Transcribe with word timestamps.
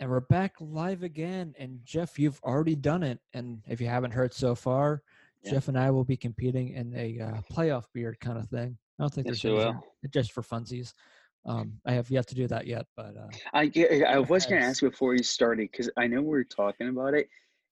And 0.00 0.10
we're 0.10 0.20
back 0.20 0.54
live 0.60 1.02
again. 1.02 1.54
And 1.58 1.80
Jeff, 1.84 2.18
you've 2.18 2.40
already 2.44 2.76
done 2.76 3.02
it. 3.02 3.18
And 3.34 3.62
if 3.66 3.80
you 3.80 3.88
haven't 3.88 4.12
heard 4.12 4.32
so 4.32 4.54
far, 4.54 5.02
Yeah. 5.42 5.52
Jeff 5.52 5.68
and 5.68 5.78
I 5.78 5.90
will 5.90 6.04
be 6.04 6.16
competing 6.16 6.70
in 6.70 6.94
a 6.96 7.20
uh, 7.20 7.40
playoff 7.52 7.84
beard 7.92 8.18
kind 8.20 8.38
of 8.38 8.48
thing. 8.48 8.76
I 8.98 9.02
don't 9.02 9.12
think 9.12 9.26
Yes, 9.28 9.42
there's 9.42 9.54
will. 9.54 9.84
just 10.10 10.32
for 10.32 10.42
funsies. 10.42 10.94
Um, 11.46 11.80
I 11.86 11.92
have 11.92 12.10
yet 12.10 12.26
to 12.28 12.34
do 12.34 12.46
that 12.48 12.66
yet, 12.66 12.86
but 12.96 13.16
uh, 13.16 13.28
I 13.54 13.70
I 14.06 14.18
was 14.18 14.44
gonna 14.44 14.60
ask 14.60 14.82
before 14.82 15.14
you 15.14 15.22
started 15.22 15.70
because 15.70 15.88
I 15.96 16.06
know 16.08 16.20
we 16.20 16.28
were 16.28 16.44
talking 16.44 16.88
about 16.88 17.14
it, 17.14 17.28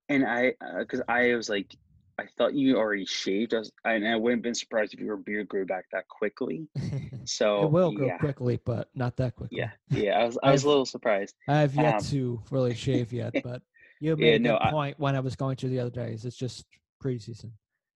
and 0.09 0.25
I 0.25 0.55
because 0.79 1.03
I 1.09 1.35
was 1.35 1.49
like, 1.49 1.77
I 2.19 2.25
thought 2.39 2.55
you 2.55 2.77
already 2.79 3.05
shaved. 3.05 3.53
I 3.53 3.59
was, 3.59 3.71
and 3.85 4.07
I 4.09 4.17
wouldn't 4.17 4.39
have 4.39 4.43
been 4.43 4.55
surprised 4.55 4.95
if 4.95 5.01
your 5.01 5.17
beard 5.19 5.49
grew 5.49 5.67
back 5.67 5.85
that 5.93 6.09
quickly. 6.09 6.69
So 7.29 7.65
it 7.65 7.71
will 7.73 7.91
grow 7.91 8.07
yeah, 8.07 8.19
quickly, 8.19 8.61
but 8.65 8.89
not 8.95 9.17
that 9.17 9.35
quickly. 9.35 9.59
yeah, 9.59 9.71
yeah. 9.91 10.17
I 10.21 10.25
was 10.27 10.39
I 10.45 10.53
was 10.53 10.63
a 10.63 10.69
little 10.69 10.87
surprised. 10.87 11.35
I 11.49 11.57
have 11.59 11.75
yet 11.75 11.97
Um, 11.97 12.01
to 12.05 12.41
really 12.53 12.73
shave 12.73 13.13
yet, 13.13 13.35
but 13.43 13.63
you 13.99 14.11
Yeah, 14.11 14.15
made 14.15 14.35
a 14.35 14.39
good 14.39 14.43
no, 14.45 14.59
I- 14.61 14.71
point 14.71 15.01
when 15.01 15.17
I 15.17 15.21
was 15.21 15.35
going 15.35 15.57
through 15.57 15.71
the 15.71 15.81
other 15.81 15.91
days. 15.91 16.25
It's 16.25 16.37
just 16.37 16.67
preseason, 17.03 17.51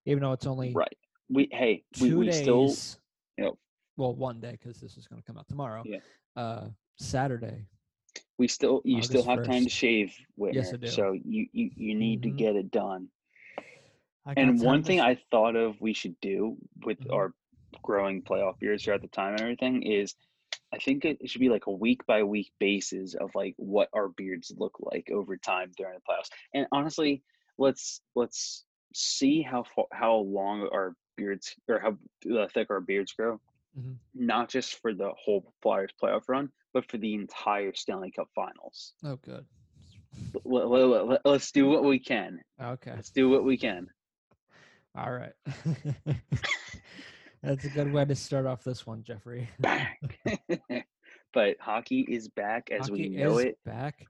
even 0.07 0.23
though 0.25 0.33
it's 0.33 0.47
only 0.49 0.73
Right. 0.73 0.99
We 1.29 1.49
hey 1.53 1.85
we, 2.01 2.09
two 2.09 2.19
we 2.19 2.27
days. 2.27 2.41
still 2.43 2.75
you 3.39 3.45
know- 3.45 3.59
well, 3.97 4.17
one 4.17 4.41
day 4.41 4.59
because 4.61 4.81
this 4.81 4.97
is 4.97 5.07
going 5.07 5.23
to 5.23 5.27
come 5.27 5.39
out 5.39 5.47
tomorrow. 5.47 5.85
Yeah. 5.87 5.99
Uh, 6.35 6.69
Saturday. 6.99 7.67
we 8.37 8.49
still 8.49 8.83
you 8.85 9.01
still 9.03 9.21
August 9.21 9.29
have 9.31 9.47
time 9.47 9.63
to 9.63 9.71
shave, 9.71 10.13
Whitner. 10.37 10.55
Yes, 10.55 10.75
I 10.75 10.77
do. 10.79 10.89
So 10.89 11.13
you 11.13 11.47
you 11.53 11.71
you 11.77 11.95
need 11.95 12.19
Mhm. 12.21 12.23
to 12.25 12.31
get 12.31 12.57
it 12.57 12.73
done. 12.73 13.07
And 14.37 14.61
one 14.61 14.83
thing 14.83 15.01
I 15.01 15.17
thought 15.31 15.57
of 15.57 15.81
we 15.81 15.93
should 15.93 16.19
do 16.21 16.57
with 16.85 16.99
Mhm. 17.01 17.13
our 17.13 17.35
growing 17.83 18.23
playoff 18.23 18.59
beards 18.59 18.85
throughout 18.85 19.03
the 19.03 19.09
time 19.09 19.33
and 19.33 19.41
everything 19.41 19.83
is 19.83 20.15
I 20.73 20.79
think 20.79 21.05
it 21.05 21.29
should 21.29 21.41
be 21.41 21.49
like 21.49 21.67
a 21.67 21.73
week 21.73 22.05
by 22.07 22.23
week 22.23 22.53
basis 22.61 23.15
of 23.15 23.35
like 23.35 23.55
what 23.57 23.89
our 23.93 24.09
beards 24.09 24.53
look 24.57 24.77
like 24.81 25.11
over 25.11 25.37
time 25.37 25.73
during 25.77 25.95
the 25.95 26.01
playoffs. 26.03 26.31
And 26.55 26.67
honestly, 26.71 27.23
let's 27.59 28.01
let's 28.15 28.65
see 28.95 29.43
how 29.43 29.65
far, 29.65 29.87
how 29.93 30.17
long 30.17 30.69
our 30.73 30.95
beards 31.17 31.57
or 31.69 31.81
how 31.81 31.97
thick 32.49 32.71
our 32.71 32.81
beards 32.81 33.13
grow. 33.13 33.41
Mhm. 33.79 33.97
Not 34.15 34.49
just 34.49 34.77
for 34.81 34.95
the 34.95 35.13
whole 35.19 35.53
Flyers 35.63 35.91
playoff 36.01 36.29
run, 36.29 36.51
but 36.73 36.89
for 36.91 36.99
the 36.99 37.15
entire 37.15 37.75
Stanley 37.75 38.11
Cup 38.13 38.29
Finals. 38.35 38.95
oh, 39.05 39.17
good. 39.17 39.47
Let, 40.45 40.69
let, 40.69 41.07
let, 41.07 41.27
let's 41.27 41.53
do 41.53 41.69
what 41.69 41.85
we 41.85 41.99
can. 41.99 42.41
Okay. 42.61 42.93
Let's 42.93 43.11
do 43.11 43.29
what 43.29 43.45
we 43.45 43.57
can. 43.57 43.89
All 44.97 45.13
right. 45.13 45.33
That's 47.43 47.65
a 47.65 47.71
good 47.71 47.93
way 47.93 48.05
to 48.05 48.15
start 48.15 48.45
off 48.47 48.65
this 48.65 48.87
one, 48.87 49.03
Jeffrey. 49.03 49.49
back. 49.61 49.99
but 51.33 51.57
hockey 51.61 52.05
is 52.09 52.29
back 52.29 52.71
as 52.71 52.89
Hockey 52.89 53.09
we 53.09 53.17
know 53.17 53.39
is 53.39 53.47
it. 53.47 53.59
back. 53.65 54.07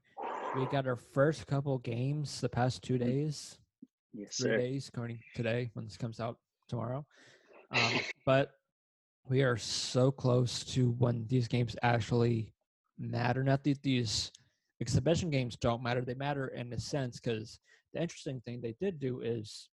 We 0.57 0.65
got 0.71 0.87
our 0.87 0.95
first 0.97 1.47
couple 1.47 1.77
games 1.77 2.41
the 2.41 2.49
past 2.49 2.81
two 2.83 2.97
days. 2.97 3.57
Yes, 4.13 4.35
three 4.35 4.51
sir. 4.51 4.57
days, 4.57 4.89
according 4.89 5.19
today 5.35 5.69
when 5.73 5.85
this 5.85 5.97
comes 5.97 6.19
out 6.19 6.37
tomorrow. 6.67 7.05
Um, 7.71 7.99
but 8.25 8.51
we 9.29 9.43
are 9.43 9.55
so 9.55 10.11
close 10.11 10.65
to 10.65 10.91
when 10.91 11.25
these 11.27 11.47
games 11.47 11.77
actually 11.83 12.53
matter. 12.97 13.43
Not 13.43 13.63
that 13.63 13.81
these 13.81 14.31
exhibition 14.81 15.29
games 15.29 15.55
don't 15.55 15.83
matter; 15.83 16.01
they 16.01 16.15
matter 16.15 16.47
in 16.47 16.73
a 16.73 16.79
sense 16.79 17.19
because 17.21 17.59
the 17.93 18.01
interesting 18.01 18.41
thing 18.41 18.59
they 18.59 18.75
did 18.81 18.99
do 18.99 19.21
is 19.21 19.69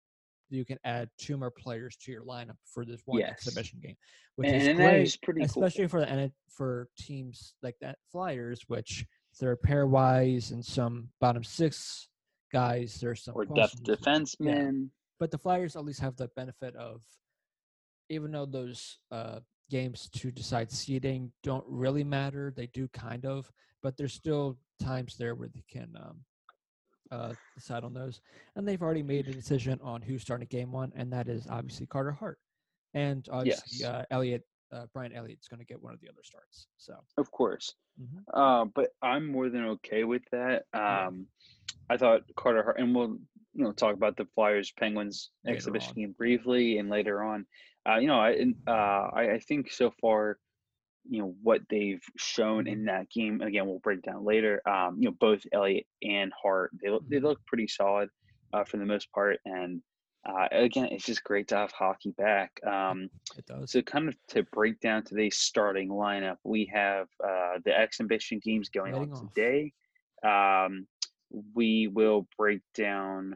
you 0.49 0.65
can 0.65 0.77
add 0.83 1.09
two 1.17 1.37
more 1.37 1.51
players 1.51 1.95
to 1.97 2.11
your 2.11 2.23
lineup 2.23 2.57
for 2.65 2.85
this 2.85 3.01
one 3.05 3.19
Yes. 3.19 3.31
exhibition 3.31 3.79
game, 3.81 3.95
which 4.35 4.49
And, 4.49 4.61
is 4.61 4.67
and 4.67 4.77
great, 4.77 5.01
is 5.03 5.17
pretty 5.17 5.43
especially 5.43 5.87
for 5.87 5.99
the 6.01 6.31
for 6.49 6.87
teams 6.97 7.53
like 7.61 7.75
that 7.81 7.97
Flyers, 8.11 8.61
which 8.67 9.05
they're 9.39 9.57
pairwise 9.57 10.51
and 10.51 10.65
some 10.65 11.09
bottom 11.19 11.43
six 11.43 12.07
guys. 12.51 12.99
There's 12.99 13.23
some. 13.23 13.35
Or 13.35 13.45
depth 13.45 13.83
questions 13.83 13.87
defenseman. 13.87 14.89
but 15.19 15.31
the 15.31 15.37
Flyers 15.37 15.75
at 15.75 15.85
least 15.85 15.99
have 15.99 16.15
the 16.15 16.29
benefit 16.35 16.75
of, 16.75 17.01
even 18.09 18.31
though 18.31 18.45
those 18.45 18.99
uh, 19.11 19.39
games 19.69 20.09
to 20.13 20.31
decide 20.31 20.71
seeding 20.71 21.31
don't 21.43 21.65
really 21.67 22.03
matter, 22.03 22.53
they 22.55 22.67
do 22.67 22.87
kind 22.89 23.25
of, 23.25 23.51
but 23.83 23.97
there's 23.97 24.13
still 24.13 24.57
times 24.81 25.17
there 25.17 25.35
where 25.35 25.49
they 25.49 25.63
can 25.69 25.89
um, 25.97 26.21
uh, 27.11 27.33
decide 27.55 27.83
on 27.83 27.93
those. 27.93 28.21
And 28.55 28.67
they've 28.67 28.81
already 28.81 29.03
made 29.03 29.27
a 29.27 29.33
decision 29.33 29.79
on 29.83 30.01
who's 30.01 30.21
starting 30.21 30.47
game 30.49 30.71
one, 30.71 30.91
and 30.95 31.11
that 31.13 31.27
is 31.27 31.47
obviously 31.49 31.85
Carter 31.87 32.11
Hart. 32.11 32.39
And 32.93 33.27
obviously, 33.31 33.79
Yes. 33.79 33.89
uh, 33.89 34.05
Elliott, 34.11 34.43
uh, 34.71 34.85
Brian 34.93 35.13
Elliott's 35.13 35.47
going 35.47 35.59
to 35.59 35.65
get 35.65 35.81
one 35.81 35.93
of 35.93 36.01
the 36.01 36.09
other 36.09 36.23
starts. 36.23 36.67
So, 36.77 36.95
Of 37.17 37.31
course. 37.31 37.75
mhm. 38.01 38.23
Uh, 38.33 38.65
but 38.65 38.89
I'm 39.01 39.25
more 39.27 39.49
than 39.49 39.63
okay 39.65 40.03
with 40.03 40.23
that. 40.31 40.65
Um, 40.73 41.27
I 41.89 41.97
thought 41.97 42.21
Carter 42.35 42.63
Hart, 42.63 42.79
and 42.79 42.93
we'll 42.95 43.17
you 43.53 43.63
know 43.63 43.71
talk 43.71 43.93
about 43.95 44.17
the 44.17 44.25
Flyers 44.35 44.71
Penguins 44.77 45.31
Later 45.45 45.55
exhibition 45.55 45.89
on. 45.89 45.95
game 45.95 46.11
briefly, 46.13 46.77
and 46.79 46.89
later 46.89 47.23
on. 47.23 47.45
Uh, 47.87 47.97
you 47.97 48.07
know, 48.07 48.19
I 48.19 48.35
uh, 48.67 49.09
I, 49.13 49.31
I 49.35 49.39
think 49.39 49.71
so 49.71 49.91
far, 50.01 50.37
you 51.09 51.21
know 51.21 51.35
what 51.43 51.61
they've 51.69 52.01
shown 52.17 52.67
in 52.67 52.85
that 52.85 53.09
game. 53.09 53.41
Again, 53.41 53.65
we'll 53.67 53.79
break 53.79 54.01
down 54.01 54.23
later. 54.25 54.61
Um, 54.67 54.97
you 54.99 55.09
know, 55.09 55.15
both 55.19 55.41
Elliott 55.51 55.85
and 56.03 56.31
Hart, 56.41 56.71
they 56.81 56.89
look 56.89 57.03
they 57.09 57.17
Mhm. 57.17 57.23
look 57.23 57.45
pretty 57.45 57.67
solid 57.67 58.09
uh, 58.53 58.63
for 58.63 58.77
the 58.77 58.85
most 58.85 59.11
part, 59.11 59.39
and 59.45 59.81
uh, 60.25 60.47
again, 60.51 60.85
it's 60.91 61.05
just 61.05 61.23
great 61.23 61.47
to 61.47 61.55
have 61.55 61.71
hockey 61.71 62.11
back. 62.17 62.51
Um, 62.65 63.09
it 63.37 63.45
does. 63.45 63.71
so 63.71 63.81
kind 63.81 64.09
of 64.09 64.15
to 64.29 64.43
break 64.51 64.79
down 64.81 65.03
today's 65.03 65.37
starting 65.37 65.87
lineup, 65.89 66.37
we 66.43 66.69
have 66.73 67.07
uh, 67.23 67.59
the 67.63 67.77
exhibition 67.77 68.39
games 68.43 68.69
going 68.69 68.93
on 68.93 69.11
off. 69.13 69.21
today. 69.33 69.71
Um, 70.23 70.87
we 71.53 71.87
will 71.87 72.27
break 72.37 72.61
down 72.73 73.35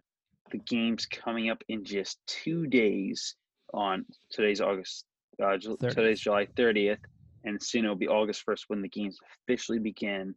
the 0.52 0.58
games 0.58 1.06
coming 1.06 1.50
up 1.50 1.62
in 1.70 1.84
just 1.86 2.20
two 2.28 2.68
days. 2.68 3.36
On 3.74 4.06
today's 4.32 4.60
August, 4.60 5.06
uh, 5.42 5.56
Ju- 5.58 5.78
today's 5.92 6.20
July 6.20 6.46
thirtieth, 6.58 7.00
and 7.44 7.62
soon 7.62 7.84
it'll 7.86 7.96
be 7.96 8.08
August 8.08 8.44
first 8.44 8.66
when 8.68 8.82
the 8.82 8.90
games 8.90 9.18
officially 9.44 9.80
begin. 9.80 10.36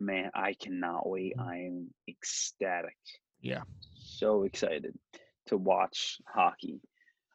Man, 0.00 0.30
I 0.34 0.54
cannot 0.54 1.08
wait! 1.08 1.34
Mhm. 1.36 1.46
I 1.46 1.56
am 1.66 1.94
ecstatic 2.08 2.96
Yeah. 3.40 3.64
so 3.92 4.44
excited 4.44 4.98
to 5.46 5.56
watch 5.56 6.20
hockey. 6.26 6.80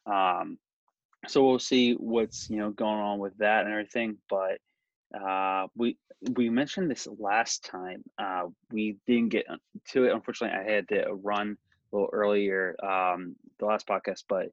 Um, 0.06 0.58
so 1.28 1.46
we'll 1.46 1.58
see 1.58 1.92
what's 1.94 2.48
you 2.50 2.56
know 2.58 2.70
going 2.70 2.98
on 3.00 3.18
with 3.18 3.36
that 3.38 3.64
and 3.64 3.72
everything. 3.72 4.18
But 4.28 4.58
uh, 5.16 5.68
we 5.76 5.96
we 6.34 6.48
mentioned 6.50 6.90
this 6.90 7.06
last 7.18 7.64
time. 7.64 8.02
Uh, 8.18 8.48
we 8.70 8.96
didn't 9.06 9.28
get 9.30 9.46
to 9.90 10.04
it. 10.04 10.12
Unfortunately, 10.12 10.56
I 10.58 10.70
had 10.72 10.88
to 10.88 11.12
run 11.12 11.56
a 11.92 11.96
little 11.96 12.10
earlier 12.12 12.76
um, 12.84 13.36
the 13.58 13.66
last 13.66 13.86
podcast, 13.86 14.24
but 14.28 14.48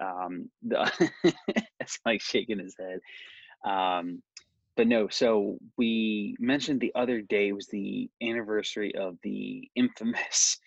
um, 0.00 0.48
the 0.62 1.10
it's 1.80 1.98
like 2.04 2.20
shaking 2.20 2.58
his 2.58 2.76
head. 2.78 3.00
Um, 3.70 4.22
but 4.76 4.86
no, 4.86 5.08
so 5.08 5.58
we 5.76 6.36
mentioned 6.38 6.80
the 6.80 6.92
other 6.94 7.20
day 7.20 7.52
was 7.52 7.66
the 7.66 8.08
anniversary 8.22 8.94
of 8.94 9.16
the 9.22 9.68
infamous 9.74 10.58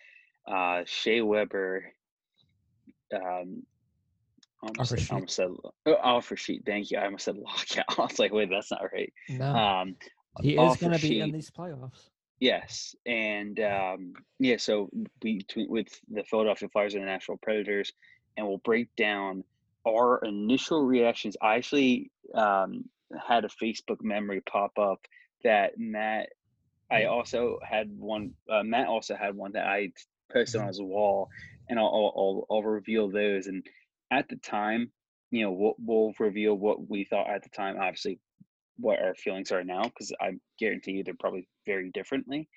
uh, 0.47 0.81
Shea 0.85 1.21
Weber. 1.21 1.85
Um, 3.13 3.63
almost, 4.61 4.79
Offer 4.79 4.85
said, 4.85 4.99
sheet. 4.99 5.11
Almost 5.11 5.35
said 5.35 5.49
oh, 5.85 5.95
offer 6.03 6.35
sheet. 6.35 6.63
Thank 6.65 6.91
you. 6.91 6.97
I 6.97 7.05
almost 7.05 7.25
said 7.25 7.37
lockout. 7.37 7.85
I 7.97 8.01
was 8.01 8.19
like, 8.19 8.33
wait, 8.33 8.49
that's 8.49 8.71
not 8.71 8.81
right. 8.93 9.13
No, 9.29 9.45
Um, 9.45 9.95
he 10.41 10.57
is 10.57 10.77
going 10.77 10.93
to 10.93 11.01
be 11.01 11.19
in 11.19 11.31
these 11.31 11.49
playoffs. 11.49 12.09
Yes, 12.39 12.95
and 13.05 13.59
um, 13.59 14.13
yeah, 14.39 14.57
so 14.57 14.89
between 15.21 15.69
with 15.69 15.87
the 16.09 16.23
Philadelphia 16.23 16.69
Flyers 16.69 16.95
and 16.95 17.03
the 17.03 17.05
Nashville 17.05 17.37
Predators, 17.41 17.91
and 18.37 18.47
we'll 18.47 18.57
break 18.57 18.95
down 18.95 19.43
our 19.87 20.19
initial 20.23 20.85
reactions. 20.85 21.35
I 21.41 21.55
actually 21.55 22.11
um, 22.33 22.85
had 23.27 23.45
a 23.45 23.49
Facebook 23.49 24.01
memory 24.01 24.41
pop 24.41 24.77
up 24.79 25.05
that 25.43 25.77
Matt. 25.77 26.29
I 26.89 27.05
also 27.05 27.59
had 27.63 27.89
one. 27.97 28.33
Uh, 28.49 28.63
Matt 28.63 28.87
also 28.87 29.15
had 29.15 29.35
one 29.35 29.53
that 29.53 29.65
I 29.65 29.91
posted 30.31 30.61
on 30.61 30.67
Mhm. 30.67 30.69
his 30.69 30.81
wall, 30.81 31.29
and 31.69 31.79
I'll, 31.79 31.85
I'll 31.85 32.13
I'll 32.15 32.47
I'll 32.57 32.63
reveal 32.63 33.09
those. 33.09 33.47
And 33.47 33.65
at 34.11 34.27
the 34.29 34.35
time, 34.37 34.91
you 35.31 35.43
know, 35.43 35.51
we'll 35.51 35.75
we'll 35.79 36.13
reveal 36.19 36.53
what 36.55 36.89
we 36.89 37.05
thought 37.05 37.29
at 37.29 37.43
the 37.43 37.49
time. 37.49 37.77
Obviously, 37.79 38.19
what 38.77 38.99
our 39.01 39.15
feelings 39.15 39.51
are 39.51 39.63
now 39.63 39.83
because 39.83 40.11
I 40.19 40.33
guarantee 40.59 40.91
you 40.91 41.03
they're 41.03 41.13
probably 41.19 41.47
very 41.65 41.91
differently. 41.91 42.49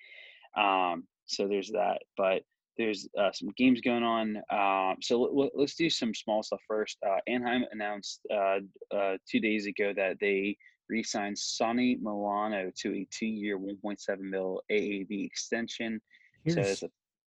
Um, 0.57 1.05
so 1.27 1.49
there's 1.49 1.71
that, 1.71 2.03
but 2.17 2.43
there's 2.77 3.09
uh, 3.19 3.33
some 3.33 3.51
games 3.57 3.81
going 3.81 4.03
on. 4.03 4.37
Um, 4.51 4.97
so 5.01 5.21
let, 5.21 5.51
us 5.63 5.75
do 5.75 5.89
some 5.89 6.15
small 6.15 6.43
stuff 6.43 6.61
first. 6.67 6.99
Uh, 7.07 7.19
Anaheim 7.27 7.65
announced 7.73 8.21
uh, 8.33 8.59
uh, 8.95 9.17
two 9.29 9.41
days 9.41 9.67
ago 9.67 9.93
that 9.97 10.19
they 10.21 10.57
re-signed 10.89 11.39
Sonny 11.39 11.97
Milano 12.01 12.71
to 12.83 12.95
a 12.95 13.09
two-year, 13.11 13.59
1.7 13.59 14.19
mil 14.19 14.61
AAV 14.71 15.25
extension. 15.25 16.01
So 16.47 16.61
it's 16.61 16.83
a 16.83 16.91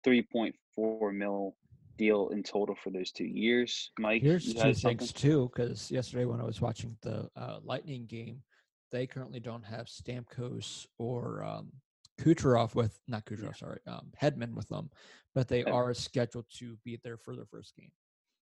3.4 0.07 1.15
mil 1.15 1.57
deal 1.97 2.29
in 2.29 2.43
total 2.43 2.77
for 2.83 2.91
those 2.91 3.11
two 3.11 3.25
years. 3.25 3.91
Mike, 3.99 4.23
Here's 4.23 4.53
two 4.53 4.61
things 4.61 4.81
something? 4.83 5.09
too, 5.09 5.51
because 5.55 5.91
yesterday 5.91 6.27
when 6.27 6.41
I 6.41 6.45
was 6.45 6.61
watching 6.61 6.97
the 7.03 7.29
uh, 7.37 7.59
Lightning 7.65 8.07
game, 8.07 8.43
they 8.91 9.07
currently 9.07 9.41
don't 9.41 9.65
have 9.65 9.87
Stamkos 9.87 10.87
or 10.99 11.43
um, 11.45 11.73
Kucherov 12.19 12.75
with 12.75 12.99
not 13.09 13.25
Kucherov, 13.25 13.57
sorry, 13.57 13.81
um, 13.87 14.13
Hedman 14.21 14.55
with 14.55 14.69
them, 14.69 14.91
but 15.35 15.49
they 15.49 15.65
are 15.65 15.95
scheduled 15.95 16.47
to 16.55 16.77
be 16.85 16.99
there 17.03 17.17
for 17.17 17.37
their 17.37 17.47
first 17.47 17.75
game. 17.77 17.93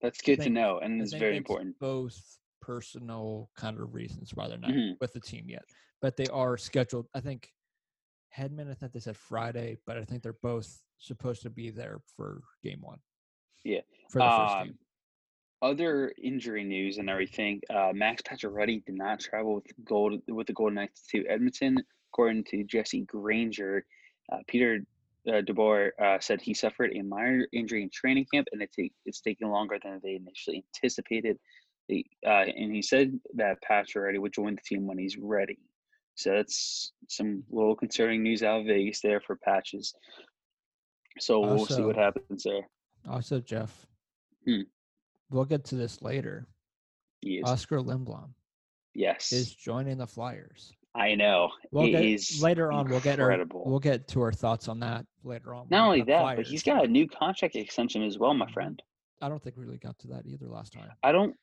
That's 0.01 0.21
good 0.21 0.41
to 0.43 0.51
know, 0.51 0.79
and 0.79 1.01
it's 1.01 1.11
think 1.13 1.21
very 1.21 1.37
important. 1.37 1.79
Both 1.79 2.39
personal 2.61 3.51
kind 3.57 3.79
of 3.79 3.95
reasons 3.95 4.35
why 4.35 4.49
they're 4.49 4.59
not 4.59 4.71
Mhm. 4.71 4.99
with 5.01 5.13
the 5.13 5.21
team 5.21 5.49
yet, 5.49 5.65
but 6.01 6.17
they 6.17 6.27
are 6.27 6.57
scheduled. 6.57 7.09
I 7.15 7.21
think 7.21 7.53
Hedman. 8.37 8.71
I 8.71 8.75
think 8.75 8.93
they 8.93 9.01
said 9.01 9.17
Friday, 9.17 9.79
but 9.87 9.97
I 9.97 10.05
think 10.05 10.23
they're 10.23 10.33
both 10.35 10.83
supposed 10.99 11.43
to 11.43 11.51
be 11.51 11.71
there 11.71 12.01
for 12.17 12.43
game 12.63 12.81
one. 12.81 13.01
Yeah. 13.65 13.81
for 14.11 14.21
the 14.21 14.25
first 14.31 14.55
Um, 14.57 14.67
game. 14.69 14.79
other 15.63 16.13
injury 16.19 16.63
news 16.63 16.99
and 16.99 17.11
everything. 17.11 17.61
Uh, 17.69 17.93
Max 17.93 18.23
Pacioretty 18.23 18.85
did 18.85 18.95
not 18.95 19.19
travel 19.19 19.57
with 19.57 19.85
gold 19.85 20.23
with 20.29 20.47
the 20.47 20.53
Golden 20.53 20.75
Knights 20.77 21.07
to 21.09 21.27
Edmonton, 21.27 21.77
according 22.17 22.45
to 22.45 22.65
Jesse 22.65 23.03
Granger. 23.03 23.85
Uh, 24.33 24.39
Peter 24.49 24.81
uh, 25.29 25.43
DeBoer 25.43 25.91
uh, 26.03 26.19
said 26.19 26.41
he 26.41 26.55
suffered 26.55 26.93
a 26.95 27.03
minor 27.03 27.47
injury 27.53 27.83
in 27.83 27.91
training 27.91 28.27
camp, 28.33 28.49
and 28.53 28.63
it's 28.63 28.77
it's 29.05 29.21
taking 29.21 29.49
longer 29.49 29.79
than 29.83 30.01
they 30.03 30.15
initially 30.15 30.65
anticipated. 30.75 31.39
The, 31.89 32.05
uh, 32.27 32.45
and 32.57 32.75
he 32.75 32.83
said 32.83 33.21
that 33.35 33.59
Pacioretty 33.69 34.19
would 34.19 34.33
join 34.33 34.55
the 34.55 34.63
team 34.63 34.87
when 34.87 34.99
he's 34.99 35.17
ready. 35.17 35.59
So 36.15 36.31
that's 36.31 36.93
some 37.09 37.45
little 37.51 37.77
concerning 37.77 38.23
news 38.23 38.43
out 38.43 38.61
of 38.61 38.67
Vegas 38.67 39.01
there 39.03 39.21
for 39.21 39.37
Patches. 39.37 39.95
So 41.19 41.41
we'll 41.41 41.67
see 41.67 41.83
what 41.83 41.97
happens 41.97 42.45
there. 42.45 42.69
Also, 43.09 43.41
Jeff, 43.41 43.87
Hmm. 44.47 44.63
we'll 45.31 45.45
get 45.45 45.65
to 45.67 45.77
this 45.77 46.03
later. 46.03 46.47
Oscar 47.45 47.79
Lindblom 47.79 48.31
yes, 48.95 49.33
is 49.33 49.55
joining 49.55 49.99
the 49.99 50.07
Flyers. 50.07 50.73
I 50.97 51.15
know. 51.15 51.51
We'll 51.71 51.91
get 51.91 52.03
he's 52.03 52.43
later 52.43 52.73
on. 52.73 52.89
We'll 52.89 53.01
get 53.01 53.21
our 53.21 53.45
we'll 53.53 53.79
get 53.79 54.09
to 54.09 54.23
our 54.23 54.33
thoughts 54.33 54.69
on 54.69 54.81
that 54.81 55.05
later 55.25 55.55
on. 55.55 55.67
Not 55.71 55.87
only 55.87 56.03
that, 56.03 56.37
but 56.37 56.47
he's 56.47 56.63
got 56.63 56.85
a 56.85 56.89
new 56.89 57.07
contract 57.07 57.55
extension 57.55 58.03
as 58.03 58.19
well, 58.19 58.33
my 58.35 58.51
friend. 58.51 58.83
I 59.21 59.29
don't 59.29 59.43
think 59.43 59.57
we 59.57 59.65
really 59.65 59.79
got 59.79 59.99
to 60.01 60.09
that 60.09 60.27
either 60.27 60.47
last 60.47 60.73
time. 60.73 60.91
I 61.03 61.13
don't 61.13 61.35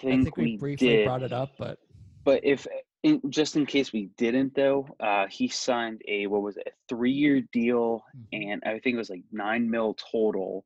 think, 0.00 0.20
I 0.20 0.24
think 0.24 0.36
we, 0.36 0.44
we, 0.44 0.56
briefly 0.56 0.88
did, 0.88 1.06
brought 1.06 1.22
it 1.22 1.32
up, 1.32 1.52
but 1.58 1.78
but 2.24 2.40
if 2.44 2.66
in, 3.02 3.20
just 3.28 3.56
in 3.56 3.66
case 3.66 3.92
we 3.92 4.10
didn't, 4.16 4.54
though, 4.54 4.88
uh, 4.98 5.26
he 5.28 5.48
signed 5.48 6.02
a 6.08 6.26
what 6.26 6.42
was 6.42 6.56
it, 6.56 6.66
a 6.66 6.70
three-year 6.88 7.42
deal, 7.52 8.02
Mhm. 8.16 8.50
and 8.50 8.62
I 8.66 8.80
think 8.80 8.94
it 8.94 8.98
was 8.98 9.10
like 9.10 9.22
nine 9.30 9.70
mil 9.70 9.94
total. 10.12 10.64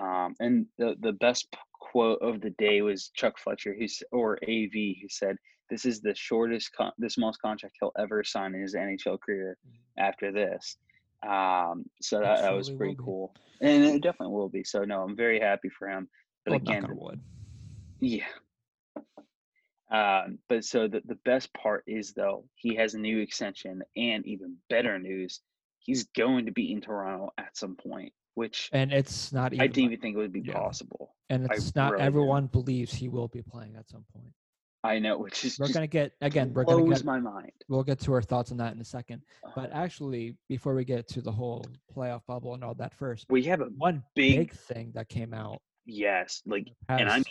Um, 0.00 0.34
and 0.40 0.66
the 0.76 0.96
the 1.00 1.12
best 1.12 1.54
quote 1.78 2.20
of 2.20 2.40
the 2.40 2.50
day 2.50 2.82
was 2.82 3.10
Chuck 3.14 3.38
Fletcher, 3.38 3.76
who's 3.78 4.02
or 4.10 4.38
AV, 4.42 4.72
who 4.72 5.08
said, 5.08 5.36
"This 5.74 5.84
is 5.90 6.00
the 6.00 6.14
shortest, 6.14 6.66
con- 6.76 6.92
the 6.98 7.10
smallest 7.10 7.40
contract 7.40 7.74
he'll 7.80 7.96
ever 8.04 8.18
sign 8.24 8.54
in 8.54 8.60
his 8.62 8.74
NHL 8.74 9.18
career." 9.20 9.56
after 9.96 10.32
this. 10.32 10.76
Um, 11.22 11.84
so 12.02 12.18
that, 12.20 12.42
that 12.42 12.52
was 12.54 12.68
pretty 12.70 12.96
cool, 12.98 13.32
and 13.60 13.84
it 13.84 14.02
definitely 14.02 14.34
will 14.38 14.48
be. 14.48 14.64
So 14.64 14.78
no, 14.84 15.02
I'm 15.04 15.16
very 15.16 15.38
happy 15.40 15.70
for 15.78 15.88
him. 15.88 16.08
But 16.44 16.50
well, 16.52 16.60
again, 16.60 16.86
wood. 16.96 17.20
yeah. 18.00 18.24
Um, 19.90 20.38
but 20.48 20.64
so 20.64 20.88
the 20.88 21.00
the 21.06 21.18
best 21.24 21.52
part 21.54 21.84
is 21.86 22.12
though 22.12 22.44
he 22.56 22.74
has 22.76 22.94
a 22.94 22.98
new 22.98 23.18
extension, 23.20 23.82
and 23.96 24.26
even 24.26 24.56
better 24.68 24.98
news, 24.98 25.40
he's 25.78 26.04
going 26.16 26.46
to 26.46 26.52
be 26.52 26.72
in 26.72 26.80
Toronto 26.80 27.32
at 27.38 27.56
some 27.56 27.76
point, 27.76 28.12
which 28.34 28.68
And 28.72 28.92
it's 28.92 29.32
not 29.32 29.52
even. 29.52 29.62
I 29.62 29.66
didn't 29.68 29.84
like- 29.84 29.92
even 29.92 30.00
think 30.02 30.16
it 30.16 30.18
would 30.18 30.32
be 30.32 30.40
yeah. 30.44 30.54
possible. 30.54 31.14
and 31.30 31.46
I 31.50 31.54
it's 31.54 31.74
not 31.76 31.92
really 31.92 31.98
didn't. 32.02 32.06
everyone 32.08 32.46
believes 32.48 32.92
he 32.92 33.08
will 33.08 33.28
be 33.28 33.42
playing 33.42 33.76
at 33.76 33.88
some 33.88 34.04
point. 34.12 34.32
I 34.84 34.98
know, 34.98 35.16
which 35.16 35.44
is 35.46 35.58
We're 35.58 35.72
gonna 35.72 35.86
get 35.86 36.12
again. 36.20 36.52
We're 36.52 36.64
gonna 36.64 36.86
get. 36.86 37.04
my 37.04 37.18
mind. 37.18 37.50
We'll 37.68 37.82
get 37.82 37.98
to 38.00 38.12
our 38.12 38.20
thoughts 38.20 38.50
on 38.52 38.58
that 38.58 38.74
in 38.74 38.80
a 38.80 38.84
second. 38.84 39.22
But 39.56 39.72
Uh, 39.72 39.74
actually, 39.76 40.36
before 40.46 40.74
we 40.74 40.84
get 40.84 41.08
to 41.08 41.22
the 41.22 41.32
whole 41.32 41.64
playoff 41.96 42.20
bubble 42.26 42.52
and 42.52 42.62
all 42.62 42.74
that 42.74 42.92
first, 42.94 43.24
we 43.30 43.42
have 43.44 43.62
a 43.62 43.70
one 43.78 44.04
big- 44.14 44.50
big 44.50 44.52
thing 44.52 44.92
that 44.92 45.08
came 45.08 45.32
out 45.32 45.62
yes, 45.86 46.42
like 46.44 46.66
past 46.86 47.00
And 47.00 47.08
I 47.10 47.16
mean, 47.16 47.24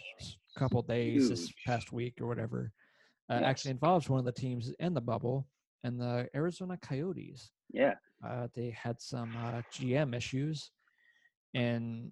couple 0.58 0.82
days, 0.82 1.30
this 1.30 1.52
past 1.66 1.92
week 1.92 2.20
or 2.20 2.26
whatever, 2.28 2.72
uh, 3.30 3.36
Yes. 3.36 3.44
actually 3.44 3.72
involves 3.72 4.10
one 4.10 4.20
of 4.20 4.26
the 4.26 4.32
teams 4.32 4.70
in 4.80 4.94
the 4.96 5.02
bubble 5.02 5.48
and 5.84 6.00
the 6.02 6.28
Arizona 6.36 6.78
Coyotes. 6.78 7.52
yeah, 7.70 7.96
Uh, 8.24 8.48
they 8.56 8.70
had 8.72 9.00
some 9.02 9.36
uh, 9.38 9.62
GM 9.72 10.14
issues, 10.16 10.72
and 11.54 12.12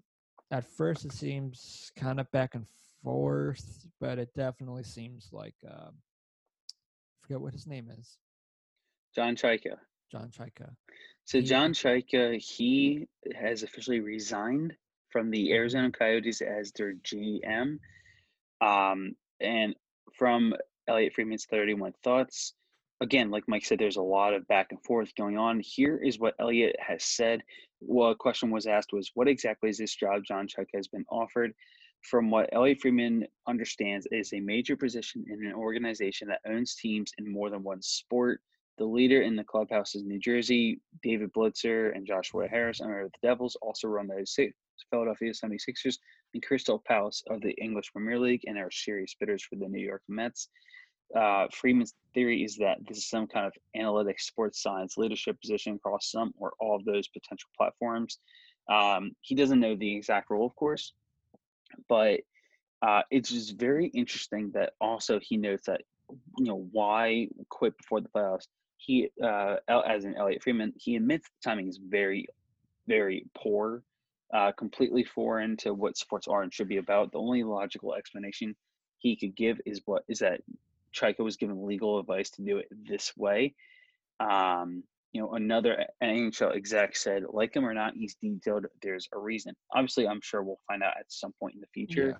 at 0.51 0.65
first 0.65 1.05
it 1.05 1.13
seems 1.13 1.91
kind 1.95 2.19
of 2.19 2.29
back 2.31 2.53
and 2.55 2.67
forth, 3.03 3.85
but 3.99 4.19
it 4.19 4.33
definitely 4.35 4.83
seems 4.83 5.29
like 5.31 5.55
I 5.67 5.89
forget 7.21 7.41
what 7.41 7.53
his 7.53 7.67
name 7.67 7.89
is, 7.97 8.17
John 9.15 9.35
Chayka. 9.35 9.77
John 10.11 10.29
Chayka. 10.29 10.69
So 11.25 11.39
He- 11.39 11.45
John 11.45 11.73
Chayka, 11.73 12.37
he 12.41 13.07
has 13.35 13.63
officially 13.63 13.99
resigned 13.99 14.73
from 15.09 15.23
Mm-hmm. 15.25 15.31
the 15.31 15.51
Arizona 15.53 15.91
Coyotes 15.91 16.41
as 16.41 16.71
their 16.73 16.93
GM. 16.95 17.79
Um, 18.61 19.15
and 19.39 19.75
from 20.17 20.53
Elliotte 20.87 21.13
Friedman's 21.13 21.45
31 21.45 21.93
thoughts, 22.03 22.53
again, 23.01 23.31
like 23.31 23.43
Mike 23.47 23.65
said, 23.65 23.79
there's 23.79 23.97
a 23.97 24.01
lot 24.01 24.33
of 24.33 24.47
back 24.47 24.67
and 24.71 24.83
forth 24.83 25.13
going 25.15 25.37
on. 25.37 25.59
Here 25.59 25.97
is 25.97 26.19
what 26.19 26.35
Elliotte 26.39 26.75
has 26.79 27.03
said. 27.03 27.41
Well, 27.81 28.11
a 28.11 28.15
question 28.15 28.51
was 28.51 28.67
asked 28.67 28.93
was, 28.93 29.11
what 29.15 29.27
exactly 29.27 29.69
is 29.69 29.77
this 29.79 29.95
job 29.95 30.23
John 30.25 30.47
Chayka 30.47 30.75
has 30.75 30.87
been 30.87 31.05
offered? 31.09 31.53
From 32.01 32.31
what 32.31 32.49
Elliotte 32.51 32.81
Friedman 32.81 33.27
understands, 33.47 34.07
is 34.11 34.33
a 34.33 34.39
major 34.39 34.75
position 34.75 35.23
in 35.29 35.45
an 35.45 35.53
organization 35.53 36.27
that 36.29 36.41
owns 36.45 36.75
teams 36.75 37.11
in 37.17 37.31
more 37.31 37.49
than 37.49 37.63
one 37.63 37.81
sport. 37.81 38.41
The 38.77 38.85
leader 38.85 39.21
in 39.21 39.35
the 39.35 39.43
clubhouse 39.43 39.93
is 39.93 40.03
New 40.03 40.19
Jersey. 40.19 40.81
David 41.03 41.31
Blitzer 41.33 41.95
and 41.95 42.07
Joshua 42.07 42.47
Harris, 42.47 42.81
owner 42.81 43.01
of 43.01 43.11
the 43.11 43.27
Devils, 43.27 43.55
also 43.61 43.87
run 43.87 44.07
the 44.07 44.25
Philadelphia 44.89 45.31
76ers 45.31 45.97
and 46.33 46.43
Crystal 46.43 46.81
Palace 46.87 47.23
of 47.29 47.41
the 47.41 47.51
English 47.61 47.91
Premier 47.91 48.19
League 48.19 48.41
and 48.45 48.57
are 48.57 48.71
serious 48.71 49.15
bidders 49.19 49.43
for 49.43 49.55
the 49.55 49.67
New 49.67 49.85
York 49.85 50.01
Mets. 50.07 50.49
Uh, 51.15 51.47
Friedman's 51.53 51.93
theory 52.13 52.43
is 52.43 52.55
that 52.57 52.77
this 52.87 52.97
is 52.97 53.09
some 53.09 53.27
kind 53.27 53.45
of 53.45 53.53
analytics, 53.77 54.21
sports 54.21 54.61
science, 54.61 54.97
leadership 54.97 55.39
position 55.41 55.75
across 55.75 56.09
some 56.09 56.33
or 56.37 56.53
all 56.59 56.75
of 56.75 56.85
those 56.85 57.07
potential 57.09 57.49
platforms. 57.57 58.19
Um, 58.69 59.11
he 59.21 59.35
doesn't 59.35 59.59
know 59.59 59.75
the 59.75 59.95
exact 59.95 60.29
role, 60.29 60.45
of 60.45 60.55
course, 60.55 60.93
but 61.87 62.21
uh, 62.81 63.01
it's 63.11 63.29
just 63.29 63.57
very 63.57 63.87
interesting 63.87 64.51
that 64.53 64.73
also 64.81 65.19
he 65.19 65.37
notes 65.37 65.67
that 65.67 65.81
you 66.37 66.45
know 66.45 66.67
why 66.71 67.27
quit 67.49 67.77
before 67.77 68.01
the 68.01 68.09
playoffs. 68.09 68.47
He, 68.77 69.09
uh, 69.23 69.57
as 69.67 70.05
in 70.05 70.15
Elliotte 70.15 70.41
Friedman, 70.41 70.73
he 70.75 70.95
admits 70.95 71.27
the 71.27 71.49
timing 71.49 71.67
is 71.67 71.77
very, 71.77 72.27
very 72.87 73.27
poor, 73.35 73.83
uh, 74.33 74.51
completely 74.53 75.03
foreign 75.03 75.55
to 75.57 75.73
what 75.73 75.97
sports 75.97 76.27
are 76.27 76.41
and 76.41 76.51
should 76.51 76.67
be 76.67 76.77
about. 76.77 77.11
The 77.11 77.19
only 77.19 77.43
logical 77.43 77.93
explanation 77.93 78.55
he 78.97 79.15
could 79.15 79.35
give 79.35 79.61
is 79.67 79.81
what 79.85 80.03
is 80.07 80.19
that 80.19 80.41
Chayka 80.95 81.19
was 81.19 81.37
given 81.37 81.67
legal 81.67 81.99
advice 81.99 82.31
to 82.31 82.41
do 82.41 82.57
it 82.57 82.67
this 82.71 83.15
way. 83.15 83.53
Um, 84.19 84.83
you 85.13 85.21
know, 85.21 85.33
another 85.33 85.85
NHL 86.01 86.55
exec 86.55 86.95
said, 86.95 87.23
like 87.29 87.55
him 87.55 87.65
or 87.65 87.73
not, 87.73 87.93
he's 87.95 88.15
detailed. 88.15 88.65
There's 88.81 89.07
a 89.13 89.19
reason. 89.19 89.53
Obviously, 89.73 90.07
I'm 90.07 90.21
sure 90.21 90.41
we'll 90.41 90.61
find 90.67 90.81
out 90.83 90.93
at 90.97 91.05
some 91.09 91.33
point 91.39 91.55
in 91.55 91.61
the 91.61 91.67
future. 91.73 92.19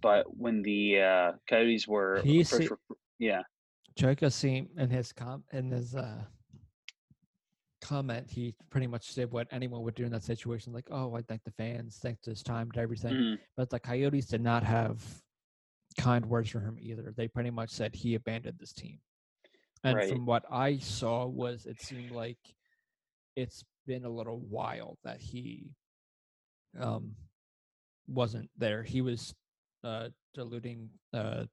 But 0.00 0.36
when 0.36 0.62
the 0.62 1.00
uh, 1.00 1.32
Coyotes 1.48 1.88
were 1.88 2.20
He 2.24 2.44
first, 2.44 2.70
rep- 2.70 2.98
yeah, 3.18 3.42
Chayka 3.98 4.32
seemed 4.32 4.68
in 4.78 4.88
his 4.90 5.12
com 5.12 5.42
in 5.52 5.70
his 5.72 5.96
uh 5.96 6.22
comment, 7.82 8.28
he 8.30 8.54
pretty 8.70 8.86
much 8.86 9.10
said 9.12 9.30
what 9.32 9.48
anyone 9.50 9.82
would 9.82 9.94
do 9.96 10.04
in 10.04 10.12
that 10.12 10.22
situation, 10.22 10.72
like, 10.72 10.86
"Oh, 10.92 11.14
I 11.16 11.22
thank 11.22 11.42
the 11.42 11.50
fans, 11.52 11.98
thanks 12.00 12.20
to 12.22 12.30
his 12.30 12.44
time 12.44 12.70
to 12.72 12.80
everything." 12.80 13.14
mhm, 13.14 13.38
But 13.56 13.70
the 13.70 13.80
Coyotes 13.80 14.26
did 14.26 14.40
not 14.40 14.62
have 14.62 15.02
kind 15.98 16.24
words 16.26 16.50
for 16.50 16.60
him 16.60 16.76
either. 16.78 17.12
They 17.16 17.26
pretty 17.26 17.50
much 17.50 17.70
said 17.70 17.94
he 17.96 18.14
abandoned 18.14 18.58
this 18.60 18.72
team. 18.72 19.00
And 19.84 19.96
Right. 19.96 20.08
from 20.10 20.26
what 20.26 20.44
I 20.50 20.78
saw 20.78 21.26
was 21.26 21.66
it 21.66 21.80
seemed 21.80 22.10
like 22.10 22.38
it's 23.36 23.64
been 23.86 24.04
a 24.04 24.10
little 24.10 24.40
while 24.40 24.98
that 25.04 25.20
he 25.20 25.70
um 26.78 27.14
wasn't 28.06 28.50
there. 28.56 28.82
He 28.82 29.00
was 29.00 29.34
uh 29.84 30.08
diluting 30.34 30.90
uh 31.12 31.44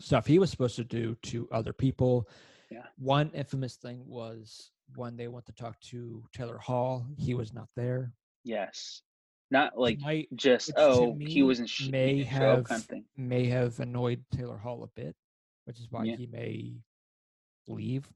stuff 0.00 0.26
he 0.26 0.38
was 0.38 0.50
supposed 0.50 0.76
to 0.76 0.84
do 0.84 1.16
to 1.22 1.48
other 1.52 1.72
people. 1.72 2.28
Yeah. 2.70 2.86
One 2.98 3.30
infamous 3.30 3.76
thing 3.76 4.04
was 4.06 4.70
when 4.96 5.16
they 5.16 5.28
went 5.28 5.46
to 5.46 5.52
talk 5.52 5.78
to 5.90 6.24
Taylor 6.32 6.58
Hall, 6.58 7.06
he 7.16 7.34
was 7.34 7.52
not 7.52 7.68
there. 7.76 8.12
yes, 8.42 9.02
not 9.50 9.78
like 9.78 10.00
Might 10.00 10.28
just 10.34 10.72
oh 10.76 11.16
he 11.20 11.42
wasn't 11.42 11.68
sh- 11.68 11.88
may 11.88 12.16
didn't 12.16 12.32
show 12.32 12.36
up 12.50 12.56
have 12.56 12.64
kind 12.64 12.84
of 12.90 12.98
may 13.16 13.46
have 13.46 13.78
annoyed 13.78 14.24
Taylor 14.32 14.58
Hall 14.58 14.82
a 14.82 14.88
bit, 15.00 15.14
which 15.66 15.78
is 15.78 15.86
why 15.90 16.04
Yeah. 16.04 16.16
he 16.16 16.26
may 16.26 16.72
leave. 17.68 18.08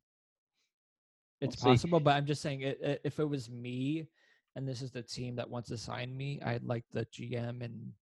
It's 1.40 1.56
possible, 1.56 2.00
but 2.00 2.16
I'm 2.16 2.26
just 2.26 2.42
saying, 2.42 2.64
i- 2.64 2.76
i- 2.84 2.98
if 3.04 3.20
it 3.20 3.24
was 3.24 3.48
me 3.48 4.08
and 4.56 4.66
this 4.66 4.82
is 4.82 4.90
the 4.90 5.02
team 5.02 5.36
that 5.36 5.48
wants 5.48 5.68
to 5.68 5.76
sign 5.78 6.16
me, 6.16 6.40
I'd 6.42 6.64
like 6.64 6.84
the 6.92 7.04
GM 7.06 7.62
and 7.62 7.92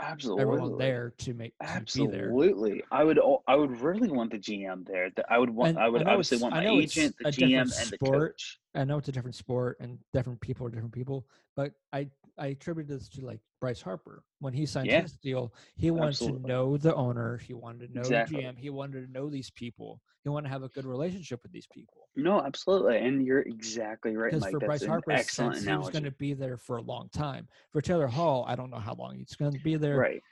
Absolutely. 0.00 0.42
everyone 0.42 0.78
there 0.78 1.10
to 1.18 1.34
make 1.34 1.52
to 1.58 1.64
be 1.66 2.06
there. 2.06 2.26
Absolutely. 2.28 2.82
I 2.90 3.04
would 3.04 3.18
I 3.46 3.56
would 3.56 3.80
really 3.80 4.08
want 4.10 4.30
the 4.30 4.38
GM 4.38 4.86
there. 4.86 5.10
The- 5.10 5.30
I 5.30 5.38
would 5.38 5.50
want 5.50 5.70
And 5.70 5.78
I 5.78 5.88
would 5.88 6.06
I 6.06 6.12
obviously 6.12 6.38
want 6.38 6.54
my 6.54 6.66
agent, 6.66 7.14
the 7.18 7.30
GM, 7.30 7.60
and 7.62 7.68
the 7.68 7.96
sport, 7.96 8.32
coach. 8.38 8.60
I 8.74 8.84
know 8.84 8.96
it's 8.96 9.08
a 9.08 9.12
different 9.12 9.34
sport 9.34 9.76
and 9.80 9.98
different 10.14 10.40
people 10.40 10.66
are 10.66 10.70
different 10.70 10.94
people, 10.94 11.26
but 11.56 11.74
I 11.92 12.08
I 12.38 12.48
attribute 12.48 12.88
this 12.88 13.08
to 13.10 13.20
like 13.24 13.40
Bryce 13.60 13.80
Harper 13.82 14.22
when 14.40 14.52
he 14.52 14.66
signed 14.66 14.86
Yeah. 14.88 15.02
his 15.02 15.12
deal. 15.16 15.52
He 15.76 15.90
wanted 15.90 16.08
Absolutely. 16.08 16.42
to 16.42 16.46
know 16.48 16.76
the 16.76 16.94
owner. 16.94 17.36
He 17.38 17.54
wanted 17.54 17.88
to 17.88 17.94
know 17.94 18.00
Exactly. 18.00 18.36
the 18.36 18.42
GM. 18.44 18.56
He 18.58 18.70
wanted 18.70 19.06
to 19.06 19.12
know 19.12 19.28
these 19.28 19.50
people. 19.50 20.00
He 20.22 20.28
wanted 20.28 20.48
to 20.48 20.52
have 20.52 20.62
a 20.62 20.68
good 20.68 20.84
relationship 20.84 21.42
with 21.42 21.52
these 21.52 21.66
people. 21.66 22.08
No, 22.16 22.40
absolutely. 22.40 22.98
And 22.98 23.24
you're 23.24 23.40
exactly 23.40 24.16
right, 24.16 24.32
Because 24.32 24.50
for 24.50 24.58
Bryce 24.60 24.84
Harper, 24.84 25.12
excellent 25.12 25.56
since 25.56 25.66
he 25.66 25.74
was 25.76 25.90
going 25.90 26.04
to 26.04 26.10
be 26.12 26.34
there 26.34 26.56
for 26.56 26.76
a 26.76 26.82
long 26.82 27.08
time. 27.10 27.48
For 27.72 27.80
Taylor 27.80 28.06
Hall, 28.08 28.44
I 28.46 28.54
don't 28.54 28.70
know 28.70 28.78
how 28.78 28.94
long 28.94 29.16
he's 29.16 29.34
going 29.36 29.52
to 29.52 29.60
be 29.60 29.76
there. 29.76 29.96
Right. 29.96 30.22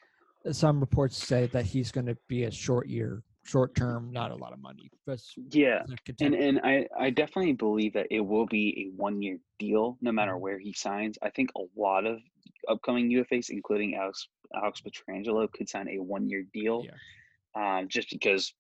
Some 0.52 0.78
reports 0.80 1.16
say 1.16 1.46
that 1.48 1.64
he's 1.66 1.90
going 1.90 2.06
to 2.06 2.16
be 2.28 2.44
a 2.44 2.50
short 2.50 2.86
year, 2.88 3.22
short 3.46 3.74
term, 3.74 4.10
not 4.12 4.30
a 4.30 4.34
lot 4.34 4.52
of 4.52 4.58
money. 4.60 4.90
But 5.06 5.22
Yeah. 5.50 5.84
And 6.20 6.34
and 6.34 6.60
I, 6.64 6.86
I 6.98 7.10
definitely 7.10 7.52
believe 7.52 7.92
that 7.94 8.06
it 8.10 8.20
will 8.20 8.46
be 8.46 8.86
a 8.86 8.96
one 8.96 9.22
year 9.22 9.38
deal 9.58 9.96
no 10.00 10.12
matter 10.12 10.32
Mhm. 10.32 10.40
where 10.40 10.58
he 10.58 10.72
signs. 10.72 11.16
I 11.22 11.30
think 11.30 11.50
a 11.56 11.62
lot 11.80 12.04
of 12.06 12.20
upcoming 12.68 13.08
UFAs, 13.10 13.50
including 13.50 13.94
Alex 13.94 14.28
Alex 14.54 14.80
Pietrangelo, 14.82 15.50
could 15.52 15.68
sign 15.68 15.88
a 15.88 15.98
one 15.98 16.28
year 16.28 16.44
deal. 16.52 16.84
Yeah. 16.84 17.78
Um, 17.78 17.88
just 17.88 18.10
because 18.10 18.52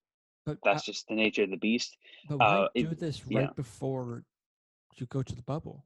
But 0.44 0.58
that's 0.62 0.84
just 0.84 1.08
the 1.08 1.14
nature 1.16 1.42
of 1.42 1.50
the 1.50 1.56
beast. 1.56 1.96
But 2.28 2.38
why 2.38 2.46
Uh, 2.46 2.68
do 2.74 2.90
it- 2.92 2.98
this 3.00 3.22
yeah. 3.28 3.38
right 3.40 3.56
before 3.56 4.24
you 4.96 5.06
go 5.06 5.22
to 5.22 5.34
the 5.34 5.42
bubble? 5.42 5.84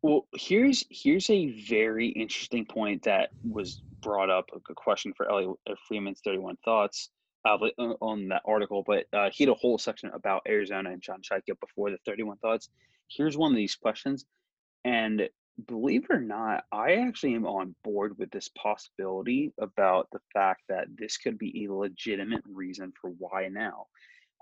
Well, 0.00 0.26
here's 0.34 0.84
here's 0.90 1.28
a 1.28 1.46
very 1.68 2.08
interesting 2.08 2.64
point 2.64 3.02
that 3.02 3.30
was 3.44 3.82
brought 4.00 4.30
up. 4.30 4.48
A 4.54 4.60
question 4.74 5.12
for 5.12 5.28
Elliot 5.30 5.56
uh, 5.68 5.74
Freeman's 5.86 6.20
Thirty 6.22 6.38
One 6.38 6.56
Thoughts 6.64 7.10
uh, 7.44 7.56
on 8.00 8.28
that 8.28 8.42
article, 8.44 8.82
but 8.86 9.06
uh, 9.12 9.30
he 9.32 9.44
had 9.44 9.50
a 9.50 9.54
whole 9.54 9.78
section 9.78 10.10
about 10.12 10.42
Arizona 10.48 10.90
and 10.90 11.02
John 11.02 11.20
Chayka 11.22 11.58
before 11.60 11.90
the 11.90 11.98
Thirty 12.04 12.22
One 12.22 12.38
Thoughts. 12.38 12.68
Here's 13.08 13.36
one 13.36 13.52
of 13.52 13.56
these 13.56 13.74
questions, 13.74 14.26
and 14.84 15.28
believe 15.66 16.04
it 16.04 16.10
or 16.10 16.20
not, 16.20 16.64
I 16.70 16.94
actually 16.96 17.34
am 17.34 17.46
on 17.46 17.74
board 17.82 18.16
with 18.18 18.30
this 18.30 18.48
possibility 18.48 19.52
about 19.58 20.08
the 20.12 20.20
fact 20.32 20.62
that 20.68 20.86
this 20.96 21.16
could 21.16 21.38
be 21.38 21.64
a 21.64 21.72
legitimate 21.72 22.44
reason 22.46 22.92
for 23.00 23.10
why 23.18 23.48
now. 23.48 23.86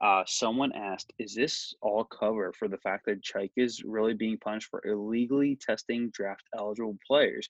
Uh, 0.02 0.22
someone 0.26 0.72
asked, 0.72 1.12
"Is 1.18 1.34
this 1.34 1.74
all 1.80 2.04
cover 2.04 2.52
for 2.52 2.68
the 2.68 2.76
fact 2.78 3.06
that 3.06 3.22
Chayka 3.22 3.50
is 3.56 3.82
really 3.82 4.14
being 4.14 4.36
punished 4.36 4.68
for 4.68 4.86
illegally 4.86 5.56
testing 5.56 6.10
draft 6.10 6.44
eligible 6.54 6.98
players?" 7.06 7.48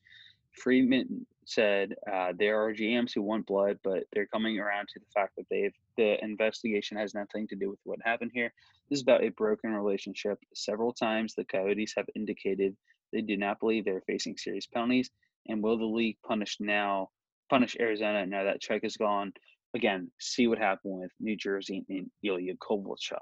Friedman 0.56 1.26
said, 1.44 1.94
uh, 2.12 2.32
"There 2.36 2.60
are 2.60 2.74
GMs 2.74 3.12
who 3.14 3.22
want 3.22 3.46
blood, 3.46 3.78
but 3.82 4.04
they're 4.12 4.26
coming 4.26 4.58
around 4.58 4.88
to 4.88 4.98
the 4.98 5.06
fact 5.14 5.36
that 5.36 5.46
they've 5.50 5.74
the 5.96 6.22
investigation 6.22 6.96
has 6.96 7.14
nothing 7.14 7.46
to 7.48 7.56
do 7.56 7.70
with 7.70 7.78
what 7.84 7.98
happened 8.04 8.32
here. 8.34 8.52
This 8.88 8.98
is 8.98 9.02
about 9.02 9.24
a 9.24 9.30
broken 9.30 9.72
relationship. 9.72 10.38
Several 10.54 10.92
times, 10.92 11.34
the 11.34 11.44
Coyotes 11.44 11.94
have 11.96 12.08
indicated 12.14 12.76
they 13.12 13.22
do 13.22 13.36
not 13.36 13.60
believe 13.60 13.84
they're 13.84 14.02
facing 14.02 14.36
serious 14.36 14.66
penalties, 14.66 15.10
and 15.48 15.62
will 15.62 15.78
the 15.78 15.84
league 15.84 16.18
punish 16.26 16.56
now 16.60 17.10
punish 17.48 17.76
Arizona 17.78 18.26
now 18.26 18.44
that 18.44 18.60
Chayka 18.60 18.84
is 18.84 18.96
gone?" 18.96 19.32
Again, 19.74 20.10
see 20.18 20.46
what 20.46 20.58
happened 20.58 21.00
with 21.00 21.12
New 21.20 21.36
Jersey 21.36 21.84
and 21.88 22.10
Ilya 22.22 22.54
Kovalchuk. 22.56 23.18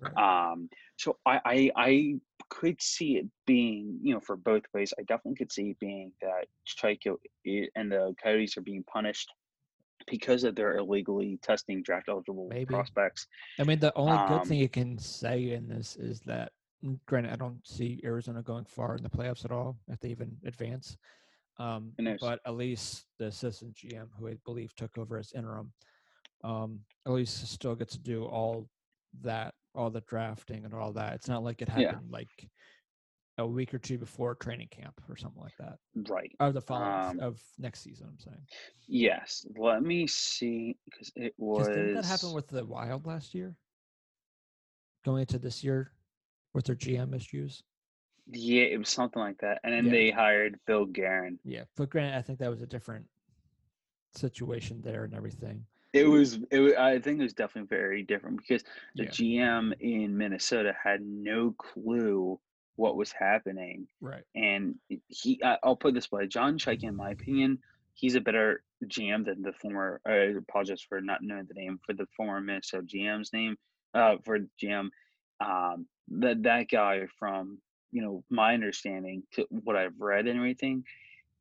Right. 0.00 0.16
Um, 0.16 0.68
so 0.96 1.18
I, 1.26 1.40
I 1.44 1.70
I 1.76 2.20
could 2.50 2.80
see 2.80 3.16
it 3.16 3.26
being, 3.46 3.98
you 4.02 4.14
know, 4.14 4.20
for 4.20 4.36
both 4.36 4.62
ways. 4.74 4.92
I 4.98 5.02
definitely 5.02 5.36
could 5.36 5.52
see 5.52 5.70
it 5.70 5.78
being 5.78 6.12
that 6.22 6.46
Chayka 6.66 7.16
and 7.76 7.92
the 7.92 8.14
Coyotes 8.22 8.56
are 8.56 8.62
being 8.62 8.84
punished 8.84 9.30
because 10.06 10.44
of 10.44 10.54
their 10.54 10.78
illegally 10.78 11.38
testing 11.42 11.82
draft 11.82 12.08
eligible 12.08 12.48
Maybe. 12.48 12.72
prospects. 12.74 13.26
I 13.60 13.64
mean, 13.64 13.78
the 13.78 13.94
only 13.94 14.16
good 14.28 14.42
Um, 14.42 14.48
thing 14.48 14.58
you 14.58 14.68
can 14.68 14.98
say 14.98 15.52
in 15.52 15.68
this 15.68 15.96
is 15.96 16.20
that, 16.22 16.52
granted, 17.06 17.32
I 17.32 17.36
don't 17.36 17.66
see 17.66 18.00
Arizona 18.04 18.42
going 18.42 18.64
far 18.64 18.96
in 18.96 19.02
the 19.02 19.10
playoffs 19.10 19.44
at 19.44 19.52
all, 19.52 19.76
if 19.88 20.00
they 20.00 20.08
even 20.08 20.36
advance. 20.46 20.96
Um, 21.58 21.92
but 22.20 22.40
at 22.46 22.54
least 22.54 23.06
the 23.18 23.26
assistant 23.26 23.74
GM, 23.74 24.08
who 24.18 24.28
I 24.28 24.36
believe 24.44 24.74
took 24.76 24.96
over 24.96 25.18
as 25.18 25.32
interim, 25.32 25.72
um, 26.44 26.80
at 27.04 27.12
least 27.12 27.46
still 27.48 27.74
gets 27.74 27.94
to 27.94 27.98
do 28.00 28.24
all 28.24 28.68
that, 29.22 29.54
all 29.74 29.90
the 29.90 30.00
drafting 30.02 30.64
and 30.64 30.74
all 30.74 30.92
that. 30.92 31.14
It's 31.14 31.28
not 31.28 31.42
like 31.42 31.62
it 31.62 31.68
Yeah. 31.68 31.92
happened 31.92 32.10
like 32.10 32.50
a 33.38 33.46
week 33.46 33.72
or 33.72 33.78
two 33.78 33.98
before 33.98 34.34
training 34.34 34.68
camp 34.68 35.00
or 35.08 35.16
something 35.16 35.40
like 35.40 35.56
that. 35.58 35.78
Right. 35.94 36.34
Of 36.40 36.54
the 36.54 36.60
following 36.60 37.20
Um, 37.20 37.20
of 37.20 37.40
next 37.58 37.80
season, 37.80 38.08
I'm 38.08 38.18
saying. 38.18 38.46
Yes. 38.88 39.46
Let 39.56 39.82
me 39.82 40.06
see 40.06 40.76
because 40.84 41.12
it 41.14 41.34
was. 41.38 41.68
Didn't 41.68 41.94
that 41.94 42.04
happen 42.04 42.32
with 42.32 42.48
the 42.48 42.64
Wild 42.64 43.06
last 43.06 43.34
year? 43.34 43.56
Going 45.04 45.20
into 45.20 45.38
this 45.38 45.62
year 45.62 45.92
with 46.54 46.64
their 46.64 46.74
GM 46.74 47.14
issues? 47.14 47.62
Yeah, 48.30 48.64
it 48.64 48.78
was 48.78 48.90
something 48.90 49.20
like 49.22 49.38
that, 49.38 49.60
and 49.62 49.72
then 49.72 49.86
Yeah. 49.86 49.90
they 49.92 50.10
hired 50.10 50.58
Bill 50.66 50.84
Guerin. 50.84 51.38
Yeah. 51.44 51.64
But 51.76 51.88
granted, 51.90 52.18
I 52.18 52.22
think 52.22 52.40
that 52.40 52.50
was 52.50 52.60
a 52.60 52.66
different 52.66 53.08
situation 54.14 54.82
there 54.82 55.04
and 55.04 55.14
everything. 55.14 55.64
It 55.92 56.04
was. 56.04 56.38
It. 56.50 56.60
wa- 56.60 56.82
I 56.84 56.98
think 57.00 57.20
it 57.20 57.22
was 57.22 57.32
definitely 57.34 57.74
very 57.74 58.02
different 58.02 58.36
because 58.38 58.62
the 58.94 59.04
Yeah. 59.04 59.10
GM 59.10 59.72
in 59.80 60.16
Minnesota 60.16 60.74
had 60.82 61.00
no 61.02 61.52
clue 61.52 62.38
what 62.76 62.96
was 62.96 63.10
happening, 63.12 63.88
Right. 64.00 64.24
and 64.34 64.78
he. 65.08 65.42
I'll 65.42 65.76
put 65.76 65.94
this 65.94 66.12
way: 66.12 66.26
John 66.26 66.58
Chayka, 66.58 66.84
in 66.84 66.94
my 66.96 67.10
opinion, 67.10 67.58
he's 67.94 68.14
a 68.16 68.20
better 68.20 68.62
GM 68.84 69.24
than 69.24 69.42
the 69.42 69.52
former. 69.54 70.00
I 70.04 70.12
apologize 70.36 70.82
for 70.82 71.00
not 71.00 71.22
knowing 71.22 71.46
the 71.46 71.54
name 71.54 71.80
for 71.84 71.94
the 71.94 72.06
former 72.16 72.40
Minnesota 72.40 72.86
GM's 72.86 73.32
name. 73.32 73.56
Uh, 73.94 74.18
for 74.24 74.40
GM, 74.62 74.90
um, 75.40 75.88
that 76.08 76.42
that 76.42 76.68
guy 76.68 77.06
from 77.18 77.62
you 77.92 78.02
know 78.02 78.22
my 78.28 78.52
understanding 78.52 79.22
to 79.32 79.46
what 79.50 79.74
I've 79.74 79.98
read 79.98 80.26
and 80.26 80.36
everything, 80.38 80.84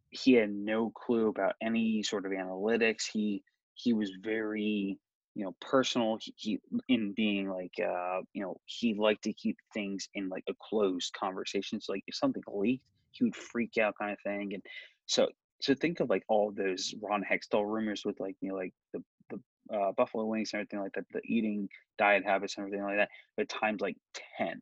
he 0.09 0.33
had 0.33 0.49
no 0.51 0.89
clue 0.89 1.27
about 1.27 1.55
any 1.61 2.01
sort 2.01 2.25
of 2.25 2.31
analytics. 2.31 3.11
He 3.11 3.43
he 3.77 3.93
was 3.93 4.11
very 4.23 4.99
you 5.35 5.45
know 5.45 5.55
personal 5.61 6.17
he, 6.21 6.33
he 6.37 6.59
in 6.89 7.13
being 7.15 7.49
like 7.49 7.73
uh 7.83 8.21
you 8.33 8.43
know 8.43 8.57
he 8.65 8.95
liked 8.95 9.23
to 9.23 9.33
keep 9.33 9.57
things 9.73 10.09
in 10.15 10.29
like 10.29 10.43
a 10.49 10.53
closed 10.61 11.13
conversation 11.19 11.79
so 11.81 11.93
like 11.93 12.03
if 12.07 12.15
something 12.15 12.43
leaked 12.47 12.83
he 13.11 13.23
would 13.25 13.35
freak 13.35 13.77
out 13.77 13.95
kind 13.99 14.11
of 14.13 14.19
thing 14.23 14.53
and 14.53 14.63
so 15.07 15.27
so 15.61 15.73
think 15.75 15.99
of 15.99 16.09
like 16.09 16.23
all 16.29 16.51
those 16.51 16.93
ron 17.01 17.23
hextall 17.23 17.65
rumors 17.65 18.03
with 18.05 18.19
like 18.19 18.35
you 18.41 18.49
know 18.49 18.55
like 18.55 18.73
the 18.93 19.03
the 19.29 19.39
uh, 19.75 19.91
buffalo 19.97 20.25
wings 20.25 20.51
and 20.53 20.61
everything 20.61 20.79
like 20.79 20.93
that 20.93 21.05
the 21.13 21.21
eating 21.25 21.69
diet 21.97 22.23
habits 22.25 22.57
and 22.57 22.65
everything 22.65 22.85
like 22.85 22.97
that 22.97 23.09
but 23.37 23.49
times 23.49 23.81
like 23.81 23.97
10 24.37 24.59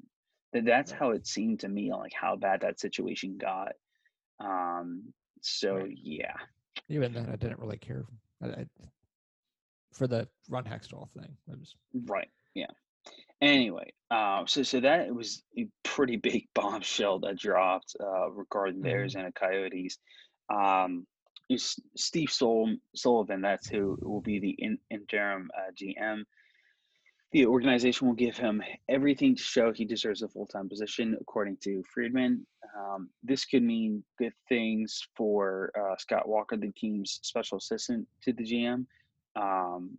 that 0.53 0.65
that's 0.65 0.91
Right. 0.91 1.00
how 1.00 1.12
it 1.12 1.25
seemed 1.27 1.60
to 1.60 1.69
me 1.69 1.91
like 1.93 2.13
how 2.19 2.36
bad 2.36 2.62
that 2.62 2.79
situation 2.79 3.38
got 3.38 3.74
um 4.39 5.03
so 5.41 5.86
Right. 5.86 5.91
yeah 6.03 6.34
Even 6.89 7.13
then, 7.13 7.29
I 7.29 7.36
didn't 7.36 7.60
really 7.60 7.77
care 7.77 8.05
I, 8.41 8.48
I, 8.48 8.65
for 9.96 10.08
the 10.08 10.28
Ron 10.50 10.64
Hextall 10.66 11.10
thing. 11.12 11.36
Right. 12.06 12.30
Yeah. 12.54 12.68
Anyway, 13.42 13.92
uh, 14.12 14.46
so 14.46 14.64
so 14.64 14.80
that 14.80 15.14
was 15.14 15.44
a 15.58 15.68
pretty 15.84 16.16
big 16.30 16.48
bombshell 16.54 17.20
that 17.20 17.38
dropped 17.38 17.96
uh, 18.00 18.30
regarding 18.32 18.82
the 18.82 18.90
Mhm. 18.90 18.94
Arizona 18.94 19.32
Coyotes. 19.32 19.98
Um, 20.50 21.06
Steve 21.96 22.32
Sol- 22.32 22.75
Sullivan, 22.96 23.42
that's 23.42 23.68
who 23.68 23.98
will 24.02 24.22
be 24.22 24.40
the 24.40 24.56
in- 24.58 24.80
interim 24.90 25.50
uh, 25.56 25.72
GM. 25.80 26.24
The 27.34 27.46
organization 27.46 28.08
will 28.08 28.16
give 28.16 28.38
him 28.38 28.64
everything 28.90 29.36
to 29.36 29.44
show 29.44 29.72
he 29.72 29.86
deserves 29.86 30.22
a 30.24 30.28
full 30.30 30.48
time 30.48 30.70
position, 30.70 31.16
according 31.22 31.58
to 31.64 31.84
Friedman. 31.94 32.46
Um, 32.78 33.10
this 33.24 33.46
could 33.46 33.62
mean 33.64 34.04
good 34.18 34.34
things 34.50 35.02
for 35.16 35.72
uh, 35.80 35.96
Scott 35.98 36.28
Walker, 36.28 36.58
the 36.58 36.72
team's 36.72 37.20
special 37.24 37.58
assistant 37.58 38.08
to 38.24 38.34
the 38.34 38.44
GM. 38.44 38.86
Um, 39.36 39.98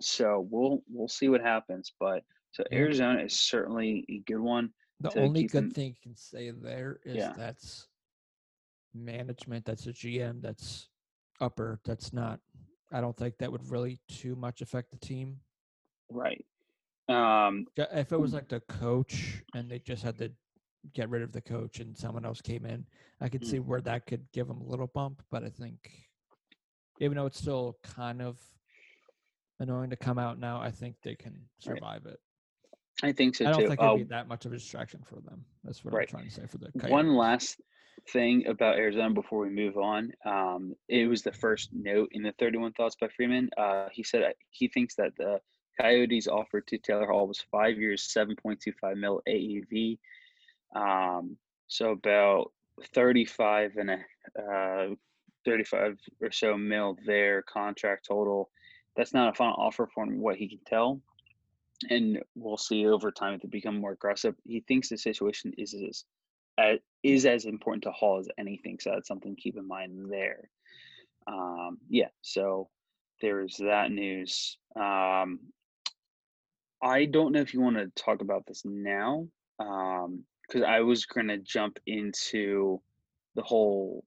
so 0.00 0.46
we'll 0.50 0.82
we'll 0.88 1.08
see 1.08 1.28
what 1.28 1.40
happens. 1.40 1.92
But 1.98 2.22
so 2.52 2.64
Arizona 2.72 3.22
is 3.24 3.38
certainly 3.38 4.04
a 4.08 4.18
good 4.20 4.40
one. 4.40 4.72
the 5.00 5.12
only 5.20 5.44
good 5.44 5.72
thing 5.72 5.88
you 5.90 6.00
can 6.02 6.16
say 6.16 6.50
there 6.50 6.98
is 7.04 7.16
Yeah. 7.16 7.32
that's 7.36 7.88
management, 8.94 9.64
that's 9.64 9.86
a 9.86 9.92
GM, 9.92 10.40
that's 10.40 10.88
upper, 11.40 11.78
that's 11.84 12.12
not. 12.12 12.40
I 12.92 13.00
don't 13.00 13.16
think 13.16 13.36
that 13.38 13.52
would 13.52 13.70
really 13.70 14.00
too 14.08 14.34
much 14.34 14.60
affect 14.62 14.90
the 14.90 14.96
team. 14.96 15.40
Right. 16.10 16.44
Um, 17.08 17.66
If 17.76 18.12
it 18.12 18.16
was 18.18 18.32
Mm. 18.32 18.34
like 18.34 18.48
the 18.48 18.60
coach 18.60 19.42
and 19.54 19.70
they 19.70 19.78
just 19.78 20.02
had 20.02 20.18
to 20.18 20.32
get 20.94 21.08
rid 21.10 21.22
of 21.22 21.32
the 21.32 21.40
coach 21.40 21.80
and 21.80 21.96
someone 21.96 22.24
else 22.24 22.40
came 22.40 22.64
in, 22.64 22.86
I 23.20 23.28
could 23.28 23.42
Mm. 23.42 23.46
see 23.46 23.58
where 23.60 23.80
that 23.82 24.06
could 24.06 24.30
give 24.32 24.48
them 24.48 24.60
a 24.60 24.64
little 24.66 24.86
bump. 24.86 25.22
But 25.30 25.44
I 25.44 25.50
think, 25.50 26.07
even 26.98 27.16
though 27.16 27.26
it's 27.26 27.38
still 27.38 27.78
kind 27.82 28.22
of 28.22 28.38
annoying 29.60 29.90
to 29.90 29.96
come 29.96 30.18
out 30.18 30.38
now, 30.38 30.60
I 30.60 30.70
think 30.70 30.96
they 31.02 31.14
can 31.14 31.32
Right. 31.66 31.76
survive 31.76 32.06
it. 32.06 32.20
I 33.02 33.12
think 33.12 33.36
so 33.36 33.44
too. 33.44 33.48
I 33.48 33.52
don't 33.52 33.60
too. 33.62 33.68
think 33.68 33.80
Uh, 33.80 33.84
it'd 33.86 34.08
be 34.08 34.14
that 34.14 34.28
much 34.28 34.44
of 34.44 34.52
a 34.52 34.56
distraction 34.56 35.02
for 35.04 35.20
them. 35.20 35.44
That's 35.64 35.84
what 35.84 35.94
right. 35.94 36.02
I'm 36.08 36.18
trying 36.18 36.28
to 36.28 36.34
say 36.34 36.46
for 36.46 36.58
the 36.58 36.70
one 36.88 37.14
last 37.14 37.60
thing 38.10 38.46
about 38.46 38.76
Arizona 38.76 39.14
before 39.14 39.40
we 39.40 39.50
move 39.50 39.76
on. 39.76 40.12
Um, 40.24 40.74
it 40.88 41.08
was 41.08 41.22
the 41.22 41.32
first 41.32 41.70
note 41.72 42.08
in 42.12 42.22
the 42.22 42.32
31 42.38 42.72
Thoughts 42.72 42.96
by 43.00 43.08
Friedman. 43.08 43.50
Uh, 43.56 43.88
he 43.92 44.02
said 44.02 44.32
he 44.50 44.68
thinks 44.68 44.94
that 44.96 45.16
the 45.16 45.40
Coyotes 45.80 46.26
offer 46.26 46.60
to 46.60 46.78
Taylor 46.78 47.06
Hall 47.06 47.28
was 47.28 47.40
five 47.40 47.78
years, 47.78 48.12
7.25 48.16 48.96
mil 48.96 49.22
AAV. 49.28 49.98
Um, 50.74 51.36
so 51.68 51.90
about 51.92 52.52
35 52.94 53.76
and 53.76 53.90
a 53.90 53.98
uh, 54.40 54.94
35 55.44 55.98
or 56.20 56.30
so 56.30 56.56
mil 56.56 56.96
their 57.06 57.42
contract 57.42 58.06
total. 58.06 58.50
That's 58.96 59.14
not 59.14 59.28
a 59.28 59.34
final 59.34 59.54
offer 59.58 59.88
from 59.94 60.18
what 60.20 60.36
he 60.36 60.48
can 60.48 60.60
tell. 60.66 61.00
And 61.90 62.20
we'll 62.34 62.56
see 62.56 62.86
over 62.86 63.12
time 63.12 63.34
if 63.34 63.42
they 63.42 63.48
become 63.48 63.80
more 63.80 63.92
aggressive. 63.92 64.34
He 64.44 64.60
thinks 64.60 64.88
the 64.88 64.98
situation 64.98 65.52
is 65.56 65.74
as 65.74 66.04
uh, 66.58 66.76
is 67.04 67.24
as 67.24 67.44
important 67.44 67.84
to 67.84 67.92
Hall 67.92 68.18
as 68.18 68.28
anything. 68.36 68.78
So 68.80 68.90
that's 68.90 69.06
something 69.06 69.36
to 69.36 69.40
keep 69.40 69.56
in 69.56 69.68
mind 69.68 70.10
there. 70.10 70.50
Um, 71.28 71.78
yeah, 71.88 72.08
so 72.22 72.68
there's 73.20 73.56
that 73.58 73.90
news. 73.90 74.56
Um, 74.74 75.40
I 76.82 77.06
don't 77.06 77.32
know 77.32 77.40
if 77.40 77.54
you 77.54 77.60
want 77.60 77.76
to 77.76 78.02
talk 78.02 78.20
about 78.22 78.46
this 78.46 78.62
now, 78.64 79.26
because 79.58 80.62
um, 80.62 80.64
I 80.66 80.80
was 80.80 81.06
going 81.06 81.28
to 81.28 81.38
jump 81.38 81.78
into 81.86 82.80
the 83.34 83.42
whole. 83.42 84.04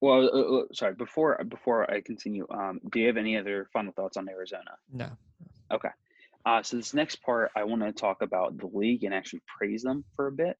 Well, 0.00 0.30
uh, 0.32 0.58
uh, 0.60 0.64
sorry. 0.72 0.94
Before 0.94 1.42
before 1.48 1.90
I 1.90 2.00
continue, 2.00 2.46
um, 2.50 2.80
do 2.90 3.00
you 3.00 3.06
have 3.06 3.16
any 3.16 3.36
other 3.36 3.68
final 3.72 3.92
thoughts 3.92 4.16
on 4.16 4.28
Arizona? 4.28 4.72
No. 4.92 5.10
Okay. 5.70 5.90
Uh, 6.46 6.62
so 6.62 6.76
this 6.78 6.94
next 6.94 7.16
part, 7.16 7.50
I 7.54 7.64
want 7.64 7.82
to 7.82 7.92
talk 7.92 8.22
about 8.22 8.56
the 8.56 8.66
league 8.66 9.04
and 9.04 9.12
actually 9.12 9.42
praise 9.58 9.82
them 9.82 10.04
for 10.16 10.28
a 10.28 10.32
bit, 10.32 10.56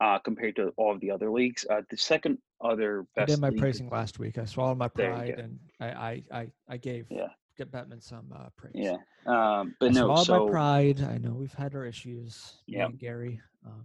uh, 0.00 0.18
compared 0.18 0.56
to 0.56 0.74
all 0.76 0.92
of 0.92 1.00
the 1.00 1.10
other 1.10 1.30
leagues. 1.30 1.64
Uh, 1.70 1.80
the 1.88 1.96
second 1.96 2.36
other 2.60 3.06
best. 3.16 3.30
I 3.30 3.34
did 3.34 3.40
my 3.40 3.50
praising 3.50 3.88
last 3.88 4.18
week. 4.18 4.36
I 4.36 4.44
swallowed 4.44 4.76
my 4.76 4.88
pride 4.88 5.38
and 5.38 5.58
I 5.80 5.86
I 5.86 6.22
I, 6.32 6.46
I 6.68 6.76
gave 6.76 7.06
yeah 7.10 7.28
get 7.56 7.70
Bettman 7.70 8.02
some 8.02 8.32
uh, 8.34 8.48
praise. 8.56 8.72
Yeah, 8.74 8.96
um, 9.26 9.74
but 9.80 9.90
I 9.90 9.92
no. 9.92 10.10
All 10.10 10.24
so 10.24 10.46
my 10.46 10.50
pride. 10.50 11.02
I 11.02 11.18
know 11.18 11.32
we've 11.32 11.54
had 11.54 11.74
our 11.74 11.84
issues. 11.84 12.54
Yeah, 12.66 12.88
Gary. 12.88 13.40
Um, 13.66 13.84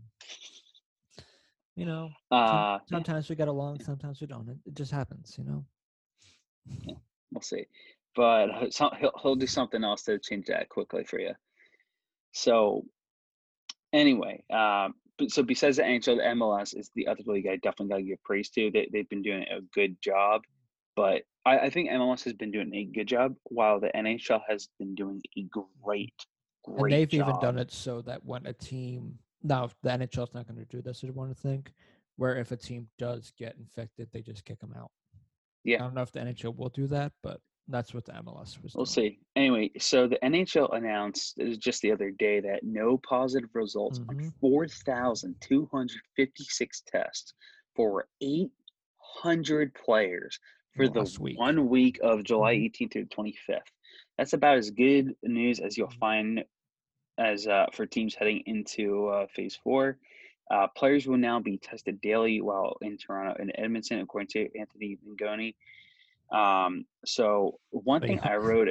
you 1.77 1.85
know, 1.85 2.09
uh, 2.31 2.79
sometimes 2.89 3.29
we 3.29 3.35
get 3.35 3.47
along, 3.47 3.79
sometimes 3.81 4.19
we 4.19 4.25
don't. 4.25 4.49
It, 4.49 4.57
it 4.65 4.73
just 4.73 4.91
happens, 4.91 5.35
you 5.37 5.43
know. 5.43 5.63
Yeah, 6.65 6.95
we'll 7.31 7.43
see. 7.43 7.67
But 8.15 8.47
he'll 8.75 9.13
he'll 9.21 9.35
do 9.35 9.45
something 9.45 9.83
else 9.83 10.01
to 10.03 10.17
change 10.17 10.47
that 10.47 10.69
quickly 10.69 11.03
for 11.03 11.19
you. 11.19 11.33
So, 12.31 12.83
anyway, 13.93 14.43
um, 14.51 14.95
so 15.27 15.43
besides 15.43 15.77
the 15.77 15.83
NHL, 15.83 16.17
the 16.17 16.35
MLS 16.35 16.75
is 16.75 16.89
the 16.95 17.07
other 17.07 17.21
league 17.27 17.45
I 17.47 17.57
definitely 17.57 17.89
got 17.89 17.97
to 17.97 18.03
give 18.03 18.23
praise 18.23 18.49
to. 18.49 18.71
They 18.71 18.89
they've 18.91 19.09
been 19.09 19.21
doing 19.21 19.43
a 19.43 19.61
good 19.75 20.01
job, 20.01 20.41
but 20.95 21.21
I, 21.45 21.59
I, 21.59 21.69
think 21.69 21.91
MLS 21.91 22.23
has 22.23 22.33
been 22.33 22.49
doing 22.49 22.73
a 22.73 22.85
good 22.85 23.07
job, 23.07 23.35
while 23.43 23.79
the 23.79 23.91
NHL 23.95 24.41
has 24.49 24.67
been 24.79 24.95
doing 24.95 25.21
a 25.37 25.43
great, 25.83 26.13
great. 26.65 26.81
And 26.81 26.91
they've 26.91 27.09
job. 27.09 27.29
even 27.29 27.39
done 27.39 27.59
it 27.59 27.71
so 27.71 28.01
that 28.01 28.25
when 28.25 28.47
a 28.47 28.53
team 28.53 29.19
now 29.47 29.69
the 29.83 29.89
NHL 29.89 30.27
is 30.27 30.33
not 30.33 30.47
going 30.47 30.59
to 30.59 30.65
do 30.65 30.81
this, 30.81 31.03
I 31.05 31.09
want 31.11 31.35
to 31.35 31.41
think, 31.41 31.71
where 32.17 32.37
if 32.37 32.51
a 32.51 32.57
team 32.57 32.87
does 32.97 33.31
get 33.37 33.55
infected, 33.57 34.09
they 34.11 34.21
just 34.21 34.43
kick 34.45 34.59
them 34.59 34.73
out. 34.77 34.91
Yeah, 35.63 35.77
I 35.77 35.79
don't 35.79 35.95
know 35.95 36.01
if 36.01 36.11
the 36.11 36.19
NHL 36.19 36.55
will 36.55 36.69
do 36.69 36.87
that, 36.87 37.11
but 37.23 37.39
that's 37.67 37.93
what 37.93 38.05
the 38.05 38.13
MLS 38.13 38.61
was. 38.61 38.73
We'll 38.75 38.85
doing. 38.85 39.11
see. 39.11 39.19
Anyway, 39.35 39.71
so 39.77 40.07
the 40.07 40.17
NHL 40.23 40.75
announced 40.75 41.39
just 41.57 41.81
the 41.81 41.91
other 41.91 42.11
day 42.11 42.39
that 42.39 42.63
no 42.63 42.97
positive 42.97 43.49
results 43.53 43.99
mm-hmm. 43.99 44.25
on 44.25 44.33
4,256 44.39 46.83
tests 46.87 47.33
for 47.75 48.07
800 48.21 49.73
players 49.73 50.39
for 50.75 50.87
the 50.87 51.17
week. 51.19 51.37
one 51.39 51.67
week 51.67 51.99
of 52.01 52.23
July 52.23 52.55
18th 52.55 52.71
mm-hmm. 52.71 52.87
through 52.91 53.05
25th. 53.05 53.59
That's 54.17 54.33
about 54.33 54.57
as 54.57 54.71
good 54.71 55.15
news 55.23 55.59
as 55.59 55.77
you'll 55.77 55.87
Mm-hmm. 55.87 55.99
find 55.99 56.43
as 57.17 57.47
uh, 57.47 57.65
for 57.73 57.85
teams 57.85 58.15
heading 58.15 58.43
into 58.45 59.07
uh, 59.07 59.27
Phase 59.27 59.57
Four. 59.63 59.97
Uh, 60.49 60.67
players 60.67 61.05
will 61.05 61.17
now 61.17 61.39
be 61.39 61.57
tested 61.57 61.99
daily 61.99 62.39
while 62.39 62.77
in 62.81 62.97
Toronto 62.97 63.35
and 63.37 63.51
Edmonton, 63.55 63.99
according 63.99 64.29
to 64.29 64.47
Anthony 64.57 64.97
Mangone. 65.05 65.55
Um, 66.31 66.85
so 67.05 67.59
one 67.71 68.01
thing. 68.01 68.19
I 68.21 68.35
wrote, 68.37 68.69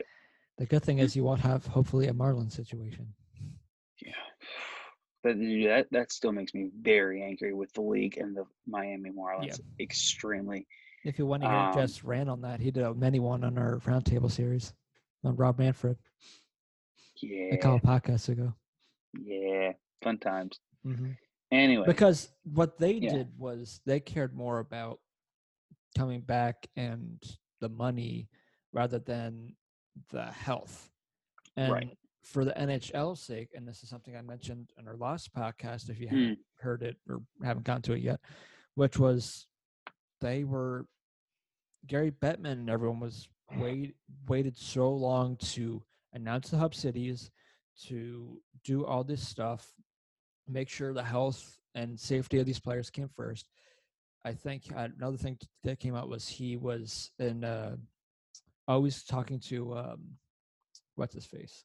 The 0.59 0.67
good 0.67 0.83
thing 0.83 0.99
is 0.99 1.15
you 1.15 1.25
won't 1.25 1.41
have 1.43 1.67
hopefully 1.67 2.07
a 2.07 2.15
Marlin 2.15 2.49
situation. 2.51 3.13
yeah, 4.01 4.13
that 5.25 5.37
that 5.39 5.87
that 5.91 6.13
still 6.13 6.33
makes 6.33 6.55
me 6.55 6.71
very 6.81 7.23
angry 7.23 7.53
with 7.53 7.73
the 7.75 7.83
league 7.83 8.17
and 8.17 8.35
the 8.35 8.45
Miami 8.67 9.11
Marlins. 9.11 9.61
Extremely. 9.79 10.67
If 11.05 11.19
you 11.19 11.27
want 11.27 11.43
to 11.43 11.49
hear 11.49 11.59
Um, 11.59 11.75
Jess 11.75 12.03
ran 12.03 12.29
on 12.29 12.41
that, 12.41 12.59
he 12.59 12.71
did 12.71 12.83
a 12.83 12.95
many 12.95 13.21
one 13.21 13.45
on 13.45 13.59
our 13.59 13.77
roundtable 13.81 14.31
series 14.31 14.73
on 15.25 15.37
Rob 15.37 15.59
Manfred 15.59 15.99
Yeah. 17.23 17.55
a 17.55 17.59
couple 17.59 17.81
podcasts 17.81 18.29
ago. 18.29 18.55
Yeah. 19.19 19.73
Fun 20.03 20.19
times. 20.19 20.61
Mm-hmm. 20.87 21.13
Anyway. 21.53 21.85
Because 21.87 22.29
what 22.45 22.79
they 22.79 22.93
Yeah. 22.95 23.13
did 23.13 23.39
was 23.39 23.81
they 23.87 24.01
cared 24.01 24.35
more 24.35 24.59
about 24.59 25.01
coming 25.97 26.21
back 26.21 26.67
and 26.77 27.23
the 27.61 27.69
money 27.69 28.29
rather 28.73 28.99
than 28.99 29.57
the 30.11 30.27
health. 30.27 30.91
And 31.57 31.73
Right. 31.73 31.99
for 32.23 32.45
the 32.45 32.53
NHL's 32.53 33.23
sake, 33.23 33.51
and 33.55 33.67
this 33.67 33.83
is 33.83 33.89
something 33.89 34.15
I 34.17 34.21
mentioned 34.21 34.73
in 34.79 34.87
our 34.87 34.97
last 34.97 35.33
podcast, 35.33 35.89
if 35.89 35.99
you 35.99 36.09
haven't 36.09 36.39
heard 36.59 36.83
it 36.83 36.97
or 37.09 37.23
haven't 37.43 37.65
gotten 37.65 37.83
to 37.83 37.93
it 37.95 38.03
yet, 38.03 38.21
which 38.75 38.99
was 38.99 39.47
they 40.21 40.45
were 40.45 40.87
Gary 41.87 42.11
Bettman 42.11 42.53
and 42.53 42.69
everyone 42.71 43.01
was 43.01 43.29
wait 43.57 43.95
waited 44.29 44.57
so 44.57 44.93
long 44.93 45.37
to 45.37 45.83
announce 46.17 46.51
the 46.51 46.59
hub 46.59 46.75
cities, 46.75 47.31
to 47.85 48.41
do 48.65 48.85
all 48.85 49.05
this 49.05 49.27
stuff, 49.27 49.67
make 50.49 50.69
sure 50.69 50.93
the 50.93 51.03
health 51.03 51.59
and 51.75 51.99
safety 52.01 52.39
of 52.39 52.47
these 52.47 52.59
players 52.59 52.91
came 52.91 53.09
first. 53.15 53.49
I 54.25 54.33
think 54.33 54.65
uh, 54.75 54.89
another 54.99 55.19
thing 55.19 55.39
that 55.63 55.79
came 55.79 55.95
out 55.95 56.09
was 56.09 56.27
he 56.27 56.57
was 56.57 57.13
in 57.19 57.45
uh, 57.45 57.77
always 58.67 59.05
talking 59.05 59.39
to 59.49 59.77
um, 59.77 60.01
what's 60.97 61.15
his 61.15 61.27
face. 61.27 61.65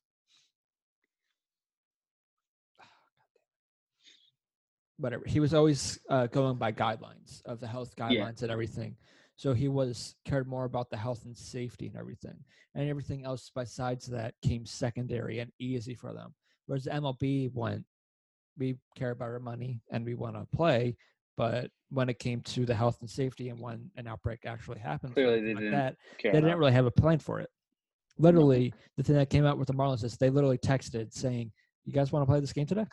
Whatever. 4.97 5.23
He 5.25 5.39
was 5.39 5.55
always 5.55 5.97
uh, 6.09 6.27
going 6.27 6.57
by 6.57 6.71
guidelines 6.71 7.41
of 7.45 7.59
the 7.59 7.67
health 7.67 7.95
guidelines 7.95 8.43
and 8.43 8.51
everything. 8.51 8.95
So 9.41 9.55
he 9.55 9.69
was 9.69 10.13
cared 10.23 10.47
more 10.47 10.65
about 10.65 10.91
the 10.91 10.97
health 10.97 11.25
and 11.25 11.35
safety 11.35 11.87
and 11.87 11.95
everything, 11.95 12.35
and 12.75 12.87
everything 12.87 13.25
else 13.25 13.49
besides 13.55 14.05
that 14.05 14.35
came 14.43 14.67
secondary 14.67 15.39
and 15.39 15.51
easy 15.57 15.95
for 15.95 16.13
them. 16.13 16.35
Whereas 16.67 16.83
the 16.83 16.91
MLB 16.91 17.51
went, 17.51 17.83
we 18.59 18.75
care 18.95 19.09
about 19.09 19.29
our 19.29 19.39
money 19.39 19.81
and 19.91 20.05
we 20.05 20.13
want 20.13 20.35
to 20.35 20.45
play, 20.55 20.95
but 21.37 21.71
when 21.89 22.07
it 22.07 22.19
came 22.19 22.41
to 22.41 22.67
the 22.67 22.75
health 22.75 22.99
and 23.01 23.09
safety 23.09 23.49
and 23.49 23.59
when 23.59 23.89
an 23.95 24.05
outbreak 24.05 24.45
actually 24.45 24.77
happens, 24.77 25.13
or 25.13 25.13
Clearly 25.15 25.41
they 25.41 25.55
like 25.55 25.63
didn't 25.63 25.71
that, 25.71 25.95
they 26.21 26.29
didn't 26.33 26.59
really 26.59 26.71
have 26.73 26.85
a 26.85 26.91
plan 26.91 27.17
for 27.17 27.39
it. 27.39 27.49
Literally, 28.19 28.71
the 28.97 29.01
thing 29.01 29.15
that 29.15 29.31
came 29.31 29.47
out 29.47 29.57
with 29.57 29.69
the 29.69 29.73
Marlins 29.73 30.03
is 30.03 30.17
they 30.17 30.29
literally 30.29 30.59
texted 30.59 31.11
saying, 31.11 31.51
"You 31.85 31.93
guys 31.93 32.11
want 32.11 32.21
to 32.21 32.31
play 32.31 32.41
this 32.41 32.53
game 32.53 32.67
today?" 32.67 32.85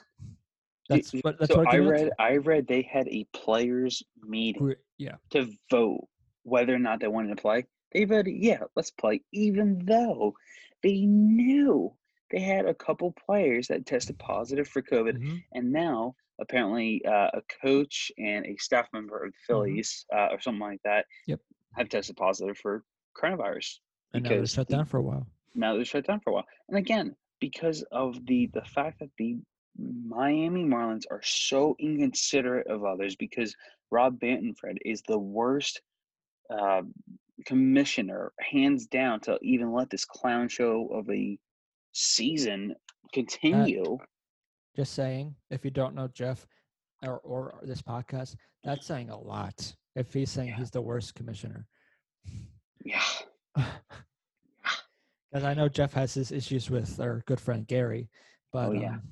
That's 0.88 1.12
what. 1.20 1.38
That's 1.38 1.52
so 1.52 1.58
what 1.58 1.68
I 1.68 1.72
came 1.72 1.88
out 1.88 1.90
read. 1.90 2.10
I 2.18 2.36
read 2.38 2.66
they 2.66 2.88
had 2.90 3.06
a 3.08 3.26
players 3.34 4.02
meeting 4.22 4.74
Yeah, 4.96 5.16
to 5.32 5.46
vote 5.70 6.08
whether 6.48 6.74
or 6.74 6.78
not 6.78 7.00
they 7.00 7.08
wanted 7.08 7.34
to 7.36 7.40
play. 7.42 7.64
They 7.92 8.04
voted, 8.04 8.34
yeah, 8.36 8.60
let's 8.76 8.90
play, 8.90 9.22
even 9.32 9.78
though 9.84 10.34
they 10.82 11.00
knew 11.06 11.92
they 12.30 12.40
had 12.40 12.66
a 12.66 12.74
couple 12.74 13.12
players 13.26 13.68
that 13.68 13.86
tested 13.86 14.18
positive 14.18 14.68
for 14.68 14.82
COVID, 14.82 15.16
Mhm. 15.18 15.42
and 15.52 15.72
now 15.72 16.14
apparently 16.40 17.04
uh, 17.04 17.30
a 17.34 17.42
coach 17.62 18.12
and 18.18 18.44
a 18.46 18.56
staff 18.58 18.86
member 18.92 19.24
of 19.24 19.32
the 19.32 19.38
Phillies 19.46 20.04
uh, 20.14 20.28
or 20.30 20.40
something 20.40 20.60
like 20.60 20.82
that 20.84 21.04
Mm-hmm. 21.06 21.30
Yep. 21.32 21.40
have 21.76 21.88
tested 21.88 22.16
positive 22.16 22.58
for 22.58 22.84
coronavirus. 23.16 23.78
and 24.14 24.22
now 24.24 24.28
they're 24.30 24.46
shut 24.46 24.68
down 24.68 24.84
for 24.86 24.98
a 24.98 25.02
while. 25.02 25.26
now 25.54 25.74
they're 25.74 25.84
shut 25.84 26.06
down 26.06 26.20
for 26.20 26.30
a 26.30 26.34
while. 26.34 26.46
And 26.68 26.76
again, 26.78 27.16
because 27.40 27.82
of 27.92 28.24
the 28.26 28.46
the 28.52 28.62
fact 28.64 28.98
that 29.00 29.10
the 29.18 29.38
Miami 29.76 30.64
Marlins 30.64 31.04
are 31.10 31.22
so 31.22 31.76
inconsiderate 31.78 32.66
of 32.66 32.84
others, 32.84 33.16
because 33.16 33.54
Rob 33.90 34.18
Bantenfred 34.20 34.76
is 34.84 35.02
the 35.02 35.18
worst 35.18 35.80
uh, 36.50 36.82
commissioner, 37.46 38.32
hands 38.40 38.86
down, 38.86 39.20
to 39.20 39.38
even 39.42 39.72
let 39.72 39.90
this 39.90 40.04
clown 40.04 40.48
show 40.48 40.88
of 40.92 41.08
a 41.10 41.38
season 41.92 42.74
continue. 43.12 43.98
Just 44.76 44.94
saying, 44.94 45.34
if 45.50 45.64
you 45.64 45.70
don't 45.70 45.94
know 45.94 46.08
Jeff 46.08 46.46
or 47.04 47.18
or 47.20 47.60
this 47.62 47.82
podcast, 47.82 48.36
that's 48.64 48.86
saying 48.86 49.10
a 49.10 49.18
lot. 49.18 49.74
If 49.96 50.12
he's 50.12 50.30
saying 50.30 50.48
Yeah. 50.50 50.56
he's 50.56 50.70
the 50.70 50.80
worst 50.82 51.14
commissioner, 51.14 51.66
yeah, 52.84 53.02
because 53.56 55.44
I 55.44 55.54
know 55.54 55.68
Jeff 55.68 55.92
has 55.94 56.14
his 56.14 56.30
issues 56.32 56.70
with 56.70 57.00
our 57.00 57.22
good 57.26 57.40
friend 57.40 57.66
Gary, 57.66 58.08
but 58.52 58.68
Oh, 58.68 58.72
yeah. 58.72 58.94
um, 58.94 59.02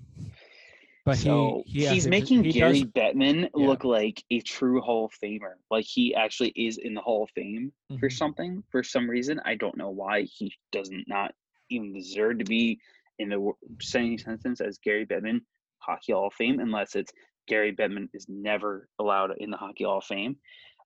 But 1.07 1.19
so 1.19 1.63
he, 1.67 1.83
he 1.83 1.87
he's 1.87 2.09
making 2.09 2.43
he 2.43 2.51
Gary 2.51 2.81
does- 2.83 2.91
Bettman 2.91 3.49
Yeah. 3.57 3.67
look 3.69 3.85
like 3.85 4.23
a 4.33 4.41
true 4.41 4.81
Hall 4.81 5.05
of 5.05 5.13
Famer. 5.23 5.55
Like 5.71 5.85
he 5.85 6.13
actually 6.17 6.49
is 6.57 6.79
in 6.79 6.95
the 6.95 7.01
Hall 7.01 7.23
of 7.23 7.31
Fame 7.31 7.73
for 8.01 8.09
Mhm. 8.09 8.13
something 8.13 8.65
for 8.71 8.83
some 8.83 9.09
reason. 9.09 9.41
I 9.45 9.55
don't 9.55 9.77
know 9.77 9.91
why 9.91 10.23
he 10.23 10.53
doesn't 10.73 11.07
not 11.07 11.33
even 11.71 11.93
deserve 11.93 12.39
to 12.39 12.45
be 12.45 12.81
in 13.21 13.29
the 13.29 13.53
same 13.81 14.19
sentence 14.19 14.61
as 14.61 14.79
Gary 14.79 15.07
Bettman 15.07 15.43
Hockey 15.79 16.13
Hall 16.13 16.27
of 16.27 16.35
Fame 16.35 16.59
unless 16.59 16.97
it's 16.97 17.13
Gary 17.47 17.73
Bettman 17.73 18.09
is 18.13 18.29
never 18.29 18.89
allowed 18.99 19.31
in 19.39 19.51
the 19.53 19.57
Hockey 19.57 19.85
Hall 19.85 19.99
of 19.99 20.05
Fame. 20.05 20.37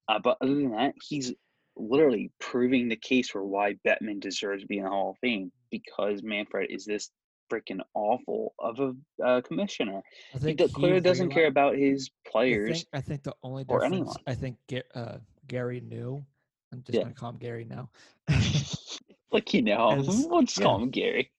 Uh, 0.07 0.19
but 0.19 0.37
other 0.43 0.55
than 0.55 0.73
that, 0.73 0.95
he's 1.09 1.33
literally 1.77 2.31
proving 2.41 2.89
the 2.91 2.97
case 2.97 3.31
for 3.31 3.43
why 3.43 3.73
Bettman 3.89 4.21
deserves 4.21 4.63
to 4.65 4.67
be 4.69 4.77
in 4.77 4.85
the 4.85 4.91
Hall 4.91 5.13
of 5.13 5.19
Fame 5.23 5.51
because 5.71 6.23
Manfred 6.23 6.71
is 6.71 6.85
this 6.85 7.11
freaking 7.51 7.81
awful 7.95 8.55
of 8.59 8.79
a 8.81 8.95
uh, 9.25 9.41
commissioner. 9.43 10.01
I 10.35 10.39
He 10.39 10.45
think 10.45 10.59
do- 10.59 10.69
clearly 10.69 11.01
doesn't 11.01 11.31
care 11.31 11.47
about 11.47 11.77
his 11.77 12.11
I 12.27 12.31
players. 12.31 12.79
think, 12.79 12.89
I 12.93 13.01
think 13.01 13.23
the 13.23 13.35
only 13.43 13.65
or 13.69 13.81
difference 13.81 13.95
anyone. 13.95 14.17
I 14.27 14.35
think 14.35 14.57
uh, 14.95 15.19
Gary 15.49 15.81
knew. 15.81 16.25
I'm 16.73 16.83
just 16.83 16.97
Yeah. 16.97 17.03
gonna 17.03 17.15
call 17.15 17.31
him 17.31 17.39
Gary 17.39 17.65
now. 17.69 17.91
like 19.33 19.53
you 19.55 19.63
know, 19.71 19.99
Is- 19.99 20.27
we'll 20.29 20.43
just 20.43 20.59
yeah. 20.59 20.65
call 20.65 20.83
him 20.83 20.91
Gary. 20.91 21.31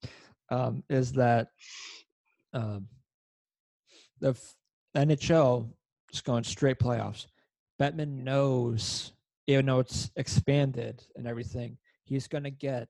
um, 0.50 0.84
is 0.90 1.14
that 1.14 1.48
um, 2.54 2.88
the 4.20 4.36
NHL 4.96 5.70
is 6.12 6.22
going 6.22 6.44
straight 6.44 6.80
playoffs. 6.80 7.28
Bettman 7.80 8.24
knows, 8.24 9.14
even 9.48 9.66
though 9.66 9.80
it's 9.80 10.12
expanded 10.18 11.02
and 11.16 11.26
everything, 11.26 11.78
he's 12.04 12.28
going 12.28 12.44
to 12.44 12.52
get 12.52 12.90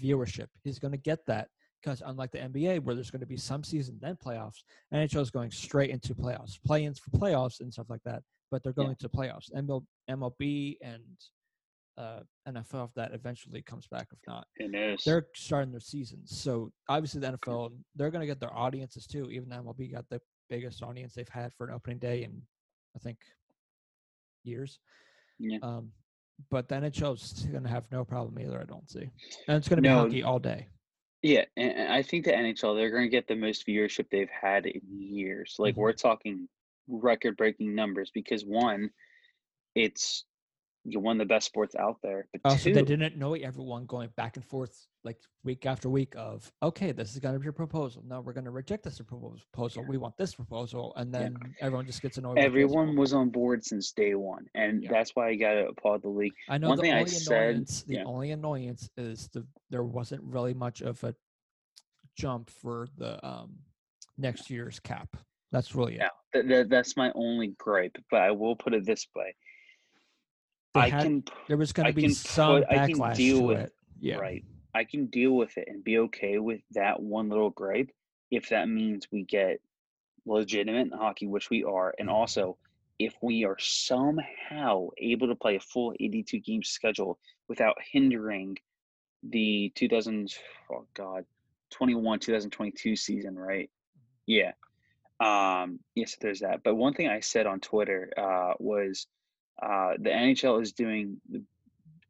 viewership. 0.00 0.46
He's 0.62 0.78
going 0.78 0.92
to 0.92 0.98
get 0.98 1.26
that 1.26 1.48
because 1.86 2.02
unlike 2.04 2.32
the 2.32 2.38
NBA, 2.38 2.80
where 2.80 2.96
there's 2.96 3.12
going 3.12 3.20
to 3.20 3.26
be 3.26 3.36
some 3.36 3.62
season 3.62 3.96
then 4.02 4.16
playoffs, 4.16 4.64
NHL 4.92 5.20
is 5.20 5.30
going 5.30 5.52
straight 5.52 5.90
into 5.90 6.16
playoffs, 6.16 6.60
play-ins 6.64 6.98
for 6.98 7.10
playoffs 7.10 7.60
and 7.60 7.72
stuff 7.72 7.86
like 7.88 8.02
that. 8.04 8.24
But 8.50 8.64
they're 8.64 8.74
Yeah. 8.76 8.84
going 8.84 8.96
to 8.96 9.08
playoffs. 9.08 9.52
ML, 9.54 9.86
MLB 10.10 10.78
and 10.82 11.04
uh, 11.96 12.22
NFL, 12.48 12.86
if 12.88 12.94
that 12.94 13.14
eventually 13.14 13.62
comes 13.62 13.86
back, 13.86 14.08
if 14.12 14.18
not 14.26 14.48
Who 14.58 14.68
knows? 14.68 15.04
they're 15.04 15.28
starting 15.36 15.70
their 15.70 15.80
seasons. 15.80 16.36
So 16.36 16.72
obviously 16.88 17.20
the 17.20 17.28
NFL, 17.38 17.72
they're 17.94 18.10
going 18.10 18.20
to 18.20 18.26
get 18.26 18.40
their 18.40 18.52
audiences 18.54 19.06
too. 19.06 19.30
Even 19.30 19.48
the 19.48 19.56
MLB 19.56 19.92
got 19.92 20.08
the 20.10 20.20
biggest 20.50 20.82
audience 20.82 21.14
they've 21.14 21.28
had 21.28 21.54
for 21.54 21.68
an 21.68 21.74
opening 21.74 21.98
day 21.98 22.24
in, 22.24 22.42
I 22.96 22.98
think, 22.98 23.18
years. 24.42 24.80
Yeah. 25.38 25.58
Um, 25.62 25.92
but 26.50 26.68
the 26.68 26.74
NHL 26.74 27.14
is 27.14 27.46
going 27.50 27.62
to 27.62 27.70
have 27.70 27.84
no 27.92 28.04
problem 28.04 28.38
either. 28.40 28.60
I 28.60 28.64
don't 28.64 28.90
see, 28.90 29.08
and 29.48 29.56
it's 29.56 29.68
going 29.68 29.76
to 29.78 29.82
be 29.82 29.88
No. 29.88 30.02
hockey 30.02 30.22
all 30.24 30.38
day. 30.40 30.68
Yeah, 31.26 31.44
and, 31.56 31.92
I 31.92 32.02
think 32.02 32.24
the 32.24 32.30
NHL 32.30 32.76
they're 32.76 32.90
going 32.90 33.02
to 33.02 33.08
get 33.08 33.26
the 33.26 33.34
most 33.34 33.66
viewership 33.66 34.10
they've 34.10 34.30
had 34.30 34.64
in 34.64 34.80
years. 35.00 35.56
Like 35.58 35.74
Mhm. 35.74 35.78
we're 35.78 35.92
talking 35.92 36.48
record-breaking 36.86 37.74
numbers 37.74 38.12
because 38.14 38.44
one, 38.44 38.90
it's 39.74 40.24
you 40.88 41.00
one 41.00 41.20
of 41.20 41.26
the 41.26 41.32
best 41.34 41.46
sports 41.46 41.74
out 41.76 41.96
there, 42.02 42.28
but 42.32 42.52
Also, 42.52 42.70
two, 42.70 42.74
they 42.74 42.82
didn't 42.82 43.16
know 43.16 43.34
everyone 43.34 43.86
going 43.86 44.08
back 44.16 44.36
and 44.36 44.44
forth 44.44 44.86
like 45.04 45.18
week 45.44 45.66
after 45.66 45.88
week 45.88 46.14
of 46.16 46.50
okay, 46.62 46.92
this 46.92 47.12
is 47.12 47.18
going 47.18 47.34
to 47.34 47.38
be 47.40 47.44
your 47.44 47.52
proposal. 47.52 48.04
No, 48.06 48.20
we're 48.20 48.32
going 48.32 48.44
to 48.44 48.50
reject 48.50 48.84
this 48.84 49.00
propos- 49.00 49.42
proposal. 49.52 49.84
We 49.88 49.98
want 49.98 50.16
this 50.16 50.34
proposal, 50.34 50.92
and 50.96 51.12
Yeah. 51.12 51.20
then 51.20 51.36
everyone 51.60 51.86
just 51.86 52.02
gets 52.02 52.18
annoyed. 52.18 52.38
everyone 52.38 52.96
was 52.96 53.12
on 53.12 53.30
board 53.30 53.64
since 53.64 53.92
day 53.92 54.14
one, 54.14 54.46
and 54.54 54.82
Yeah. 54.82 54.90
that's 54.92 55.14
why 55.16 55.28
I 55.28 55.34
got 55.34 55.54
to 55.54 55.68
applaud 55.68 56.02
the 56.02 56.08
league. 56.08 56.32
I 56.48 56.58
know 56.58 56.68
One 56.68 56.76
the 56.76 56.82
thing 56.82 56.92
I 56.92 56.98
only 57.00 57.10
said- 57.10 57.50
annoyance. 57.50 57.82
The 57.82 57.94
yeah. 57.94 58.04
only 58.04 58.30
annoyance 58.30 58.88
is 58.96 59.28
the 59.28 59.46
there 59.70 59.84
wasn't 59.84 60.22
really 60.22 60.54
much 60.54 60.82
of 60.82 61.02
a 61.04 61.14
jump 62.16 62.48
for 62.50 62.88
the 62.96 63.24
um 63.26 63.58
next 64.18 64.48
year's 64.50 64.78
cap. 64.80 65.16
That's 65.52 65.74
really 65.74 65.94
it. 65.94 66.00
Yeah, 66.00 66.08
that, 66.32 66.48
that, 66.48 66.68
that's 66.68 66.96
my 66.96 67.12
only 67.14 67.48
gripe. 67.58 67.96
But 68.10 68.22
I 68.22 68.30
will 68.30 68.56
put 68.56 68.74
it 68.74 68.84
this 68.84 69.06
way: 69.14 69.34
They 70.76 70.82
I 70.82 70.88
had- 70.90 71.02
can 71.02 71.24
There 71.48 71.56
was 71.56 71.72
going 71.72 71.86
to 71.86 71.92
be 71.92 72.08
some 72.10 72.60
put- 72.62 72.70
I 72.70 72.86
can 72.86 72.96
backlash 72.98 73.16
deal 73.16 73.38
to 73.40 73.44
with- 73.46 73.58
it. 73.60 73.72
Yeah. 74.00 74.16
Right. 74.16 74.44
I 74.74 74.84
can 74.84 75.06
deal 75.06 75.32
with 75.32 75.56
it 75.56 75.68
and 75.68 75.82
be 75.82 75.98
okay 76.00 76.38
with 76.38 76.60
that 76.72 77.00
one 77.02 77.28
little 77.30 77.50
gripe 77.50 77.90
if 78.30 78.50
that 78.50 78.68
means 78.68 79.10
we 79.10 79.22
get 79.22 79.60
legitimate 80.26 80.92
hockey, 80.92 81.26
which 81.26 81.48
we 81.50 81.64
are, 81.64 81.94
and 81.98 82.08
Mm-hmm. 82.08 82.16
also 82.16 82.58
if 82.98 83.14
we 83.22 83.44
are 83.44 83.56
somehow 83.58 84.88
able 84.98 85.28
to 85.28 85.34
play 85.34 85.56
a 85.56 85.60
full 85.60 85.94
82 86.00 86.38
game 86.40 86.62
schedule 86.62 87.18
without 87.48 87.76
hindering 87.92 88.56
the 89.22 89.70
2000 89.74 90.34
oh 90.72 90.86
god 90.94 91.24
21 91.70 92.18
2022 92.20 92.94
season 92.96 93.36
right 93.36 93.70
yeah 94.26 94.52
um 95.20 95.78
yes 95.94 96.16
there's 96.20 96.40
that 96.40 96.62
but 96.62 96.74
one 96.76 96.92
thing 96.94 97.08
i 97.08 97.18
said 97.20 97.46
on 97.46 97.58
twitter 97.60 98.12
uh 98.16 98.52
was 98.58 99.06
uh 99.62 99.92
the 99.98 100.10
nhl 100.10 100.62
is 100.62 100.72
doing 100.72 101.20
the 101.30 101.42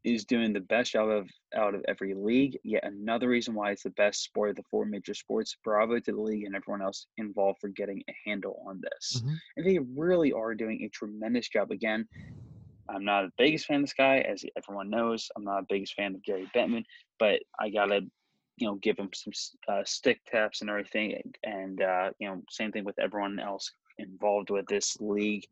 is 0.05 0.25
doing 0.25 0.53
the 0.53 0.61
best 0.61 0.93
job 0.93 1.09
of 1.09 1.29
out 1.57 1.75
of 1.75 1.85
every 1.89 2.15
league. 2.15 2.57
Yet 2.63 2.85
another 2.85 3.29
reason 3.29 3.55
why 3.55 3.73
it's 3.73 3.83
the 3.83 3.91
best 3.91 4.23
sport 4.23 4.51
of 4.51 4.57
the 4.57 4.63
four 4.71 4.85
major 4.85 5.15
sports. 5.15 5.57
Bravo 5.65 5.99
to 5.99 6.13
the 6.13 6.21
league 6.21 6.45
and 6.45 6.55
everyone 6.55 6.81
else 6.81 7.07
involved 7.17 7.59
for 7.61 7.69
getting 7.69 8.05
a 8.09 8.15
handle 8.25 8.63
on 8.67 8.81
this. 8.81 9.21
Mhm. 9.25 9.37
And 9.57 9.67
they 9.67 9.79
really 9.81 10.33
are 10.33 10.55
doing 10.55 10.85
a 10.85 10.89
tremendous 10.91 11.49
job. 11.49 11.73
Again, 11.73 12.07
I'm 12.89 13.05
not 13.05 13.25
the 13.25 13.33
biggest 13.37 13.67
fan 13.67 13.77
of 13.77 13.83
this 13.83 13.95
guy, 13.95 14.19
as 14.21 14.45
everyone 14.57 14.91
knows. 14.91 15.29
I'm 15.35 15.45
not 15.45 15.63
the 15.63 15.75
biggest 15.75 15.95
fan 15.95 16.15
of 16.15 16.23
Gary 16.23 16.49
Bettman, 16.55 16.85
but 17.19 17.43
I 17.59 17.71
gotta, 17.71 18.09
you 18.59 18.67
know, 18.69 18.77
give 18.77 18.97
him 18.97 19.11
some 19.13 19.33
uh, 19.69 19.83
stick 19.85 20.21
taps 20.25 20.61
and 20.61 20.71
everything. 20.71 21.33
And 21.43 21.83
uh, 21.83 22.13
you 22.21 22.29
know, 22.29 22.43
same 22.49 22.71
thing 22.71 22.85
with 22.85 22.99
everyone 23.01 23.41
else 23.41 23.73
involved 23.99 24.51
with 24.51 24.67
this 24.67 25.01
league. 25.01 25.47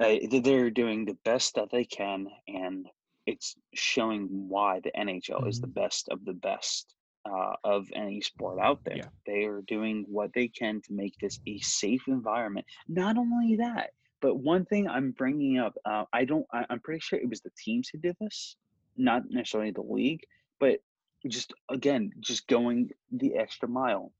Uh, 0.00 0.14
they're 0.42 0.70
doing 0.70 1.04
the 1.04 1.16
best 1.24 1.54
that 1.56 1.70
they 1.70 1.84
can, 1.84 2.28
and 2.46 2.86
it's 3.26 3.56
showing 3.74 4.28
why 4.48 4.80
the 4.80 4.92
NHL 4.96 5.48
is 5.48 5.60
the 5.60 5.66
best 5.66 6.08
of 6.08 6.24
the 6.24 6.32
best 6.32 6.94
uh, 7.28 7.52
of 7.64 7.86
any 7.94 8.20
sport 8.20 8.58
out 8.60 8.80
there. 8.84 8.98
Yeah. 8.98 9.08
They 9.26 9.44
are 9.44 9.62
doing 9.62 10.04
what 10.08 10.32
they 10.34 10.48
can 10.48 10.80
to 10.82 10.92
make 10.92 11.14
this 11.20 11.40
a 11.46 11.58
safe 11.58 12.02
environment. 12.06 12.66
Not 12.88 13.16
only 13.18 13.56
that, 13.56 13.90
but 14.20 14.36
one 14.36 14.64
thing 14.64 14.88
I'm 14.88 15.12
bringing 15.12 15.58
up, 15.58 15.74
uh, 15.84 16.04
I 16.12 16.24
don't, 16.24 16.46
I, 16.52 16.64
I'm 16.70 16.80
pretty 16.80 17.00
sure 17.00 17.18
it 17.18 17.28
was 17.28 17.40
the 17.40 17.52
teams 17.56 17.88
who 17.88 17.98
did 17.98 18.16
this, 18.20 18.56
not 18.96 19.24
necessarily 19.30 19.70
the 19.70 19.82
league, 19.82 20.24
but 20.58 20.80
just 21.26 21.52
again, 21.68 22.12
just 22.20 22.46
going 22.46 22.90
the 23.12 23.36
extra 23.36 23.68
mile. 23.68 24.12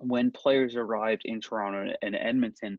When 0.00 0.32
players 0.32 0.74
arrived 0.74 1.22
in 1.24 1.40
Toronto 1.40 1.92
and 2.02 2.16
Edmonton, 2.16 2.78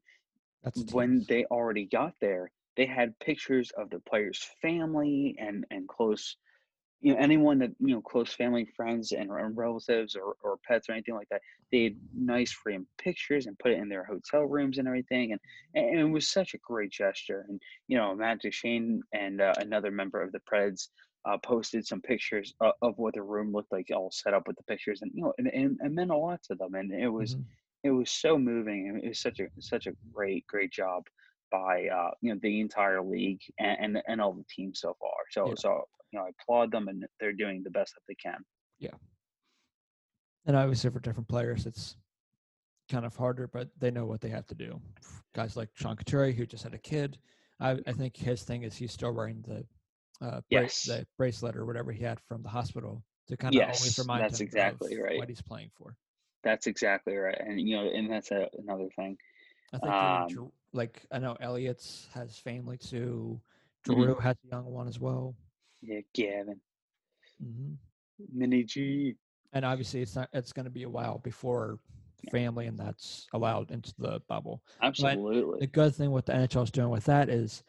That's 0.65 0.83
when 0.91 1.09
teams. 1.09 1.27
they 1.27 1.45
already 1.45 1.85
got 1.85 2.15
there, 2.19 2.51
they 2.75 2.85
had 2.85 3.17
pictures 3.19 3.71
of 3.77 3.89
the 3.89 3.99
player's 4.01 4.43
family 4.61 5.35
and 5.39 5.65
and 5.71 5.87
close, 5.87 6.37
you 7.01 7.13
know, 7.13 7.19
anyone 7.19 7.59
that 7.59 7.71
you 7.79 7.95
know, 7.95 8.01
close 8.01 8.33
family, 8.33 8.65
friends, 8.65 9.11
and, 9.11 9.29
and 9.31 9.57
relatives 9.57 10.15
or, 10.15 10.35
or 10.43 10.57
pets 10.67 10.89
or 10.89 10.93
anything 10.93 11.15
like 11.15 11.29
that. 11.29 11.41
They 11.71 11.83
had 11.85 11.97
nice 12.13 12.51
framed 12.51 12.87
pictures 12.97 13.47
and 13.47 13.59
put 13.59 13.71
it 13.71 13.79
in 13.79 13.89
their 13.89 14.05
hotel 14.05 14.43
rooms 14.43 14.77
and 14.77 14.87
everything, 14.87 15.31
and 15.33 15.41
and 15.75 15.99
it 15.99 16.05
was 16.05 16.29
such 16.31 16.53
a 16.53 16.59
great 16.59 16.91
gesture. 16.91 17.45
And 17.49 17.61
you 17.87 17.97
know, 17.97 18.15
Matt 18.15 18.41
Duchene 18.41 19.01
and 19.13 19.41
uh, 19.41 19.53
another 19.59 19.91
member 19.91 20.21
of 20.21 20.31
the 20.31 20.41
Preds. 20.51 20.89
Uh, 21.27 21.39
posted 21.39 21.83
some 21.87 22.01
pictures 22.01 22.53
of, 22.61 22.73
of 22.83 22.97
what 22.99 23.15
the 23.15 23.21
room 23.23 23.51
looked 23.51 23.71
like, 23.71 23.87
all 23.91 24.11
set 24.11 24.35
up 24.35 24.47
with 24.47 24.55
the 24.57 24.63
pictures, 24.65 25.01
and 25.01 25.11
you 25.15 25.23
know, 25.23 25.33
and, 25.39 25.47
and, 25.47 25.79
and 25.81 25.95
meant 25.95 26.11
a 26.11 26.15
lot 26.15 26.39
to 26.43 26.53
them. 26.53 26.75
And 26.75 26.93
it 26.93 27.09
was, 27.09 27.35
Mhm. 27.35 27.45
It 27.85 27.91
was 27.91 28.09
so 28.09 28.37
moving 28.37 28.89
and 28.89 29.03
it 29.03 29.07
was 29.09 29.19
such 29.19 29.39
a 29.39 29.45
such 29.59 29.85
a 29.87 29.93
great 30.11 30.45
great 30.47 30.71
job 30.71 31.03
by 31.51 31.87
uh 31.87 32.09
you 32.21 32.33
know 32.33 32.39
the 32.41 32.59
entire 32.59 33.01
league 33.01 33.41
and 33.59 33.77
and, 33.97 34.03
and 34.07 34.19
all 34.21 34.33
the 34.33 34.43
teams 34.49 34.79
so 34.79 34.95
far 34.99 35.11
so 35.29 35.49
Yeah. 35.49 35.53
so 35.57 35.83
you 36.11 36.19
know 36.19 36.25
i 36.25 36.29
applaud 36.41 36.71
them 36.71 36.87
and 36.87 37.05
they're 37.19 37.31
doing 37.31 37.61
the 37.63 37.69
best 37.69 37.93
that 37.93 38.01
they 38.07 38.15
can 38.15 38.43
Yeah. 38.79 38.97
And 40.47 40.55
obviously 40.55 40.91
for 40.91 40.99
different 40.99 41.27
players, 41.27 41.65
it's 41.65 41.95
kind 42.91 43.03
of 43.05 43.15
harder, 43.15 43.47
but 43.47 43.69
they 43.79 43.89
know 43.89 44.05
what 44.05 44.21
they 44.21 44.29
have 44.29 44.45
to 44.47 44.55
do. 44.55 44.79
Guys 45.33 45.57
like 45.57 45.69
Sean 45.73 45.95
Couturier, 45.95 46.33
who 46.33 46.45
just 46.45 46.63
had 46.63 46.75
a 46.75 46.77
kid, 46.77 47.17
I, 47.59 47.79
I 47.87 47.93
think 47.93 48.15
his 48.15 48.43
thing 48.43 48.61
is 48.63 48.75
he's 48.75 48.91
still 48.91 49.11
wearing 49.11 49.41
the 49.41 49.65
uh, 50.25 50.41
Yes. 50.49 50.83
the 50.85 51.05
bracelet 51.17 51.55
or 51.55 51.65
whatever 51.65 51.91
he 51.91 52.03
had 52.03 52.19
from 52.19 52.43
the 52.43 52.49
hospital 52.49 53.03
to 53.27 53.35
kind 53.37 53.55
of 53.55 53.63
always 53.63 53.97
Yes, 53.97 53.97
remind 53.97 54.21
that's 54.21 54.39
him 54.39 54.45
exactly 54.45 54.93
of 54.97 55.03
right. 55.03 55.17
what 55.17 55.29
he's 55.29 55.41
playing 55.41 55.71
for. 55.75 55.97
That's 56.45 56.67
exactly 56.67 57.15
right 57.17 57.37
and 57.45 57.59
you 57.59 57.75
know 57.75 57.89
and 57.89 58.09
that's 58.09 58.31
a, 58.31 58.47
another 58.57 58.87
thing 58.95 59.17
I 59.73 59.79
think 59.79 59.93
Um, 59.95 60.27
Drew- 60.29 60.51
like 60.71 61.01
I 61.11 61.19
know 61.19 61.35
Elliot's 61.41 62.07
has 62.13 62.37
family 62.37 62.77
too. 62.77 63.41
Drew 63.83 64.15
has 64.19 64.37
a 64.45 64.47
young 64.55 64.65
one 64.65 64.87
as 64.87 64.99
well. 64.99 65.35
yeah 65.81 65.99
gavin 66.13 66.61
hmm 67.41 67.73
mini 68.31 68.63
g 68.63 69.15
And 69.53 69.65
obviously, 69.65 70.01
it's 70.01 70.15
not. 70.15 70.29
It's 70.33 70.53
going 70.53 70.65
to 70.65 70.71
be 70.71 70.83
a 70.83 70.89
while 70.89 71.17
before 71.19 71.79
family 72.31 72.67
and 72.67 72.77
that's 72.79 73.27
allowed 73.33 73.71
into 73.71 73.93
the 73.97 74.21
bubble. 74.29 74.61
absolutely 74.81 75.59
The 75.59 75.67
good 75.67 75.93
thing 75.95 76.11
what 76.11 76.25
the 76.25 76.33
NHL 76.33 76.63
is 76.63 76.71
doing 76.71 76.89
with 76.89 77.05
that 77.05 77.29
is 77.29 77.63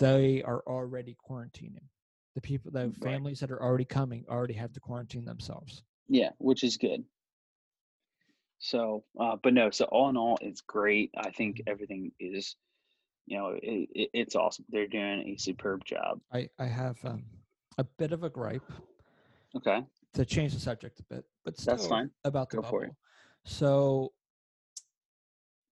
they 0.00 0.42
are 0.42 0.62
already 0.66 1.16
quarantining. 1.28 1.86
The 2.34 2.40
people, 2.40 2.70
the 2.70 2.80
Right. 2.80 2.94
families 3.02 3.40
that 3.40 3.50
are 3.50 3.62
already 3.62 3.84
coming, 3.84 4.24
already 4.28 4.54
have 4.54 4.72
to 4.72 4.80
quarantine 4.80 5.24
themselves. 5.24 5.82
yeah 6.08 6.30
which 6.38 6.64
is 6.64 6.76
good 6.76 7.04
So, 8.58 9.04
uh, 9.18 9.36
but 9.42 9.54
no. 9.54 9.70
So 9.70 9.84
all 9.86 10.08
in 10.08 10.16
all, 10.16 10.38
it's 10.40 10.60
great. 10.62 11.10
I 11.16 11.30
think 11.30 11.62
Mhm. 11.62 11.66
everything 11.66 12.12
is, 12.18 12.56
you 13.26 13.38
know, 13.38 13.50
it, 13.62 13.88
it, 13.94 14.10
it's 14.12 14.34
awesome. 14.36 14.64
They're 14.68 14.86
doing 14.88 15.28
a 15.28 15.36
superb 15.36 15.84
job. 15.84 16.20
I 16.32 16.48
I 16.58 16.66
have 16.66 17.04
um, 17.04 17.24
a 17.78 17.84
bit 17.84 18.12
of 18.12 18.22
a 18.24 18.30
gripe 18.30 18.70
Okay, 19.56 19.84
to 20.14 20.24
change 20.24 20.54
the 20.54 20.60
subject 20.60 21.00
a 21.00 21.02
bit, 21.04 21.24
but 21.44 21.58
still 21.58 21.72
that's 21.72 21.86
fine. 21.86 22.10
about 22.24 22.50
the 22.50 22.56
Go 22.56 22.62
bubble. 22.62 22.96
So, 23.44 24.12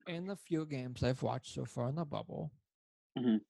in 0.07 0.25
the 0.27 0.35
few 0.35 0.65
games 0.65 1.03
I've 1.03 1.21
watched 1.21 1.53
so 1.53 1.65
far 1.65 1.89
in 1.89 1.95
the 1.95 2.05
bubble, 2.05 2.51
Mhm. 3.17 3.41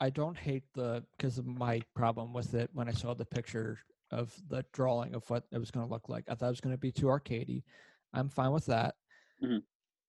I 0.00 0.10
don't 0.10 0.36
hate 0.36 0.64
the 0.74 1.04
because 1.16 1.38
of 1.38 1.46
my 1.46 1.82
problem 1.94 2.32
with 2.32 2.54
it 2.54 2.70
when 2.72 2.88
I 2.88 2.92
saw 2.92 3.14
the 3.14 3.24
picture 3.26 3.78
of 4.10 4.34
the 4.48 4.64
drawing 4.72 5.14
of 5.14 5.28
what 5.30 5.44
it 5.52 5.58
was 5.58 5.70
going 5.70 5.86
to 5.86 5.92
look 5.92 6.08
like. 6.08 6.24
I 6.28 6.34
thought 6.34 6.46
it 6.46 6.50
was 6.50 6.60
going 6.60 6.74
to 6.74 6.78
be 6.78 6.92
too 6.92 7.06
arcadey. 7.06 7.62
I'm 8.12 8.28
fine 8.28 8.52
with 8.52 8.66
that. 8.66 8.94
Mhm. 9.42 9.62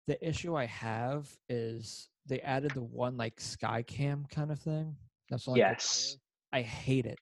The 0.06 0.28
issue 0.28 0.56
I 0.56 0.66
have 0.66 1.28
is 1.48 2.08
they 2.26 2.40
added 2.40 2.72
the 2.72 2.82
one 2.82 3.16
like 3.16 3.36
Skycam 3.36 4.28
kind 4.30 4.50
of 4.50 4.60
thing. 4.60 4.96
That's 5.28 5.46
all. 5.46 5.56
Yes. 5.56 6.16
I 6.52 6.62
hate 6.62 7.06
it. 7.06 7.18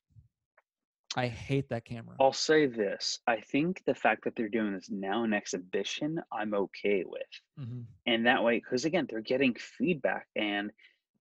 I 1.16 1.26
hate 1.26 1.70
that 1.70 1.84
camera. 1.84 2.16
I'll 2.20 2.32
say 2.32 2.66
this. 2.66 3.18
I 3.26 3.40
think 3.40 3.82
the 3.84 3.94
fact 3.94 4.24
that 4.24 4.36
they're 4.36 4.48
doing 4.48 4.74
this 4.74 4.90
now 4.90 5.24
in 5.24 5.32
exhibition, 5.32 6.20
I'm 6.30 6.54
okay 6.54 7.04
with. 7.04 7.22
Mhm. 7.58 7.86
And 8.06 8.26
that 8.26 8.44
way, 8.44 8.58
because 8.58 8.84
again, 8.84 9.06
they're 9.08 9.20
getting 9.20 9.54
feedback 9.54 10.28
and 10.36 10.70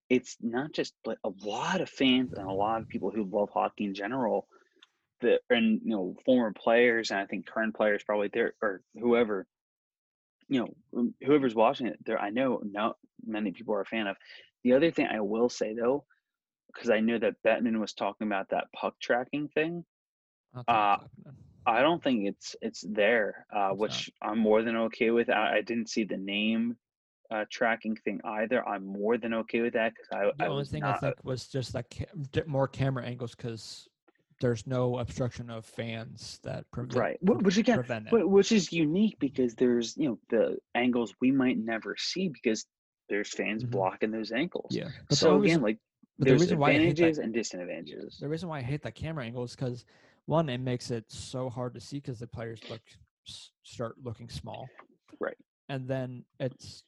it's 0.10 0.38
not 0.42 0.72
just 0.72 0.94
but 1.04 1.18
a 1.24 1.30
lot 1.42 1.82
of 1.82 1.90
fans 1.90 2.34
and 2.34 2.48
a 2.48 2.54
lot 2.54 2.82
of 2.82 2.88
people 2.88 3.12
who 3.12 3.24
love 3.26 3.50
hockey 3.50 3.86
in 3.86 3.94
general 3.94 4.48
that 5.22 5.40
and 5.50 5.82
you 5.84 5.92
know 5.92 6.16
former 6.26 6.54
players 6.54 7.12
and 7.12 7.20
I 7.20 7.26
think 7.26 7.46
current 7.46 7.76
players 7.76 8.04
probably 8.04 8.30
there 8.34 8.54
or 8.62 8.82
whoever 9.00 9.46
you 10.48 10.60
know 10.94 11.08
whoever's 11.26 11.56
watching 11.56 11.88
it 11.88 11.98
there 12.06 12.20
I 12.20 12.30
know 12.30 12.62
not 12.64 12.98
many 13.26 13.52
people 13.52 13.74
are 13.74 13.82
a 13.82 13.86
fan 13.86 14.08
of. 14.08 14.16
The 14.64 14.74
other 14.74 14.92
thing 14.92 15.08
I 15.08 15.20
will 15.22 15.50
say 15.50 15.74
though, 15.74 16.06
because 16.74 16.90
I 16.90 17.00
know 17.00 17.18
that 17.20 17.42
Bettman 17.46 17.80
was 17.80 17.94
talking 17.94 18.28
about 18.28 18.50
that 18.50 18.66
puck 18.76 18.96
tracking 19.02 19.48
thing. 19.50 19.84
I 20.54 20.58
don't 20.58 20.66
think 20.66 20.78
Uh, 20.78 20.98
it's. 21.26 21.38
I 21.66 21.82
don't 21.82 22.02
think 22.04 22.26
it's 22.28 22.56
it's 22.62 22.82
there, 22.88 23.46
uh, 23.56 23.70
It's 23.72 23.80
which 23.80 24.12
I'm 24.22 24.40
more 24.40 24.62
than 24.64 24.76
okay 24.78 25.12
with. 25.12 25.30
I, 25.30 25.58
I 25.58 25.62
didn't 25.62 25.90
see 25.90 26.06
the 26.06 26.18
name 26.18 26.78
uh, 27.30 27.44
tracking 27.52 27.96
thing 27.98 28.22
either. 28.24 28.66
I'm 28.68 28.86
more 28.86 29.18
than 29.18 29.34
okay 29.34 29.62
with 29.62 29.74
that 29.74 29.94
because 29.94 30.08
I, 30.14 30.32
The 30.38 30.46
I 30.46 30.48
only 30.48 30.60
was 30.62 30.70
thing 30.72 30.82
not. 30.82 30.98
I 30.98 31.00
think 31.00 31.16
was 31.24 31.48
just 31.48 31.74
like 31.74 31.90
ca- 31.90 32.44
more 32.46 32.68
camera 32.70 33.04
angles 33.04 33.36
because 33.36 33.88
there's 34.39 34.67
no 34.67 34.97
obstruction 35.00 35.50
of 35.50 35.65
fans 35.65 36.39
that 36.43 36.69
prevent 36.71 36.95
right, 37.00 37.17
Wh- 37.21 37.41
which 37.43 37.58
again, 37.58 37.76
prevent 37.78 38.08
it. 38.12 38.30
which 38.30 38.52
is 38.52 38.71
unique 38.71 39.17
because 39.19 39.56
there's 39.56 39.95
you 39.97 40.10
know 40.10 40.19
the 40.30 40.58
angles 40.76 41.15
we 41.21 41.32
might 41.32 41.58
never 41.58 41.95
see 41.97 42.30
because 42.30 42.65
there's 43.10 43.30
fans 43.30 43.63
Mhm. 43.63 43.71
blocking 43.71 44.12
those 44.12 44.32
angles. 44.32 44.67
Yeah. 44.76 44.89
But 45.10 45.17
So 45.17 45.41
again, 45.41 45.62
like 45.62 45.80
the 46.19 46.26
there's 46.26 46.41
reason 46.41 46.60
why 46.60 46.73
that- 46.73 46.80
advantages 46.82 47.17
and 47.19 47.34
disadvantages. 47.34 48.17
the 48.19 48.28
reason 48.30 48.50
why 48.50 48.60
I 48.60 48.62
hate 48.63 48.82
that 48.84 48.95
camera 48.95 49.23
angle 49.26 49.43
is 49.43 49.56
because 49.56 49.86
one, 50.26 50.50
it 50.50 50.58
makes 50.60 50.91
it 50.91 51.10
so 51.12 51.50
hard 51.50 51.73
to 51.76 51.80
see 51.80 51.97
because 51.97 52.19
the 52.19 52.28
players 52.28 52.60
look 52.69 52.82
start 53.63 53.95
looking 54.04 54.30
small, 54.30 54.67
Right. 55.19 55.38
and 55.69 55.88
then 55.88 56.26
it's 56.39 56.84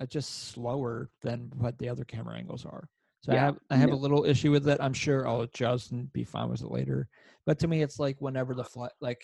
it's 0.00 0.12
just 0.12 0.48
slower 0.48 1.10
than 1.20 1.50
what 1.58 1.76
the 1.78 1.88
other 1.88 2.04
camera 2.04 2.36
angles 2.36 2.64
are. 2.64 2.88
So 3.22 3.32
I 3.32 3.36
have 3.36 3.58
I 3.70 3.76
have 3.76 3.90
no. 3.90 3.94
a 3.94 3.96
little 3.96 4.24
issue 4.24 4.50
with 4.50 4.66
it. 4.68 4.78
I'm 4.80 4.94
sure 4.94 5.28
I'll 5.28 5.42
adjust 5.42 5.92
and 5.92 6.10
be 6.12 6.24
fine 6.24 6.48
with 6.48 6.62
it 6.62 6.70
later. 6.70 7.08
But 7.46 7.58
to 7.60 7.68
me, 7.68 7.82
it's 7.82 7.98
like 7.98 8.16
whenever 8.20 8.54
the 8.54 8.64
fly, 8.64 8.88
like 9.00 9.22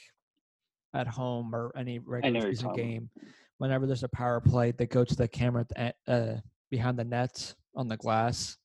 at 0.94 1.06
home 1.06 1.54
or 1.54 1.72
any 1.76 1.98
regular 1.98 2.32
know 2.32 2.38
what 2.40 2.44
you're 2.46 2.54
season 2.54 2.72
game, 2.74 3.10
whenever 3.58 3.86
there's 3.86 4.02
a 4.04 4.08
power 4.08 4.40
play, 4.40 4.70
they 4.72 4.86
go 4.86 5.04
to 5.04 5.14
the 5.16 5.26
camera 5.28 5.66
at 5.76 5.96
the, 6.06 6.12
uh, 6.12 6.40
behind 6.70 6.98
the 6.98 7.04
net 7.04 7.54
on 7.74 7.88
the 7.88 7.96
glass, 7.96 8.58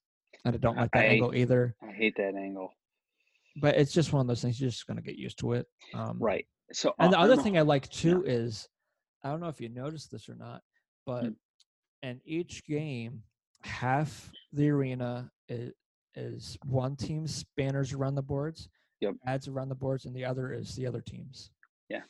and 0.44 0.54
I 0.56 0.58
don't 0.58 0.78
like 0.78 0.92
that 0.92 1.04
I- 1.04 1.08
angle 1.08 1.34
either. 1.36 1.76
I 1.82 1.92
hate 1.92 2.16
that 2.18 2.36
angle. 2.36 2.74
But 3.62 3.76
it's 3.76 3.92
just 3.94 4.14
one 4.14 4.22
of 4.22 4.28
those 4.28 4.42
things. 4.42 4.60
You're 4.60 4.70
just 4.70 4.88
gonna 4.88 5.02
get 5.02 5.16
used 5.18 5.40
to 5.40 5.54
it. 5.54 5.68
Um, 5.94 6.18
Right. 6.20 6.46
So 6.74 6.94
and 7.00 7.12
the 7.12 7.20
other 7.20 7.36
thing 7.38 7.58
I 7.58 7.62
like 7.62 7.90
too 7.90 8.24
is, 8.26 8.68
I 9.24 9.30
don't 9.30 9.40
know 9.42 9.50
if 9.50 9.60
you 9.62 9.68
noticed 9.70 10.10
this 10.12 10.28
or 10.30 10.36
not, 10.36 10.62
but 11.06 11.26
Mm. 11.26 11.36
in 12.04 12.22
each 12.26 12.64
game, 12.66 13.24
half 13.64 14.32
the 14.54 14.70
arena 14.70 15.32
is, 15.50 15.74
is 16.16 16.58
one 16.66 16.96
team's 16.96 17.46
banners 17.58 17.94
around 17.94 18.16
the 18.16 18.22
boards, 18.22 18.70
Yep. 19.00 19.16
ads 19.26 19.48
around 19.48 19.70
the 19.70 19.76
boards, 19.76 20.06
and 20.06 20.16
the 20.16 20.26
other 20.26 20.52
is 20.54 20.76
the 20.76 20.86
other 20.86 21.02
team's. 21.02 21.52
Yeah. 21.90 22.02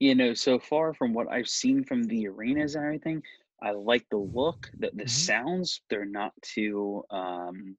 You 0.00 0.14
know, 0.14 0.34
so 0.34 0.58
far 0.58 0.92
from 0.94 1.12
what 1.12 1.28
I've 1.30 1.48
seen 1.48 1.84
from 1.84 2.04
the 2.04 2.26
arenas 2.28 2.74
and 2.74 2.84
everything, 2.84 3.22
I 3.62 3.70
like 3.70 4.04
the 4.10 4.16
look, 4.16 4.70
the 4.78 4.90
the 4.94 5.04
Mhm. 5.04 5.08
sounds. 5.10 5.82
They're 5.88 6.04
not 6.04 6.32
too 6.42 7.04
um, 7.10 7.76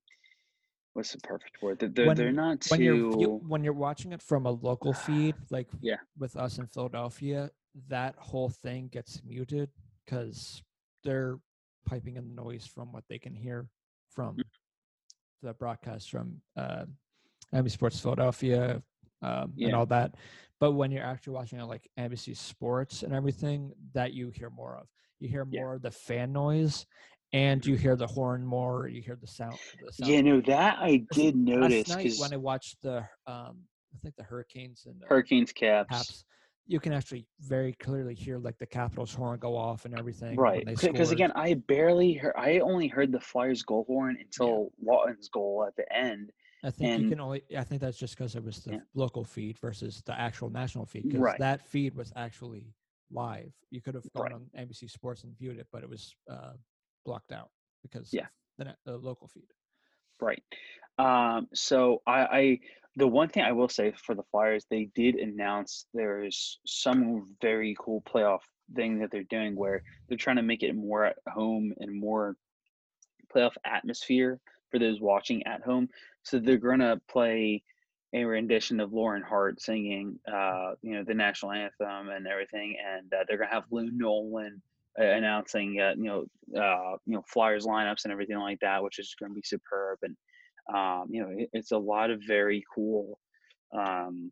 what's 0.93 1.11
the 1.11 1.17
perfect 1.19 1.61
word? 1.61 1.79
They're 1.79 2.05
When- 2.07 2.15
they're 2.15 2.31
not 2.31 2.65
When 2.69 2.81
you're 2.81 3.11
too 3.11 3.41
when 3.47 3.63
you're 3.63 3.73
watching 3.73 4.13
it 4.13 4.21
from 4.21 4.45
a 4.45 4.51
local 4.51 4.93
feed, 4.93 5.35
like 5.49 5.67
Yeah. 5.81 5.97
with 6.17 6.37
us 6.37 6.57
in 6.59 6.67
Philadelphia, 6.67 7.51
that 7.89 8.15
whole 8.15 8.49
thing 8.49 8.87
gets 8.89 9.21
muted 9.23 9.71
because 10.05 10.63
they're 11.03 11.39
piping 11.85 12.15
in 12.17 12.27
the 12.27 12.41
noise 12.41 12.65
from 12.65 12.91
what 12.91 13.03
they 13.09 13.19
can 13.19 13.33
hear 13.35 13.67
from 14.09 14.35
Mm. 14.37 14.43
the 15.41 15.53
broadcast 15.53 16.09
from 16.09 16.41
uh, 16.55 16.85
NBC 17.53 17.71
Sports 17.71 17.99
Philadelphia 17.99 18.81
um, 19.21 19.53
and 19.59 19.73
all 19.75 19.85
that. 19.87 20.15
But 20.59 20.73
when 20.73 20.91
you're 20.91 21.03
actually 21.05 21.33
watching 21.33 21.59
it 21.59 21.65
like 21.65 21.89
NBC 21.97 22.35
Sports 22.37 23.03
and 23.03 23.13
everything, 23.13 23.73
that 23.93 24.13
you 24.13 24.29
hear 24.29 24.49
more 24.49 24.77
of. 24.77 24.87
You 25.19 25.29
hear 25.29 25.45
Yeah. 25.49 25.61
more 25.61 25.75
of 25.75 25.81
the 25.81 25.91
fan 25.91 26.31
noise, 26.31 26.85
and 27.33 27.65
you 27.65 27.75
hear 27.75 27.95
the 27.95 28.07
horn 28.07 28.45
more. 28.45 28.87
You 28.87 29.01
hear 29.01 29.15
the 29.15 29.27
sound. 29.27 29.57
The 29.85 29.91
sound 29.91 30.11
Yeah, 30.11 30.21
no, 30.21 30.41
that 30.41 30.77
I 30.79 30.91
Last- 30.91 31.07
did 31.11 31.35
notice 31.35 31.87
last 31.87 31.97
night 31.97 32.03
because 32.03 32.19
when 32.19 32.33
I 32.33 32.37
watched 32.37 32.81
the 32.81 32.99
um 33.27 33.67
I 33.95 33.99
think 34.01 34.15
the 34.15 34.23
Hurricanes 34.23 34.85
and 34.87 34.99
the 35.01 35.05
Hurricanes 35.05 35.51
caps. 35.51 35.89
Caps, 35.91 36.25
you 36.65 36.79
can 36.79 36.93
actually 36.93 37.25
very 37.41 37.73
clearly 37.73 38.15
hear 38.15 38.37
like 38.39 38.57
the 38.57 38.65
Capitals 38.65 39.13
horn 39.13 39.39
go 39.39 39.55
off 39.55 39.85
and 39.85 39.97
everything. 39.97 40.37
Right, 40.37 40.65
because 40.65 41.11
again, 41.11 41.31
I 41.35 41.55
barely 41.55 42.13
heard. 42.13 42.33
I 42.37 42.59
only 42.59 42.87
heard 42.87 43.11
the 43.11 43.19
Flyers 43.19 43.63
goal 43.63 43.83
horn 43.87 44.17
until 44.19 44.71
Laughton's 44.81 45.29
goal 45.29 45.65
at 45.67 45.75
the 45.75 45.91
end. 45.93 46.31
I 46.63 46.71
think 46.71 47.01
you 47.01 47.09
can 47.09 47.19
only 47.19 47.43
I 47.57 47.63
think 47.65 47.81
that's 47.81 47.97
just 47.97 48.17
because 48.17 48.35
it 48.35 48.43
was 48.43 48.63
the 48.63 48.71
Yeah. 48.73 48.79
local 48.93 49.25
feed 49.25 49.59
versus 49.59 50.01
the 50.05 50.17
actual 50.17 50.49
national 50.49 50.85
feed. 50.85 51.03
Because 51.03 51.19
Right. 51.19 51.39
that 51.39 51.61
feed 51.67 51.93
was 51.93 52.13
actually 52.15 52.73
live. 53.11 53.53
You 53.69 53.81
could 53.81 53.95
have 53.95 54.11
gone 54.13 54.23
Right. 54.23 54.33
on 54.33 54.49
NBC 54.57 54.87
Sports 54.89 55.25
and 55.25 55.37
viewed 55.37 55.57
it, 55.59 55.67
but 55.71 55.83
it 55.83 55.89
was 55.89 56.15
uh, 56.29 56.53
blocked 57.05 57.33
out 57.33 57.51
because 57.81 58.13
Yeah. 58.13 58.27
the, 58.57 58.73
the 58.85 58.97
local 58.97 59.27
feed. 59.27 59.51
Right. 60.21 60.41
Um, 60.97 61.49
so 61.53 62.01
I, 62.07 62.21
I 62.25 62.59
the 62.95 63.07
one 63.07 63.29
thing 63.29 63.43
I 63.43 63.51
will 63.51 63.69
say 63.69 63.93
for 64.05 64.15
the 64.15 64.23
Flyers, 64.31 64.65
they 64.69 64.89
did 64.95 65.15
announce 65.15 65.85
there's 65.93 66.59
some 66.65 67.35
very 67.41 67.75
cool 67.79 68.01
playoff 68.01 68.41
thing 68.75 68.99
that 68.99 69.11
they're 69.11 69.23
doing 69.23 69.55
where 69.55 69.83
they're 70.07 70.17
trying 70.17 70.35
to 70.37 70.43
make 70.43 70.63
it 70.63 70.75
more 70.75 71.05
at 71.05 71.17
home 71.27 71.73
and 71.79 71.99
more 71.99 72.35
playoff 73.33 73.55
atmosphere 73.65 74.39
for 74.69 74.79
those 74.79 75.01
watching 75.01 75.45
at 75.47 75.61
home. 75.61 75.89
So 76.23 76.39
they're 76.39 76.57
gonna 76.57 77.01
play 77.09 77.63
a 78.13 78.23
rendition 78.23 78.79
of 78.79 78.93
Lauren 78.93 79.23
Hart 79.23 79.59
singing, 79.59 80.19
uh, 80.31 80.73
you 80.81 80.93
know, 80.93 81.03
the 81.03 81.15
national 81.15 81.51
anthem 81.51 82.09
and 82.09 82.27
everything, 82.27 82.77
and 82.85 83.11
uh, 83.11 83.23
they're 83.27 83.37
gonna 83.37 83.49
have 83.49 83.63
Lou 83.71 83.89
Nolan 83.91 84.61
uh, 84.99 85.03
announcing, 85.03 85.79
uh, 85.79 85.93
you 85.97 86.03
know, 86.03 86.25
uh, 86.59 86.97
you 87.05 87.15
know, 87.15 87.23
Flyers 87.27 87.65
lineups 87.65 88.03
and 88.03 88.11
everything 88.11 88.37
like 88.37 88.59
that, 88.59 88.83
which 88.83 88.99
is 88.99 89.15
gonna 89.19 89.33
be 89.33 89.41
superb. 89.43 89.97
And 90.03 90.15
um, 90.71 91.07
you 91.09 91.21
know, 91.21 91.29
it, 91.29 91.49
it's 91.53 91.71
a 91.71 91.77
lot 91.77 92.11
of 92.11 92.21
very 92.25 92.63
cool, 92.73 93.19
um, 93.75 94.31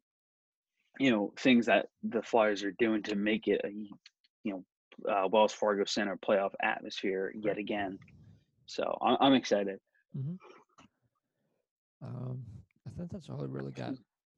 you 1.00 1.10
know, 1.12 1.34
things 1.40 1.66
that 1.66 1.88
the 2.04 2.22
Flyers 2.22 2.64
are 2.64 2.76
doing 2.78 3.02
to 3.04 3.16
make 3.16 3.48
it 3.48 3.62
a, 3.64 3.72
you 4.44 4.54
know, 4.54 4.64
uh, 5.12 5.28
Wells 5.28 5.54
Fargo 5.54 5.86
Center 5.86 6.18
playoff 6.18 6.52
atmosphere 6.62 7.34
yet 7.36 7.58
again. 7.58 7.98
So 8.66 8.98
I'm, 9.02 9.18
I'm 9.20 9.34
excited. 9.34 9.80
Um, 12.04 12.44
I 12.88 12.90
think 12.98 13.12
that's 13.12 13.30
all 13.30 13.42
I 13.42 13.46
really 13.46 13.72
got. 13.72 13.94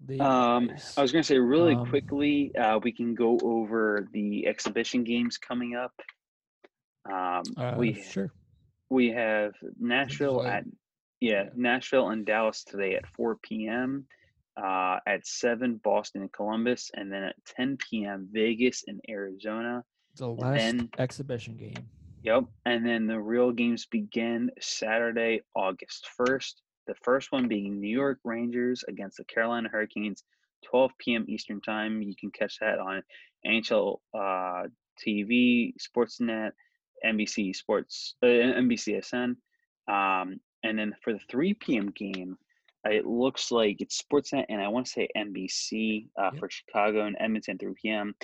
The 0.06 0.20
Um. 0.20 0.70
I 0.98 1.02
was 1.02 1.12
going 1.12 1.24
to 1.24 1.28
say 1.28 1.38
really 1.38 1.76
Um, 1.76 1.86
quickly, 1.88 2.54
uh, 2.56 2.80
we 2.84 2.92
can 2.92 3.16
go 3.16 3.38
over 3.42 4.08
the 4.12 4.48
exhibition 4.48 5.04
games 5.04 5.38
coming 5.38 5.76
up. 5.76 5.94
Um, 7.06 7.44
uh, 7.58 7.76
we 7.78 7.94
sure. 7.94 8.32
we 8.90 9.10
have 9.12 9.54
Nashville 9.80 10.46
at 10.46 10.66
yeah. 11.24 11.46
Nashville 11.56 12.10
and 12.10 12.26
Dallas 12.26 12.66
today 12.66 12.96
at 12.96 13.08
4 13.16 13.38
p.m. 13.42 14.06
Uh, 14.62 14.98
at 15.08 15.26
7 15.26 15.80
Boston 15.82 16.22
and 16.22 16.34
Columbus, 16.34 16.92
and 16.94 17.12
then 17.12 17.24
at 17.24 17.36
10 17.56 17.78
p.m. 17.78 18.28
Vegas 18.32 18.84
and 18.88 19.00
Arizona. 19.10 19.84
The 20.18 20.28
last 20.28 20.58
then- 20.58 20.90
exhibition 21.00 21.56
game. 21.56 21.88
Yep. 22.24 22.46
And 22.66 22.86
then 22.86 23.08
the 23.08 23.20
real 23.20 23.52
games 23.52 23.86
begin 23.86 24.50
Saturday, 24.60 25.42
August 25.56 26.08
1st. 26.20 26.54
The 26.88 26.96
first 27.04 27.32
one 27.32 27.48
being 27.48 27.80
New 27.80 27.90
York 27.90 28.20
Rangers 28.24 28.84
against 28.88 29.18
the 29.18 29.26
Carolina 29.26 29.70
Hurricanes. 29.70 30.24
12 30.70 30.92
p.m. 31.00 31.26
Eastern 31.28 31.60
time. 31.60 32.02
You 32.02 32.16
can 32.18 32.32
catch 32.32 32.60
that 32.60 32.80
on 32.80 33.02
NHL 33.46 33.98
uh, 34.14 34.68
TV, 35.06 35.74
Sportsnet, 35.78 36.52
NBC 37.06 37.54
Sports, 37.56 38.16
uh, 38.24 38.28
NBCSN. 38.28 39.36
Um, 39.90 40.40
and 40.64 40.78
then 40.78 40.96
for 41.02 41.14
the 41.14 41.20
3 41.30 41.54
p.m. 41.56 41.92
game, 41.92 42.38
it 42.86 43.06
looks 43.06 43.52
like 43.52 43.82
it's 43.82 44.02
Sportsnet 44.02 44.46
and 44.50 44.62
I 44.62 44.68
want 44.68 44.86
to 44.88 44.92
say 44.92 45.08
NBC 45.16 46.08
uh, 46.20 46.32
Yep. 46.34 46.40
for 46.40 46.50
Chicago 46.50 47.06
and 47.06 47.16
Edmonton 47.20 47.58
3 47.58 47.74
p.m. 47.82 48.16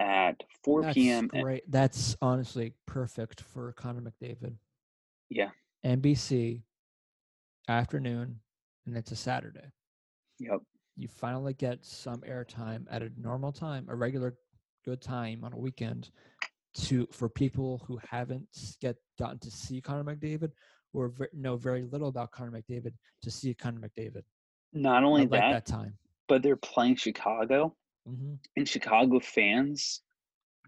At 0.00 0.36
4 0.64 0.82
That's 0.82 0.94
p.m. 0.94 1.26
great. 1.28 1.70
That's 1.70 2.16
honestly 2.22 2.72
perfect 2.86 3.40
for 3.40 3.72
Connor 3.72 4.00
McDavid. 4.02 4.54
Yeah. 5.28 5.50
NBC 5.84 6.62
afternoon, 7.68 8.38
and 8.86 8.96
it's 8.96 9.10
a 9.12 9.16
Saturday. 9.16 9.72
Yep. 10.38 10.60
You 10.96 11.08
finally 11.08 11.54
get 11.54 11.84
some 11.84 12.20
airtime 12.22 12.84
at 12.90 13.02
a 13.02 13.10
normal 13.20 13.52
time, 13.52 13.86
a 13.88 13.94
regular 13.94 14.36
good 14.84 15.00
time 15.00 15.44
on 15.44 15.52
a 15.52 15.58
weekend 15.58 16.10
to 16.74 17.06
for 17.12 17.28
people 17.28 17.82
who 17.86 17.98
haven't 18.08 18.46
get 18.80 18.96
gotten 19.18 19.38
to 19.40 19.50
see 19.50 19.80
Connor 19.80 20.04
McDavid 20.04 20.50
or 20.92 21.08
ver- 21.08 21.28
know 21.32 21.56
very 21.56 21.84
little 21.84 22.08
about 22.08 22.30
Connor 22.32 22.50
McDavid 22.62 22.92
to 23.22 23.30
see 23.30 23.54
Connor 23.54 23.80
McDavid. 23.80 24.22
Not 24.72 25.04
only 25.04 25.22
like 25.22 25.40
that, 25.40 25.52
that 25.52 25.66
time. 25.66 25.94
but 26.28 26.42
they're 26.42 26.56
playing 26.56 26.96
Chicago, 26.96 27.74
hmm 28.06 28.34
and 28.56 28.68
Chicago 28.68 29.20
fans 29.20 30.02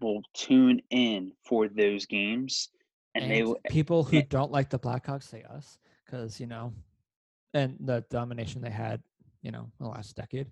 will 0.01 0.21
tune 0.33 0.81
in 0.89 1.31
for 1.45 1.67
those 1.67 2.05
games, 2.05 2.69
and, 3.15 3.25
And, 3.25 3.31
they 3.33 3.43
will. 3.43 3.57
people 3.69 4.03
who 4.03 4.17
and- 4.17 4.29
don't 4.29 4.51
like 4.51 4.69
the 4.69 4.79
Blackhawks 4.79 5.23
say 5.23 5.43
us 5.43 5.77
because 6.05 6.39
you 6.39 6.47
know, 6.47 6.73
and 7.53 7.77
the 7.79 8.03
domination 8.09 8.61
they 8.61 8.69
had, 8.71 9.01
you 9.41 9.51
know, 9.51 9.69
in 9.79 9.85
the 9.85 9.89
last 9.89 10.15
decade. 10.15 10.47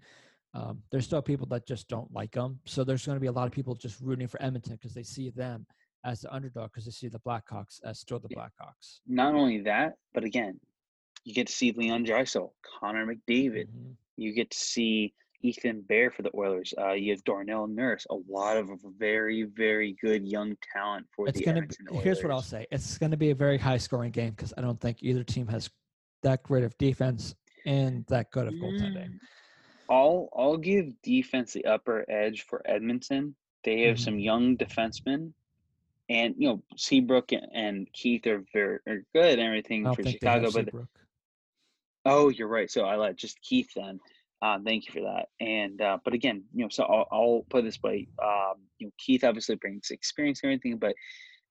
Um, 0.55 0.82
there's 0.89 1.05
still 1.05 1.21
people 1.21 1.45
that 1.47 1.67
just 1.67 1.88
don't 1.88 2.12
like 2.12 2.32
them. 2.32 2.60
So 2.65 2.84
there's 2.84 3.05
going 3.05 3.15
to 3.15 3.19
be 3.19 3.27
a 3.27 3.32
lot 3.32 3.45
of 3.45 3.51
people 3.51 3.75
just 3.75 4.01
rooting 4.01 4.27
for 4.27 4.41
Edmonton 4.41 4.73
because 4.73 4.95
they 4.95 5.03
see 5.03 5.29
them 5.29 5.63
as 6.03 6.21
the 6.21 6.33
underdog 6.33 6.71
because 6.71 6.85
they 6.85 6.91
see 6.91 7.07
the 7.07 7.19
Blackhawks 7.19 7.79
as 7.83 7.99
still 7.99 8.19
the 8.19 8.29
Blackhawks. 8.29 8.99
Not 9.07 9.35
only 9.35 9.62
that, 9.62 9.95
but 10.13 10.23
again, 10.23 10.59
you 11.23 11.33
get 11.33 11.47
to 11.47 11.53
see 11.53 11.71
Leon 11.71 12.05
Draisaitl, 12.05 12.51
Connor 12.79 13.05
McDavid. 13.05 13.67
Mhm. 13.67 13.95
You 14.15 14.33
get 14.33 14.49
to 14.51 14.57
see 14.57 15.13
Ethan 15.41 15.81
Bear 15.81 16.12
for 16.12 16.21
the 16.21 16.31
Oilers. 16.35 16.73
Uh, 16.77 16.91
you 16.91 17.12
have 17.12 17.23
Darnell 17.23 17.67
Nurse, 17.67 18.05
a 18.09 18.15
lot 18.27 18.57
of 18.57 18.69
very, 18.97 19.43
very 19.43 19.93
good 20.01 20.27
young 20.27 20.57
talent 20.73 21.07
for 21.15 21.27
It's 21.27 21.39
the 21.39 21.45
going 21.45 21.55
to. 21.55 21.62
be 21.62 21.75
Edmonton 21.79 22.03
Here's 22.03 22.23
what 22.23 22.31
I'll 22.31 22.41
say: 22.41 22.67
It's 22.71 22.97
going 22.97 23.12
to 23.12 23.17
be 23.17 23.29
a 23.31 23.35
very 23.35 23.57
high 23.57 23.77
scoring 23.77 24.12
game 24.12 24.31
because 24.31 24.53
I 24.57 24.62
don't 24.62 24.79
think 24.79 25.01
either 25.01 25.23
team 25.23 25.47
has 25.47 25.69
that 26.23 26.43
great 26.43 26.63
of 26.63 26.77
defense 26.77 27.35
and 27.65 28.05
that 28.07 28.31
good 28.31 28.47
of 28.47 28.53
goaltending. 28.55 29.12
Mm, 29.12 29.19
I'll 29.89 30.29
I'll 30.35 30.57
give 30.57 31.01
defense 31.01 31.53
the 31.53 31.65
upper 31.65 32.05
edge 32.09 32.43
for 32.43 32.62
Edmonton. 32.65 33.35
They 33.63 33.81
have 33.83 33.95
Mhm. 33.97 33.99
some 33.99 34.19
young 34.19 34.57
defensemen, 34.57 35.33
and 36.09 36.35
you 36.37 36.49
know 36.49 36.63
Seabrook 36.75 37.31
and, 37.31 37.87
Keith 37.93 38.25
are 38.27 38.43
very 38.51 38.79
are 38.87 39.03
good 39.13 39.39
and 39.39 39.41
everything 39.41 39.93
for 39.93 40.03
Chicago. 40.03 40.51
But 40.51 40.69
oh, 42.05 42.29
you're 42.29 42.47
right. 42.47 42.69
So 42.69 42.83
I 42.83 42.95
like 42.95 43.15
just 43.15 43.41
Keith 43.41 43.69
then. 43.75 43.99
Uh, 44.41 44.57
thank 44.63 44.87
you 44.87 44.93
for 44.93 45.01
that. 45.01 45.27
And 45.39 45.81
uh, 45.81 45.97
but 46.03 46.13
again, 46.13 46.43
you 46.53 46.63
know, 46.63 46.69
so 46.69 46.83
I'll, 46.83 47.07
I'll 47.11 47.45
put 47.49 47.63
this 47.63 47.81
way. 47.83 48.07
Um, 48.21 48.55
you 48.79 48.87
know, 48.87 48.93
Keith 48.97 49.23
obviously 49.23 49.55
brings 49.55 49.91
experience 49.91 50.41
and 50.43 50.51
everything, 50.51 50.77
but 50.77 50.95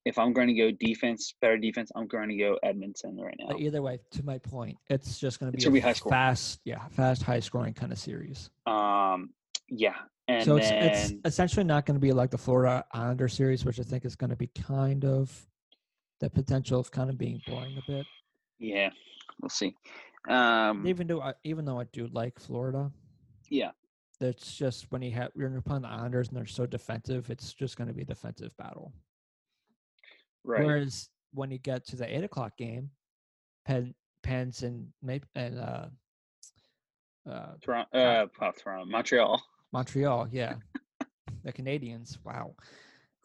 if 0.04 0.18
I'm 0.18 0.32
going 0.32 0.48
to 0.48 0.54
go 0.54 0.70
defense, 0.70 1.34
better 1.40 1.58
defense, 1.58 1.92
I'm 1.94 2.06
going 2.06 2.30
to 2.30 2.36
go 2.36 2.58
Edmonton 2.62 3.18
right 3.20 3.36
now. 3.38 3.48
But 3.48 3.60
either 3.60 3.82
way, 3.82 4.00
to 4.12 4.22
my 4.24 4.38
point, 4.38 4.78
it's 4.88 5.18
just 5.18 5.38
going 5.38 5.52
to 5.52 5.56
It's 5.56 5.64
be 5.64 5.70
gonna 5.70 5.90
a 5.90 5.92
be 5.92 6.00
high 6.00 6.10
fast, 6.10 6.60
yeah, 6.64 6.86
fast, 6.92 7.22
high 7.22 7.40
scoring 7.40 7.74
kind 7.74 7.92
of 7.92 7.98
series. 7.98 8.48
Um, 8.66 9.30
yeah, 9.68 9.96
and 10.28 10.44
so 10.44 10.56
it's 10.56 10.68
then 10.68 10.82
it's 10.84 11.12
essentially 11.24 11.64
not 11.64 11.86
going 11.86 11.94
to 11.94 12.00
be 12.00 12.12
like 12.12 12.30
the 12.30 12.38
Florida 12.38 12.84
Islander 12.92 13.28
series, 13.28 13.64
which 13.64 13.80
I 13.80 13.82
think 13.82 14.04
is 14.04 14.14
going 14.14 14.30
to 14.30 14.36
be 14.36 14.48
kind 14.48 15.04
of 15.04 15.46
the 16.20 16.28
potential 16.28 16.78
of 16.78 16.90
kind 16.90 17.08
of 17.10 17.16
being 17.16 17.40
boring 17.46 17.78
a 17.78 17.90
bit. 17.90 18.06
yeah, 18.58 18.90
we'll 19.40 19.48
see. 19.48 19.74
Um, 20.28 20.86
Even 20.86 21.06
though 21.06 21.22
I, 21.22 21.32
even 21.44 21.64
though 21.64 21.80
I 21.80 21.84
do 21.92 22.08
like 22.12 22.38
Florida, 22.38 22.90
yeah, 23.48 23.70
it's 24.20 24.54
just 24.56 24.90
when 24.90 25.00
you 25.00 25.12
have 25.12 25.30
you're 25.34 25.60
playing 25.62 25.82
the 25.82 25.88
Islanders 25.88 26.28
and 26.28 26.36
they're 26.36 26.46
so 26.46 26.66
defensive, 26.66 27.30
it's 27.30 27.54
just 27.54 27.76
going 27.78 27.88
to 27.88 27.94
be 27.94 28.02
a 28.02 28.06
defensive 28.06 28.54
battle. 28.58 28.92
right. 30.44 30.64
Whereas 30.64 31.08
when 31.32 31.50
you 31.50 31.58
get 31.58 31.86
to 31.88 31.96
the 31.96 32.16
eight 32.16 32.24
o'clock 32.24 32.56
game, 32.58 32.90
Penn, 33.64 33.94
Pens 34.22 34.62
and 34.62 34.88
maybe 35.02 35.24
and 35.34 35.58
uh, 35.58 35.86
uh, 37.30 37.52
Toronto, 37.62 37.98
uh, 37.98 38.26
Toronto, 38.58 38.84
Montreal. 38.86 39.42
Montreal, 39.72 40.28
yeah. 40.32 40.54
the 41.44 41.52
Canadiens, 41.52 42.18
wow. 42.24 42.54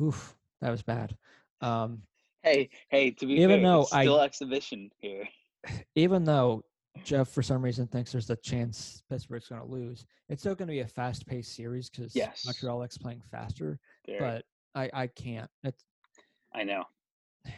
Oof, 0.01 0.35
that 0.61 0.69
was 0.69 0.81
bad. 0.81 1.15
Um, 1.61 2.01
Hey, 2.41 2.69
hey, 2.89 3.11
to 3.11 3.25
be 3.25 3.35
Even 3.35 3.61
fair, 3.61 3.69
though 3.71 3.81
it's 3.83 3.93
I- 3.93 4.05
exhibition 4.05 4.91
here. 4.99 5.27
even 5.95 6.25
though 6.25 6.65
Jeff, 7.05 7.29
for 7.29 7.41
some 7.41 7.61
reason, 7.63 7.87
thinks 7.87 8.11
there's 8.11 8.29
a 8.29 8.35
chance 8.35 9.01
Pittsburgh's 9.09 9.47
going 9.47 9.61
to 9.61 9.67
lose, 9.67 10.05
it's 10.27 10.41
still 10.41 10.53
going 10.53 10.67
to 10.67 10.73
be 10.73 10.81
a 10.81 10.87
fast 10.87 11.25
paced 11.25 11.55
series 11.55 11.89
because 11.89 12.13
Yes. 12.13 12.43
Montreal 12.45 12.79
likes 12.79 12.97
playing 12.97 13.21
faster. 13.31 13.79
There, 14.05 14.19
But 14.19 14.45
I, 14.75 14.89
I 14.93 15.07
can't. 15.07 15.49
It's 15.63 15.85
I 16.53 16.63
know. 16.65 16.83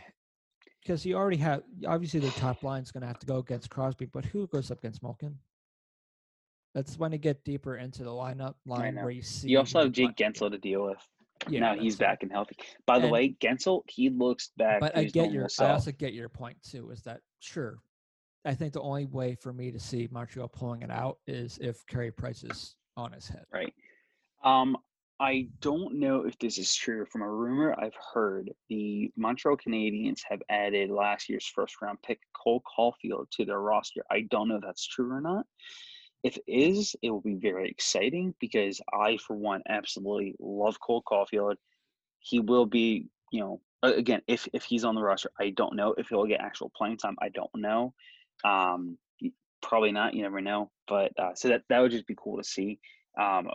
because 0.84 1.04
you 1.04 1.16
already 1.16 1.38
have, 1.38 1.64
obviously, 1.88 2.20
the 2.20 2.30
top 2.32 2.62
line's 2.64 2.92
going 2.92 3.02
to 3.02 3.08
have 3.08 3.20
to 3.20 3.26
go 3.26 3.38
against 3.38 3.72
Crosby, 3.72 4.06
but 4.06 4.24
who 4.24 4.46
goes 4.48 4.70
up 4.70 4.78
against 4.78 5.02
Malkin? 5.02 5.36
That's 6.76 7.00
when 7.00 7.14
you 7.14 7.18
get 7.18 7.44
deeper 7.46 7.78
into 7.78 8.04
the 8.04 8.10
lineup 8.12 8.56
line 8.66 8.96
where 8.98 9.10
you 9.10 9.22
see. 9.22 9.48
You 9.48 9.60
also 9.60 9.80
have 9.84 9.94
Jake 9.94 10.18
Guentzel 10.18 10.52
to 10.52 10.58
deal 10.58 10.86
with. 10.86 10.98
Yeah, 11.48 11.62
now 11.62 11.76
he's 11.76 11.96
back 11.96 12.22
and 12.22 12.32
healthy. 12.32 12.58
By 12.86 13.00
the 13.00 13.06
And- 13.06 13.14
way, 13.14 13.30
Guentzel, 13.40 13.84
he 13.88 14.10
looks 14.10 14.50
back. 14.58 14.82
but 14.82 14.96
I 14.96 15.06
get 15.06 15.32
your. 15.32 15.48
I 15.60 15.70
also 15.70 15.92
get 15.94 16.14
your 16.14 16.28
point 16.28 16.62
too. 16.62 16.92
Is 16.92 17.02
that 17.04 17.22
sure? 17.40 17.80
I 18.44 18.54
think 18.54 18.74
the 18.74 18.82
only 18.82 19.06
way 19.06 19.36
for 19.36 19.54
me 19.54 19.72
to 19.72 19.80
see 19.80 20.08
Montreal 20.12 20.50
pulling 20.50 20.82
it 20.82 20.92
out 20.92 21.18
is 21.26 21.58
if 21.60 21.86
Carey 21.88 22.12
Price 22.12 22.44
is 22.44 22.76
on 22.98 23.14
his 23.14 23.28
head. 23.28 23.46
Right. 23.52 23.74
Um, 24.44 24.78
I 25.20 25.48
don't 25.62 25.96
know 25.96 26.26
if 26.26 26.38
this 26.40 26.58
is 26.58 26.76
true. 26.76 27.06
From 27.06 27.22
a 27.22 27.32
rumor 27.32 27.74
I've 27.80 27.96
heard, 28.14 28.52
the 28.70 29.12
Montreal 29.16 29.58
Canadiens 29.58 30.22
have 30.30 30.42
added 30.50 30.90
last 30.92 31.30
year's 31.30 31.48
first 31.48 31.82
round 31.82 32.02
pick 32.02 32.20
Cole 32.34 32.62
Caufield 32.78 33.30
to 33.32 33.46
their 33.46 33.62
roster. 33.62 34.04
I 34.12 34.22
don't 34.30 34.50
know 34.50 34.58
if 34.58 34.62
that's 34.62 34.86
true 34.86 35.10
or 35.12 35.22
not. 35.22 35.46
If 36.26 36.38
it 36.38 36.52
is, 36.52 36.96
it 37.04 37.12
will 37.12 37.22
be 37.22 37.36
very 37.36 37.70
exciting 37.70 38.34
because 38.40 38.82
I, 38.92 39.18
for 39.18 39.36
one, 39.36 39.62
absolutely 39.70 40.34
love 40.40 40.80
Cole 40.80 41.04
Caufield. 41.04 41.58
He 42.18 42.40
will 42.40 42.66
be, 42.66 43.10
you 43.32 43.42
know, 43.42 43.62
again, 43.84 44.24
if 44.26 44.48
if 44.52 44.64
he's 44.64 44.86
on 44.86 44.96
the 44.96 45.04
roster, 45.04 45.30
I 45.40 45.52
don't 45.52 45.76
know 45.76 45.94
if 45.96 46.08
he'll 46.10 46.26
get 46.26 46.42
actual 46.42 46.72
playing 46.76 46.98
time. 46.98 47.16
I 47.22 47.30
don't 47.30 47.52
know. 47.54 47.94
Um, 48.44 48.98
probably 49.62 49.92
not. 49.92 50.16
You 50.16 50.24
never 50.24 50.42
know. 50.42 50.72
But 50.88 51.12
uh, 51.20 51.36
so 51.36 51.50
that 51.50 51.62
that 51.70 51.80
would 51.80 51.92
just 51.92 52.08
be 52.08 52.16
cool 52.18 52.38
to 52.38 52.44
see. 52.44 52.80
Um, 53.22 53.50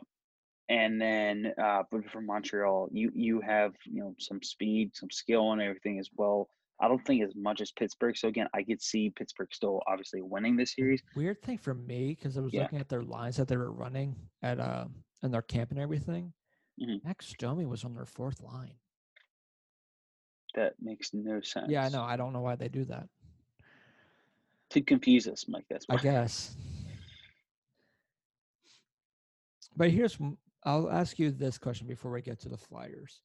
and 0.69 1.03
then, 1.03 1.53
uh, 1.61 1.83
but 1.91 2.09
for 2.13 2.21
Montreal, 2.21 2.89
you 2.93 3.11
you 3.17 3.41
have 3.41 3.75
you 3.85 4.01
know 4.01 4.15
some 4.21 4.45
speed, 4.45 4.93
some 4.95 5.11
skill, 5.11 5.51
and 5.51 5.61
everything 5.61 5.99
as 5.99 6.09
well. 6.17 6.49
I 6.81 6.89
don't 6.89 7.05
think 7.07 7.23
as 7.23 7.35
much 7.37 7.61
as 7.61 7.71
Pittsburgh. 7.73 8.17
So 8.17 8.29
again, 8.29 8.49
I 8.55 8.63
could 8.63 8.81
see 8.83 9.11
Pittsburgh 9.11 9.53
still 9.53 9.83
obviously 9.87 10.23
winning 10.23 10.57
this 10.57 10.75
series. 10.75 11.03
Weird 11.15 11.43
thing 11.43 11.59
for 11.59 11.75
me 11.75 12.15
because 12.15 12.39
I 12.39 12.41
was 12.41 12.55
Yeah. 12.55 12.63
looking 12.63 12.79
at 12.79 12.89
their 12.89 13.03
lines 13.03 13.37
that 13.37 13.49
they 13.49 13.57
were 13.57 13.73
running 13.73 14.17
at 14.43 14.59
uh 14.59 14.87
in 15.23 15.31
their 15.31 15.43
camp 15.43 15.71
and 15.71 15.79
everything. 15.79 16.33
Mhm. 16.81 17.05
Max 17.05 17.35
Domi 17.39 17.67
was 17.67 17.85
on 17.85 17.95
their 17.95 18.07
fourth 18.07 18.41
line. 18.41 18.79
That 20.55 20.81
makes 20.81 21.13
no 21.13 21.41
sense. 21.43 21.71
Yeah, 21.71 21.85
I 21.85 21.91
know. 21.91 22.03
I 22.03 22.17
don't 22.17 22.33
know 22.33 22.41
why 22.41 22.57
they 22.57 22.69
do 22.69 22.85
that. 22.87 23.09
To 24.71 24.81
confuse 24.81 25.29
us, 25.29 25.47
Mike. 25.49 25.67
That's 25.69 25.85
I 25.91 25.97
guess. 25.99 26.57
But 29.77 29.91
here's 29.91 30.19
I'll 30.65 30.91
ask 30.91 31.19
you 31.19 31.31
this 31.31 31.59
question 31.59 31.87
before 31.87 32.11
we 32.11 32.23
get 32.23 32.39
to 32.41 32.49
the 32.49 32.57
Flyers. 32.59 33.23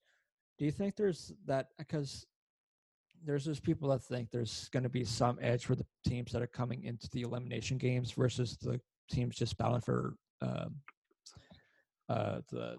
Do 0.57 0.65
you 0.65 0.71
think 0.71 0.95
there's 0.95 1.33
that 1.45 1.69
because 1.77 2.25
there's 3.25 3.45
those 3.45 3.59
people 3.59 3.89
that 3.89 4.03
think 4.03 4.29
there's 4.31 4.69
going 4.69 4.83
to 4.83 4.89
be 4.89 5.03
some 5.03 5.37
edge 5.41 5.65
for 5.65 5.75
the 5.75 5.85
teams 6.07 6.31
that 6.31 6.41
are 6.41 6.47
coming 6.47 6.83
into 6.83 7.09
the 7.11 7.21
elimination 7.23 7.77
games 7.77 8.11
versus 8.11 8.57
the 8.61 8.79
teams 9.09 9.35
just 9.35 9.57
battling 9.57 9.81
for 9.81 10.15
um, 10.41 10.75
uh, 12.07 12.39
the 12.51 12.77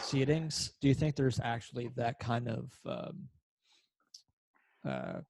seedings? 0.00 0.72
Do 0.80 0.88
you 0.88 0.94
think 0.94 1.16
there's 1.16 1.40
actually 1.42 1.88
that 1.96 2.18
kind 2.18 2.48
of 2.48 2.70
um, 2.86 3.28
uh, 4.84 5.20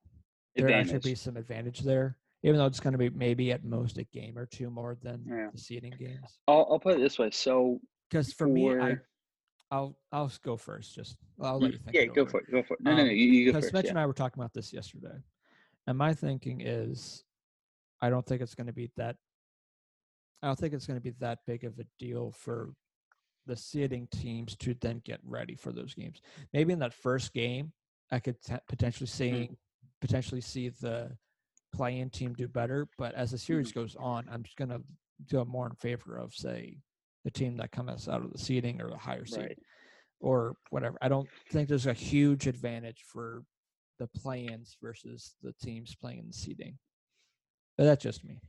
there 0.57 0.66
actually 0.72 0.97
Advantage. 0.97 1.03
be 1.05 1.14
some 1.14 1.36
advantage 1.36 1.80
there, 1.80 2.16
even 2.43 2.59
though 2.59 2.66
it's 2.66 2.80
going 2.80 2.93
to 2.93 2.99
be 2.99 3.11
maybe 3.11 3.53
at 3.53 3.64
most 3.64 3.97
a 3.99 4.05
game 4.05 4.36
or 4.36 4.47
two 4.47 4.70
more 4.70 4.97
than 5.03 5.24
Yeah. 5.28 5.49
the 5.53 5.59
seeding 5.59 5.93
games. 5.99 6.38
I'll, 6.49 6.66
I'll 6.70 6.78
put 6.80 6.97
it 6.97 7.01
this 7.01 7.18
way. 7.18 7.30
So 7.30 7.80
Because 8.11 8.32
for, 8.32 8.47
me, 8.49 8.70
I, 8.70 8.90
for- 8.95 9.07
I'll 9.72 9.96
I'll 10.12 10.30
go 10.44 10.56
first. 10.58 10.94
Just 10.94 11.16
I'll 11.40 11.58
let 11.58 11.72
you 11.72 11.78
think. 11.78 11.96
yeah, 11.96 12.04
go 12.04 12.26
for 12.26 12.40
it. 12.40 12.50
Go 12.52 12.62
for 12.62 12.74
it. 12.74 12.80
No, 12.82 12.90
no, 12.90 12.96
no. 12.98 13.02
Um, 13.04 13.08
You, 13.16 13.24
you 13.26 13.52
go 13.52 13.60
first. 13.60 13.72
Yeah. 13.84 13.90
and 13.90 13.98
I 13.98 14.04
were 14.06 14.12
talking 14.12 14.40
about 14.40 14.52
this 14.52 14.70
yesterday, 14.72 15.16
and 15.86 15.96
my 15.96 16.12
thinking 16.12 16.60
is, 16.60 17.24
I 18.02 18.10
don't 18.10 18.24
think 18.24 18.42
it's 18.42 18.54
going 18.54 18.66
to 18.66 18.72
be 18.74 18.90
that 18.98 19.16
I 20.42 20.46
don't 20.48 20.58
think 20.58 20.74
it's 20.74 20.86
going 20.86 20.98
to 20.98 21.02
be 21.02 21.14
that 21.20 21.38
big 21.46 21.64
of 21.64 21.78
a 21.78 21.84
deal 21.98 22.32
for 22.32 22.74
the 23.46 23.56
seeding 23.56 24.08
teams 24.12 24.56
to 24.56 24.74
then 24.74 25.00
get 25.04 25.20
ready 25.24 25.54
for 25.54 25.72
those 25.72 25.94
games. 25.94 26.20
Maybe 26.52 26.72
in 26.74 26.78
that 26.80 26.92
first 26.92 27.32
game, 27.32 27.72
I 28.10 28.18
could 28.20 28.40
t- 28.42 28.54
potentially 28.68 29.06
see 29.08 29.30
Mm. 29.30 29.56
potentially 30.02 30.40
see 30.42 30.68
the 30.68 31.16
play-in 31.72 32.10
team 32.10 32.34
do 32.34 32.46
better. 32.46 32.88
But 32.98 33.14
as 33.14 33.30
the 33.30 33.38
series 33.38 33.70
Mm-hmm. 33.70 33.80
goes 33.80 33.96
on, 33.96 34.28
I'm 34.30 34.42
just 34.42 34.56
going 34.56 34.68
to 34.70 34.82
go 35.30 35.44
more 35.46 35.66
in 35.66 35.74
favor 35.76 36.18
of 36.18 36.34
say 36.34 36.76
the 37.24 37.30
team 37.30 37.56
that 37.58 37.70
comes 37.72 38.08
out 38.08 38.22
of 38.24 38.32
the 38.32 38.38
seeding 38.38 38.80
or 38.80 38.90
the 38.90 38.96
higher 38.96 39.24
seed 39.24 39.38
Right. 39.40 39.58
or 40.20 40.56
whatever. 40.70 40.98
I 41.02 41.08
don't 41.08 41.28
think 41.50 41.68
there's 41.68 41.86
a 41.86 41.92
huge 41.92 42.46
advantage 42.46 43.02
for 43.06 43.44
the 43.98 44.06
play-ins 44.08 44.76
versus 44.82 45.34
the 45.42 45.52
teams 45.62 45.94
playing 45.94 46.18
in 46.18 46.26
the 46.26 46.32
seeding. 46.32 46.78
But 47.78 47.84
that's 47.84 48.02
just 48.02 48.24
me. 48.24 48.40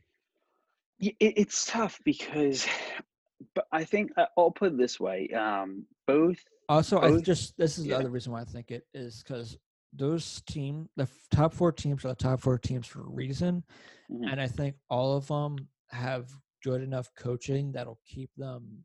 It's 1.00 1.66
tough 1.66 2.00
because, 2.06 2.66
but 3.56 3.66
I 3.72 3.84
think 3.84 4.12
I- 4.18 4.28
I'll 4.38 4.52
put 4.52 4.72
it 4.74 4.78
this 4.78 5.00
way: 5.00 5.30
um, 5.30 5.86
both. 6.08 6.38
Also, 6.70 7.00
I 7.00 7.10
Both- 7.12 7.24
just 7.24 7.58
this 7.58 7.78
is 7.78 7.86
yeah. 7.86 7.96
the 7.96 8.02
other 8.02 8.10
reason 8.10 8.32
why 8.32 8.42
I 8.42 8.46
think 8.46 8.72
it 8.72 8.88
is 8.94 9.22
because 9.22 9.58
those 9.92 10.42
team 10.48 10.90
the 10.96 11.08
top 11.30 11.54
four 11.54 11.72
teams 11.72 12.04
are 12.06 12.10
the 12.10 12.16
top 12.16 12.40
four 12.40 12.58
teams 12.58 12.88
for 12.88 13.02
a 13.02 13.10
reason, 13.10 13.64
Mhm. 14.10 14.32
and 14.32 14.42
I 14.42 14.48
think 14.48 14.76
all 14.90 15.16
of 15.18 15.28
them 15.28 15.58
have 15.90 16.32
good 16.64 16.82
enough 16.82 17.10
coaching 17.18 17.72
that'll 17.72 18.00
keep 18.08 18.30
them 18.38 18.84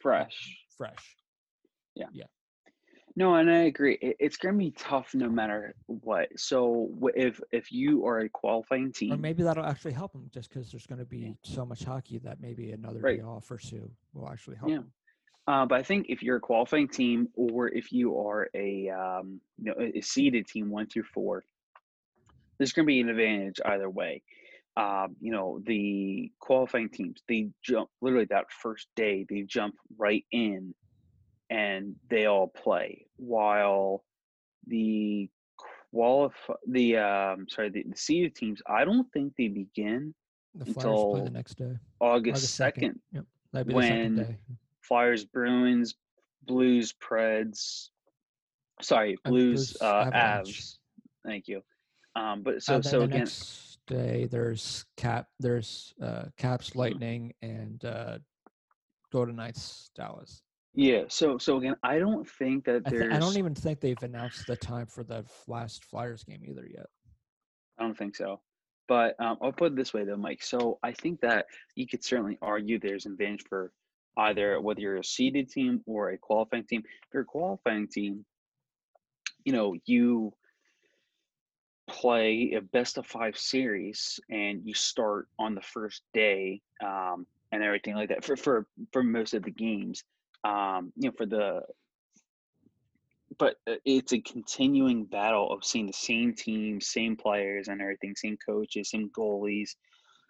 fresh. 0.00 0.56
fresh. 0.76 1.16
Yeah. 1.94 2.06
Yeah. 2.12 2.24
No, 3.16 3.36
and 3.36 3.48
I 3.48 3.64
agree. 3.64 3.96
It's 4.00 4.36
going 4.36 4.56
to 4.56 4.58
be 4.58 4.72
tough 4.72 5.14
no 5.14 5.28
matter 5.28 5.76
what. 5.86 6.28
So 6.36 6.90
if 7.14 7.40
if 7.52 7.70
you 7.70 8.04
are 8.06 8.18
a 8.20 8.28
qualifying 8.28 8.92
team, 8.92 9.12
Or 9.12 9.16
maybe 9.16 9.44
that'll 9.44 9.64
actually 9.64 9.92
help 9.92 10.12
them 10.12 10.28
just 10.34 10.48
because 10.48 10.72
there's 10.72 10.86
going 10.86 10.98
to 10.98 11.04
be 11.04 11.36
so 11.44 11.64
much 11.64 11.84
hockey 11.84 12.18
that 12.18 12.40
maybe 12.40 12.72
another 12.72 12.98
Right. 13.00 13.18
day 13.18 13.22
off 13.22 13.48
or 13.52 13.58
two 13.58 13.88
will 14.14 14.28
actually 14.28 14.56
help. 14.56 14.70
Yeah. 14.70 14.78
them. 14.78 14.92
uh, 15.46 15.64
but 15.66 15.78
I 15.78 15.84
think 15.84 16.06
if 16.08 16.24
you're 16.24 16.36
a 16.36 16.40
qualifying 16.40 16.88
team 16.88 17.28
or 17.36 17.68
if 17.68 17.92
you 17.92 18.18
are 18.18 18.48
a 18.54 18.88
um, 18.90 19.40
you 19.58 19.66
know 19.66 19.74
a 19.78 19.98
a 19.98 20.00
seeded 20.00 20.48
team 20.48 20.68
one 20.68 20.88
through 20.88 21.04
four, 21.04 21.44
there's 22.58 22.72
going 22.72 22.84
to 22.84 22.88
be 22.88 23.00
an 23.00 23.10
advantage 23.10 23.60
either 23.64 23.88
way. 23.88 24.22
Um, 24.76 25.14
you 25.20 25.30
know 25.30 25.60
the 25.64 26.32
qualifying 26.40 26.88
teams 26.88 27.22
they 27.28 27.50
jump 27.62 27.88
literally 28.02 28.26
that 28.30 28.46
first 28.50 28.88
day 28.96 29.24
they 29.28 29.42
jump 29.42 29.76
right 29.96 30.24
in 30.32 30.74
and 31.48 31.94
they 32.10 32.26
all 32.26 32.48
play 32.48 33.06
while 33.16 34.02
the 34.66 35.30
qualify 35.92 36.54
the 36.68 36.96
um 36.96 37.46
sorry 37.48 37.70
the, 37.70 37.84
the 37.88 37.96
seeded 37.96 38.34
teams 38.34 38.60
I 38.66 38.84
don't 38.84 39.06
think 39.12 39.34
they 39.38 39.46
begin 39.46 40.12
The 40.56 40.72
Flyers 40.72 41.04
play 41.12 41.20
the 41.20 41.30
next 41.30 41.54
day. 41.54 41.78
August 42.00 42.36
August 42.36 42.44
2nd. 42.44 42.48
second. 42.48 43.00
Yep. 43.12 43.24
That'd 43.52 43.68
be 43.68 43.74
the 43.74 43.80
second 43.82 44.16
when 44.16 44.26
day. 44.26 44.36
Flyers, 44.80 45.24
Bruins, 45.24 45.94
Blues, 46.46 46.92
Preds. 46.92 47.88
Sorry, 48.82 49.16
Blues, 49.24 49.72
Blues, 49.72 49.76
uh. 49.80 50.10
Avs. 50.10 50.78
Thank 51.24 51.48
you. 51.48 51.62
Um, 52.16 52.42
but 52.42 52.62
so 52.62 52.80
so 52.80 53.02
again, 53.02 53.20
next 53.20 53.63
day 53.86 54.26
there's 54.30 54.84
cap 54.96 55.26
there's 55.40 55.94
uh 56.02 56.24
caps 56.38 56.74
lightning 56.74 57.32
and 57.42 57.84
uh 57.84 58.18
golden 59.12 59.36
knights 59.36 59.90
dallas 59.94 60.42
yeah. 60.76 61.02
So 61.06 61.38
so 61.38 61.58
again, 61.58 61.76
I 61.84 62.00
don't 62.00 62.28
think 62.28 62.64
that 62.64 62.82
I, 62.84 62.90
there's. 62.90 63.02
th- 63.02 63.14
I 63.14 63.20
don't 63.20 63.36
even 63.36 63.54
think 63.54 63.78
they've 63.78 64.02
announced 64.02 64.44
the 64.48 64.56
time 64.56 64.86
for 64.86 65.04
the 65.04 65.24
last 65.46 65.84
flyers 65.84 66.24
game 66.24 66.42
either 66.44 66.66
yet 66.68 66.86
I 67.78 67.82
don't 67.82 67.96
think 67.96 68.16
so. 68.16 68.40
But 68.86 69.18
um, 69.18 69.38
I'll 69.40 69.52
put 69.52 69.72
it 69.72 69.76
this 69.76 69.94
way 69.94 70.04
though, 70.04 70.16
Mike. 70.16 70.42
So 70.42 70.78
I 70.82 70.92
think 70.92 71.20
that 71.20 71.46
you 71.74 71.86
could 71.86 72.04
certainly 72.04 72.38
argue 72.42 72.78
there's 72.78 73.06
an 73.06 73.12
advantage 73.12 73.44
for 73.48 73.72
either 74.18 74.60
whether 74.60 74.80
you're 74.80 74.96
a 74.96 75.04
seeded 75.04 75.48
team 75.48 75.80
or 75.86 76.10
a 76.10 76.18
qualifying 76.18 76.64
team. 76.64 76.82
If 76.84 77.14
you're 77.14 77.22
a 77.22 77.26
qualifying 77.26 77.88
team, 77.88 78.24
you 79.44 79.52
know, 79.52 79.74
you 79.86 80.32
play 81.86 82.54
a 82.56 82.60
best 82.60 82.98
of 82.98 83.06
five 83.06 83.36
series 83.36 84.18
and 84.30 84.62
you 84.64 84.74
start 84.74 85.28
on 85.38 85.54
the 85.54 85.60
first 85.60 86.02
day 86.12 86.60
um, 86.82 87.26
and 87.52 87.62
everything 87.62 87.94
like 87.94 88.08
that 88.08 88.24
for, 88.24 88.36
for 88.36 88.66
for 88.92 89.02
most 89.02 89.34
of 89.34 89.42
the 89.42 89.50
games. 89.50 90.04
Um, 90.44 90.92
you 90.96 91.08
know, 91.08 91.14
for 91.16 91.26
the 91.26 91.62
but 93.38 93.56
uh, 93.66 93.74
it's 93.84 94.12
a 94.12 94.20
continuing 94.20 95.04
battle 95.04 95.52
of 95.52 95.64
seeing 95.64 95.86
the 95.86 95.92
same 95.92 96.34
team, 96.34 96.80
same 96.80 97.16
players 97.16 97.68
and 97.68 97.80
everything, 97.80 98.14
same 98.16 98.36
coaches, 98.44 98.90
same 98.90 99.10
goalies. 99.10 99.70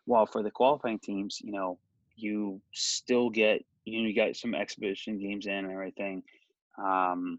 While 0.07 0.26
for 0.26 0.42
the 0.42 0.50
qualifying 0.50 0.98
teams, 0.98 1.40
you 1.42 1.52
know, 1.52 1.78
you 2.16 2.61
still 2.72 3.30
get 3.30 3.64
you 3.84 4.02
know 4.02 4.09
you 4.09 4.14
got 4.14 4.36
some 4.36 4.55
exhibition 4.55 5.18
games 5.18 5.46
in 5.46 5.52
and 5.52 5.70
everything. 5.70 6.22
Um, 6.78 7.38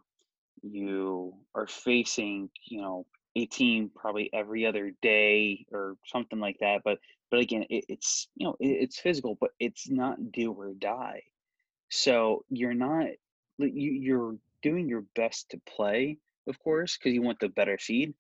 you 0.62 1.34
are 1.54 1.68
facing 1.68 2.50
you 2.66 2.82
know 2.82 3.06
a 3.36 3.46
team 3.46 3.92
probably 3.94 4.30
every 4.34 4.66
other 4.66 4.92
day 5.02 5.66
or 5.72 5.98
something 6.06 6.40
like 6.40 6.58
that. 6.62 6.82
But 6.84 7.00
but 7.32 7.40
again, 7.40 7.66
it, 7.70 7.86
it's 7.90 8.28
you 8.36 8.48
know 8.48 8.56
it, 8.60 8.68
it's 8.68 9.00
physical, 9.00 9.38
but 9.40 9.52
it's 9.60 9.90
not 9.90 10.32
do 10.32 10.52
or 10.52 10.74
die. 10.74 11.24
So 11.90 12.46
you're 12.50 12.74
not 12.74 13.08
you 13.58 13.92
you're 13.92 14.36
doing 14.62 14.90
your 14.90 15.04
best 15.16 15.50
to 15.52 15.62
play, 15.68 16.18
of 16.48 16.60
course, 16.60 16.98
because 16.98 17.14
you 17.14 17.22
want 17.22 17.40
the 17.40 17.50
better 17.50 17.78
seed. 17.78 18.14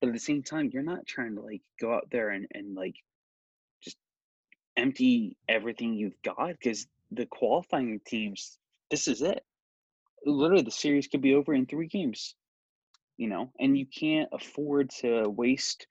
But 0.00 0.08
at 0.08 0.12
the 0.12 0.20
same 0.20 0.42
time, 0.42 0.70
you're 0.72 0.82
not 0.82 1.06
trying 1.06 1.36
to 1.36 1.40
like 1.40 1.62
go 1.80 1.94
out 1.94 2.08
there 2.10 2.30
and, 2.30 2.46
and 2.52 2.74
like 2.74 2.96
just 3.82 3.96
empty 4.76 5.36
everything 5.48 5.94
you've 5.94 6.20
got 6.22 6.48
because 6.48 6.86
the 7.10 7.26
qualifying 7.26 8.00
teams, 8.06 8.58
this 8.90 9.08
is 9.08 9.22
it. 9.22 9.42
Literally, 10.24 10.64
the 10.64 10.70
series 10.70 11.06
could 11.06 11.22
be 11.22 11.34
over 11.34 11.54
in 11.54 11.66
three 11.66 11.86
games, 11.86 12.34
you 13.16 13.28
know, 13.28 13.50
and 13.58 13.76
you 13.76 13.86
can't 13.86 14.28
afford 14.32 14.90
to 15.00 15.28
waste 15.28 15.86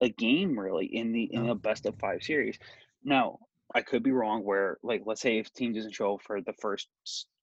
a 0.00 0.08
game 0.08 0.58
really 0.58 0.86
in 0.86 1.12
the 1.12 1.24
in 1.32 1.48
a 1.48 1.54
best 1.54 1.86
of 1.86 1.96
five 1.98 2.22
series. 2.22 2.58
Now, 3.04 3.38
I 3.74 3.82
could 3.82 4.02
be 4.02 4.12
wrong 4.12 4.44
where 4.44 4.78
like 4.82 5.02
let's 5.06 5.20
say 5.20 5.38
if 5.38 5.52
team 5.52 5.72
doesn't 5.72 5.94
show 5.94 6.14
up 6.14 6.22
for 6.22 6.40
the 6.40 6.52
first 6.60 6.88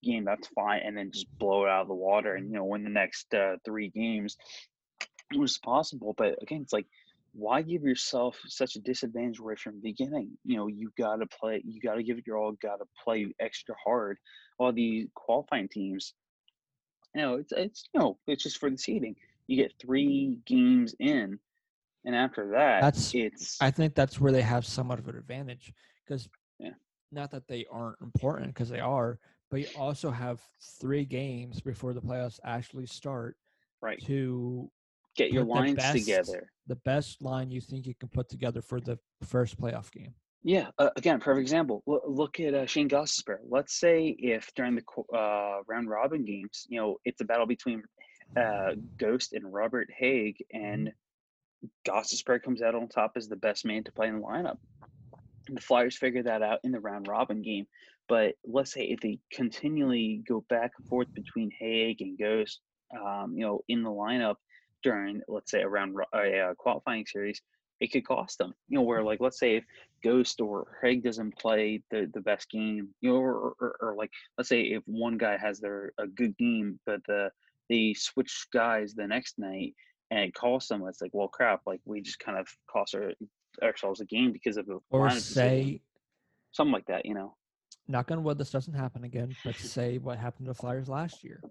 game, 0.03 0.25
that's 0.25 0.47
fine, 0.49 0.81
and 0.85 0.95
then 0.95 1.11
just 1.11 1.27
blow 1.39 1.65
it 1.65 1.69
out 1.69 1.83
of 1.83 1.87
the 1.87 1.93
water 1.93 2.35
and 2.35 2.47
you 2.47 2.55
know 2.55 2.65
win 2.65 2.83
the 2.83 2.89
next 2.89 3.33
uh, 3.33 3.55
three 3.65 3.89
games. 3.89 4.37
It 5.31 5.39
was 5.39 5.57
possible, 5.57 6.13
but 6.17 6.35
again, 6.41 6.61
it's 6.61 6.73
like 6.73 6.85
why 7.33 7.63
give 7.63 7.81
yourself 7.81 8.39
such 8.47 8.75
a 8.75 8.79
disadvantage 8.79 9.39
right 9.39 9.59
from 9.59 9.75
the 9.75 9.81
beginning? 9.81 10.37
You 10.45 10.57
know, 10.57 10.67
you 10.67 10.91
got 10.97 11.15
to 11.17 11.25
play, 11.25 11.61
you 11.65 11.81
got 11.81 11.95
to 11.95 12.03
give 12.03 12.19
it 12.19 12.27
your 12.27 12.37
all, 12.37 12.51
got 12.61 12.77
to 12.77 12.85
play 13.03 13.33
extra 13.39 13.75
hard. 13.83 14.17
All 14.59 14.71
the 14.71 15.07
qualifying 15.15 15.67
teams, 15.67 16.13
know, 17.21 17.35
it's 17.35 17.51
it's 17.53 17.89
you 17.93 17.99
know 17.99 18.17
it's 18.27 18.43
just 18.43 18.57
for 18.57 18.69
the 18.69 18.77
seeding. 18.77 19.15
You 19.47 19.57
get 19.57 19.73
three 19.79 20.39
games 20.45 20.95
in, 20.99 21.37
and 22.05 22.15
after 22.15 22.49
that, 22.51 22.81
That's- 22.81 23.13
it's 23.13 23.61
i 23.61 23.69
think 23.71 23.93
that's 23.95 24.19
where 24.19 24.31
they 24.31 24.41
have 24.41 24.65
somewhat 24.65 24.99
of 24.99 25.07
an 25.07 25.17
advantage 25.17 25.73
because 26.05 26.27
Yeah. 26.59 26.73
not 27.11 27.29
that 27.31 27.47
they 27.47 27.65
aren't 27.71 27.99
important 28.01 28.47
because 28.47 28.69
they 28.69 28.79
are 28.79 29.19
but 29.51 29.59
you 29.61 29.67
also 29.77 30.09
have 30.09 30.41
three 30.81 31.05
games 31.05 31.61
before 31.61 31.93
the 31.93 32.01
playoffs 32.01 32.39
actually 32.43 32.87
start 32.87 33.37
right. 33.81 33.99
to 34.05 34.71
Get 35.15 35.31
your 35.31 35.43
lines 35.43 35.75
best- 35.75 35.93
together. 36.05 36.49
the 36.65 36.77
best 36.77 37.21
line 37.21 37.51
you 37.51 37.61
think 37.61 37.85
you 37.85 37.93
can 37.93 38.09
put 38.09 38.29
together 38.29 38.61
for 38.63 38.79
the 38.81 38.97
first 39.21 39.59
playoff 39.61 39.91
game 39.91 40.15
Yeah, 40.43 40.67
uh, 40.77 40.89
again, 40.97 41.21
perfect 41.21 41.41
example. 41.41 41.83
Look, 41.87 42.03
look 42.05 42.39
at 42.41 42.53
uh, 42.53 42.65
Shane 42.65 42.89
Gostisbehere. 42.89 43.39
Let's 43.47 43.79
say 43.79 44.13
if 44.19 44.53
during 44.55 44.75
the 44.75 45.17
uh, 45.17 45.61
round 45.67 45.89
robin 45.89 46.25
games, 46.25 46.65
you 46.67 46.79
know, 46.79 46.97
it's 47.05 47.21
a 47.21 47.25
battle 47.25 47.45
between 47.45 47.83
uh, 48.35 48.71
Ghost 48.97 49.31
and 49.31 49.53
Robert 49.53 49.87
Hagg, 49.97 50.43
and 50.51 50.91
Gostisbehere 51.87 52.43
comes 52.43 52.61
out 52.61 52.75
on 52.75 52.89
top 52.89 53.13
as 53.15 53.29
the 53.29 53.37
best 53.37 53.65
man 53.65 53.85
to 53.85 53.91
play 53.93 54.07
in 54.07 54.19
the 54.19 54.21
lineup. 54.21 54.57
The 55.49 55.61
Flyers 55.61 55.97
figure 55.97 56.23
that 56.23 56.41
out 56.41 56.59
in 56.63 56.71
the 56.71 56.79
round 56.79 57.07
robin 57.07 57.41
game. 57.41 57.65
But 58.09 58.35
let's 58.45 58.73
say 58.73 58.81
if 58.81 58.99
they 58.99 59.19
continually 59.31 60.23
go 60.27 60.43
back 60.49 60.71
and 60.77 60.87
forth 60.87 61.07
between 61.13 61.51
Hagg 61.57 62.01
and 62.01 62.17
Ghost, 62.17 62.59
um, 62.93 63.33
you 63.35 63.45
know, 63.45 63.61
in 63.69 63.81
the 63.81 63.89
lineup 63.89 64.35
during, 64.83 65.21
let's 65.29 65.51
say, 65.51 65.61
a 65.61 65.69
round 65.69 65.95
a 66.13 66.39
uh, 66.39 66.53
qualifying 66.55 67.05
series, 67.05 67.41
it 67.83 67.91
could 67.91 68.07
cost 68.07 68.37
them. 68.37 68.53
You 68.69 68.77
know, 68.77 68.83
where 68.83 69.03
like 69.03 69.19
let's 69.19 69.37
say 69.37 69.57
if 69.57 69.65
Ghost 70.05 70.39
or 70.39 70.77
Hagg 70.81 71.03
doesn't 71.03 71.37
play 71.37 71.81
the, 71.91 72.09
the 72.13 72.21
best 72.21 72.49
game, 72.49 72.87
you 73.01 73.11
know, 73.11 73.17
or, 73.17 73.53
or, 73.59 73.75
or 73.81 73.95
like 73.97 74.09
let's 74.37 74.47
say 74.47 74.61
if 74.61 74.83
one 74.85 75.17
guy 75.17 75.37
has 75.37 75.59
their 75.59 75.91
a 75.99 76.07
good 76.07 76.35
game, 76.37 76.79
but 76.85 77.01
the 77.07 77.29
they 77.69 77.93
switch 77.93 78.47
guys 78.53 78.93
the 78.93 79.05
next 79.05 79.37
night 79.37 79.75
and 80.11 80.21
it 80.21 80.33
costs 80.33 80.69
them, 80.69 80.85
it's 80.87 81.01
like, 81.01 81.11
well, 81.13 81.27
crap, 81.27 81.61
like 81.65 81.81
we 81.83 82.01
just 82.01 82.19
kind 82.19 82.37
of 82.37 82.47
cost 82.71 82.95
our, 82.95 83.11
ourselves 83.61 83.99
a 83.99 84.05
game 84.05 84.31
because 84.31 84.55
of 84.55 84.69
a 84.69 84.77
or 84.89 85.09
decision. 85.09 85.33
say 85.33 85.81
something 86.53 86.73
like 86.73 86.85
that, 86.85 87.05
you 87.05 87.13
know. 87.13 87.35
knock 87.89 88.11
on 88.11 88.23
wood 88.23 88.37
this 88.37 88.51
doesn't 88.51 88.75
happen 88.75 89.03
again 89.03 89.35
but 89.43 89.55
say 89.55 89.97
what 89.97 90.17
happened 90.17 90.45
to 90.45 90.51
the 90.51 90.55
flyers 90.55 90.87
last 90.87 91.21
year 91.21 91.43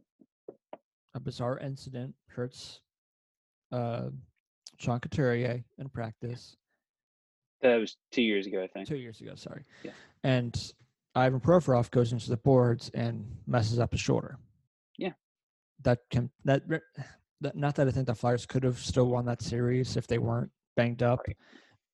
a 1.15 1.21
bizarre 1.21 1.59
incident 1.59 2.15
hurts 2.29 2.81
uh 3.71 4.09
sean 4.79 5.01
couturier 5.01 5.63
in 5.79 5.89
practice 5.89 6.57
That 7.63 7.77
was 7.77 7.97
two 8.11 8.23
years 8.23 8.47
ago, 8.47 8.63
I 8.63 8.67
think. 8.67 8.89
two 8.89 8.97
years 8.97 9.21
ago. 9.21 9.35
Sorry. 9.37 9.65
Yeah. 9.85 9.93
And 10.25 10.73
Ivan 11.15 11.41
Provorov 11.41 11.91
goes 11.91 12.13
into 12.13 12.29
the 12.31 12.37
boards 12.39 12.91
and 12.95 13.25
messes 13.47 13.79
up 13.79 13.93
his 13.93 14.01
shoulder. 14.01 14.39
Yeah. 14.99 15.13
That 15.83 15.99
can 16.11 16.31
that, 16.45 16.63
that 17.41 17.57
not 17.57 17.75
that 17.77 17.87
I 17.89 17.91
think 17.91 18.07
the 18.07 18.15
Flyers 18.15 18.47
could 18.47 18.65
have 18.65 18.79
still 18.79 19.07
won 19.09 19.25
that 19.27 19.43
series 19.43 19.97
if 19.97 20.07
they 20.07 20.19
weren't 20.19 20.51
banged 20.77 21.03
up, 21.03 21.21
Right. 21.27 21.37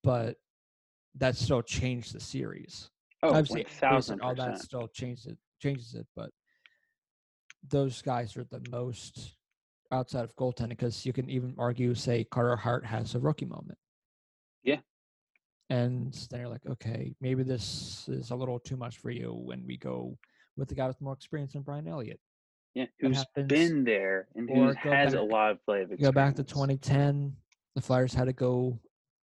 but 0.05 0.37
that 1.17 1.37
still 1.37 1.63
changed 1.63 2.15
the 2.15 2.21
series. 2.21 2.91
Oh, 3.23 3.31
Obviously, 3.31 3.65
one 3.65 3.73
thousand 3.73 4.21
all 4.21 4.35
that 4.37 4.61
still 4.61 4.89
changes 4.89 5.27
it 5.27 5.39
changes 5.61 5.95
it, 5.95 6.07
but 6.15 6.31
those 7.69 8.01
guys 8.03 8.37
are 8.37 8.45
the 8.45 8.63
most 8.71 9.37
outside 9.93 10.25
of 10.25 10.35
goaltending 10.37 10.71
because 10.71 11.07
you 11.07 11.13
can 11.13 11.29
even 11.31 11.55
argue 11.59 11.95
say 11.95 12.25
Carter 12.25 12.57
Hart 12.57 12.85
has 12.85 13.15
a 13.15 13.19
rookie 13.19 13.47
moment. 13.47 13.79
Yeah. 14.63 14.79
And 15.71 16.13
then 16.31 16.41
you're 16.41 16.49
like, 16.49 16.67
okay, 16.69 17.15
maybe 17.21 17.43
this 17.43 18.05
is 18.09 18.31
a 18.31 18.37
little 18.37 18.59
too 18.59 18.77
much 18.77 18.99
for 18.99 19.11
you 19.11 19.33
when 19.33 19.65
we 19.67 19.77
go 19.77 20.17
with 20.57 20.69
the 20.69 20.75
guy 20.75 20.87
with 20.87 21.01
more 21.01 21.13
experience 21.13 21.53
than 21.53 21.63
Brian 21.63 21.89
Elliott. 21.89 22.21
Yeah, 22.75 22.87
who's 23.01 23.19
happens. 23.19 23.49
been 23.49 23.85
there 23.85 24.29
and 24.35 24.49
who 24.49 24.73
has 24.89 25.15
a 25.15 25.21
lot 25.21 25.53
of 25.53 25.65
play 25.65 25.83
of 25.83 26.01
go 26.01 26.13
back 26.13 26.37
to 26.37 26.45
2010, 26.45 27.35
the 27.75 27.81
Flyers 27.81 28.15
had 28.15 28.27
to 28.27 28.33
go 28.33 28.79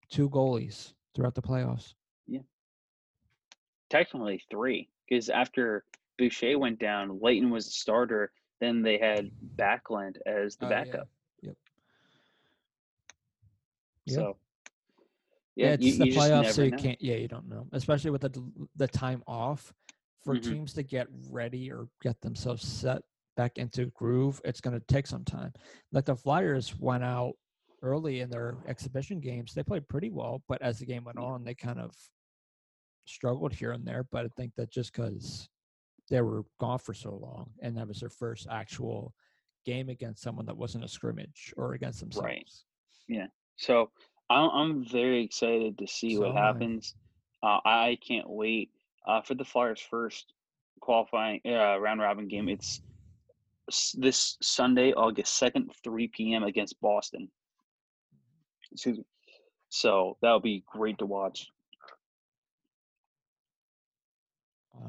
two 0.09 0.29
goalies 0.29 0.93
throughout 1.13 1.35
the 1.35 1.41
playoffs. 1.41 1.93
Yeah. 2.27 2.39
Technically 3.89 4.41
three, 4.49 4.89
because 5.07 5.29
after 5.29 5.83
Boucher 6.17 6.57
went 6.57 6.79
down, 6.79 7.19
Leighton 7.21 7.51
was 7.51 7.65
the 7.65 7.71
starter. 7.71 8.31
Then 8.63 8.81
they 8.81 8.97
had 8.97 9.29
Backlund 9.57 10.15
as 10.25 10.55
the 10.55 10.65
Oh, 10.67 10.69
yeah. 10.69 10.75
backup. 10.75 11.09
Yep. 11.41 11.55
Yeah. 14.05 14.15
So, 14.15 14.37
Yeah, 15.57 15.65
yeah, 15.67 15.73
it's 15.73 15.85
you, 15.85 15.91
the 15.97 16.05
you 16.05 16.13
playoffs, 16.13 16.53
so 16.53 16.63
you 16.63 16.71
know. 16.71 16.77
can't. 16.77 17.01
Yeah, 17.01 17.15
you 17.15 17.27
don't 17.27 17.49
know, 17.49 17.67
especially 17.73 18.11
with 18.11 18.21
the 18.21 18.31
the 18.77 18.87
time 18.87 19.21
off 19.27 19.73
for 20.23 20.35
Mhm. 20.35 20.43
teams 20.43 20.73
to 20.75 20.83
get 20.83 21.07
ready 21.29 21.69
or 21.73 21.89
get 22.01 22.21
themselves 22.21 22.65
set 22.65 23.01
back 23.35 23.57
into 23.57 23.87
groove. 23.87 24.39
It's 24.45 24.61
going 24.61 24.79
to 24.79 24.85
take 24.87 25.07
some 25.07 25.25
time. 25.25 25.51
Like 25.91 26.05
the 26.05 26.15
Flyers 26.15 26.73
went 26.79 27.03
out 27.03 27.33
early 27.81 28.21
in 28.21 28.29
their 28.29 28.55
exhibition 28.65 29.19
games; 29.19 29.53
they 29.53 29.63
played 29.63 29.89
pretty 29.89 30.09
well, 30.09 30.41
but 30.47 30.61
as 30.61 30.79
the 30.79 30.85
game 30.85 31.03
went 31.03 31.19
Yeah. 31.19 31.25
on, 31.25 31.43
they 31.43 31.53
kind 31.53 31.79
of 31.81 31.91
struggled 33.05 33.51
here 33.53 33.73
and 33.73 33.85
there. 33.85 34.05
But 34.09 34.23
I 34.25 34.29
think 34.37 34.55
that 34.55 34.71
just 34.71 34.93
because 34.93 35.49
they 36.09 36.21
were 36.21 36.43
gone 36.59 36.79
for 36.79 36.93
so 36.93 37.15
long, 37.15 37.51
and 37.61 37.77
that 37.77 37.87
was 37.87 37.99
their 37.99 38.09
first 38.09 38.47
actual 38.49 39.13
game 39.65 39.89
against 39.89 40.21
someone 40.21 40.45
that 40.45 40.57
wasn't 40.57 40.83
a 40.83 40.87
scrimmage 40.87 41.53
or 41.55 41.73
against 41.73 41.99
themselves. 42.01 42.25
Right. 42.25 42.49
Yeah 43.07 43.27
so 43.57 43.91
I'm, 44.29 44.49
I'm 44.49 44.85
very 44.85 45.23
excited 45.23 45.77
to 45.77 45.87
see 45.87 46.15
So 46.15 46.21
what 46.21 46.35
happens. 46.35 46.95
Uh, 47.41 47.59
I 47.65 47.97
can't 48.05 48.29
wait 48.29 48.71
uh, 49.07 49.21
for 49.21 49.35
the 49.35 49.45
Flyers' 49.45 49.81
first 49.81 50.33
qualifying 50.79 51.41
uh, 51.45 51.77
round 51.77 52.01
robin 52.01 52.27
game. 52.27 52.49
It's 52.49 52.81
this 53.93 54.37
Sunday, 54.41 54.91
August 54.93 55.37
second, 55.37 55.71
three 55.83 56.07
p.m. 56.07 56.43
against 56.43 56.79
Boston. 56.81 57.29
Excuse 58.71 58.97
me. 58.97 59.05
So 59.69 60.17
that'll 60.21 60.39
be 60.39 60.63
great 60.67 60.97
to 60.99 61.05
watch. 61.05 61.47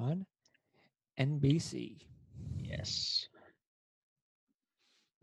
On 0.00 0.26
NBC. 1.18 1.98
Yes. 2.62 3.28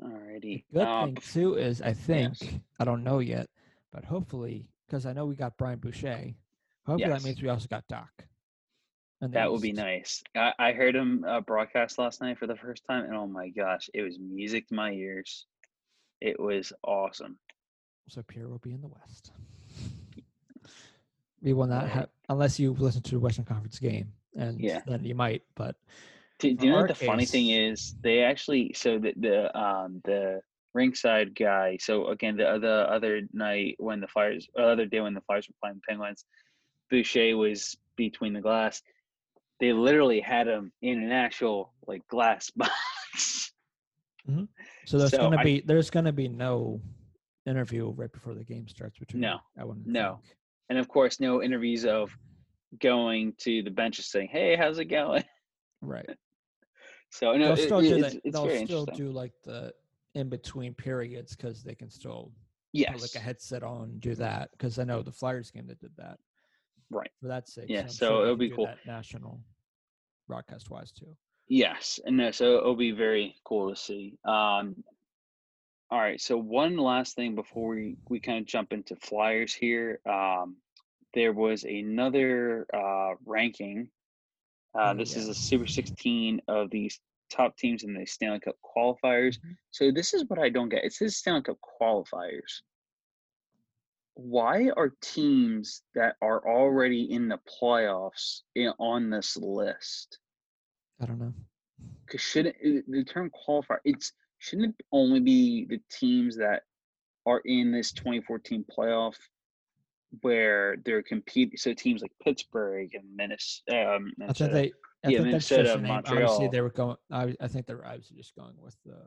Alrighty. 0.01 0.63
The 0.71 0.79
good 0.79 0.87
Uh, 0.87 1.05
thing 1.05 1.15
too 1.15 1.55
is 1.55 1.81
I 1.81 1.93
think 1.93 2.41
Yes. 2.41 2.53
I 2.79 2.85
don't 2.85 3.03
know 3.03 3.19
yet, 3.19 3.49
but 3.91 4.03
hopefully 4.05 4.67
because 4.87 5.05
I 5.05 5.13
know 5.13 5.25
we 5.25 5.35
got 5.35 5.57
Brian 5.57 5.79
Boucher. 5.79 6.33
Hopefully 6.85 7.09
Yes. 7.09 7.21
that 7.21 7.27
means 7.27 7.41
we 7.41 7.49
also 7.49 7.67
got 7.67 7.87
Doc. 7.87 8.25
And 9.21 9.31
That 9.33 9.51
would 9.51 9.61
be 9.61 9.71
nice. 9.71 10.23
I, 10.35 10.53
I 10.57 10.71
heard 10.71 10.95
him 10.95 11.23
uh, 11.23 11.41
broadcast 11.41 11.99
last 11.99 12.21
night 12.21 12.39
for 12.39 12.47
the 12.47 12.55
first 12.55 12.83
time, 12.85 13.05
and 13.05 13.15
oh 13.15 13.27
my 13.27 13.49
gosh, 13.49 13.87
it 13.93 14.01
was 14.01 14.17
music 14.17 14.67
to 14.69 14.73
my 14.73 14.91
ears. 14.91 15.45
It 16.19 16.39
was 16.39 16.73
awesome. 16.83 17.37
So 18.09 18.23
Pierre 18.23 18.47
will 18.47 18.57
be 18.57 18.73
in 18.73 18.81
the 18.81 18.87
West. 18.87 19.31
We 21.43 21.53
will 21.53 21.67
not 21.67 21.87
have 21.87 22.09
unless 22.29 22.59
you 22.59 22.71
listen 22.73 23.03
to 23.03 23.11
the 23.11 23.19
Western 23.19 23.45
Conference 23.45 23.77
game, 23.79 24.11
and 24.35 24.59
Yeah. 24.59 24.81
then 24.87 25.03
you 25.03 25.15
might. 25.15 25.43
But 25.55 25.75
Do, 26.39 26.53
do 26.53 26.65
you 26.65 26.71
know 26.71 26.79
what 26.79 26.87
the 26.87 26.95
funny 26.95 27.25
thing 27.25 27.49
is? 27.49 27.95
They 28.01 28.23
actually 28.23 28.73
so 28.73 28.97
the 28.99 29.13
the 29.17 29.57
um 29.57 30.01
the 30.05 30.41
ringside 30.73 31.35
guy. 31.35 31.77
So 31.81 32.07
again, 32.07 32.37
the 32.37 32.57
the 32.59 32.87
other 32.89 33.21
night 33.33 33.75
when 33.79 33.99
the 33.99 34.07
Flyers, 34.07 34.47
uh, 34.57 34.63
other 34.63 34.85
day 34.85 35.01
when 35.01 35.13
the 35.13 35.21
Flyers 35.21 35.47
were 35.47 35.55
playing 35.61 35.81
Penguins, 35.87 36.25
Boucher 36.89 37.35
was 37.37 37.75
between 37.97 38.33
the 38.33 38.41
glass. 38.41 38.81
They 39.59 39.73
literally 39.73 40.21
had 40.21 40.47
him 40.47 40.71
in 40.81 41.03
an 41.03 41.11
actual 41.11 41.73
like 41.87 42.07
glass 42.07 42.49
box. 42.55 43.51
Hmm. 44.25 44.43
so 44.85 44.97
there's 44.97 45.11
So 45.11 45.17
gonna 45.17 45.37
I- 45.37 45.43
be 45.43 45.61
there's 45.61 45.89
gonna 45.89 46.11
be 46.13 46.27
no 46.27 46.81
interview 47.45 47.89
right 47.89 48.11
before 48.11 48.33
the 48.35 48.43
game 48.43 48.67
starts 48.67 48.97
between. 48.99 49.21
No. 49.21 49.39
I 49.57 49.63
wouldn't. 49.63 49.87
No. 49.87 50.19
think. 50.23 50.37
and 50.69 50.77
of 50.79 50.87
course, 50.87 51.19
no 51.19 51.41
interviews 51.43 51.85
of 51.85 52.15
going 52.79 53.33
to 53.39 53.61
the 53.63 53.71
benches 53.71 54.07
saying, 54.07 54.29
"Hey, 54.31 54.55
how's 54.55 54.79
it 54.79 54.85
going?" 54.85 55.23
Right. 55.81 56.09
So 57.13 57.33
no, 57.35 57.47
they'll 57.47 57.53
it- 57.55 57.65
still 57.65 57.79
it- 57.79 57.89
do 57.89 57.95
it's, 58.05 58.13
that. 58.13 58.21
it's 58.23 58.39
They'll 58.39 58.65
still 58.65 58.85
do 58.85 59.11
like 59.11 59.33
the 59.43 59.73
in 60.15 60.29
between 60.29 60.73
periods 60.73 61.35
because 61.35 61.61
they 61.61 61.75
can 61.75 61.89
still 61.89 62.31
put 62.73 63.01
like 63.01 63.15
a 63.15 63.19
headset 63.19 63.63
on 63.63 63.83
and 63.83 63.99
do 63.99 64.15
that 64.15 64.49
because 64.51 64.79
I 64.79 64.85
know 64.85 65.01
the 65.01 65.11
Flyers 65.11 65.51
game 65.51 65.67
that 65.67 65.79
did 65.81 65.91
that. 65.97 66.19
Right. 66.89 67.11
For 67.21 67.27
that 67.27 67.49
sake. 67.49 67.65
Yeah, 67.67 67.81
I'm 67.81 67.89
so 67.89 68.07
sure 68.07 68.23
it'll 68.23 68.37
be 68.37 68.49
cool. 68.49 68.69
National 68.87 69.41
broadcast 70.27 70.69
wise 70.69 70.93
too. 70.93 71.13
Yes, 71.49 71.99
and 72.05 72.15
no, 72.15 72.31
so 72.31 72.59
it'll 72.59 72.77
be 72.77 72.91
very 72.91 73.35
cool 73.43 73.69
to 73.69 73.75
see. 73.75 74.17
Um, 74.23 74.81
all 75.89 75.99
right, 75.99 76.21
so 76.21 76.37
one 76.37 76.77
last 76.77 77.17
thing 77.17 77.35
before 77.35 77.75
we 77.75 77.97
we 78.07 78.21
kind 78.21 78.39
of 78.39 78.45
jump 78.45 78.71
into 78.71 78.95
Flyers 78.95 79.53
here. 79.53 79.99
Um, 80.09 80.55
there 81.13 81.33
was 81.33 81.63
another 81.63 82.65
uh, 82.73 83.15
ranking. 83.25 83.89
Uh, 84.73 84.91
Oh, 84.93 84.97
this 84.97 85.15
is 85.17 85.27
a 85.27 85.33
Super 85.33 85.67
16 85.67 86.41
of 86.47 86.69
these 86.69 86.99
top 87.29 87.57
teams 87.57 87.83
in 87.83 87.93
the 87.93 88.05
Stanley 88.05 88.39
Cup 88.39 88.55
qualifiers. 88.63 89.37
Mhm. 89.39 89.55
So 89.71 89.91
this 89.91 90.13
is 90.13 90.25
what 90.27 90.39
I 90.39 90.49
don't 90.49 90.69
get. 90.69 90.83
It 90.85 90.93
says 90.93 91.17
Stanley 91.17 91.43
Cup 91.43 91.57
qualifiers. 91.81 92.61
Why 94.15 94.69
are 94.77 94.93
teams 95.01 95.83
that 95.95 96.15
are 96.21 96.45
already 96.47 97.11
in 97.11 97.27
the 97.29 97.39
playoffs 97.61 98.41
in, 98.55 98.73
on 98.79 99.09
this 99.09 99.37
list? 99.37 100.19
I 101.01 101.05
don't 101.05 101.19
know. 101.19 101.33
because 102.05 102.21
shouldn't 102.21 102.55
the 102.91 103.03
term 103.05 103.31
qualifier 103.31 103.79
it's 103.85 104.13
shouldn't 104.37 104.75
it 104.77 104.85
only 104.91 105.19
be 105.19 105.65
the 105.65 105.79
teams 105.89 106.35
that 106.37 106.63
are 107.25 107.39
in 107.45 107.71
this 107.71 107.91
2014 107.93 108.63
playoff 108.65 109.15
where 110.21 110.75
they're 110.85 111.01
competing 111.01 111.57
so 111.57 111.73
teams 111.73 112.01
like 112.01 112.11
pittsburgh 112.21 112.93
and 112.93 113.03
minnesota, 113.15 113.95
um, 113.95 114.11
I 114.27 114.33
think 114.33 114.51
they. 114.51 114.71
I 115.03 115.09
Yeah, 115.09 115.19
think 115.21 115.31
that's 115.31 115.49
Minnesota, 115.49 115.63
just 115.63 115.75
a 115.77 115.81
name. 115.81 116.01
Obviously, 116.05 116.47
they 116.49 116.61
were 116.61 116.69
going. 116.69 116.95
I, 117.11 117.33
I 117.41 117.47
think 117.47 117.65
they 117.65 117.73
were 117.73 117.87
obviously 117.87 118.17
just 118.17 118.35
going 118.35 118.53
with 118.61 118.75
the 118.85 118.97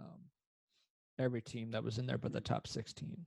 um, 0.00 0.20
every 1.18 1.42
team 1.42 1.70
that 1.72 1.84
was 1.84 1.98
in 1.98 2.06
there, 2.06 2.16
but 2.16 2.32
the 2.32 2.40
top 2.40 2.66
sixteen, 2.66 3.26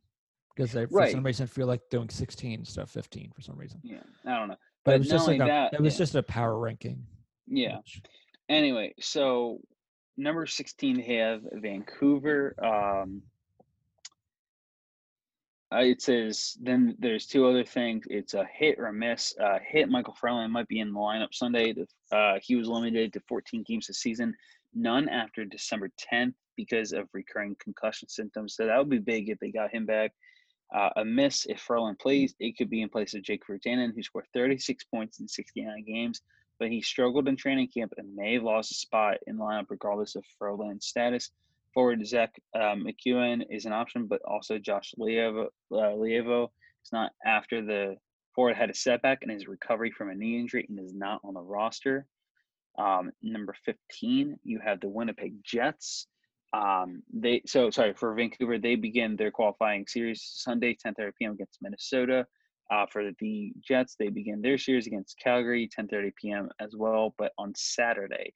because 0.55 0.71
they 0.71 0.86
for 0.88 0.97
Right. 0.97 1.11
some 1.11 1.23
reason 1.23 1.45
feel 1.45 1.67
like 1.67 1.82
doing 1.91 2.09
sixteen 2.09 2.59
instead 2.61 2.82
of 2.82 2.89
fifteen 2.89 3.32
for 3.36 3.41
some 3.41 3.55
reason. 3.57 3.80
yeah 3.84 3.99
i 4.25 4.36
don't 4.36 4.47
know 4.47 4.55
But, 4.84 4.91
but, 4.91 4.95
it 4.95 4.99
was 4.99 5.09
just 5.09 5.28
like 5.28 5.39
a, 5.41 5.45
that 5.45 5.73
it 5.73 5.82
was 5.82 5.93
yeah, 5.93 5.97
just 5.99 6.15
a 6.15 6.23
power 6.23 6.57
ranking. 6.57 7.05
yeah 7.45 7.78
which- 7.78 8.01
anyway 8.49 8.93
so 8.99 9.59
number 10.17 10.45
16 10.47 10.95
they 10.97 11.15
have 11.17 11.41
vancouver 11.53 12.55
um 12.65 13.21
uh, 15.74 15.80
it 15.80 16.01
says 16.01 16.57
then 16.61 16.95
there's 16.99 17.26
two 17.26 17.45
other 17.45 17.63
things. 17.63 18.05
It's 18.09 18.34
a 18.34 18.45
hit 18.45 18.80
or 18.80 18.88
a 18.88 18.93
miss. 18.93 19.36
Uh, 19.38 19.59
hit 19.68 19.89
Michael 19.89 20.15
Ferland 20.20 20.53
might 20.53 20.68
be 20.68 20.80
in 20.80 20.93
the 20.93 20.99
lineup 20.99 21.34
Sunday. 21.34 21.76
Uh, 22.11 22.36
he 22.41 22.55
was 22.55 22.70
limited 22.70 23.11
to 23.13 23.22
14 23.28 23.63
games 23.68 23.88
this 23.88 23.99
season, 23.99 24.34
none 24.74 25.09
after 25.09 25.43
December 25.43 25.91
10th 26.13 26.34
because 26.55 26.93
of 26.93 27.07
recurring 27.13 27.55
concussion 27.59 28.07
symptoms. 28.07 28.55
So 28.55 28.65
that 28.65 28.78
would 28.78 28.89
be 28.89 28.97
big 28.97 29.30
if 29.30 29.39
they 29.39 29.51
got 29.51 29.74
him 29.74 29.86
back. 29.86 30.13
Uh, 30.74 30.89
a 30.97 31.05
miss 31.05 31.45
if 31.45 31.59
Ferland 31.59 31.99
plays, 31.99 32.34
it 32.39 32.57
could 32.57 32.70
be 32.70 32.82
in 32.82 32.89
place 32.89 33.13
of 33.13 33.22
Jake 33.22 33.43
Virtanen, 33.45 33.93
who 33.93 34.03
scored 34.03 34.26
36 34.34 34.84
points 34.86 35.20
in 35.20 35.28
69 35.28 35.84
games, 35.86 36.22
but 36.59 36.70
he 36.70 36.82
struggled 36.82 37.28
in 37.28 37.38
training 37.38 37.70
camp 37.74 37.93
and 37.97 38.15
may 38.15 38.34
have 38.34 38.43
lost 38.43 38.72
a 38.72 38.76
spot 38.76 39.18
in 39.28 39.38
lineup 39.38 39.68
regardless 39.70 40.15
of 40.15 40.26
Ferland's 40.38 40.86
status. 40.86 41.32
Forward 41.78 42.07
Zach 42.07 42.34
uh, 42.55 42.73
MacEwen 42.73 43.43
is 43.51 43.65
an 43.65 43.71
option, 43.71 44.07
but 44.07 44.19
also 44.28 44.57
Josh 44.57 44.95
Leivo, 44.99 45.45
uh, 45.71 45.75
Leivo 45.75 46.45
is 46.84 46.91
not 46.91 47.11
after 47.23 47.63
the 47.63 47.97
forward 48.34 48.55
had 48.55 48.71
a 48.71 48.73
setback 48.73 49.19
in 49.21 49.30
his 49.30 49.47
recovery 49.47 49.91
from 49.91 50.09
a 50.09 50.15
knee 50.15 50.39
injury 50.39 50.65
and 50.67 50.80
is 50.80 50.95
not 50.95 51.21
on 51.23 51.36
the 51.36 51.39
roster. 51.39 52.07
Um, 52.80 53.11
number 53.21 53.53
15, 53.63 54.39
you 54.43 54.59
have 54.65 54.80
the 54.80 54.89
Winnipeg 54.89 55.36
Jets. 55.43 56.07
Um, 56.51 57.03
they 57.13 57.43
so 57.45 57.69
sorry 57.69 57.93
for 57.93 58.11
Vancouver. 58.15 58.57
They 58.57 58.73
begin 58.73 59.15
their 59.15 59.30
qualifying 59.30 59.86
series 59.86 60.23
Sunday, 60.23 60.75
10:30 60.84 61.11
p.m. 61.19 61.34
against 61.34 61.59
Minnesota. 61.61 62.25
Uh, 62.71 62.88
for 62.91 63.11
the 63.19 63.53
Jets, 63.61 63.95
they 63.99 64.09
begin 64.09 64.41
their 64.41 64.57
series 64.57 64.88
against 64.88 65.19
Calgary, 65.23 65.69
10:30 65.80 66.11
p.m. 66.19 66.49
as 66.59 66.73
well. 66.75 67.13
But 67.19 67.34
on 67.38 67.53
Saturday, 67.55 68.34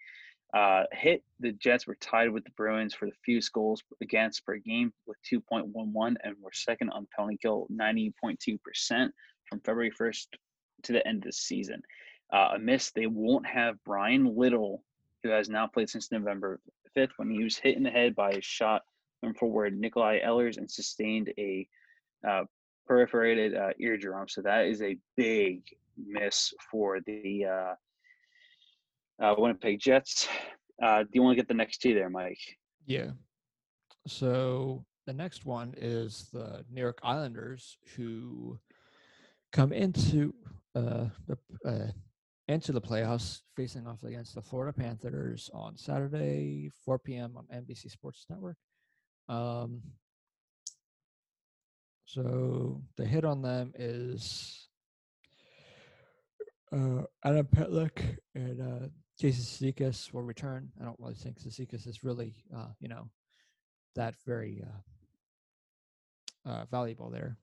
uh, 0.54 0.84
hit 0.91 1.24
the 1.39 1.54
Jets 1.54 1.88
were 1.88 1.95
tied 1.95 2.30
with 2.30 2.43
the 2.43 2.52
Bruins 2.52 2.93
for 2.93 3.06
the 3.06 3.16
fewest 3.26 3.54
goals 3.54 3.84
against 4.02 4.45
per 4.45 4.58
game 4.58 4.91
with 5.06 5.18
2.11, 5.32 6.16
and 6.24 6.36
were 6.41 6.52
second 6.54 6.89
on 6.89 7.08
penalty 7.16 7.38
kill, 7.41 7.68
90.2 7.72 8.62
percent 8.62 9.14
from 9.47 9.60
February 9.62 9.91
1st 9.91 10.28
to 10.84 10.93
the 10.93 11.08
end 11.08 11.20
of 11.20 11.24
the 11.24 11.34
season. 11.34 11.82
Uh, 12.34 12.52
a 12.56 12.60
miss, 12.60 12.91
they 12.91 13.08
won't 13.08 13.45
have 13.45 13.84
Bryan 13.84 14.36
Little, 14.36 14.84
who 15.24 15.30
has 15.30 15.49
now 15.49 15.68
played 15.68 15.89
since 15.89 16.12
November 16.12 16.60
5th 16.97 17.12
when 17.18 17.30
he 17.30 17.43
was 17.43 17.58
hit 17.58 17.78
in 17.78 17.84
the 17.84 17.89
head 17.89 18.16
by 18.16 18.32
a 18.32 18.41
shot 18.41 18.84
from 19.20 19.34
forward 19.36 19.80
Nikolaj 19.80 20.26
Ehlers 20.26 20.58
and 20.58 20.70
sustained 20.70 21.32
a 21.38 21.68
uh, 22.28 22.43
perforated 22.88 23.56
uh, 23.56 23.70
eardrum. 23.80 24.28
So 24.28 24.41
that 24.41 24.66
is 24.66 24.82
a 24.82 24.97
big 25.16 25.64
miss 25.97 26.54
for 26.70 26.99
the 27.02 27.45
uh, 29.22 29.36
Winnipeg 29.38 29.80
Jets. 29.80 30.28
Uh, 30.82 31.04
do 31.04 31.10
you 31.14 31.22
want 31.22 31.34
to 31.34 31.42
get 31.42 31.48
the 31.48 31.54
next 31.54 31.78
two 31.78 31.94
there, 31.94 32.10
Mike? 32.10 32.40
Yeah. 32.86 33.12
So 34.08 34.84
the 35.06 35.14
next 35.14 35.46
one 35.46 35.74
is 35.78 36.30
the 36.34 36.66
New 36.72 36.82
York 36.82 37.00
Islanders, 37.04 37.78
who 37.96 38.60
come 39.52 39.72
into 39.72 40.34
uh, 40.76 41.06
the 41.28 41.38
uh, 41.66 41.92
into 42.48 42.72
the 42.72 42.82
playoffs, 42.82 43.42
facing 43.56 43.88
off 43.88 44.04
against 44.04 44.36
the 44.36 44.42
Florida 44.42 44.74
Panthers 44.74 45.50
on 45.54 45.78
Saturday, 45.78 46.72
4 46.84 47.00
p.m. 47.00 47.38
on 47.38 47.46
NBC 47.54 47.92
Sports 47.92 48.26
Network. 48.30 48.58
Um, 49.30 49.82
so 52.06 52.82
the 52.98 53.06
hit 53.06 53.24
on 53.24 53.42
them 53.42 53.72
is 53.76 54.68
uh, 56.74 57.04
Adam 57.24 57.48
Pitlick 57.48 58.18
and 58.36 58.62
uh, 58.62 58.88
Jason 59.22 59.44
Cizikas 59.44 60.12
will 60.12 60.24
return. 60.24 60.72
I 60.82 60.84
don't 60.84 61.00
really 61.00 61.14
think 61.14 61.40
Cizikas 61.40 61.86
is 61.86 62.04
really, 62.04 62.34
uh, 62.56 62.70
you 62.80 62.88
know, 62.88 63.08
that 63.94 64.16
very 64.26 64.64
uh, 66.48 66.50
uh, 66.50 66.66
valuable 66.72 67.12
there. 67.12 67.38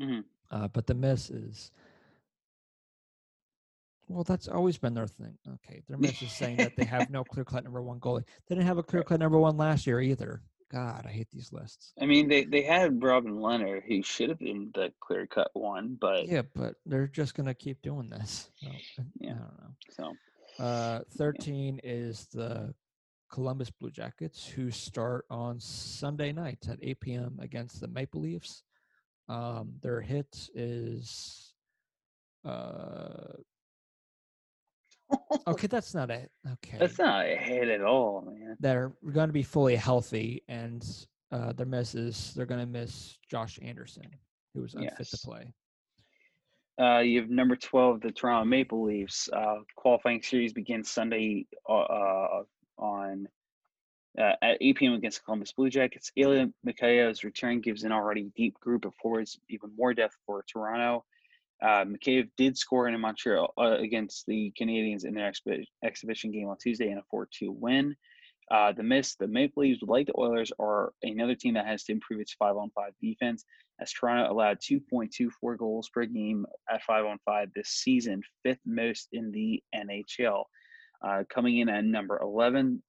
Mm-hmm. 0.00 0.20
Uh, 0.50 0.68
but 0.68 0.86
the 0.86 0.94
miss 0.94 1.28
is, 1.28 1.70
well, 4.08 4.24
that's 4.24 4.48
always 4.48 4.78
been 4.78 4.94
their 4.94 5.06
thing. 5.06 5.36
Okay, 5.46 5.82
their 5.86 5.98
miss 5.98 6.22
is 6.22 6.32
saying 6.32 6.56
that 6.56 6.76
they 6.76 6.86
have 6.86 7.10
no 7.10 7.24
clear 7.24 7.44
cut 7.44 7.62
number 7.62 7.82
one 7.82 8.00
goalie. 8.00 8.24
They 8.48 8.54
didn't 8.54 8.66
have 8.66 8.78
a 8.78 8.82
clear 8.82 9.02
cut 9.02 9.20
number 9.20 9.38
one 9.38 9.58
last 9.58 9.86
year 9.86 10.00
either. 10.00 10.40
God, 10.72 11.04
I 11.06 11.10
hate 11.10 11.28
these 11.30 11.52
lists. 11.52 11.92
I 12.00 12.06
mean, 12.06 12.28
they, 12.28 12.44
they 12.44 12.62
had 12.62 13.02
Robin 13.02 13.38
Leonard, 13.38 13.82
who 13.86 14.02
should 14.02 14.30
have 14.30 14.38
been 14.38 14.70
the 14.74 14.94
clear 15.00 15.26
cut 15.26 15.50
one, 15.52 15.98
but 16.00 16.26
Yeah, 16.26 16.42
but 16.54 16.76
they're 16.86 17.06
just 17.06 17.34
gonna 17.34 17.54
keep 17.54 17.82
doing 17.82 18.08
this. 18.08 18.50
So, 18.56 18.68
Yeah. 19.20 19.32
I 19.32 19.34
don't 19.34 19.58
know. 19.58 19.74
so 19.90 20.12
Uh, 20.58 21.00
Thirteen 21.16 21.80
is 21.82 22.26
the 22.32 22.74
Columbus 23.30 23.70
Blue 23.70 23.90
Jackets, 23.90 24.46
who 24.46 24.70
start 24.70 25.24
on 25.30 25.60
Sunday 25.60 26.32
night 26.32 26.66
at 26.68 26.78
8 26.82 27.00
p.m. 27.00 27.38
against 27.40 27.80
the 27.80 27.88
Maple 27.88 28.22
Leafs. 28.22 28.62
Um, 29.28 29.74
their 29.82 30.00
hit 30.00 30.48
is 30.54 31.52
uh, 32.44 33.34
okay. 35.46 35.66
That's 35.66 35.94
not 35.94 36.10
it. 36.10 36.30
Okay, 36.46 36.78
that's 36.78 36.98
not 36.98 37.26
a 37.26 37.36
hit 37.36 37.68
at 37.68 37.82
all, 37.82 38.22
man. 38.22 38.56
they're 38.60 38.92
going 39.12 39.28
to 39.28 39.32
be 39.32 39.42
fully 39.42 39.76
healthy, 39.76 40.42
and 40.48 40.84
uh, 41.30 41.52
their 41.52 41.66
misses. 41.66 42.32
They're 42.34 42.46
going 42.46 42.60
to 42.60 42.66
miss 42.66 43.18
Josh 43.30 43.58
Anderson, 43.62 44.08
who 44.54 44.62
was 44.62 44.74
unfit 44.74 45.08
to 45.08 45.18
play. 45.18 45.52
Uh, 46.80 47.00
you 47.00 47.20
have 47.20 47.28
number 47.28 47.56
12, 47.56 48.00
the 48.00 48.12
Toronto 48.12 48.44
Maple 48.44 48.84
Leafs. 48.84 49.28
Uh, 49.32 49.56
qualifying 49.74 50.22
series 50.22 50.52
begins 50.52 50.88
Sunday 50.88 51.46
uh, 51.68 51.72
uh, 51.72 52.42
on 52.78 53.26
uh, 54.18 54.32
at 54.42 54.58
8 54.60 54.76
p.m. 54.76 54.92
against 54.94 55.18
the 55.18 55.24
Columbus 55.24 55.52
Blue 55.52 55.70
Jackets. 55.70 56.12
Ilya 56.16 56.50
Mikheyev's 56.66 57.24
return 57.24 57.60
gives 57.60 57.82
an 57.82 57.92
already 57.92 58.30
deep 58.36 58.58
group 58.60 58.84
of 58.84 58.94
forwards 59.02 59.38
even 59.48 59.70
more 59.76 59.92
depth 59.92 60.16
for 60.24 60.44
Toronto. 60.50 61.04
Uh, 61.60 61.84
Mikheyev 61.84 62.28
did 62.36 62.56
score 62.56 62.88
in 62.88 62.98
Montreal 63.00 63.52
uh, 63.58 63.76
against 63.78 64.26
the 64.26 64.52
Canadiens 64.60 65.04
in 65.04 65.14
their 65.14 65.32
exhibition 65.84 66.30
game 66.30 66.48
on 66.48 66.56
Tuesday 66.58 66.90
in 66.90 66.98
a 66.98 67.14
4-2 67.14 67.26
win. 67.48 67.96
Uh, 68.50 68.72
the 68.72 68.82
miss, 68.82 69.14
the 69.16 69.26
Maple 69.26 69.62
Leafs, 69.62 69.82
like 69.82 70.06
the 70.06 70.18
Oilers, 70.18 70.50
are 70.58 70.92
another 71.02 71.34
team 71.34 71.54
that 71.54 71.66
has 71.66 71.84
to 71.84 71.92
improve 71.92 72.20
its 72.20 72.32
five-on-five 72.34 72.92
defense 73.00 73.44
as 73.80 73.92
Toronto 73.92 74.32
allowed 74.32 74.58
2.24 74.60 75.58
goals 75.58 75.88
per 75.88 76.04
game 76.06 76.46
at 76.70 76.82
5 76.82 77.04
on 77.04 77.18
5 77.24 77.48
this 77.54 77.68
season, 77.68 78.22
fifth 78.42 78.60
most 78.64 79.08
in 79.12 79.30
the 79.30 79.62
NHL. 79.74 80.44
Uh, 81.06 81.22
coming 81.32 81.58
in 81.58 81.68
at 81.68 81.84
number 81.84 82.18
11, 82.20 82.82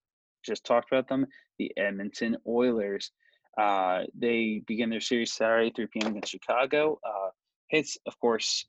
just 0.46 0.66
talked 0.66 0.92
about 0.92 1.08
them, 1.08 1.28
the 1.58 1.72
Edmonton 1.78 2.38
Oilers. 2.48 3.12
Uh, 3.60 4.04
they 4.18 4.62
begin 4.66 4.90
their 4.90 5.02
series 5.02 5.34
Saturday, 5.34 5.72
3 5.76 5.88
p.m. 5.88 6.12
against 6.12 6.32
Chicago. 6.32 7.00
Uh, 7.06 7.30
hits, 7.68 7.98
of 8.08 8.18
course, 8.20 8.66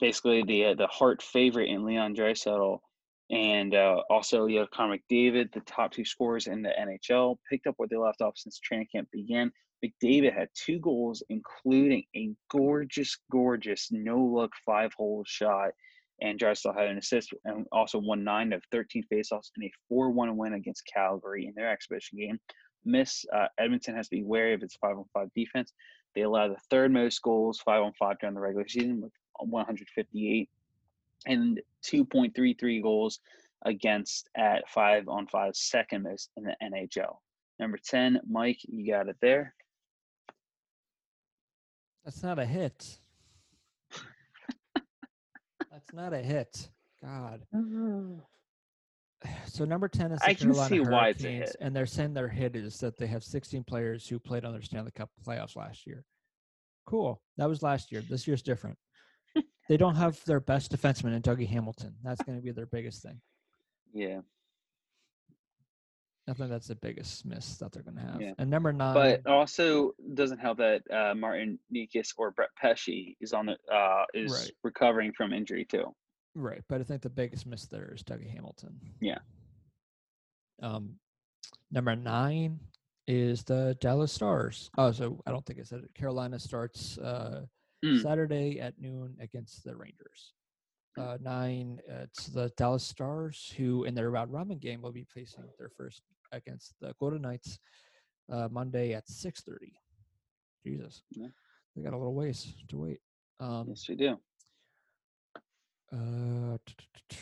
basically 0.00 0.42
the 0.42 0.66
uh, 0.66 0.74
the 0.74 0.86
Hart 0.86 1.22
favorite 1.22 1.68
in 1.68 1.84
Leon 1.84 2.14
Draisaitl. 2.14 2.80
And 3.32 3.74
uh, 3.74 4.02
also, 4.10 4.44
you 4.44 4.58
have 4.58 4.70
Connor 4.70 4.98
McDavid, 4.98 5.52
the 5.52 5.60
top 5.60 5.92
two 5.92 6.04
scorers 6.04 6.48
in 6.48 6.60
the 6.60 6.68
NHL, 6.78 7.38
picked 7.48 7.66
up 7.66 7.74
where 7.78 7.88
they 7.88 7.96
left 7.96 8.20
off 8.20 8.36
since 8.36 8.60
training 8.60 8.88
camp 8.92 9.08
began. 9.10 9.50
McDavid 9.82 10.34
had 10.36 10.48
two 10.54 10.78
goals, 10.78 11.22
including 11.30 12.04
a 12.14 12.30
gorgeous, 12.50 13.16
gorgeous 13.30 13.88
no-look 13.90 14.52
five-hole 14.66 15.24
shot, 15.26 15.70
and 16.20 16.38
Draisaitl 16.38 16.76
had 16.76 16.88
an 16.88 16.98
assist 16.98 17.32
and 17.46 17.66
also 17.72 17.98
won 17.98 18.22
nine 18.22 18.52
of 18.52 18.62
13 18.70 19.02
faceoffs 19.10 19.50
in 19.56 19.64
a 19.64 19.72
4-1 19.92 20.36
win 20.36 20.52
against 20.52 20.86
Calgary 20.92 21.46
in 21.46 21.54
their 21.54 21.70
exhibition 21.70 22.18
game. 22.18 22.38
Miss 22.84 23.24
uh, 23.34 23.46
Edmonton 23.58 23.96
has 23.96 24.08
to 24.08 24.16
be 24.16 24.22
wary 24.22 24.52
of 24.52 24.62
its 24.62 24.76
five-on-five 24.76 25.28
defense. 25.34 25.72
They 26.14 26.22
allow 26.22 26.48
the 26.48 26.60
third 26.68 26.92
most 26.92 27.20
goals 27.22 27.60
five-on-five 27.64 28.18
during 28.20 28.34
the 28.34 28.40
regular 28.40 28.68
season 28.68 29.00
with 29.00 29.12
158 29.38 30.50
and 31.26 31.60
2.33 31.84 32.82
goals 32.82 33.20
against 33.64 34.28
at 34.36 34.68
five 34.68 35.08
on 35.08 35.26
five, 35.26 35.54
second 35.56 36.02
most 36.02 36.30
in 36.36 36.44
the 36.44 36.56
NHL. 36.62 37.16
Number 37.58 37.78
10, 37.84 38.20
Mike, 38.28 38.58
you 38.62 38.90
got 38.90 39.08
it 39.08 39.16
there. 39.20 39.54
That's 42.04 42.22
not 42.22 42.38
a 42.38 42.44
hit. 42.44 42.98
That's 45.70 45.92
not 45.92 46.12
a 46.12 46.18
hit. 46.18 46.68
God. 47.02 47.42
So 49.46 49.64
number 49.64 49.86
ten 49.88 50.10
is 50.10 50.18
the 50.18 50.26
I 50.30 50.34
can 50.34 50.52
Carolina 50.52 50.68
see 50.68 50.80
why 50.80 51.08
it's 51.08 51.22
a 51.22 51.28
Hurricanes, 51.28 51.50
hit. 51.50 51.56
and 51.60 51.76
they're 51.76 51.86
saying 51.86 52.12
their 52.12 52.28
hit 52.28 52.56
is 52.56 52.78
that 52.78 52.98
they 52.98 53.06
have 53.06 53.22
16 53.22 53.62
players 53.64 54.08
who 54.08 54.18
played 54.18 54.44
on 54.44 54.52
their 54.52 54.62
Stanley 54.62 54.90
Cup 54.90 55.10
playoffs 55.24 55.54
last 55.54 55.86
year. 55.86 56.04
Cool. 56.86 57.22
That 57.36 57.48
was 57.48 57.62
last 57.62 57.92
year. 57.92 58.02
This 58.08 58.26
year's 58.26 58.42
different. 58.42 58.76
They 59.68 59.76
don't 59.76 59.94
have 59.96 60.22
their 60.24 60.40
best 60.40 60.72
defenseman 60.76 61.14
in 61.14 61.22
Dougie 61.22 61.48
Hamilton. 61.48 61.94
That's 62.02 62.22
going 62.22 62.36
to 62.36 62.42
be 62.42 62.50
their 62.50 62.66
biggest 62.66 63.02
thing. 63.02 63.20
Yeah. 63.92 64.20
I 66.28 66.34
think 66.34 66.50
that's 66.50 66.68
the 66.68 66.76
biggest 66.76 67.26
miss 67.26 67.56
that 67.58 67.72
they're 67.72 67.82
going 67.82 67.96
to 67.96 68.02
have. 68.02 68.20
Yeah. 68.20 68.32
And 68.38 68.48
number 68.48 68.72
nine, 68.72 68.94
But 68.94 69.26
also 69.26 69.92
doesn't 70.14 70.38
help 70.38 70.58
that 70.58 70.82
uh, 70.90 71.14
Martin 71.14 71.58
Necas 71.74 72.12
or 72.16 72.30
Brett 72.30 72.50
Pesce 72.56 73.16
is 73.20 73.32
on 73.32 73.46
the 73.46 73.56
uh, 73.74 74.04
is 74.14 74.32
Right. 74.32 74.50
recovering 74.62 75.12
from 75.12 75.32
injury 75.32 75.64
too. 75.64 75.94
Right, 76.34 76.62
but 76.68 76.80
I 76.80 76.84
think 76.84 77.02
the 77.02 77.10
biggest 77.10 77.44
miss 77.44 77.66
there 77.66 77.92
is 77.94 78.02
Dougie 78.02 78.30
Hamilton. 78.32 78.78
Yeah. 79.00 79.18
Um, 80.62 80.94
number 81.70 81.94
nine 81.96 82.60
is 83.08 83.42
the 83.42 83.76
Dallas 83.80 84.12
Stars. 84.12 84.70
Oh, 84.78 84.92
so 84.92 85.20
I 85.26 85.30
don't 85.32 85.44
think 85.44 85.58
I 85.58 85.64
said 85.64 85.80
it. 85.80 85.94
Carolina 85.94 86.38
starts 86.38 86.96
uh, 86.98 87.42
Mm. 87.84 88.00
Saturday 88.02 88.60
at 88.60 88.74
noon 88.80 89.16
against 89.20 89.64
the 89.64 89.74
Rangers. 89.76 90.34
Uh, 90.98 91.16
nine, 91.20 91.80
it's 91.88 92.26
the 92.26 92.50
Dallas 92.56 92.84
Stars, 92.84 93.52
who 93.56 93.84
in 93.84 93.94
their 93.94 94.10
round 94.10 94.30
robin 94.32 94.58
game 94.58 94.82
will 94.82 94.92
be 94.92 95.04
facing 95.04 95.44
their 95.58 95.70
first 95.76 96.02
against 96.32 96.74
the 96.80 96.94
Golden 97.00 97.22
Knights 97.22 97.58
uh, 98.30 98.48
Monday 98.52 98.92
at 98.92 99.08
six 99.08 99.40
thirty. 99.40 99.72
Jesus, 100.64 101.02
Yeah. 101.10 101.28
they 101.74 101.82
got 101.82 101.92
a 101.94 101.96
little 101.98 102.14
ways 102.14 102.54
to 102.68 102.76
wait. 102.76 103.00
Um, 103.40 103.66
Yes, 103.68 103.88
we 103.88 103.96
do. 103.96 104.18
uh, 105.92 106.58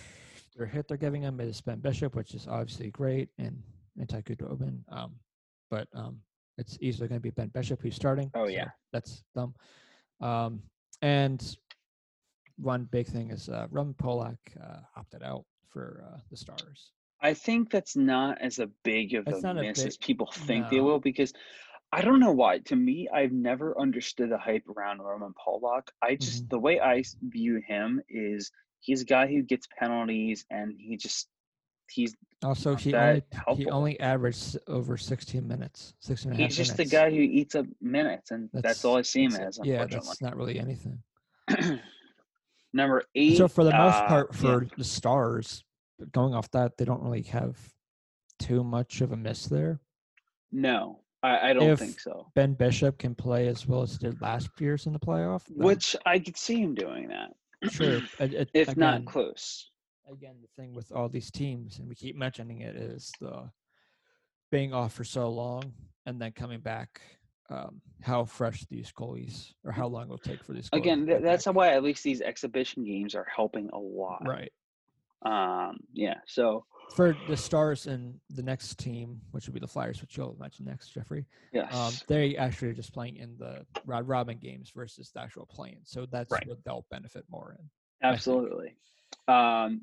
their 0.56 0.66
hit 0.66 0.88
they're 0.88 0.96
giving 0.98 1.22
him 1.22 1.40
is 1.40 1.60
Ben 1.60 1.78
Bishop, 1.78 2.14
which 2.16 2.34
is 2.34 2.46
obviously 2.48 2.90
great, 2.90 3.30
and 3.38 3.62
Anton 3.98 4.22
Khudobin. 4.22 4.80
Um, 4.90 5.14
but 5.70 5.88
um, 5.94 6.18
it's 6.58 6.76
easily 6.80 7.08
going 7.08 7.20
to 7.20 7.22
be 7.22 7.30
Ben 7.30 7.48
Bishop 7.48 7.80
who's 7.80 7.94
starting. 7.94 8.30
Oh, 8.34 8.46
so 8.46 8.50
yeah. 8.52 8.68
that's 8.92 9.22
dumb. 9.34 9.54
Um, 10.20 10.62
and 11.02 11.56
one 12.56 12.84
big 12.84 13.06
thing 13.06 13.30
is 13.30 13.48
uh, 13.48 13.66
Roman 13.70 13.94
Polak 13.94 14.38
uh, 14.60 14.80
opted 14.96 15.22
out 15.22 15.44
for 15.68 16.04
uh, 16.12 16.18
the 16.30 16.36
Stars. 16.36 16.92
I 17.20 17.34
think 17.34 17.70
that's 17.70 17.96
not 17.96 18.40
as 18.40 18.58
a 18.58 18.66
big 18.84 19.14
of 19.14 19.26
That's 19.26 19.42
a 19.42 19.42
not 19.42 19.56
a 19.58 19.64
miss 19.64 19.84
as 19.86 19.96
people 19.98 20.30
think 20.32 20.68
they 20.68 20.80
will 20.80 21.00
because 21.00 21.32
I 21.92 22.02
don't 22.02 22.20
know 22.20 22.32
why. 22.32 22.58
To 22.60 22.76
me, 22.76 23.08
I've 23.12 23.32
never 23.32 23.78
understood 23.78 24.30
the 24.30 24.38
hype 24.38 24.68
around 24.68 25.00
Roman 25.00 25.34
Polak. 25.34 25.88
I 26.02 26.16
just 26.16 26.44
Mhm. 26.44 26.50
the 26.50 26.58
way 26.58 26.80
I 26.80 27.02
view 27.22 27.60
him 27.66 28.02
is 28.08 28.50
he's 28.80 29.02
a 29.02 29.06
guy 29.06 29.26
who 29.26 29.42
gets 29.42 29.66
penalties 29.78 30.44
and 30.50 30.74
he 30.78 30.96
just 30.96 31.28
he's 31.90 32.16
Also, 32.42 32.74
he 32.74 32.94
only 32.94 33.22
he 33.56 33.66
only 33.66 34.00
averaged 34.00 34.58
over 34.66 34.96
16 34.96 35.46
minutes, 35.46 35.94
16 36.00 36.32
and 36.32 36.40
He's 36.40 36.56
just 36.56 36.76
the 36.76 36.84
guy 36.84 37.10
who 37.10 37.20
eats 37.20 37.54
up 37.54 37.66
minutes, 37.80 38.30
and 38.30 38.48
that's, 38.52 38.84
all 38.84 38.96
I 38.96 39.02
see 39.02 39.24
him 39.24 39.32
that's 39.32 39.58
as. 39.58 39.66
Yeah, 39.66 39.84
that's 39.86 40.22
not 40.22 40.36
really 40.36 40.58
anything. 40.58 41.02
Number 42.72 43.02
eight. 43.14 43.36
So 43.36 43.48
for 43.48 43.64
the 43.64 43.72
most 43.72 43.96
uh, 43.96 44.06
part, 44.06 44.30
yeah. 44.32 44.40
for 44.40 44.66
the 44.76 44.84
stars, 44.84 45.64
going 46.12 46.34
off 46.34 46.50
that, 46.52 46.76
they 46.78 46.84
don't 46.84 47.02
really 47.02 47.22
have 47.22 47.56
too 48.38 48.62
much 48.64 49.00
of 49.00 49.12
a 49.12 49.16
miss 49.16 49.46
there. 49.46 49.80
no, 50.52 51.00
I, 51.22 51.50
I 51.50 51.52
don't 51.52 51.64
if 51.64 51.78
think 51.78 52.00
so. 52.00 52.30
Ben 52.34 52.54
Bishop 52.54 52.96
can 52.96 53.14
play 53.14 53.48
as 53.48 53.66
well 53.66 53.82
as 53.82 53.92
he 53.92 53.98
did 53.98 54.20
last 54.22 54.48
year's 54.58 54.86
in 54.86 54.92
the 54.92 54.98
playoff. 54.98 55.42
Which 55.50 55.94
I 56.06 56.18
could 56.18 56.36
see 56.36 56.60
him 56.62 56.74
doing 56.74 57.08
that, 57.08 57.30
sure, 57.70 58.00
it- 58.18 58.32
it- 58.34 58.50
if 58.54 58.76
not 58.76 59.04
close. 59.04 59.70
Again, 60.10 60.36
the 60.42 60.48
thing 60.60 60.74
with 60.74 60.90
all 60.92 61.08
these 61.08 61.30
teams, 61.30 61.78
and 61.78 61.88
we 61.88 61.94
keep 61.94 62.16
mentioning 62.16 62.60
it, 62.60 62.74
is 62.76 63.12
the 63.20 63.50
being 64.50 64.74
off 64.74 64.92
for 64.92 65.04
so 65.04 65.28
long 65.28 65.72
and 66.06 66.20
then 66.20 66.32
coming 66.32 66.60
back. 66.60 67.00
Um, 67.48 67.80
how 68.00 68.24
fresh 68.24 68.64
these 68.66 68.92
goalies, 68.92 69.54
or 69.64 69.72
how 69.72 69.88
long 69.88 70.04
it'll 70.04 70.18
take 70.18 70.44
for 70.44 70.52
these. 70.52 70.68
Again, 70.72 71.04
th- 71.06 71.20
that's 71.22 71.46
back. 71.46 71.54
why 71.56 71.68
at 71.70 71.82
least 71.82 72.04
these 72.04 72.20
exhibition 72.20 72.84
games 72.84 73.16
are 73.16 73.26
helping 73.34 73.68
a 73.72 73.78
lot. 73.78 74.22
right 74.24 74.52
Um, 75.22 75.78
yeah. 75.92 76.18
So 76.28 76.64
for 76.94 77.16
the 77.28 77.36
Stars 77.36 77.88
and 77.88 78.20
the 78.30 78.42
next 78.44 78.78
team, 78.78 79.20
which 79.32 79.46
would 79.46 79.54
be 79.54 79.58
the 79.60 79.66
Flyers, 79.66 80.00
which 80.00 80.16
you'll 80.16 80.36
mention 80.38 80.64
next, 80.66 80.90
Jeffrey. 80.90 81.26
yes, 81.52 81.74
Um, 81.74 81.92
they 82.06 82.36
actually 82.36 82.68
are 82.68 82.72
just 82.74 82.92
playing 82.92 83.16
in 83.16 83.36
the 83.36 83.66
round 83.84 84.06
robin 84.06 84.38
games 84.38 84.70
versus 84.74 85.10
the 85.12 85.20
actual 85.20 85.46
playing, 85.46 85.80
so 85.82 86.06
that's 86.06 86.30
Right. 86.30 86.46
what 86.46 86.62
they'll 86.64 86.86
benefit 86.88 87.24
more 87.28 87.56
in. 87.58 87.68
absolutely. 88.02 88.76
Um, 89.26 89.82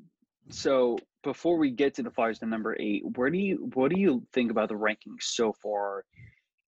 so 0.50 0.98
before 1.24 1.58
we 1.58 1.70
get 1.70 1.94
to 1.94 2.02
the 2.02 2.10
Flyers 2.10 2.38
to 2.40 2.46
number 2.46 2.76
eight, 2.80 3.02
where 3.16 3.30
do 3.30 3.38
you 3.38 3.70
what 3.74 3.92
do 3.92 4.00
you 4.00 4.26
think 4.32 4.50
about 4.50 4.68
the 4.68 4.74
rankings 4.74 5.22
so 5.22 5.52
far? 5.62 6.04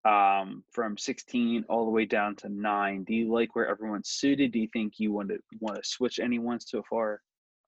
Um, 0.04 0.64
from 0.72 0.96
16 0.96 1.64
all 1.68 1.84
the 1.84 1.90
way 1.90 2.06
down 2.06 2.34
to 2.36 2.48
nine. 2.48 3.04
Do 3.04 3.12
you 3.14 3.32
like 3.32 3.54
where 3.54 3.68
everyone's 3.68 4.08
suited? 4.10 4.52
Do 4.52 4.58
you 4.60 4.68
think 4.72 4.94
you 4.98 5.12
want 5.12 5.28
to 5.28 5.38
want 5.60 5.76
to 5.76 5.82
switch 5.88 6.18
anyone 6.18 6.60
so 6.60 6.82
far? 6.88 7.20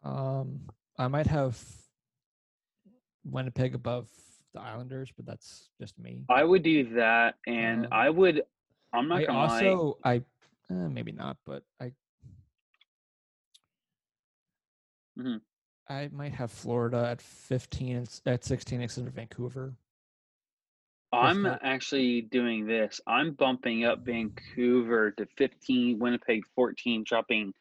Um, 0.04 0.60
I 0.96 1.08
might 1.08 1.26
have 1.26 1.58
Winnipeg 3.24 3.74
above 3.74 4.08
the 4.54 4.60
Islanders, 4.60 5.12
but 5.16 5.26
that's 5.26 5.68
just 5.80 5.98
me. 5.98 6.24
I 6.30 6.44
would 6.44 6.62
do 6.62 6.94
that, 6.94 7.34
and 7.46 7.86
Um, 7.86 7.92
I 7.92 8.10
would. 8.10 8.42
I'm 8.92 9.06
not 9.08 9.20
I 9.20 9.26
gonna 9.26 9.38
lie. 9.38 9.66
also 9.66 9.98
I 10.04 10.16
eh, 10.70 10.88
maybe 10.88 11.12
not, 11.12 11.36
but 11.44 11.62
I 11.80 11.92
Mhm. 15.18 15.42
I 15.90 16.08
might 16.12 16.32
have 16.34 16.52
Florida 16.52 17.08
at 17.10 17.20
15 17.20 18.06
at 18.24 18.44
16 18.44 18.80
instead 18.80 19.06
of 19.08 19.12
Vancouver. 19.12 19.74
I'm 21.12 21.44
actually 21.44 22.20
doing 22.20 22.64
this. 22.64 23.00
I'm 23.08 23.32
bumping 23.32 23.84
up 23.84 24.04
Vancouver 24.04 25.10
to 25.10 25.26
15, 25.36 25.98
Winnipeg 25.98 26.44
14, 26.54 27.02
dropping 27.04 27.52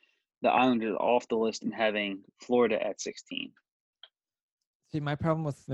the 0.44 0.50
Islanders 0.50 0.96
off 1.00 1.28
the 1.28 1.36
list 1.36 1.64
and 1.64 1.74
having 1.74 2.20
Florida 2.40 2.80
at 2.86 3.02
16. 3.02 3.52
See, 4.92 5.00
my 5.00 5.16
problem 5.16 5.44
with 5.44 5.66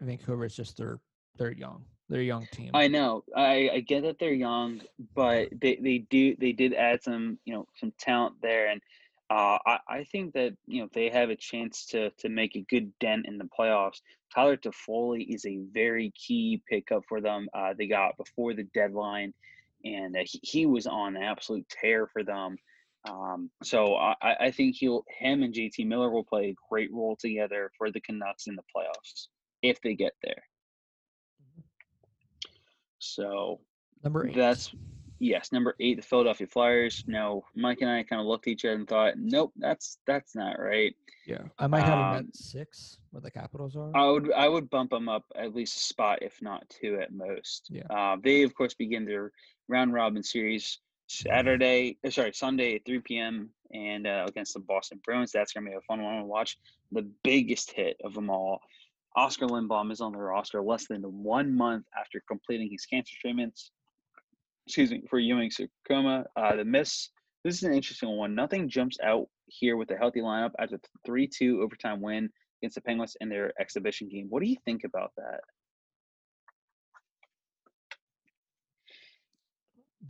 Vancouver 0.00 0.44
is 0.44 0.54
just 0.54 0.76
they're 0.76 1.00
they're 1.38 1.52
young. 1.52 1.84
They're 2.10 2.20
a 2.20 2.24
young 2.24 2.46
team. 2.52 2.70
I 2.74 2.88
know. 2.88 3.24
I, 3.34 3.70
I 3.72 3.80
get 3.80 4.02
that 4.02 4.18
they're 4.18 4.32
young, 4.32 4.82
but 5.14 5.48
they, 5.58 5.76
they 5.76 5.98
do 6.10 6.36
they 6.36 6.52
did 6.52 6.74
add 6.74 7.02
some 7.02 7.38
you 7.46 7.54
know 7.54 7.66
some 7.78 7.92
talent 7.98 8.36
there, 8.42 8.68
and 8.68 8.82
uh, 9.30 9.58
I 9.66 9.78
I 9.88 10.04
think 10.04 10.34
that 10.34 10.54
you 10.66 10.82
know 10.82 10.88
they 10.92 11.08
have 11.08 11.30
a 11.30 11.36
chance 11.36 11.86
to 11.86 12.10
to 12.18 12.28
make 12.28 12.56
a 12.56 12.66
good 12.68 12.92
dent 13.00 13.26
in 13.26 13.38
the 13.38 13.48
playoffs. 13.58 14.00
Tyler 14.34 14.56
Toffoli 14.56 15.26
is 15.28 15.46
a 15.46 15.60
very 15.72 16.12
key 16.14 16.62
pickup 16.68 17.02
for 17.08 17.20
them. 17.20 17.48
Uh, 17.54 17.72
they 17.76 17.86
got 17.86 18.16
before 18.16 18.54
the 18.54 18.68
deadline, 18.74 19.32
and 19.84 20.16
uh, 20.16 20.24
he, 20.24 20.40
he 20.42 20.66
was 20.66 20.86
on 20.86 21.16
absolute 21.16 21.66
tear 21.68 22.06
for 22.06 22.22
them. 22.22 22.56
Um, 23.08 23.50
so 23.62 23.96
I, 23.96 24.14
I 24.22 24.50
think 24.50 24.76
he'll 24.76 25.04
him 25.18 25.42
and 25.42 25.54
JT 25.54 25.86
Miller 25.86 26.10
will 26.10 26.24
play 26.24 26.50
a 26.50 26.56
great 26.70 26.92
role 26.92 27.16
together 27.16 27.70
for 27.76 27.90
the 27.90 28.00
Canucks 28.00 28.46
in 28.46 28.56
the 28.56 28.62
playoffs 28.74 29.28
if 29.62 29.80
they 29.82 29.94
get 29.94 30.12
there. 30.22 30.42
So 32.98 33.60
Number 34.02 34.26
eight. 34.26 34.34
that's 34.34 34.72
yes, 35.24 35.52
number 35.52 35.74
eight, 35.80 35.96
the 35.96 36.02
Philadelphia 36.02 36.46
Flyers. 36.46 37.02
No, 37.06 37.44
Mike 37.54 37.80
and 37.80 37.90
I 37.90 38.02
kind 38.02 38.20
of 38.20 38.26
looked 38.26 38.46
at 38.46 38.52
each 38.52 38.64
other 38.64 38.74
and 38.74 38.86
thought, 38.86 39.14
nope, 39.16 39.52
that's 39.56 39.98
that's 40.06 40.34
not 40.34 40.60
right. 40.60 40.94
yeah. 41.26 41.42
I 41.58 41.66
might 41.66 41.80
have 41.80 41.98
them 41.98 41.98
um, 41.98 42.16
at 42.16 42.36
six, 42.36 42.98
where 43.10 43.22
the 43.22 43.30
Capitals 43.30 43.74
are. 43.76 43.90
I 43.96 44.10
would 44.10 44.32
I 44.32 44.48
would 44.48 44.68
bump 44.68 44.90
them 44.90 45.08
up 45.08 45.24
at 45.34 45.54
least 45.54 45.76
a 45.76 45.80
spot, 45.80 46.18
if 46.22 46.40
not 46.42 46.68
two 46.68 46.98
at 47.00 47.12
most. 47.12 47.68
Yeah. 47.70 47.86
Uh, 47.90 48.16
they 48.22 48.42
of 48.42 48.54
course 48.54 48.74
begin 48.74 49.04
their 49.04 49.32
round 49.68 49.94
robin 49.94 50.22
series 50.22 50.78
Saturday, 51.06 51.98
uh, 52.06 52.10
sorry 52.10 52.32
Sunday 52.34 52.76
at 52.76 52.84
three 52.84 53.00
p.m. 53.00 53.50
and 53.72 54.06
uh, 54.06 54.26
against 54.28 54.54
the 54.54 54.60
Boston 54.60 55.00
Bruins. 55.04 55.32
That's 55.32 55.52
gonna 55.52 55.70
be 55.70 55.76
a 55.76 55.80
fun 55.82 56.02
one 56.02 56.18
to 56.18 56.24
watch. 56.24 56.58
The 56.92 57.08
biggest 57.22 57.72
hit 57.72 57.96
of 58.04 58.14
them 58.14 58.28
all. 58.30 58.60
Oskar 59.16 59.46
Lindblom 59.46 59.92
is 59.92 60.00
on 60.00 60.12
the 60.12 60.18
roster 60.18 60.60
less 60.60 60.88
than 60.88 61.02
one 61.02 61.54
month 61.54 61.86
after 61.98 62.20
completing 62.26 62.68
his 62.70 62.84
cancer 62.84 63.14
treatments. 63.20 63.70
Excuse 64.66 64.90
me 64.92 65.02
for 65.08 65.18
Ewing 65.18 65.50
sarcoma. 65.50 66.24
Uh, 66.36 66.56
the 66.56 66.64
miss. 66.64 67.10
This 67.44 67.56
is 67.56 67.62
an 67.64 67.74
interesting 67.74 68.16
one. 68.16 68.34
Nothing 68.34 68.68
jumps 68.68 68.96
out 69.04 69.26
here 69.46 69.76
with 69.76 69.90
a 69.90 69.96
healthy 69.96 70.20
lineup 70.20 70.52
after 70.58 70.78
the 70.78 70.88
three-two 71.04 71.60
overtime 71.62 72.00
win 72.00 72.30
against 72.62 72.76
the 72.76 72.80
Penguins 72.80 73.16
in 73.20 73.28
their 73.28 73.52
exhibition 73.60 74.08
game. 74.08 74.26
What 74.30 74.42
do 74.42 74.48
you 74.48 74.56
think 74.64 74.84
about 74.84 75.12
that? 75.18 75.40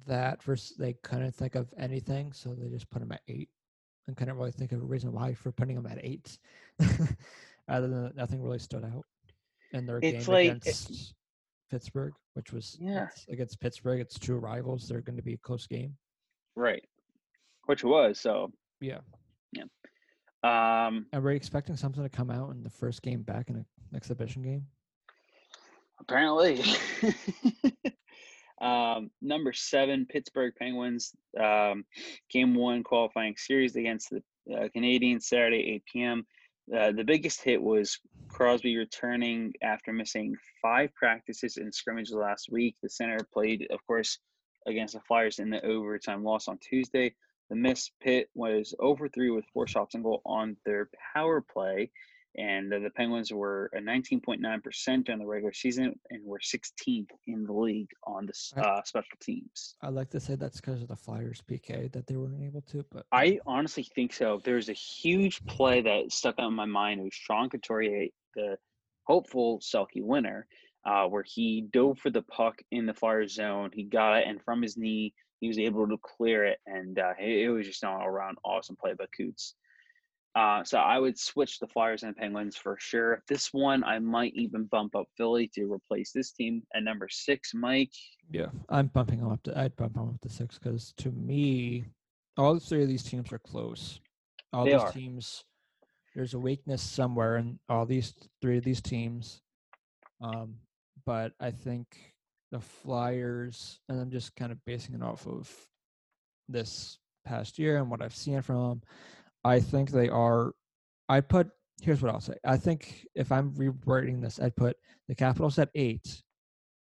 that 0.07 0.43
versus 0.43 0.77
they 0.77 0.95
couldn't 1.03 1.33
think 1.35 1.55
of 1.55 1.69
anything, 1.79 2.33
so 2.33 2.55
they 2.55 2.69
just 2.69 2.91
put 2.91 3.01
him 3.03 3.13
at 3.13 3.23
eight, 3.29 3.49
and 4.07 4.17
couldn't 4.17 4.37
really 4.37 4.51
think 4.53 4.73
of 4.73 4.81
a 4.83 4.85
reason 4.85 5.13
why 5.13 5.33
for 5.35 5.53
putting 5.53 5.77
him 5.77 5.87
at 5.87 5.99
eight. 6.05 6.37
Other 7.69 7.89
than 7.89 8.05
that, 8.05 8.17
nothing 8.17 8.43
really 8.43 8.59
stood 8.59 8.85
out 8.85 9.05
in 9.73 9.87
their 9.87 9.99
It's 10.03 10.27
game 10.27 10.35
like- 10.35 10.47
it- 10.47 10.57
against 10.57 11.15
Pittsburgh, 11.75 12.13
which 12.35 12.53
was 12.53 12.79
Yeah. 12.81 13.09
against 13.29 13.59
Pittsburgh. 13.61 13.99
It's 14.01 14.17
two 14.17 14.37
rivals. 14.37 14.87
They're 14.89 15.01
going 15.01 15.17
to 15.17 15.23
be 15.25 15.35
a 15.35 15.39
close 15.39 15.67
game. 15.67 15.97
Right. 16.55 16.85
Which 17.67 17.83
was 17.83 18.21
so. 18.21 18.53
Yeah. 18.81 19.01
Yeah, 19.53 19.65
Um, 20.45 21.07
and 21.13 21.25
we're 21.25 21.33
expecting 21.33 21.75
something 21.77 22.03
to 22.05 22.09
come 22.09 22.31
out 22.31 22.51
in 22.51 22.63
the 22.63 22.71
first 22.71 23.03
game 23.03 23.23
back 23.23 23.51
in 23.51 23.57
an 23.57 23.67
exhibition 23.93 24.43
game. 24.43 24.67
apparently. 25.99 26.63
um, 28.61 29.11
number 29.21 29.53
seven, 29.53 30.07
Pittsburgh 30.07 30.55
Penguins. 30.57 31.13
Um, 31.41 31.85
game 32.31 32.55
one 32.55 32.85
qualifying 32.85 33.35
series 33.37 33.75
against 33.75 34.11
the 34.11 34.23
uh, 34.55 34.69
Canadiens 34.77 35.23
Saturday, 35.25 35.75
8 35.75 35.83
p.m. 35.93 36.27
Uh, 36.73 36.93
the 36.93 37.05
biggest 37.05 37.43
hit 37.43 37.61
was 37.61 37.99
Crosby 38.29 38.77
returning 38.77 39.53
after 39.63 39.93
missing 39.93 40.35
five 40.63 40.95
practices 40.95 41.57
and 41.57 41.75
scrimmages 41.75 42.15
last 42.15 42.49
week. 42.51 42.77
The 42.83 42.89
center 42.89 43.19
played, 43.33 43.67
of 43.71 43.85
course, 43.87 44.19
against 44.67 44.95
the 44.95 45.01
Flyers 45.01 45.39
in 45.39 45.51
the 45.51 45.65
overtime 45.65 46.25
loss 46.25 46.49
on 46.49 46.59
Tuesday. 46.59 47.15
The 47.51 47.57
miss 47.57 47.91
pit 48.01 48.31
was 48.35 48.75
over 48.79 49.09
three 49.09 49.31
with 49.31 49.45
four 49.53 49.67
shots 49.67 49.95
and 49.95 50.03
goal 50.03 50.23
on 50.25 50.57
their 50.65 50.89
power 51.15 51.43
play. 51.43 51.91
And 52.37 52.73
uh, 52.73 52.81
the 52.81 52.91
Penguins 52.91 53.33
were 53.33 53.71
a 53.75 53.79
19.9% 53.79 55.05
during 55.05 55.21
the 55.21 55.27
regular 55.27 55.53
season 55.53 55.95
and 56.11 56.25
were 56.25 56.41
16th 56.41 57.11
in 57.27 57.45
the 57.45 57.53
league 57.53 57.91
on 58.07 58.27
the 58.27 58.61
uh, 58.61 58.83
special 58.85 59.17
teams. 59.21 59.77
I 59.83 59.89
like 59.89 60.11
to 60.11 60.21
say 60.21 60.35
that's 60.35 60.61
because 60.61 60.83
of 60.83 60.89
the 60.89 60.97
Flyers 60.97 61.43
PK 61.49 61.93
that 61.93 62.07
they 62.07 62.17
weren't 62.17 62.43
able 62.43 62.63
to, 62.63 62.85
but 62.91 63.07
I 63.13 63.39
honestly 63.47 63.87
think 63.95 64.13
so. 64.13 64.41
There's 64.45 64.69
a 64.69 64.75
huge 64.75 65.45
play 65.47 65.81
that 65.83 66.11
stuck 66.13 66.37
out 66.39 66.49
in 66.49 66.55
my 66.55 66.65
mind. 66.65 67.01
It 67.01 67.05
was 67.05 67.15
Sean 67.15 67.49
Couturier, 67.49 68.09
the 68.35 68.57
hopeful 69.05 69.61
Selke 69.61 70.03
winner, 70.03 70.47
uh, 70.85 71.07
where 71.07 71.25
he 71.27 71.67
dove 71.73 71.99
for 71.99 72.11
the 72.11 72.23
puck 72.23 72.61
in 72.71 72.87
the 72.87 72.95
Flyers 72.95 73.35
zone. 73.35 73.71
He 73.73 73.85
got 73.85 74.19
it, 74.19 74.25
and 74.27 74.43
from 74.43 74.61
his 74.61 74.77
knee, 74.77 75.15
he 75.41 75.49
was 75.49 75.59
able 75.59 75.87
to 75.87 75.99
clear 76.03 76.45
it. 76.45 76.59
And 76.67 76.99
uh, 76.99 77.13
it, 77.21 77.45
it 77.45 77.51
was 77.51 77.67
just 77.67 77.83
an 77.83 77.91
all 77.91 78.07
around 78.07 78.39
awesome 78.45 78.77
play 78.77 78.95
by 78.95 79.07
Coots. 79.17 79.55
Uh, 80.35 80.65
so 80.65 80.79
I 80.79 80.99
would 80.99 81.17
switch 81.19 81.61
the 81.61 81.69
Flyers 81.69 82.03
and 82.03 82.17
Penguins 82.17 82.57
for 82.57 82.77
sure. 82.81 83.23
This 83.29 83.53
one, 83.53 83.85
I 83.85 84.01
might 84.01 84.33
even 84.35 84.65
bump 84.65 84.97
up 84.97 85.07
Philly 85.17 85.49
to 85.55 85.73
replace 85.73 86.11
this 86.13 86.33
team 86.33 86.63
at 86.75 86.83
number 86.83 87.09
six. 87.09 87.55
Mike, 87.55 87.93
Yeah, 88.33 88.47
I'm 88.69 88.89
bumping 88.89 89.21
them 89.21 89.31
up 89.31 89.43
to. 89.45 89.57
I'd 89.57 89.77
bump 89.77 89.95
them 89.95 90.09
up 90.09 90.21
to 90.23 90.29
six 90.29 90.59
because 90.59 90.93
to 90.99 91.13
me, 91.13 91.85
all 92.37 92.59
three 92.59 92.83
of 92.83 92.89
these 92.89 93.05
teams 93.05 93.33
are 93.33 93.39
close. 93.39 94.01
All 94.53 94.65
They 94.65 94.73
these 94.73 94.81
are. 94.81 94.91
teams, 94.91 95.45
there's 96.17 96.35
a 96.35 96.39
weakness 96.39 96.83
somewhere 96.83 97.37
in 97.37 97.61
all 97.69 97.87
these 97.87 98.13
three 98.43 98.59
of 98.59 98.65
these 98.65 98.81
teams. 98.81 99.41
Um, 100.21 100.57
but 101.07 101.33
I 101.39 101.53
think 101.53 102.15
the 102.51 102.59
Flyers, 102.61 103.79
and 103.89 104.01
I'm 104.01 104.11
just 104.11 104.35
kind 104.35 104.51
of 104.51 104.59
basing 104.65 104.97
it 104.97 105.03
off 105.03 105.29
of 105.29 105.49
this 106.49 106.99
past 107.25 107.57
year 107.59 107.79
and 107.79 107.89
what 107.89 108.03
I've 108.03 108.15
seen 108.17 108.43
from 108.43 108.69
them. 108.69 108.83
I 109.45 109.61
think 109.61 109.91
they 109.91 110.09
are. 110.09 110.53
I 111.09 111.21
put 111.21 111.49
here's 111.83 112.01
what 112.01 112.13
I'll 112.13 112.21
say. 112.21 112.35
I 112.45 112.57
think 112.57 113.07
if 113.15 113.31
I'm 113.33 113.55
rewriting 113.55 114.21
this, 114.21 114.41
I'd 114.41 114.57
put 114.57 114.77
the 115.09 115.15
Capitals 115.15 115.59
at 115.59 115.71
eight, 115.75 116.23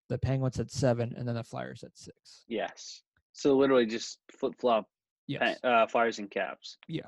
the 0.08 0.18
Penguins 0.18 0.58
at 0.58 0.70
seven, 0.70 1.14
and 1.16 1.26
then 1.26 1.34
the 1.34 1.42
Flyers 1.42 1.84
at 1.84 1.96
six. 1.96 2.44
Yes. 2.48 3.02
So 3.32 3.56
literally 3.56 3.86
just 3.86 4.18
flip 4.32 4.54
flop 4.58 4.86
Yes, 5.26 5.58
uh, 5.64 5.86
Flyers 5.86 6.18
and 6.18 6.30
Caps. 6.30 6.78
Yeah. 6.88 7.06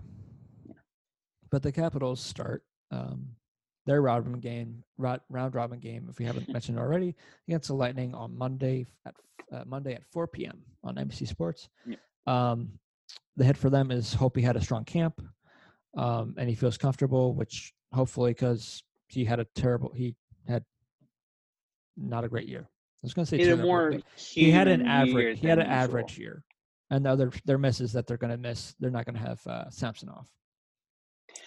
But 1.51 1.63
the 1.63 1.73
Capitals 1.73 2.21
start 2.21 2.63
um, 2.91 3.29
their 3.87 4.03
round 4.03 4.27
robin 4.27 4.41
game, 4.41 4.83
round, 4.99 5.21
round 5.31 5.55
robin 5.55 5.79
game, 5.79 6.09
if 6.11 6.19
we 6.19 6.25
haven't 6.25 6.49
mentioned 6.53 6.79
already, 6.79 7.15
against 7.47 7.69
the 7.69 7.75
Lightning 7.75 8.15
on 8.15 8.37
Monday 8.37 8.87
at 9.07 9.15
uh, 9.53 9.63
Monday 9.67 9.95
at 9.95 10.05
4 10.13 10.27
p.m. 10.27 10.61
on 10.85 10.97
NBC 10.97 11.27
Sports. 11.29 11.69
Yeah. 11.87 11.97
Um, 12.27 12.73
the 13.37 13.45
hit 13.45 13.57
for 13.57 13.71
them 13.71 13.91
is 13.91 14.13
hope 14.13 14.37
he 14.37 14.43
had 14.43 14.57
a 14.57 14.61
strong 14.61 14.85
camp, 14.85 15.23
um, 15.97 16.35
and 16.37 16.49
he 16.49 16.55
feels 16.55 16.79
comfortable, 16.79 17.35
which 17.35 17.73
hopefully 17.93 18.33
because 18.33 18.83
he 19.09 19.25
had 19.25 19.41
a 19.41 19.47
terrible, 19.55 19.93
he 19.95 20.15
had 20.47 20.65
not 21.97 22.25
a 22.25 22.29
great 22.29 22.49
year. 22.49 22.69
I 22.69 23.01
was 23.03 23.15
going 23.15 23.27
to 23.27 23.31
say 23.31 23.37
He 23.37 23.45
had 23.45 23.57
terrible, 23.57 23.65
more 23.65 24.01
he 24.17 24.51
had 24.51 24.69
an 24.69 24.87
average. 24.87 25.41
He 25.41 25.47
had 25.47 25.59
an 25.59 25.67
usual. 25.67 25.83
average 25.83 26.19
year, 26.19 26.45
and 26.91 27.05
the 27.05 27.11
other 27.11 27.33
their 27.45 27.59
misses 27.59 27.93
that 27.93 28.07
they're 28.07 28.17
going 28.17 28.33
to 28.33 28.37
miss, 28.37 28.75
they're 28.81 28.91
not 28.91 29.05
going 29.05 29.15
to 29.15 29.21
have 29.21 29.47
uh, 29.47 29.71
Samsonov. 29.71 30.27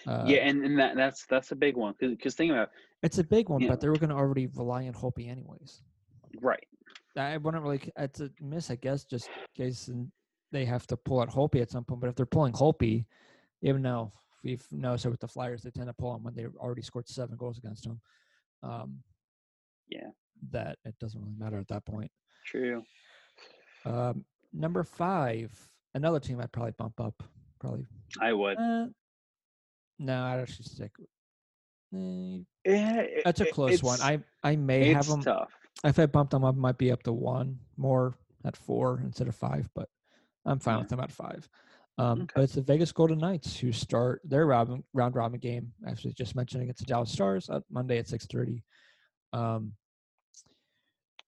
Uh, 0.06 0.24
yeah, 0.26 0.38
and, 0.38 0.64
and 0.64 0.78
that 0.78 0.96
that's 0.96 1.26
that's 1.26 1.52
a 1.52 1.56
big 1.56 1.76
one 1.76 1.94
because 1.98 2.34
think 2.34 2.50
about 2.52 2.70
It's 3.02 3.18
a 3.18 3.24
big 3.24 3.48
one, 3.48 3.66
but 3.66 3.80
they 3.80 3.88
were 3.88 3.96
going 3.96 4.10
to 4.10 4.16
already 4.16 4.46
rely 4.46 4.86
on 4.86 4.94
Holtby 4.94 5.28
anyways. 5.30 5.82
right. 6.40 6.64
I 7.16 7.36
wouldn't 7.36 7.62
really. 7.62 7.92
It's 7.98 8.20
a 8.20 8.30
miss, 8.40 8.70
I 8.70 8.76
guess, 8.76 9.04
just 9.04 9.28
in 9.28 9.64
case 9.64 9.90
they 10.50 10.64
have 10.64 10.86
to 10.86 10.96
pull 10.96 11.20
out 11.20 11.28
Holtby 11.28 11.60
at 11.60 11.70
some 11.70 11.84
point. 11.84 12.00
But 12.00 12.08
if 12.08 12.14
they're 12.14 12.24
pulling 12.24 12.54
Holtby, 12.54 13.04
even 13.60 13.82
though 13.82 14.12
we've 14.44 14.64
noticed 14.70 15.06
with 15.06 15.20
the 15.20 15.28
Flyers, 15.28 15.62
they 15.62 15.70
tend 15.70 15.86
to 15.86 15.92
pull 15.92 16.12
them 16.12 16.22
when 16.24 16.34
they've 16.34 16.54
already 16.56 16.82
scored 16.82 17.08
seven 17.08 17.36
goals 17.36 17.58
against 17.58 17.84
them. 17.84 18.00
Um, 18.62 19.02
Yeah. 19.88 20.10
that 20.50 20.78
it 20.84 20.98
doesn't 20.98 21.20
really 21.20 21.36
matter 21.38 21.58
at 21.58 21.68
that 21.68 21.84
point. 21.84 22.10
True. 22.46 22.82
Um, 23.84 24.24
number 24.52 24.82
five, 24.84 25.52
another 25.94 26.18
team 26.20 26.40
I'd 26.40 26.52
probably 26.52 26.72
bump 26.72 27.00
up. 27.00 27.22
Probably. 27.60 27.86
I 28.20 28.32
would. 28.32 28.58
Uh, 28.58 28.86
no, 29.98 30.22
I'd 30.24 30.40
actually 30.40 30.64
stick. 30.64 30.92
eh, 31.94 32.38
Yeah, 32.64 33.06
That's 33.24 33.40
a 33.40 33.46
it- 33.48 33.52
close 33.54 33.82
one. 33.82 34.00
I 34.00 34.22
I 34.42 34.56
may 34.56 34.92
have 34.92 35.06
them. 35.06 35.22
tough. 35.22 35.52
if 35.84 35.98
I 35.98 36.06
bumped 36.06 36.30
them 36.32 36.44
up, 36.44 36.54
might 36.56 36.78
be 36.78 36.90
up 36.92 37.02
to 37.04 37.12
one 37.12 37.58
more 37.76 38.16
at 38.44 38.56
four 38.56 39.00
instead 39.00 39.28
of 39.28 39.34
five, 39.36 39.68
but 39.74 39.88
I'm 40.44 40.58
fine 40.58 40.74
Yeah. 40.76 40.80
with 40.80 40.88
them 40.88 41.00
at 41.00 41.12
five. 41.12 41.48
Um, 41.98 42.22
Okay. 42.22 42.32
But 42.34 42.44
it's 42.44 42.54
the 42.54 42.62
Vegas 42.62 42.90
Golden 42.92 43.18
Knights 43.18 43.56
who 43.58 43.70
start 43.72 44.22
their 44.24 44.46
round 44.46 44.82
round 44.94 45.14
robin 45.14 45.38
game. 45.38 45.72
Actually, 45.86 46.14
just 46.14 46.34
mentioned 46.34 46.62
against 46.62 46.80
the 46.80 46.86
Dallas 46.86 47.12
Stars 47.12 47.48
on 47.48 47.62
Monday 47.70 47.98
at 47.98 48.08
six 48.08 48.26
thirty. 48.26 48.62
Um, 49.32 49.72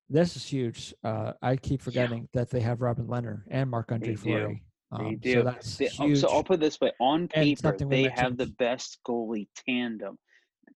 this 0.08 0.36
is 0.36 0.44
huge. 0.46 0.94
Uh, 1.02 1.32
I 1.42 1.56
keep 1.56 1.80
forgetting 1.82 2.28
that 2.34 2.50
they 2.50 2.60
have 2.60 2.80
Robin 2.82 3.06
Leonard 3.06 3.44
and 3.50 3.70
Marc-Andre 3.70 4.08
They. 4.10 4.16
Fleury. 4.16 4.62
They 4.92 4.96
Um, 5.04 5.16
do. 5.18 5.32
So 5.32 5.42
that's 5.42 5.76
They- 5.78 5.88
huge. 5.88 6.18
so 6.18 6.28
I'll 6.30 6.44
put 6.44 6.54
it 6.54 6.60
this 6.60 6.80
way: 6.80 6.92
on 7.00 7.28
paper, 7.28 7.76
they 7.78 8.08
have 8.08 8.36
the 8.36 8.46
best 8.46 8.98
goalie 9.06 9.48
tandem. 9.54 10.18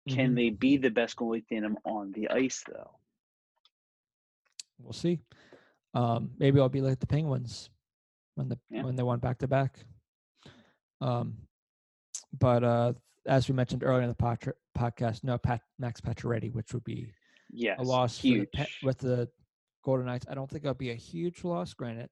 Can 0.08 0.32
Mhm. 0.32 0.36
they 0.36 0.50
be 0.50 0.76
the 0.76 0.90
best 0.90 1.16
goalie 1.16 1.46
tandem 1.46 1.78
on 1.84 2.12
the 2.12 2.28
ice, 2.30 2.62
though? 2.68 2.98
We'll 4.78 4.92
see. 4.92 5.20
Um, 5.94 6.32
maybe 6.38 6.60
I'll 6.60 6.68
be 6.68 6.80
like 6.82 7.00
the 7.00 7.06
Penguins 7.06 7.70
when 8.34 8.48
the 8.48 8.58
Yeah. 8.70 8.82
when 8.82 8.96
they 8.96 9.02
won 9.02 9.18
back 9.18 9.38
to 9.38 9.48
back. 9.48 9.78
Um, 11.00 11.36
but 12.38 12.64
uh, 12.64 12.92
as 13.26 13.48
we 13.48 13.54
mentioned 13.54 13.84
earlier 13.84 14.02
in 14.02 14.08
the 14.08 14.14
pod- 14.14 14.52
podcast, 14.76 15.24
no 15.24 15.38
Pat, 15.38 15.60
Max 15.78 16.00
Pacioretty, 16.00 16.52
which 16.52 16.72
would 16.72 16.84
be 16.84 17.12
Yes, 17.50 17.78
a 17.78 17.82
loss 17.82 18.18
huge. 18.18 18.48
the, 18.54 18.66
with 18.82 18.98
the 18.98 19.28
Golden 19.84 20.06
Knights. 20.06 20.26
I 20.28 20.34
don't 20.34 20.50
think 20.50 20.64
it'll 20.64 20.74
be 20.74 20.90
a 20.90 20.94
huge 20.96 21.44
loss. 21.44 21.74
Granted, 21.74 22.08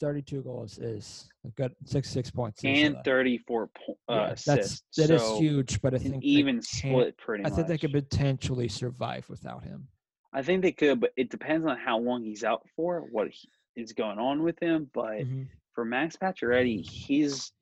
thirty-two 0.00 0.42
goals 0.42 0.78
is 0.78 1.28
a 1.44 1.48
good 1.50 1.74
six-six 1.84 2.30
points. 2.30 2.62
and 2.64 2.96
uh, 2.96 3.02
34 3.04 3.68
po- 3.74 3.98
uh, 4.08 4.14
yeah, 4.14 4.34
that's 4.46 4.82
that 4.96 5.10
is 5.10 5.22
so 5.22 5.40
huge. 5.40 5.80
But 5.80 5.94
I 5.94 5.98
think 5.98 6.22
even 6.22 6.62
split, 6.62 7.16
pretty 7.18 7.44
I 7.44 7.48
much. 7.48 7.56
think 7.56 7.68
they 7.68 7.78
could 7.78 7.92
potentially 7.92 8.68
survive 8.68 9.28
without 9.28 9.64
him. 9.64 9.88
I 10.32 10.42
think 10.42 10.62
they 10.62 10.72
could, 10.72 11.00
but 11.00 11.12
it 11.16 11.30
depends 11.30 11.66
on 11.66 11.76
how 11.78 11.98
long 11.98 12.22
he's 12.22 12.44
out 12.44 12.66
for, 12.76 13.00
what 13.10 13.28
he, 13.30 13.48
is 13.76 13.92
going 13.92 14.18
on 14.18 14.42
with 14.42 14.58
him. 14.60 14.90
But 14.92 15.20
Mhm. 15.22 15.48
for 15.72 15.84
Max 15.84 16.16
Pacioretty, 16.16 16.84
his 16.88 17.52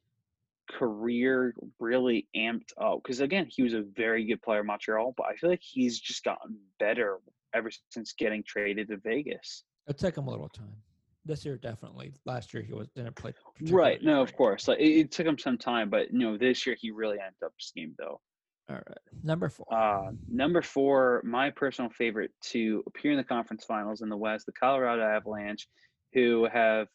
career 0.68 1.54
really 1.80 2.28
amped 2.36 2.72
up 2.78 3.02
because 3.02 3.20
again, 3.20 3.46
he 3.48 3.62
was 3.62 3.74
a 3.74 3.82
very 3.82 4.24
good 4.24 4.40
player 4.42 4.60
in 4.60 4.66
Montreal, 4.66 5.12
but 5.16 5.26
I 5.26 5.36
feel 5.36 5.50
like 5.50 5.60
he's 5.62 5.98
just 5.98 6.24
gotten 6.24 6.58
better 6.78 7.18
ever 7.52 7.70
since 7.90 8.12
getting 8.12 8.42
traded 8.42 8.88
to 8.88 8.96
Vegas. 8.98 9.64
It 9.86 9.98
took 9.98 10.16
him 10.16 10.28
a 10.28 10.30
little 10.30 10.48
time. 10.48 10.76
This 11.24 11.44
year, 11.44 11.56
definitely. 11.56 12.14
Last 12.24 12.52
year, 12.52 12.62
he 12.62 12.72
was 12.72 12.88
didn't 12.96 13.14
play. 13.14 13.32
Right? 13.60 14.02
No, 14.02 14.22
of 14.22 14.34
course. 14.34 14.66
Like 14.66 14.80
it, 14.80 14.98
it 14.98 15.10
took 15.12 15.26
him 15.26 15.38
some 15.38 15.58
time, 15.58 15.88
but 15.90 16.12
you 16.12 16.18
know, 16.18 16.36
this 16.36 16.66
year 16.66 16.76
he 16.80 16.90
really 16.90 17.18
amped 17.18 17.44
up 17.44 17.52
his 17.58 17.72
game 17.76 17.94
though. 17.98 18.20
All 18.68 18.76
right, 18.76 18.98
number 19.22 19.48
four. 19.48 19.66
Uh, 19.72 20.12
number 20.28 20.62
four, 20.62 21.20
my 21.24 21.50
personal 21.50 21.90
favorite 21.90 22.30
to 22.42 22.82
appear 22.86 23.10
in 23.10 23.18
the 23.18 23.24
conference 23.24 23.64
finals 23.64 24.00
in 24.00 24.08
the 24.08 24.16
West, 24.16 24.46
the 24.46 24.52
Colorado 24.52 25.02
Avalanche, 25.02 25.68
who 26.12 26.48
have 26.52 26.88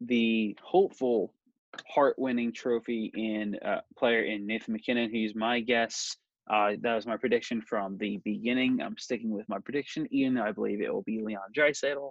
the 0.00 0.56
hopeful 0.62 1.32
Hart-winning 1.86 2.52
trophy 2.52 3.12
in 3.14 3.56
uh, 3.64 3.80
player 3.96 4.22
in 4.22 4.46
Nathan 4.46 4.72
MacKinnon, 4.72 5.10
who's 5.10 5.34
my 5.34 5.60
guess. 5.60 6.16
Uh, 6.50 6.72
that 6.80 6.94
was 6.94 7.06
my 7.06 7.16
prediction 7.16 7.60
from 7.60 7.98
the 7.98 8.16
beginning. 8.24 8.80
I'm 8.80 8.96
sticking 8.96 9.30
with 9.30 9.46
my 9.50 9.58
prediction, 9.58 10.08
even 10.10 10.34
though 10.34 10.44
I 10.44 10.52
believe 10.52 10.80
it 10.80 10.92
will 10.92 11.02
be 11.02 11.20
Leon 11.20 11.52
Draisaitl, 11.54 12.10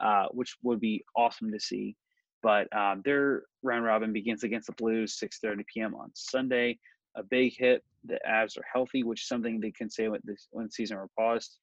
uh, 0.00 0.26
which 0.32 0.56
would 0.64 0.80
be 0.80 1.04
awesome 1.16 1.52
to 1.52 1.60
see. 1.60 1.94
But 2.42 2.74
um, 2.76 3.02
their 3.04 3.44
round 3.62 3.84
robin 3.84 4.12
begins 4.12 4.42
against 4.42 4.66
the 4.66 4.72
Blues 4.72 5.18
6:30 5.22 5.64
p.m. 5.72 5.94
on 5.94 6.10
Sunday 6.14 6.78
a 7.18 7.22
big 7.22 7.54
hit. 7.56 7.84
The 8.04 8.18
Avs 8.28 8.56
are 8.56 8.64
healthy, 8.72 9.02
which 9.02 9.22
is 9.22 9.28
something 9.28 9.60
they 9.60 9.72
can 9.72 9.90
say 9.90 10.08
when 10.08 10.20
this 10.24 10.48
when 10.50 10.70
season 10.70 10.96
were 10.96 11.10
paused. 11.16 11.58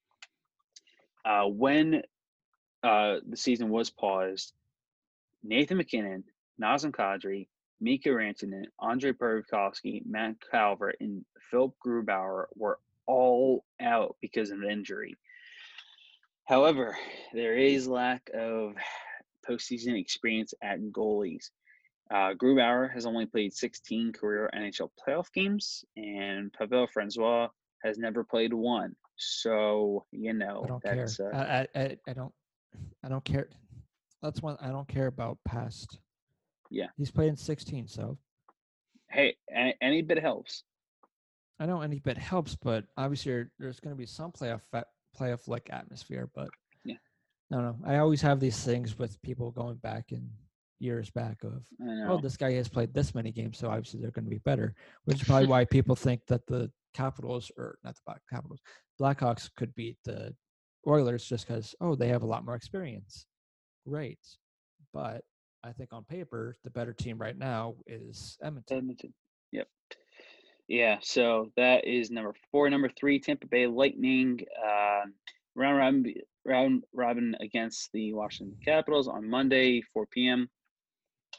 Uh, 1.25 1.45
when 1.45 2.03
uh, 2.85 3.19
the 3.27 3.37
season 3.37 3.69
was 3.69 3.89
paused, 3.89 4.53
Nathan 5.43 5.77
MacKinnon, 5.77 6.23
Nazem 6.61 6.91
Kadri, 6.91 7.47
Mika 7.81 8.09
Rantanen, 8.09 8.65
Andre 8.79 9.11
Burakovsky, 9.11 10.05
Matt 10.05 10.35
Calvert, 10.51 10.97
and 10.99 11.25
Philip 11.49 11.73
Grubauer 11.85 12.45
were 12.55 12.79
all 13.07 13.65
out 13.81 14.15
because 14.21 14.51
of 14.51 14.63
injury. 14.63 15.17
However, 16.45 16.95
there 17.33 17.57
is 17.57 17.87
lack 17.87 18.29
of 18.33 18.75
postseason 19.49 19.99
experience 19.99 20.53
at 20.61 20.79
goalies. 20.79 21.49
Uh, 22.11 22.33
Grubauer 22.33 22.91
has 22.93 23.07
only 23.07 23.25
played 23.25 23.51
16 23.51 24.13
career 24.13 24.49
NHL 24.55 24.91
playoff 25.07 25.31
games, 25.33 25.83
and 25.97 26.53
Pavel 26.53 26.85
Francois 26.85 27.47
has 27.83 27.97
never 27.97 28.23
played 28.23 28.53
one. 28.53 28.95
So 29.17 30.05
you 30.11 30.33
know 30.33 30.61
I 30.63 30.67
don't 30.67 30.83
care. 30.83 31.07
uh, 31.19 31.35
I, 31.35 31.79
I, 31.79 31.81
I, 31.81 31.97
I 32.07 32.13
don't. 32.13 32.33
I 33.03 33.09
don't 33.09 33.23
care. 33.23 33.49
That's 34.21 34.41
one 34.41 34.57
I 34.61 34.69
don't 34.69 34.87
care 34.87 35.07
about 35.07 35.37
past. 35.45 35.99
Yeah. 36.71 36.87
He's 36.97 37.11
played 37.11 37.29
in 37.29 37.37
16, 37.37 37.87
so 37.87 38.17
hey, 39.09 39.35
any, 39.53 39.75
any 39.81 40.01
bit 40.01 40.19
helps. 40.19 40.63
I 41.59 41.65
know 41.65 41.81
any 41.81 41.99
bit 41.99 42.17
helps, 42.17 42.55
but 42.55 42.85
obviously 42.97 43.45
there's 43.59 43.79
going 43.79 43.95
to 43.95 43.97
be 43.97 44.05
some 44.05 44.31
playoff 44.31 44.61
playoff 45.17 45.47
like 45.47 45.69
atmosphere. 45.71 46.29
But 46.35 46.49
Yeah. 46.83 46.95
I 47.51 47.55
don't 47.55 47.63
know. 47.63 47.77
I 47.85 47.97
always 47.97 48.21
have 48.21 48.39
these 48.39 48.61
things 48.63 48.97
with 48.97 49.21
people 49.21 49.51
going 49.51 49.77
back 49.77 50.11
in 50.11 50.29
years 50.79 51.09
back 51.09 51.37
of 51.43 51.65
oh, 52.09 52.19
this 52.19 52.35
guy 52.35 52.51
has 52.53 52.67
played 52.67 52.93
this 52.93 53.15
many 53.15 53.31
games, 53.31 53.57
so 53.57 53.69
obviously 53.69 54.01
they're 54.01 54.11
going 54.11 54.25
to 54.25 54.31
be 54.31 54.39
better. 54.39 54.75
Which 55.05 55.21
is 55.21 55.23
probably 55.27 55.47
why 55.47 55.65
people 55.65 55.95
think 55.95 56.21
that 56.27 56.45
the 56.47 56.71
Capitals 56.93 57.51
or 57.57 57.77
not 57.83 57.95
the 57.95 58.01
Black 58.05 58.21
Capitals, 58.29 58.61
Blackhawks 58.99 59.49
could 59.55 59.73
beat 59.75 59.97
the 60.03 60.33
Oilers 60.87 61.25
just 61.25 61.47
because 61.47 61.75
oh 61.81 61.95
they 61.95 62.07
have 62.07 62.23
a 62.23 62.27
lot 62.27 62.45
more 62.45 62.55
experience. 62.55 63.25
Great, 63.87 64.19
but 64.93 65.23
I 65.63 65.71
think 65.71 65.93
on 65.93 66.03
paper 66.03 66.57
the 66.63 66.69
better 66.69 66.93
team 66.93 67.17
right 67.17 67.37
now 67.37 67.75
is 67.87 68.37
Edmonton. 68.41 68.77
Edmonton. 68.77 69.13
Yep. 69.51 69.67
Yeah, 70.67 70.97
so 71.01 71.51
that 71.57 71.85
is 71.85 72.09
number 72.09 72.33
four. 72.51 72.69
Number 72.69 72.89
three, 72.89 73.19
Tampa 73.19 73.47
Bay 73.47 73.67
Lightning. 73.67 74.39
Um, 74.63 75.13
round 75.55 75.77
robin, 75.77 76.13
round 76.43 76.83
robin 76.93 77.35
against 77.39 77.91
the 77.93 78.13
Washington 78.13 78.57
Capitals 78.63 79.07
on 79.07 79.29
Monday, 79.29 79.81
4 79.93 80.05
p.m. 80.07 80.49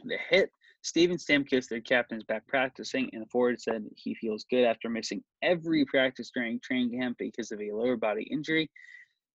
The 0.04 0.16
hit. 0.30 0.50
Steven 0.82 1.16
Stamkos, 1.16 1.68
their 1.68 1.80
captain, 1.80 2.18
is 2.18 2.24
back 2.24 2.46
practicing, 2.46 3.10
and 3.12 3.22
the 3.22 3.26
forward 3.26 3.60
said 3.60 3.84
he 3.96 4.14
feels 4.14 4.44
good 4.48 4.64
after 4.64 4.88
missing 4.88 5.20
every 5.42 5.84
practice 5.84 6.30
during 6.32 6.60
training 6.60 6.96
camp 7.00 7.16
because 7.18 7.50
of 7.50 7.60
a 7.60 7.72
lower 7.72 7.96
body 7.96 8.22
injury. 8.30 8.70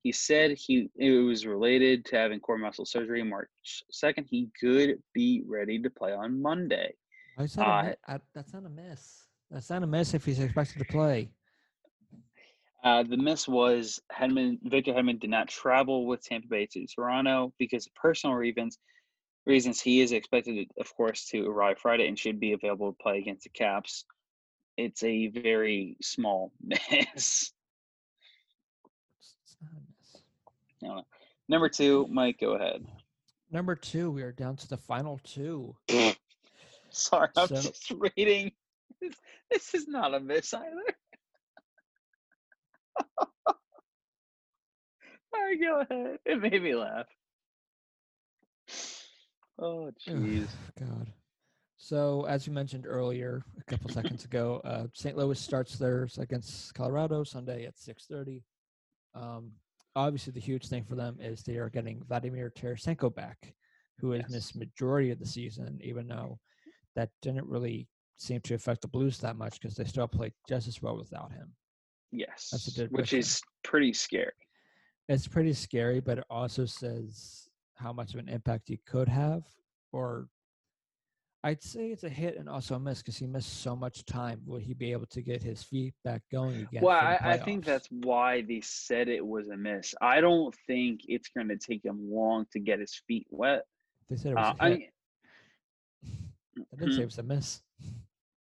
He 0.03 0.11
said 0.11 0.51
he 0.57 0.89
it 0.95 1.11
was 1.11 1.45
related 1.45 2.05
to 2.05 2.15
having 2.15 2.39
core 2.39 2.57
muscle 2.57 2.85
surgery 2.85 3.23
March 3.23 3.49
second. 3.91 4.25
He 4.29 4.49
could 4.59 5.01
be 5.13 5.43
ready 5.45 5.79
to 5.79 5.89
play 5.89 6.11
on 6.13 6.41
Monday. 6.41 6.93
I 7.37 7.43
a 7.43 7.61
Uh, 7.61 7.83
mi- 7.83 7.95
I- 8.15 8.19
that's 8.33 8.53
not 8.53 8.65
a 8.65 8.69
miss. 8.69 9.27
That's 9.51 9.69
not 9.69 9.83
a 9.83 9.87
miss 9.87 10.13
if 10.13 10.25
he's 10.25 10.39
expected 10.39 10.79
to 10.79 10.85
play. 10.85 11.29
Uh, 12.83 13.03
the 13.03 13.17
miss 13.17 13.47
was 13.47 14.01
Hedman. 14.11 14.57
Victor 14.63 14.91
Hedman 14.93 15.19
did 15.19 15.29
not 15.29 15.47
travel 15.47 16.07
with 16.07 16.23
Tampa 16.23 16.47
Bay 16.47 16.65
to 16.71 16.87
Toronto 16.87 17.53
because 17.59 17.85
of 17.85 17.93
personal 17.93 18.35
reasons. 18.35 18.79
Reasons 19.45 19.79
he 19.81 20.01
is 20.01 20.11
expected, 20.13 20.67
of 20.79 20.95
course, 20.95 21.25
to 21.29 21.47
arrive 21.47 21.77
Friday 21.79 22.07
and 22.07 22.17
should 22.17 22.39
be 22.39 22.53
available 22.53 22.91
to 22.91 22.97
play 23.03 23.19
against 23.19 23.43
the 23.43 23.49
Caps. 23.49 24.05
It's 24.77 25.03
a 25.03 25.27
very 25.27 25.97
small 26.01 26.51
miss. 26.63 26.79
It's, 26.89 27.53
it's 29.43 29.57
not 29.61 29.71
a 29.73 29.81
miss. 29.99 30.21
I 30.83 30.87
don't 30.87 30.95
know. 30.97 31.03
Number 31.49 31.69
two, 31.69 32.07
Mike, 32.09 32.37
go 32.39 32.53
ahead. 32.53 32.85
Number 33.51 33.75
two, 33.75 34.09
we 34.11 34.21
are 34.23 34.31
down 34.31 34.55
to 34.57 34.67
the 34.67 34.77
final 34.77 35.19
two. 35.23 35.75
Sorry, 36.89 37.29
I'm 37.35 37.47
So- 37.47 37.55
just 37.55 37.91
reading. 38.17 38.51
This, 39.01 39.15
this 39.49 39.73
is 39.73 39.87
not 39.87 40.13
a 40.13 40.19
miss 40.19 40.53
either. 40.53 40.65
All 45.33 45.41
right, 45.45 45.59
go 45.59 45.81
ahead. 45.81 46.17
It 46.25 46.41
made 46.41 46.61
me 46.61 46.75
laugh. 46.75 47.07
Oh, 49.63 49.91
jeez. 50.07 50.47
God. 50.79 51.11
So, 51.77 52.25
as 52.25 52.47
you 52.47 52.53
mentioned 52.53 52.87
earlier, 52.87 53.43
a 53.59 53.63
couple 53.65 53.89
seconds 53.93 54.25
ago, 54.25 54.59
uh, 54.65 54.87
St. 54.95 55.15
Louis 55.15 55.39
starts 55.39 55.75
theirs 55.77 56.17
against 56.17 56.73
Colorado 56.73 57.23
Sunday 57.23 57.65
at 57.67 57.75
6:30. 57.75 58.41
Um, 59.13 59.51
obviously, 59.95 60.33
the 60.33 60.39
huge 60.39 60.67
thing 60.67 60.83
for 60.83 60.95
them 60.95 61.17
is 61.19 61.43
they 61.43 61.57
are 61.57 61.69
getting 61.69 62.03
Vladimir 62.07 62.49
Tarasenko 62.49 63.13
back, 63.13 63.53
who 63.97 64.11
has 64.11 64.21
Yes. 64.23 64.31
missed 64.31 64.55
majority 64.55 65.11
of 65.11 65.19
the 65.19 65.25
season, 65.25 65.79
even 65.81 66.07
though 66.07 66.39
that 66.95 67.09
didn't 67.21 67.47
really 67.47 67.87
seem 68.17 68.41
to 68.41 68.53
affect 68.53 68.81
the 68.81 68.87
Blues 68.87 69.17
that 69.19 69.35
much 69.35 69.59
because 69.59 69.75
they 69.75 69.83
still 69.85 70.07
played 70.07 70.33
just 70.47 70.67
as 70.67 70.81
well 70.81 70.97
without 70.97 71.31
him. 71.31 71.55
Yes, 72.11 72.51
which 72.91 73.13
him. 73.13 73.19
is 73.19 73.41
pretty 73.63 73.93
scary. 73.93 74.33
It's 75.07 75.27
pretty 75.27 75.53
scary, 75.53 75.99
but 75.99 76.19
it 76.19 76.25
also 76.29 76.65
says 76.65 77.49
how 77.75 77.91
much 77.91 78.13
of 78.13 78.19
an 78.19 78.29
impact 78.29 78.67
he 78.67 78.77
could 78.85 79.07
have, 79.09 79.43
or 79.91 80.27
I'd 81.43 81.63
say 81.63 81.87
it's 81.89 82.03
a 82.03 82.09
hit 82.09 82.37
and 82.37 82.47
also 82.47 82.75
a 82.75 82.79
miss 82.79 82.99
because 82.99 83.17
he 83.17 83.25
missed 83.25 83.61
so 83.63 83.75
much 83.75 84.05
time. 84.05 84.41
Will 84.45 84.59
he 84.59 84.75
be 84.75 84.91
able 84.91 85.07
to 85.07 85.21
get 85.23 85.41
his 85.41 85.63
feet 85.63 85.95
back 86.03 86.21
going 86.31 86.55
again? 86.61 86.83
well, 86.83 86.95
I, 86.99 87.17
I 87.23 87.37
think 87.37 87.65
that's 87.65 87.87
why 87.89 88.41
they 88.43 88.61
said 88.61 89.07
it 89.07 89.25
was 89.25 89.47
a 89.49 89.57
miss. 89.57 89.95
I 90.01 90.21
don't 90.21 90.53
think 90.67 91.01
it's 91.07 91.29
going 91.35 91.47
to 91.47 91.57
take 91.57 91.83
him 91.83 91.97
long 92.11 92.45
to 92.53 92.59
get 92.59 92.79
his 92.79 93.01
feet 93.07 93.25
wet. 93.31 93.63
they 94.09 94.17
said 94.17 94.33
it 94.33 94.35
was 94.35 94.49
Uh, 94.49 94.53
a 94.59 94.63
I 94.63 94.69
hit. 94.69 94.79
mean, 94.79 94.89
I 96.71 96.75
didn't 96.77 96.91
say 96.91 96.95
hmm. 96.97 97.01
it 97.01 97.05
was 97.05 97.17
a 97.17 97.23
miss. 97.23 97.61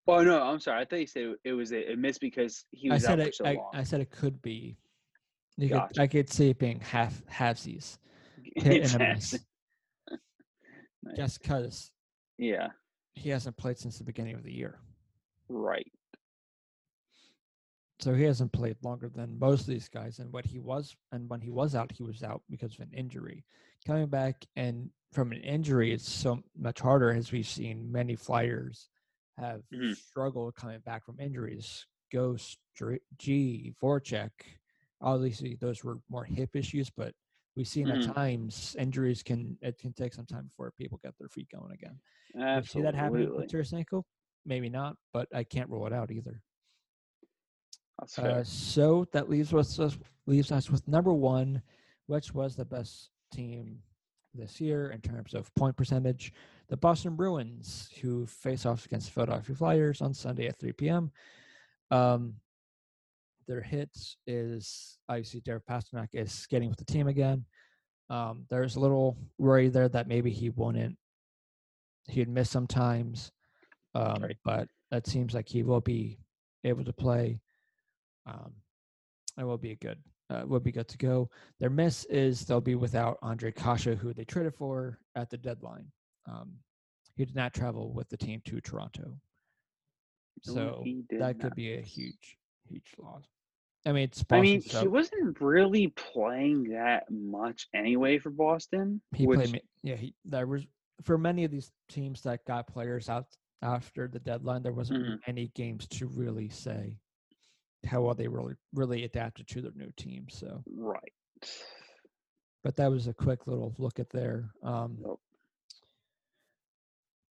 oh 0.07 0.23
no, 0.23 0.41
I'm 0.43 0.61
sorry. 0.61 0.83
I 0.83 0.85
thought 0.85 1.01
you 1.01 1.07
said 1.09 1.35
it 1.43 1.53
was 1.53 1.73
a, 1.73 1.93
a 1.93 1.97
miss 1.97 2.19
because 2.19 2.65
he 2.71 2.91
I 2.91 2.95
was 2.95 3.03
said 3.03 3.19
out 3.19 3.23
for 3.25 3.29
it. 3.29 3.35
so 3.35 3.45
I, 3.47 3.55
long. 3.55 3.71
I 3.75 3.83
said 3.83 4.01
it 4.03 4.11
could 4.11 4.41
be. 4.41 4.77
You 5.57 5.69
Gotcha. 5.71 5.95
could, 5.95 6.03
I 6.03 6.07
could 6.07 6.31
see 6.31 6.51
it 6.51 6.59
being 6.59 6.79
half 6.81 7.23
halvesies, 7.27 7.99
hit 8.57 8.93
and 8.93 9.03
a 9.03 9.15
miss. 9.15 9.35
Nice. 11.07 11.17
just 11.17 11.43
because 11.43 11.91
Yeah, 12.39 12.69
he 13.15 13.31
hasn't 13.31 13.57
played 13.57 13.79
since 13.79 13.99
the 13.99 14.05
beginning 14.05 14.35
of 14.35 14.43
the 14.43 14.53
year. 14.53 14.79
right. 15.49 15.91
So 18.01 18.13
he 18.13 18.25
hasn't 18.25 18.53
played 18.53 18.77
longer 18.83 19.09
than 19.09 19.39
most 19.39 19.63
of 19.63 19.67
these 19.69 19.89
guys. 19.89 20.19
And 20.19 20.33
what 20.33 20.45
he 20.45 20.59
was, 20.59 20.97
and 21.13 21.29
when 21.31 21.41
he 21.41 21.51
was 21.51 21.75
out, 21.75 21.93
he 21.93 22.03
was 22.03 22.23
out 22.23 22.43
because 22.51 22.75
of 22.75 22.81
an 22.81 22.91
injury. 22.93 23.45
Coming 23.87 24.09
back 24.09 24.45
and 24.57 24.91
from 25.13 25.31
an 25.33 25.41
injury, 25.41 25.93
it's 25.93 26.11
so 26.11 26.43
much 26.57 26.81
harder, 26.81 27.13
as 27.13 27.31
we've 27.31 27.47
seen 27.47 27.91
many 27.91 28.17
flyers 28.17 28.89
have 29.39 29.63
Mhm. 29.73 29.97
struggled 29.97 30.57
coming 30.57 30.81
back 30.81 31.05
from 31.05 31.21
injuries. 31.21 31.87
Ghost, 32.13 32.59
G, 33.17 33.73
Voracek, 33.81 34.31
obviously 35.01 35.55
those 35.55 35.85
were 35.85 36.01
more 36.09 36.25
hip 36.25 36.57
issues, 36.57 36.91
but 36.91 37.15
we've 37.57 37.69
seen 37.69 37.87
Mhm. 37.87 38.09
at 38.09 38.15
times 38.15 38.75
injuries 38.79 39.23
can 39.23 39.57
it 39.63 39.79
can 39.79 39.93
take 39.93 40.13
some 40.15 40.27
time 40.27 40.47
before 40.47 40.71
people 40.73 40.99
get 41.03 41.17
their 41.19 41.29
feet 41.29 41.49
going 41.51 41.73
again. 41.73 42.01
We 42.35 42.41
see 42.41 42.45
Absolutely. 42.47 42.93
that 42.93 42.99
happening 42.99 43.35
with 43.37 43.51
Tarasenko? 43.51 44.03
Maybe 44.45 44.69
not, 44.69 44.97
but 45.13 45.29
I 45.35 45.45
can't 45.45 45.71
rule 45.71 45.87
it 45.87 45.93
out 45.93 46.11
either. 46.11 46.43
Uh, 48.19 48.43
so 48.43 49.05
that 49.13 49.29
leaves 49.31 49.55
us 49.55 49.79
us- 49.79 49.99
leaves 50.27 50.51
us 50.51 50.69
with 50.71 50.87
number 50.89 51.13
one, 51.13 51.63
which 52.07 52.35
was 52.35 52.57
the 52.57 52.65
best 52.65 53.11
team 53.31 53.83
this 54.35 54.61
year 54.61 54.91
in 54.91 55.01
terms 55.01 55.33
of 55.33 55.55
point 55.55 55.77
percentage, 55.77 56.33
the 56.67 56.77
Boston 56.77 57.15
Bruins, 57.15 57.89
who 58.03 58.27
face 58.27 58.67
off 58.67 58.85
against 58.85 59.11
Philadelphia 59.13 59.55
Flyers 59.55 60.01
on 60.03 60.13
Sunday 60.13 60.49
at 60.49 60.57
3 60.59 60.73
p.m. 60.73 61.13
Um, 61.93 62.41
their 63.47 63.61
hits 63.61 64.17
is 64.27 64.99
obviously 65.09 65.41
Derek 65.41 65.67
Pastrnak 65.67 66.09
is 66.13 66.33
skating 66.33 66.69
with 66.69 66.79
the 66.79 66.85
team 66.85 67.09
again. 67.09 67.45
Um, 68.11 68.45
there's 68.51 68.77
a 68.77 68.81
little 68.81 69.17
worry 69.39 69.69
there 69.69 69.89
that 69.89 70.09
maybe 70.09 70.31
he 70.31 70.51
wouldn't, 70.51 70.97
he'd 72.09 72.29
miss 72.29 72.51
sometimes, 72.51 73.31
um, 73.95 74.23
Right. 74.23 74.37
but 74.45 74.69
it 74.93 75.07
seems 75.07 75.33
like 75.35 75.49
he 75.49 75.63
will 75.63 75.81
be 75.81 76.19
able 76.65 76.85
to 76.85 76.93
play. 76.93 77.41
Um, 78.27 78.53
it 79.39 79.45
will 79.45 79.59
be 79.59 79.75
good. 79.77 79.99
Uh, 80.31 80.43
will 80.47 80.61
be 80.61 80.73
good 80.73 80.89
to 80.89 80.97
go. 80.99 81.29
Their 81.61 81.69
miss 81.71 82.05
is 82.07 82.47
they'll 82.47 82.61
be 82.61 82.75
without 82.77 83.21
Ondrej 83.21 83.55
Kase, 83.57 83.99
who 83.99 84.15
they 84.15 84.25
traded 84.25 84.55
for 84.55 84.99
at 85.15 85.29
the 85.29 85.37
deadline. 85.37 85.91
Um, 86.27 86.53
he 87.17 87.25
did 87.27 87.35
not 87.37 87.53
travel 87.53 87.93
with 87.93 88.09
the 88.09 88.17
team 88.17 88.41
to 88.47 88.61
Toronto, 88.61 89.21
so 90.41 90.83
did 91.09 91.21
that 91.21 91.39
could 91.41 91.55
be 91.55 91.75
a 91.75 91.81
huge, 91.83 92.39
huge 92.69 92.95
loss. 92.99 93.25
I 93.87 93.93
mean, 93.93 94.05
it's 94.05 94.25
I 94.31 94.41
mean, 94.41 94.63
so 94.63 94.81
he 94.81 94.89
wasn't 94.89 95.41
really 95.41 95.89
playing 95.89 96.71
that 96.71 97.05
much 97.11 97.69
anyway 97.75 98.19
for 98.19 98.31
Boston. 98.31 99.03
he 99.15 99.27
which, 99.27 99.51
played. 99.51 99.63
Yeah, 99.83 99.97
he 99.97 100.15
there 100.25 100.47
was 100.47 100.67
for 101.03 101.19
many 101.19 101.45
of 101.45 101.51
these 101.51 101.71
teams 101.89 102.23
that 102.23 102.45
got 102.47 102.67
players 102.67 103.09
out 103.11 103.27
after 103.63 104.09
the 104.09 104.21
deadline. 104.21 104.63
There 104.63 104.73
wasn't 104.73 105.05
Mhm. 105.05 105.19
any 105.27 105.49
games 105.49 105.87
to 105.89 106.07
really 106.07 106.49
say 106.49 106.99
how 107.85 108.01
well 108.01 108.15
they 108.15 108.29
really 108.29 108.55
really 108.73 109.05
adapted 109.05 109.47
to 109.49 109.61
their 109.61 109.73
new 109.75 109.91
team. 109.97 110.29
So, 110.31 110.63
Right. 110.67 111.13
but 112.63 112.77
that 112.77 112.91
was 112.91 113.07
a 113.07 113.13
quick 113.15 113.47
little 113.47 113.75
look 113.77 114.01
at 114.01 114.09
there. 114.09 114.51
Um, 114.63 114.97
Nope. 115.03 115.21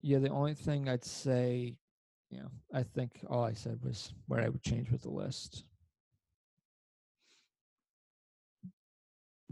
yeah, 0.01 0.19
the 0.19 0.29
only 0.29 0.55
thing 0.55 0.89
I'd 0.89 1.05
say, 1.05 1.77
you 2.29 2.39
know, 2.39 2.51
I 2.73 2.83
think 2.83 3.23
all 3.29 3.43
I 3.43 3.53
said 3.53 3.81
was 3.83 4.13
what 4.27 4.41
I 4.41 4.49
would 4.49 4.61
change 4.63 4.91
with 4.91 5.03
the 5.03 5.11
list. 5.11 5.63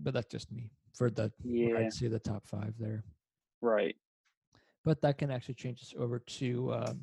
But 0.01 0.13
that's 0.13 0.31
just 0.31 0.51
me 0.51 0.71
for 0.95 1.09
the 1.09 1.31
Yeah. 1.43 1.77
I'd 1.77 1.93
say 1.93 2.07
the 2.07 2.19
top 2.19 2.47
five 2.47 2.73
there. 2.79 3.03
Right. 3.61 3.95
but 4.85 5.01
that 5.01 5.17
can 5.17 5.29
actually 5.29 5.55
change 5.55 5.81
us 5.81 5.93
over 5.97 6.19
to 6.19 6.73
um, 6.73 7.01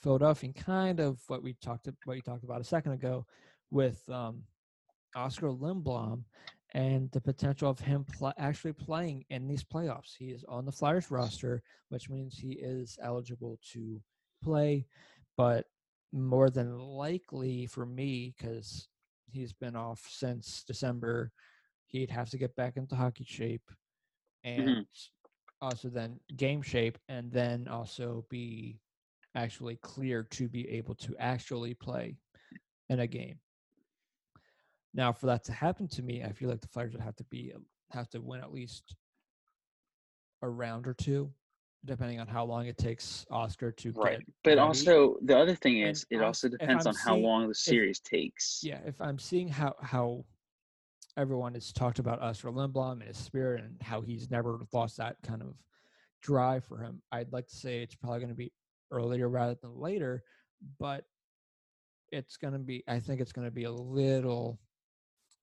Philadelphia, 0.00 0.48
and 0.48 0.64
kind 0.64 1.00
of 1.00 1.20
what 1.28 1.42
we 1.42 1.54
talked 1.62 1.88
what 2.04 2.16
you 2.16 2.22
talked 2.22 2.44
about 2.44 2.60
a 2.60 2.64
second 2.64 2.92
ago 2.92 3.26
with 3.70 4.08
um, 4.08 4.42
Oskar 5.14 5.48
Lindblom 5.48 6.24
and 6.72 7.10
the 7.12 7.20
potential 7.20 7.70
of 7.70 7.78
him 7.78 8.04
pl- 8.16 8.32
actually 8.38 8.72
playing 8.72 9.24
in 9.30 9.46
these 9.46 9.64
playoffs. 9.64 10.16
He 10.18 10.26
is 10.26 10.44
on 10.48 10.64
the 10.64 10.72
Flyers 10.72 11.10
roster, 11.10 11.62
which 11.90 12.08
means 12.08 12.38
he 12.38 12.52
is 12.52 12.98
eligible 13.02 13.58
to 13.72 14.00
play, 14.42 14.86
but 15.36 15.66
more 16.12 16.48
than 16.50 16.78
likely 16.78 17.66
for 17.66 17.84
me, 17.84 18.34
because 18.36 18.88
he's 19.30 19.52
been 19.52 19.76
off 19.76 20.06
since 20.08 20.64
December, 20.66 21.32
he'd 21.88 22.10
have 22.10 22.30
to 22.30 22.38
get 22.38 22.54
back 22.54 22.76
into 22.76 22.94
hockey 22.94 23.24
shape 23.24 23.70
and 24.44 24.68
mm-hmm. 24.68 24.80
also 25.60 25.88
then 25.88 26.20
game 26.36 26.62
shape 26.62 26.98
and 27.08 27.32
then 27.32 27.66
also 27.68 28.24
be 28.30 28.78
actually 29.34 29.76
clear 29.76 30.22
to 30.22 30.48
be 30.48 30.68
able 30.68 30.94
to 30.94 31.14
actually 31.18 31.74
play 31.74 32.16
in 32.88 33.00
a 33.00 33.06
game. 33.06 33.38
Now, 34.94 35.12
for 35.12 35.26
that 35.26 35.44
to 35.44 35.52
happen 35.52 35.88
to 35.88 36.02
me, 36.02 36.24
I 36.24 36.32
feel 36.32 36.48
like 36.48 36.60
the 36.60 36.68
Flyers 36.68 36.92
would 36.92 37.02
have 37.02 37.16
to 37.16 37.24
be 37.24 37.52
have 37.90 38.08
to 38.10 38.20
win 38.20 38.40
at 38.40 38.52
least 38.52 38.94
a 40.42 40.48
round 40.48 40.86
or 40.86 40.94
two, 40.94 41.30
depending 41.84 42.20
on 42.20 42.26
how 42.26 42.44
long 42.44 42.66
it 42.66 42.76
takes 42.76 43.26
Oskar 43.30 43.72
to 43.72 43.92
Right. 43.92 44.18
get. 44.18 44.26
But 44.44 44.50
ready. 44.50 44.60
also, 44.60 45.16
the 45.22 45.38
other 45.38 45.54
thing 45.54 45.82
And 45.82 45.92
is, 45.92 46.06
it 46.10 46.16
als- 46.16 46.44
also 46.44 46.48
depends 46.48 46.86
on 46.86 46.94
how 46.94 47.16
long 47.16 47.48
the 47.48 47.54
series 47.54 48.00
takes. 48.00 48.60
yeah, 48.62 48.80
if 48.84 49.00
I'm 49.00 49.18
seeing 49.18 49.48
how 49.48 49.74
how 49.80 50.24
everyone 51.18 51.54
has 51.54 51.72
talked 51.72 51.98
about 51.98 52.22
Oskar 52.22 52.50
Lindblom 52.50 52.92
and 52.92 53.02
his 53.02 53.16
spirit 53.18 53.64
and 53.64 53.74
how 53.82 54.00
he's 54.00 54.30
never 54.30 54.60
lost 54.72 54.96
that 54.98 55.16
kind 55.22 55.42
of 55.42 55.54
drive 56.22 56.64
for 56.64 56.78
him, 56.78 57.02
I'd 57.12 57.32
like 57.32 57.48
to 57.48 57.56
say 57.56 57.82
it's 57.82 57.96
probably 57.96 58.20
going 58.20 58.30
to 58.30 58.36
be 58.36 58.52
earlier 58.92 59.28
rather 59.28 59.56
than 59.60 59.74
later, 59.76 60.22
but 60.78 61.04
it's 62.12 62.36
going 62.36 62.52
to 62.52 62.58
be. 62.58 62.84
I 62.88 63.00
think 63.00 63.20
it's 63.20 63.32
going 63.32 63.46
to 63.46 63.52
be 63.52 63.64
a 63.64 63.70
little 63.70 64.58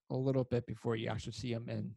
a 0.09 0.15
little 0.15 0.45
bit 0.45 0.65
before 0.65 0.95
you 0.95 1.09
actually 1.09 1.33
see 1.33 1.51
him 1.51 1.67
in 1.69 1.91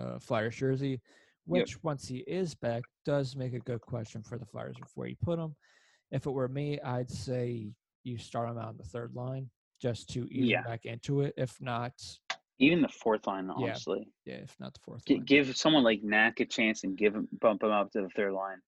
uh, 0.00 0.18
Flyers 0.18 0.56
jersey, 0.56 1.00
which 1.46 1.82
once 1.82 2.08
he 2.08 2.18
is 2.18 2.54
back 2.54 2.82
does 3.04 3.36
make 3.36 3.54
a 3.54 3.60
good 3.60 3.80
question 3.80 4.22
for 4.22 4.38
the 4.38 4.46
Flyers 4.46 4.76
before 4.80 5.06
you 5.06 5.16
put 5.22 5.38
him. 5.38 5.54
If 6.10 6.26
it 6.26 6.30
were 6.30 6.48
me, 6.48 6.80
I'd 6.80 7.10
say 7.10 7.68
you 8.02 8.18
start 8.18 8.48
him 8.48 8.58
out 8.58 8.68
on 8.68 8.76
the 8.76 8.84
third 8.84 9.14
line 9.14 9.50
just 9.80 10.08
to 10.10 10.26
ease 10.30 10.48
Yeah. 10.50 10.58
him 10.58 10.64
back 10.64 10.84
into 10.84 11.20
it. 11.22 11.34
If 11.36 11.60
not, 11.60 11.92
Even 12.58 12.82
the 12.82 12.88
fourth 12.88 13.26
line, 13.26 13.46
Yeah. 13.46 13.52
honestly. 13.54 14.08
yeah, 14.24 14.34
if 14.36 14.54
not 14.60 14.74
the 14.74 14.80
fourth 14.80 15.04
G- 15.06 15.18
give 15.18 15.56
someone 15.56 15.82
like 15.82 16.02
Knack 16.02 16.40
a 16.40 16.44
chance 16.44 16.84
and 16.84 16.96
give 16.96 17.14
him 17.14 17.28
bump 17.40 17.62
him 17.62 17.70
up 17.70 17.90
to 17.92 18.02
the 18.02 18.08
third 18.10 18.32
line. 18.32 18.58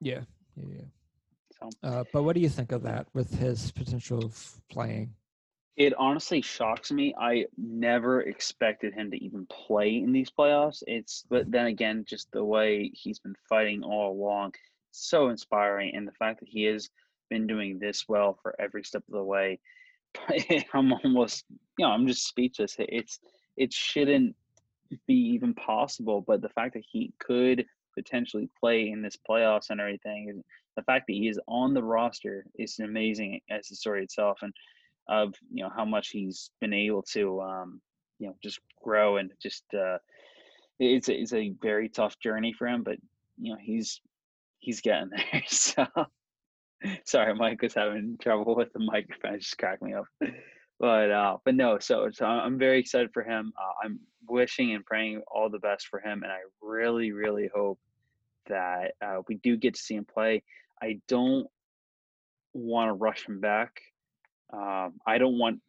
Yeah, 0.00 0.22
yeah, 0.56 0.64
yeah. 0.76 0.84
So 1.60 1.70
Uh, 1.82 2.04
but 2.12 2.24
what 2.24 2.34
do 2.34 2.40
you 2.40 2.48
think 2.48 2.72
of 2.72 2.82
that 2.82 3.06
with 3.14 3.32
his 3.38 3.70
potential 3.72 4.24
of 4.24 4.60
playing? 4.68 5.14
it 5.76 5.94
honestly 5.94 6.42
shocks 6.42 6.92
me. 6.92 7.14
I 7.18 7.46
never 7.56 8.20
expected 8.20 8.92
him 8.92 9.10
to 9.10 9.24
even 9.24 9.46
play 9.46 9.96
in 9.96 10.12
these 10.12 10.30
playoffs. 10.30 10.82
It's 10.86 11.24
but 11.30 11.50
then 11.50 11.66
again, 11.66 12.04
just 12.06 12.30
the 12.32 12.44
way 12.44 12.90
he's 12.92 13.20
been 13.20 13.34
fighting 13.48 13.82
all 13.82 14.12
along, 14.12 14.54
so 14.90 15.28
inspiring, 15.30 15.94
and 15.94 16.06
the 16.06 16.12
fact 16.12 16.40
that 16.40 16.48
he 16.48 16.64
has 16.64 16.90
been 17.30 17.46
doing 17.46 17.78
this 17.78 18.06
well 18.06 18.38
for 18.42 18.54
every 18.60 18.82
step 18.84 19.02
of 19.08 19.14
the 19.14 19.24
way. 19.24 19.60
I'm 20.74 20.92
almost, 20.92 21.44
you 21.78 21.86
know, 21.86 21.92
I'm 21.92 22.06
just 22.06 22.26
speechless. 22.26 22.76
It's 22.78 23.18
it 23.56 23.72
shouldn't 23.72 24.34
be 25.06 25.14
even 25.14 25.54
possible, 25.54 26.22
but 26.26 26.42
the 26.42 26.48
fact 26.48 26.74
that 26.74 26.84
he 26.90 27.12
could 27.18 27.64
potentially 27.94 28.48
play 28.58 28.90
in 28.90 29.02
this 29.02 29.16
playoffs 29.28 29.70
and 29.70 29.80
everything, 29.80 30.42
the 30.76 30.82
fact 30.82 31.06
that 31.06 31.14
he 31.14 31.28
is 31.28 31.38
on 31.48 31.74
the 31.74 31.82
roster 31.82 32.44
is 32.58 32.78
amazing 32.78 33.40
as 33.50 33.68
the 33.68 33.76
story 33.76 34.02
itself, 34.02 34.38
and 34.42 34.52
of 35.08 35.34
you 35.52 35.62
know 35.62 35.70
how 35.74 35.84
much 35.84 36.08
he's 36.10 36.50
been 36.60 36.72
able 36.72 37.02
to 37.02 37.40
um, 37.40 37.80
you 38.18 38.26
know 38.26 38.36
just 38.42 38.60
grow 38.82 39.16
and 39.16 39.32
just 39.42 39.64
uh, 39.74 39.98
it's 40.78 41.08
it's 41.08 41.32
a 41.32 41.52
very 41.60 41.88
tough 41.88 42.18
journey 42.18 42.52
for 42.52 42.66
him, 42.66 42.82
but 42.82 42.96
you 43.38 43.52
know 43.52 43.58
he's 43.60 44.00
he's 44.60 44.80
getting 44.80 45.10
there. 45.32 45.42
So 45.46 45.86
sorry, 47.04 47.34
Mike 47.34 47.62
was 47.62 47.74
having 47.74 48.18
trouble 48.20 48.54
with 48.54 48.72
the 48.72 48.80
microphone, 48.80 49.34
it 49.34 49.40
just 49.40 49.58
cracked 49.58 49.82
me 49.82 49.94
up. 49.94 50.06
But 50.78 51.10
uh, 51.10 51.36
but 51.44 51.54
no, 51.54 51.78
so 51.78 52.08
so 52.12 52.26
I'm 52.26 52.58
very 52.58 52.80
excited 52.80 53.10
for 53.12 53.22
him. 53.22 53.52
Uh, 53.56 53.86
I'm 53.86 54.00
wishing 54.28 54.74
and 54.74 54.84
praying 54.84 55.22
all 55.28 55.48
the 55.48 55.58
best 55.58 55.86
for 55.86 56.00
him, 56.00 56.22
and 56.22 56.32
I 56.32 56.38
really 56.60 57.12
really 57.12 57.48
hope 57.54 57.78
that 58.48 58.94
uh, 59.00 59.22
we 59.28 59.36
do 59.36 59.56
get 59.56 59.74
to 59.74 59.80
see 59.80 59.94
him 59.94 60.04
play. 60.04 60.42
I 60.82 60.98
don't 61.06 61.46
want 62.52 62.88
to 62.88 62.94
rush 62.94 63.26
him 63.26 63.40
back. 63.40 63.80
Um, 64.52 64.94
I 65.06 65.18
don't 65.18 65.38
want 65.38 65.60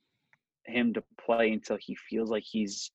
him 0.66 0.94
to 0.94 1.04
play 1.24 1.52
until 1.52 1.78
he 1.80 1.96
feels 1.96 2.30
like 2.30 2.44
he's 2.44 2.92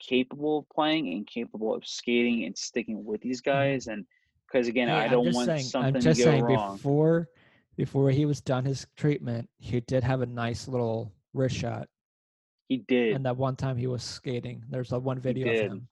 capable 0.00 0.58
of 0.58 0.68
playing 0.70 1.12
and 1.12 1.26
capable 1.26 1.74
of 1.74 1.86
skating 1.86 2.44
and 2.44 2.56
sticking 2.56 3.04
with 3.04 3.20
these 3.20 3.40
guys. 3.40 3.86
And 3.86 4.04
because 4.46 4.68
again, 4.68 4.88
Hey, 4.88 4.94
I 4.94 5.08
don't 5.08 5.32
want 5.32 5.46
saying, 5.46 5.62
something 5.62 5.96
I'm 5.96 6.00
just 6.00 6.18
to 6.18 6.24
go 6.24 6.30
saying 6.32 6.44
wrong. 6.44 6.76
before 6.76 7.28
before 7.76 8.10
he 8.10 8.26
was 8.26 8.40
done 8.40 8.64
his 8.64 8.86
treatment, 8.96 9.48
he 9.58 9.80
did 9.80 10.04
have 10.04 10.20
a 10.20 10.26
nice 10.26 10.68
little 10.68 11.12
wrist 11.32 11.56
shot. 11.56 11.88
He 12.68 12.78
did. 12.78 13.14
And 13.14 13.26
that 13.26 13.36
one 13.36 13.56
time 13.56 13.76
he 13.76 13.86
was 13.86 14.02
skating, 14.02 14.64
there's 14.68 14.92
a 14.92 14.98
one 14.98 15.18
video 15.18 15.50
of 15.52 15.58
him. 15.58 15.88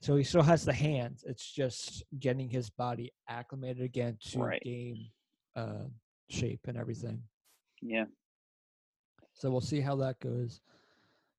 So 0.00 0.16
he 0.16 0.24
still 0.24 0.42
has 0.42 0.64
the 0.64 0.72
hands. 0.72 1.24
It's 1.26 1.50
just 1.50 2.04
getting 2.20 2.48
his 2.48 2.70
body 2.70 3.12
acclimated 3.28 3.82
again 3.82 4.18
to 4.30 4.38
Right. 4.40 4.62
game 4.62 5.06
uh, 5.56 5.86
shape 6.28 6.60
and 6.68 6.76
everything. 6.76 7.22
Yeah. 7.80 8.04
So 9.32 9.50
we'll 9.50 9.60
see 9.60 9.80
how 9.80 9.96
that 9.96 10.20
goes. 10.20 10.60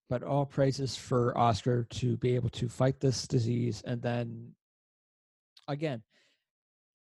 But 0.10 0.24
all 0.24 0.46
praises 0.46 0.96
for 0.96 1.38
Oskar 1.38 1.84
to 1.84 2.18
be 2.18 2.36
able 2.36 2.50
to 2.50 2.68
fight 2.68 3.00
this 3.00 3.28
disease. 3.28 3.82
And 3.86 4.02
then, 4.02 4.56
again, 5.68 6.02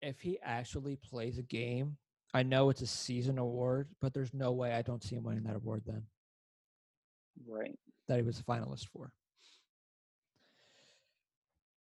if 0.01 0.19
he 0.19 0.39
actually 0.43 0.97
plays 0.97 1.37
a 1.37 1.43
game, 1.43 1.97
I 2.37 2.43
know 2.43 2.69
it's 2.69 2.83
a 2.83 2.87
season 2.87 3.39
award, 3.39 3.87
but 3.99 4.13
there's 4.13 4.31
no 4.31 4.51
way 4.51 4.71
I 4.73 4.83
don't 4.83 5.03
see 5.03 5.15
him 5.15 5.23
winning 5.23 5.45
that 5.45 5.55
award 5.55 5.81
then 5.87 6.03
Right. 7.47 7.75
that 8.07 8.17
he 8.17 8.21
was 8.21 8.39
a 8.39 8.43
finalist 8.43 8.89
for. 8.89 9.11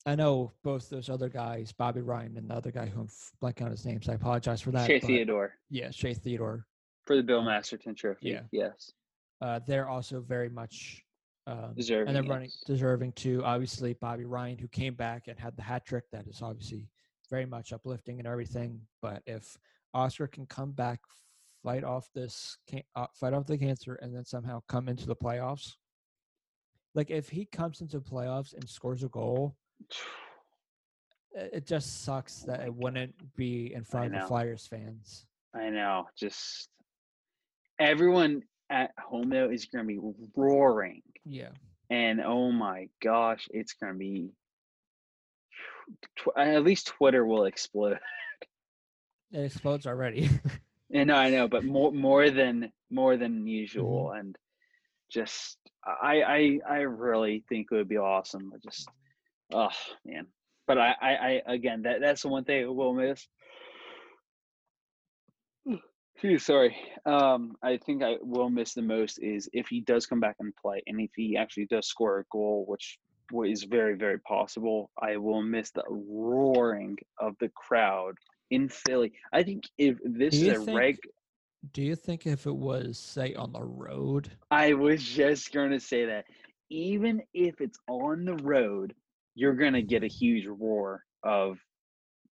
I 0.06 0.14
know 0.14 0.52
both 0.62 0.88
those 0.88 1.10
other 1.10 1.28
guys, 1.28 1.72
Bobby 1.72 2.00
Ryan 2.00 2.38
and 2.38 2.48
the 2.48 2.54
other 2.54 2.70
guy 2.70 2.86
who 2.86 3.00
I'm 3.02 3.08
blanking 3.42 3.66
on 3.66 3.70
his 3.70 3.84
name, 3.84 4.00
so 4.00 4.12
I 4.12 4.14
apologize 4.14 4.62
for 4.62 4.70
that. 4.70 4.86
Shea 4.86 4.98
Theodore 4.98 5.52
yeah, 5.68 5.90
Shea 5.90 6.14
Theodore. 6.14 6.64
for 7.04 7.16
the 7.16 7.22
Bill 7.22 7.42
Masterton 7.42 7.94
Trophy. 7.94 8.30
Yeah. 8.30 8.40
Yes. 8.50 8.92
Uh, 9.42 9.60
they're 9.66 9.90
also 9.90 10.22
very 10.22 10.48
much 10.48 11.04
um, 11.46 11.74
Deserving. 11.76 12.08
and 12.08 12.16
they're 12.16 12.32
running 12.32 12.48
yes. 12.48 12.62
deserving 12.66 13.12
too. 13.12 13.42
Obviously, 13.44 13.92
Bobby 13.92 14.24
Ryan, 14.24 14.56
who 14.56 14.68
came 14.68 14.94
back 14.94 15.28
and 15.28 15.38
had 15.38 15.54
the 15.54 15.62
hat 15.62 15.84
trick, 15.84 16.04
that 16.12 16.26
is 16.26 16.40
obviously 16.40 16.88
very 17.28 17.44
much 17.44 17.74
uplifting 17.74 18.20
and 18.20 18.26
everything. 18.26 18.80
But 19.02 19.22
if 19.26 19.58
Oskar 19.96 20.26
can 20.26 20.44
come 20.46 20.72
back, 20.72 21.00
fight 21.62 21.82
off 21.82 22.08
this, 22.14 22.58
can- 22.68 22.82
uh, 22.94 23.06
fight 23.14 23.32
off 23.32 23.46
the 23.46 23.56
cancer, 23.56 23.94
and 24.02 24.14
then 24.14 24.24
somehow 24.24 24.60
come 24.68 24.88
into 24.88 25.06
the 25.06 25.16
playoffs, 25.16 25.76
like 26.94 27.10
if 27.10 27.28
he 27.30 27.46
comes 27.46 27.80
into 27.80 27.98
the 27.98 28.04
playoffs 28.04 28.52
and 28.52 28.68
scores 28.68 29.02
a 29.02 29.08
goal, 29.08 29.56
it 31.34 31.66
just 31.66 32.04
sucks 32.04 32.40
that 32.40 32.60
it 32.60 32.74
wouldn't 32.74 33.14
be 33.36 33.72
in 33.74 33.84
front 33.84 34.14
of 34.14 34.20
the. 34.20 34.26
Flyers 34.26 34.66
fans. 34.66 35.26
I 35.54 35.70
know. 35.70 36.06
Just 36.16 36.68
everyone 37.78 38.42
at 38.70 38.90
home 38.98 39.30
though 39.30 39.50
is 39.50 39.64
going 39.66 39.86
to 39.86 39.88
be 39.88 40.00
roaring, 40.34 41.02
Yeah, 41.24 41.50
and 41.90 42.20
oh 42.20 42.52
my 42.52 42.88
gosh, 43.02 43.48
it's 43.50 43.72
going 43.74 43.94
to 43.94 43.98
be. 43.98 44.30
Tw- 46.18 46.36
at 46.36 46.64
least 46.64 46.88
Twitter 46.88 47.24
will 47.24 47.46
explode. 47.46 47.98
it 49.32 49.44
explodes 49.44 49.86
already. 49.86 50.28
And 50.92 51.08
no 51.08 51.14
I 51.16 51.30
know, 51.30 51.48
but 51.48 51.64
more 51.64 51.92
more 51.92 52.30
than 52.30 52.72
more 52.90 53.16
than 53.16 53.46
Mm-hmm. 53.76 54.04
usual, 54.04 54.12
and 54.12 54.36
just 55.10 55.58
I 55.84 56.22
I 56.22 56.60
I 56.68 56.78
really 56.82 57.44
think 57.48 57.68
it 57.70 57.74
would 57.74 57.88
be 57.88 57.98
awesome. 57.98 58.52
I 58.54 58.58
just 58.62 58.90
oh 59.52 59.70
man, 60.04 60.26
but 60.66 60.78
I 60.78 60.94
I, 61.00 61.12
I 61.46 61.52
again 61.54 61.82
that 61.82 62.00
that's 62.00 62.22
the 62.22 62.28
one 62.28 62.44
thing 62.44 62.74
we'll 62.74 62.94
miss. 62.94 63.26
Phew, 66.18 66.38
sorry. 66.38 66.76
Um, 67.04 67.56
I 67.62 67.76
think 67.78 68.02
I 68.02 68.16
will 68.20 68.50
miss 68.50 68.74
the 68.74 68.82
most 68.82 69.18
is 69.18 69.48
if 69.52 69.68
he 69.68 69.80
does 69.80 70.06
come 70.06 70.20
back 70.20 70.36
and 70.40 70.54
play, 70.56 70.82
and 70.86 71.00
if 71.00 71.10
he 71.16 71.36
actually 71.36 71.66
does 71.66 71.86
score 71.88 72.20
a 72.20 72.24
goal, 72.30 72.64
which 72.66 72.98
is 73.46 73.64
very 73.64 73.96
very 73.96 74.18
possible. 74.20 74.90
I 75.00 75.16
will 75.16 75.42
miss 75.42 75.70
the 75.70 75.84
roaring 75.88 76.96
of 77.20 77.36
the 77.40 77.50
crowd 77.50 78.14
in 78.50 78.68
Philly. 78.68 79.12
I 79.32 79.42
think 79.42 79.64
if 79.78 79.98
this 80.04 80.34
is 80.34 80.48
a 80.48 80.64
think- 80.64 80.78
reg, 80.78 80.98
Do 81.72 81.82
you 81.82 81.96
think 81.96 82.26
if 82.26 82.46
it 82.46 82.54
was, 82.54 82.98
say, 82.98 83.34
on 83.34 83.52
the 83.52 83.62
road, 83.62 84.30
I 84.50 84.74
was 84.74 85.02
just 85.02 85.52
going 85.52 85.70
to 85.70 85.80
say 85.80 86.04
that 86.06 86.26
even 86.70 87.22
if 87.34 87.60
it's 87.60 87.78
on 87.88 88.24
the 88.24 88.36
road, 88.36 88.94
you're 89.34 89.54
going 89.54 89.72
to 89.74 89.82
get 89.82 90.02
a 90.04 90.08
huge 90.08 90.46
roar 90.46 91.04
of 91.22 91.58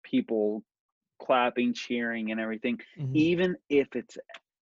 people 0.03 0.63
clapping, 1.21 1.73
cheering, 1.73 2.31
and 2.31 2.41
everything. 2.41 2.79
Mhm. 2.99 3.15
Even 3.17 3.57
if 3.69 3.95
it's 3.97 4.17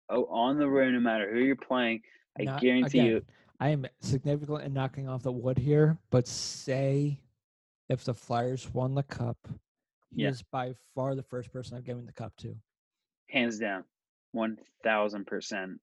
oh, 0.09 0.24
on 0.27 0.59
the 0.59 0.69
road, 0.69 0.93
no 0.93 1.01
matter 1.01 1.33
who 1.33 1.41
you're 1.41 1.57
playing, 1.57 2.03
I 2.39 2.45
Not- 2.45 2.61
guarantee 2.61 3.01
you. 3.03 3.24
I 3.61 3.69
am 3.69 3.87
significantly 4.01 4.69
knocking 4.69 5.09
off 5.09 5.23
the 5.23 5.33
wood 5.33 5.57
here, 5.59 5.97
but 6.11 6.27
say 6.27 7.20
if 7.89 8.05
the 8.05 8.12
Flyers 8.15 8.73
won 8.74 8.95
the 8.95 9.05
cup, 9.05 9.37
he 10.14 10.22
Yeah. 10.22 10.28
is 10.30 10.43
by 10.43 10.74
far 10.94 11.14
the 11.14 11.22
first 11.22 11.52
person 11.52 11.76
I've 11.76 11.84
given 11.84 12.06
the 12.06 12.12
cup 12.12 12.36
to. 12.39 12.55
hands 13.28 13.59
down, 13.59 13.84
one 14.32 14.59
thousand 14.84 15.26
percent, 15.26 15.80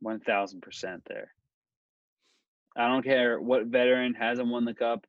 one 0.00 0.20
thousand 0.20 0.60
percent 0.62 1.02
there. 1.06 1.32
I 2.76 2.88
don't 2.88 3.02
care 3.02 3.40
what 3.40 3.66
veteran 3.66 4.14
hasn't 4.14 4.48
won 4.48 4.64
the 4.64 4.74
cup. 4.74 5.06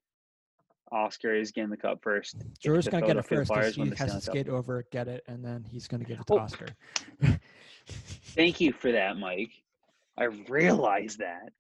Oskar 0.91 1.35
is 1.35 1.51
getting 1.51 1.69
the 1.69 1.75
cup 1.77 2.01
first. 2.01 2.37
Drew's 2.63 2.87
gonna 2.87 3.05
get 3.05 3.17
it 3.17 3.25
first 3.25 3.51
he 3.51 3.55
has 3.59 3.75
to 3.75 3.95
Stanley 3.95 4.11
Cup. 4.13 4.21
skate 4.23 4.47
over, 4.47 4.83
get 4.89 5.07
it, 5.09 5.23
and 5.27 5.43
then 5.43 5.65
he's 5.69 5.87
gonna 5.87 6.05
give 6.05 6.19
it 6.19 6.27
to 6.27 6.33
Oh. 6.33 6.39
Oskar. 6.39 6.67
Thank 7.87 8.61
you 8.61 8.71
for 8.73 8.91
that, 8.93 9.17
Mike. 9.17 9.51
I 10.17 10.25
realize 10.25 11.17
that 11.17 11.51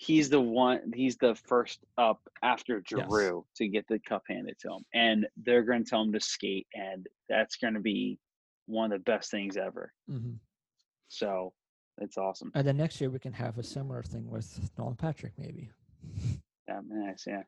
he's 0.00 0.30
the 0.30 0.40
one. 0.40 0.90
He's 0.94 1.18
the 1.18 1.34
first 1.34 1.80
up 1.98 2.20
after 2.42 2.82
Yes. 2.90 3.06
Drew 3.06 3.44
to 3.56 3.68
get 3.68 3.86
the 3.86 3.98
cup 3.98 4.22
handed 4.26 4.58
to 4.60 4.68
him, 4.72 4.84
and 4.94 5.28
they're 5.36 5.62
going 5.62 5.84
to 5.84 5.90
tell 5.90 6.00
him 6.00 6.12
to 6.14 6.20
skate, 6.20 6.66
and 6.74 7.06
that's 7.28 7.56
going 7.56 7.74
to 7.74 7.80
be 7.80 8.18
one 8.66 8.92
of 8.92 9.00
the 9.00 9.04
best 9.04 9.30
things 9.30 9.56
ever. 9.58 9.92
hmm 10.08 10.34
So 11.08 11.52
it's 11.98 12.16
awesome. 12.16 12.50
And 12.54 12.66
then 12.66 12.78
next 12.78 12.98
year 13.00 13.10
we 13.10 13.18
can 13.18 13.34
have 13.34 13.58
a 13.58 13.62
similar 13.62 14.02
thing 14.02 14.30
with 14.30 14.70
Nolan 14.78 14.96
Patrick, 14.96 15.34
maybe. 15.38 15.70
Yeah, 16.68 16.80
nice. 16.86 17.24
Yeah. 17.26 17.42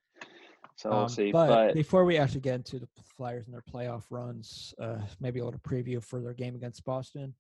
So 0.74 0.91
we'll 0.91 0.99
Um, 1.03 1.09
see. 1.09 1.31
But, 1.31 1.47
But, 1.47 1.74
before 1.74 2.05
we 2.05 2.19
actually 2.19 2.41
get 2.41 2.57
into 2.57 2.81
the 2.81 2.89
Flyers 3.16 3.47
and 3.47 3.55
their 3.55 3.62
playoff 3.62 4.03
runs, 4.11 4.74
uh, 4.81 4.99
maybe 5.20 5.39
a 5.39 5.45
little 5.45 5.61
preview 5.61 6.03
for 6.03 6.20
their 6.20 6.35
game 6.35 6.57
against 6.57 6.85
Boston. 6.85 7.33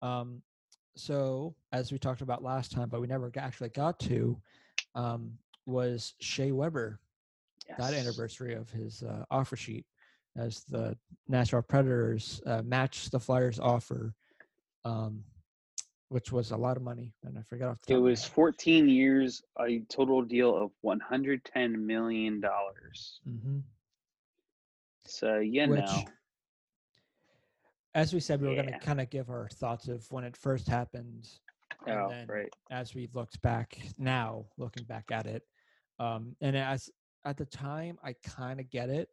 Um, 0.00 0.42
so 0.98 1.54
as 1.72 1.92
we 1.92 1.98
talked 1.98 2.20
about 2.20 2.42
last 2.42 2.72
time, 2.72 2.88
but 2.88 3.00
we 3.00 3.06
never 3.06 3.30
actually 3.36 3.70
got 3.70 3.98
to, 4.00 4.40
um, 4.94 5.32
was 5.66 6.14
Shea 6.20 6.52
Weber 6.52 7.00
that 7.78 7.94
anniversary 7.94 8.54
of 8.54 8.70
his 8.70 9.02
uh, 9.02 9.24
offer 9.30 9.56
sheet 9.56 9.86
as 10.36 10.64
the 10.64 10.96
Nashville 11.28 11.62
Predators 11.62 12.40
uh, 12.46 12.62
matched 12.62 13.12
the 13.12 13.20
Flyers' 13.20 13.58
offer, 13.58 14.14
um, 14.84 15.22
which 16.08 16.32
was 16.32 16.50
a 16.50 16.56
lot 16.56 16.76
of 16.76 16.82
money, 16.82 17.12
and 17.24 17.38
I 17.38 17.42
forgot 17.42 17.70
off 17.70 17.80
the 17.82 17.92
It 17.92 17.96
top 17.96 17.98
of 17.98 18.04
my 18.04 18.10
was 18.10 18.24
14 18.24 18.88
years, 18.88 19.42
a 19.60 19.80
total 19.88 20.22
deal 20.22 20.56
of 20.56 20.70
110 20.80 21.86
million 21.86 22.40
dollars. 22.40 23.20
Mhm. 23.28 23.62
So 25.04 25.38
yeah, 25.38 25.66
Which, 25.66 25.80
now 25.80 26.04
as 27.94 28.12
we 28.12 28.20
said, 28.20 28.40
we 28.40 28.48
were 28.48 28.54
going 28.54 28.72
to 28.72 28.78
kind 28.78 29.00
of 29.00 29.10
give 29.10 29.30
our 29.30 29.48
thoughts 29.48 29.88
of 29.88 30.10
when 30.12 30.24
it 30.24 30.36
first 30.36 30.68
happened, 30.68 31.28
and 31.86 31.98
oh 31.98 32.08
then 32.10 32.26
right, 32.28 32.52
as 32.70 32.94
we 32.94 33.08
looked 33.14 33.40
back 33.42 33.78
now, 33.98 34.44
looking 34.56 34.84
back 34.84 35.10
at 35.10 35.26
it, 35.26 35.42
um, 35.98 36.36
and 36.40 36.56
as 36.56 36.90
at 37.24 37.36
the 37.36 37.46
time, 37.46 37.98
I 38.02 38.14
kind 38.24 38.60
of 38.60 38.70
get 38.70 38.90
it. 38.90 39.08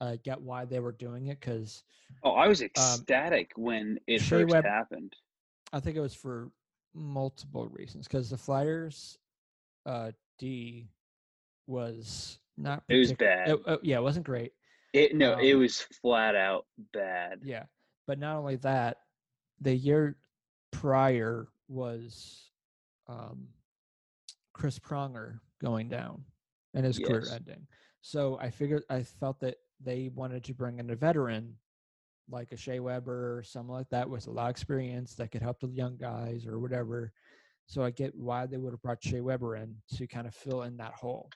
I 0.00 0.16
get 0.22 0.40
why 0.40 0.64
they 0.66 0.80
were 0.80 0.92
doing 0.92 1.28
it 1.28 1.40
because 1.40 1.82
oh 2.22 2.32
I 2.32 2.48
was 2.48 2.62
ecstatic 2.62 3.52
when 3.56 3.98
it 4.06 4.20
Um, 4.20 4.24
Shea 4.24 4.42
first 4.42 4.52
Web- 4.52 4.64
happened. 4.64 5.14
I 5.72 5.80
think 5.80 5.96
it 5.96 6.00
was 6.00 6.14
for 6.14 6.50
multiple 6.94 7.66
reasons 7.68 8.06
because 8.06 8.30
the 8.30 8.36
Flyers 8.38 9.18
uh, 9.84 10.12
D 10.38 10.88
was 11.66 12.38
not. 12.56 12.82
It 12.88 12.96
was 12.96 13.12
bad. 13.12 13.48
it- 13.50 13.62
uh, 13.66 13.78
yeah, 13.82 13.98
it 13.98 14.02
wasn't 14.02 14.26
great. 14.26 14.52
It 14.92 15.14
no, 15.14 15.38
it 15.38 15.54
um, 15.54 15.60
was 15.60 15.80
flat 15.80 16.34
out 16.34 16.66
bad. 16.92 17.40
Yeah, 17.42 17.64
but 18.06 18.18
not 18.18 18.36
only 18.36 18.56
that, 18.56 18.98
the 19.60 19.74
year 19.74 20.16
prior 20.70 21.48
was 21.68 22.50
um, 23.08 23.48
Chris 24.52 24.78
Pronger 24.78 25.40
going 25.60 25.88
down 25.88 26.24
and 26.74 26.84
his 26.84 26.98
career 26.98 27.24
ending. 27.32 27.66
So 28.02 28.38
I 28.40 28.50
figured 28.50 28.84
I 28.90 29.02
felt 29.02 29.40
that 29.40 29.56
they 29.82 30.10
wanted 30.14 30.44
to 30.44 30.54
bring 30.54 30.78
in 30.78 30.90
a 30.90 30.96
veteran 30.96 31.56
like 32.28 32.52
a 32.52 32.56
Shea 32.56 32.80
Weber 32.80 33.38
or 33.38 33.42
someone 33.42 33.78
like 33.78 33.90
that 33.90 34.08
with 34.08 34.26
a 34.26 34.30
lot 34.30 34.46
of 34.46 34.50
experience 34.50 35.14
that 35.14 35.30
could 35.30 35.42
help 35.42 35.60
the 35.60 35.68
young 35.68 35.96
guys 35.96 36.46
or 36.46 36.58
whatever. 36.58 37.12
So 37.66 37.82
I 37.82 37.90
get 37.90 38.14
why 38.14 38.46
they 38.46 38.56
would 38.56 38.72
have 38.72 38.82
brought 38.82 39.02
Shea 39.02 39.20
Weber 39.20 39.56
in 39.56 39.76
to 39.96 40.06
kind 40.06 40.26
of 40.26 40.34
fill 40.34 40.62
in 40.62 40.76
that 40.78 40.94
hole. 40.94 41.30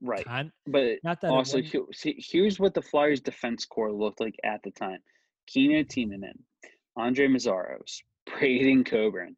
Right, 0.00 0.24
Kind, 0.24 0.50
but 0.66 0.98
not 1.02 1.20
that 1.22 1.30
also 1.30 1.60
see, 1.92 2.16
here's 2.18 2.58
what 2.58 2.74
the 2.74 2.82
Flyers 2.82 3.20
defense 3.20 3.64
core 3.64 3.92
looked 3.92 4.20
like 4.20 4.34
at 4.44 4.62
the 4.62 4.70
time: 4.70 4.98
Kimmo 5.46 5.82
Timonen, 5.82 6.38
Andrej 6.98 7.28
Meszaros, 7.28 8.02
Braydon 8.26 8.84
Coburn, 8.84 9.36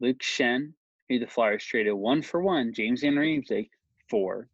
Luke 0.00 0.20
Schenn, 0.20 0.72
who 1.08 1.18
the 1.18 1.26
Flyers 1.26 1.64
traded 1.64 1.94
one 1.94 2.22
for 2.22 2.40
one, 2.40 2.72
James 2.72 3.02
Van 3.02 3.14
Riemsdyk 3.14 3.70
for, 4.08 4.48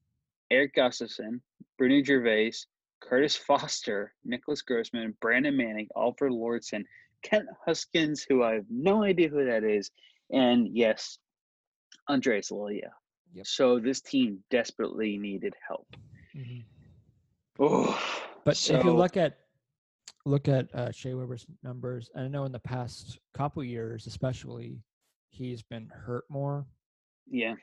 Erik 0.51 0.75
Gustafsson, 0.75 1.41
Bruno 1.77 2.03
Gervais, 2.03 2.53
Kurtis 3.03 3.37
Foster, 3.37 4.15
Nicklas 4.27 4.65
Grossmann, 4.65 5.15
Brandon 5.21 5.57
Manning, 5.57 5.89
Alfred 5.97 6.33
Lordson, 6.33 6.85
Kent 7.23 7.47
Huskins, 7.65 8.25
who 8.29 8.43
I 8.43 8.55
have 8.55 8.67
no 8.71 9.03
idea 9.05 9.29
who 9.29 9.45
that 9.45 9.65
is, 9.65 9.91
and 10.33 10.69
yes, 10.77 11.19
Andreas 12.09 12.51
Lilja. 12.51 12.91
Yep. 13.35 13.47
So 13.47 13.79
this 13.79 14.01
team 14.01 14.43
desperately 14.51 15.19
needed 15.19 15.55
help. 15.67 15.87
Mhm. 16.35 16.65
Oh, 17.59 18.41
But 18.45 18.57
if 18.71 18.85
you 18.85 18.93
look 18.93 19.17
at 19.17 19.48
look 20.25 20.49
at 20.49 20.73
uh, 20.75 20.91
Shea 20.91 21.15
Weber's 21.15 21.47
numbers, 21.63 22.11
and 22.15 22.25
I 22.25 22.29
know 22.29 22.45
in 22.45 22.53
the 22.53 22.59
past 22.59 23.19
couple 23.35 23.63
years, 23.65 24.07
especially, 24.07 24.83
he's 25.31 25.63
been 25.63 25.89
hurt 25.89 26.25
more. 26.29 26.67
yeah, 27.31 27.55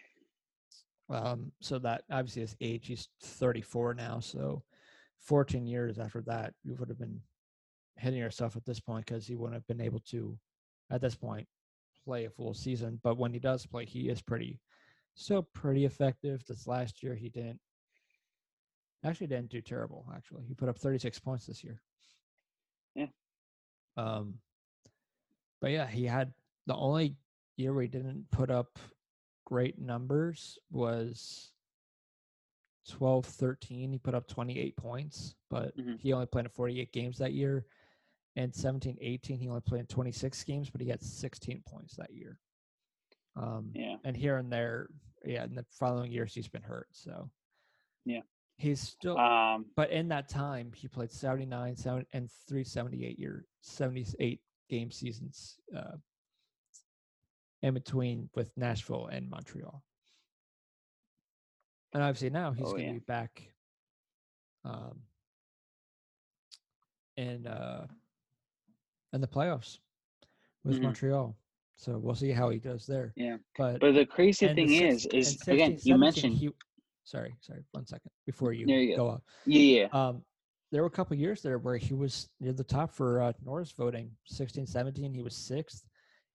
Um, 1.09 1.51
so 1.61 1.79
that 1.79 2.03
obviously 2.11 2.41
his 2.41 2.55
age, 2.61 2.87
he's 2.87 3.09
34 3.21 3.93
now. 3.95 4.19
So 4.19 4.63
14 5.19 5.65
years 5.65 5.99
after 5.99 6.21
that, 6.21 6.53
you 6.63 6.75
would 6.75 6.89
have 6.89 6.99
been 6.99 7.19
hitting 7.97 8.19
yourself 8.19 8.55
at 8.55 8.65
this 8.65 8.79
point 8.79 9.05
because 9.05 9.25
he 9.25 9.35
wouldn't 9.35 9.55
have 9.55 9.67
been 9.67 9.85
able 9.85 9.99
to, 10.11 10.37
at 10.91 11.01
this 11.01 11.15
point, 11.15 11.47
play 12.03 12.25
a 12.25 12.29
full 12.29 12.53
season. 12.53 12.99
But 13.03 13.17
when 13.17 13.33
he 13.33 13.39
does 13.39 13.65
play, 13.65 13.85
he 13.85 14.09
is 14.09 14.21
pretty, 14.21 14.59
still 15.15 15.43
pretty 15.43 15.85
effective. 15.85 16.43
This 16.45 16.67
last 16.67 17.01
year, 17.01 17.15
he 17.15 17.29
didn't 17.29 17.59
actually 19.03 19.27
didn't 19.27 19.49
do 19.49 19.61
terrible. 19.61 20.05
Actually, 20.15 20.43
he 20.47 20.53
put 20.53 20.69
up 20.69 20.77
36 20.77 21.19
points 21.19 21.45
this 21.45 21.63
year. 21.63 21.81
Um, 23.97 24.35
but 25.61 25.71
yeah, 25.71 25.87
he 25.87 26.05
had 26.05 26.33
the 26.67 26.75
only 26.75 27.15
year 27.57 27.73
where 27.73 27.83
he 27.83 27.87
didn't 27.87 28.29
put 28.31 28.51
up 28.51 28.77
great 29.45 29.79
numbers 29.79 30.57
was 30.71 31.51
12 32.89 33.25
13 33.25 33.91
he 33.91 33.97
put 33.97 34.13
up 34.13 34.27
28 34.27 34.75
points 34.77 35.35
but 35.49 35.75
Mhm. 35.77 35.99
he 35.99 36.13
only 36.13 36.25
played 36.27 36.45
in 36.45 36.51
48 36.51 36.91
games 36.91 37.17
that 37.17 37.33
year 37.33 37.65
and 38.35 38.53
17 38.53 38.97
18 39.01 39.39
he 39.39 39.47
only 39.47 39.61
played 39.61 39.79
in 39.81 39.85
26 39.87 40.43
games 40.43 40.69
but 40.69 40.81
he 40.81 40.87
had 40.87 41.01
16 41.01 41.61
points 41.63 41.95
that 41.95 42.11
year 42.13 42.39
um 43.35 43.71
yeah, 43.73 43.97
and 44.03 44.15
here 44.17 44.37
and 44.37 44.51
there 44.51 44.89
yeah 45.23 45.43
in 45.45 45.55
the 45.55 45.65
following 45.71 46.11
years 46.11 46.33
he's 46.33 46.47
been 46.47 46.61
hurt 46.63 46.87
so 46.91 47.29
Yeah. 48.05 48.21
He's 48.57 48.79
still 48.79 49.17
um, 49.17 49.65
but 49.75 49.89
in 49.91 50.07
that 50.09 50.29
time 50.29 50.71
he 50.75 50.87
played 50.87 51.11
79 51.11 51.75
7 51.75 52.05
and 52.13 52.29
378 52.47 53.19
year 53.19 53.45
78 53.61 54.39
game 54.69 54.91
seasons 54.91 55.57
uh 55.75 55.97
in 57.61 57.73
between 57.73 58.29
with 58.35 58.51
Nashville 58.57 59.07
and 59.07 59.27
Montreal. 59.29 59.81
And 61.93 62.03
obviously 62.03 62.29
now 62.29 62.51
he's 62.51 62.67
Oh, 62.67 62.71
going 62.73 62.83
to 62.83 62.87
yeah. 62.87 62.93
be 62.93 62.99
back 62.99 63.53
um 64.63 64.99
in 67.17 67.47
uh 67.47 67.87
in 69.13 69.21
the 69.21 69.27
playoffs 69.27 69.79
with 70.63 70.77
Mhm. 70.77 70.83
Montreal. 70.83 71.35
So 71.77 71.97
we'll 71.97 72.15
see 72.15 72.31
how 72.31 72.49
he 72.49 72.59
does 72.59 72.85
there. 72.85 73.13
yeah. 73.15 73.37
But 73.57 73.79
But 73.79 73.93
the 73.93 74.05
crazy 74.05 74.47
thing 74.47 74.71
is, 74.71 75.05
is 75.07 75.41
again, 75.47 75.77
you 75.83 75.97
mentioned, 75.97 76.35
he, 76.35 76.49
sorry, 77.05 77.33
sorry, 77.41 77.63
one 77.71 77.85
second 77.85 78.11
before 78.25 78.51
you, 78.51 78.65
go 78.97 79.09
off. 79.09 79.21
yeah, 79.45 79.87
Um, 79.93 80.23
there 80.71 80.81
were 80.81 80.87
a 80.87 80.91
couple 80.91 81.15
years 81.15 81.41
there 81.41 81.57
where 81.59 81.77
he 81.77 81.93
was 81.93 82.27
near 82.41 82.51
the 82.51 82.63
top 82.63 82.91
for 82.91 83.21
uh, 83.21 83.31
Norris 83.45 83.71
voting. 83.71 84.11
16, 84.25 84.65
17, 84.67 85.13
he 85.13 85.21
was 85.21 85.35
sixth. 85.35 85.83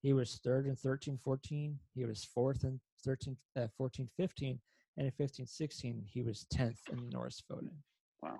He 0.02 0.12
was 0.14 0.40
third 0.42 0.66
in 0.66 0.76
13, 0.76 1.18
14. 1.22 1.78
He 1.94 2.04
was 2.06 2.24
fourth 2.24 2.64
in 2.64 2.80
13, 3.04 3.36
uh, 3.56 3.66
14, 3.76 4.08
15. 4.16 4.58
And 4.96 5.06
in 5.06 5.12
15, 5.12 5.46
16, 5.46 6.02
he 6.06 6.22
was 6.22 6.46
10th 6.54 6.78
in 6.90 7.08
Norris 7.10 7.42
voting. 7.50 7.76
Wow. 8.22 8.38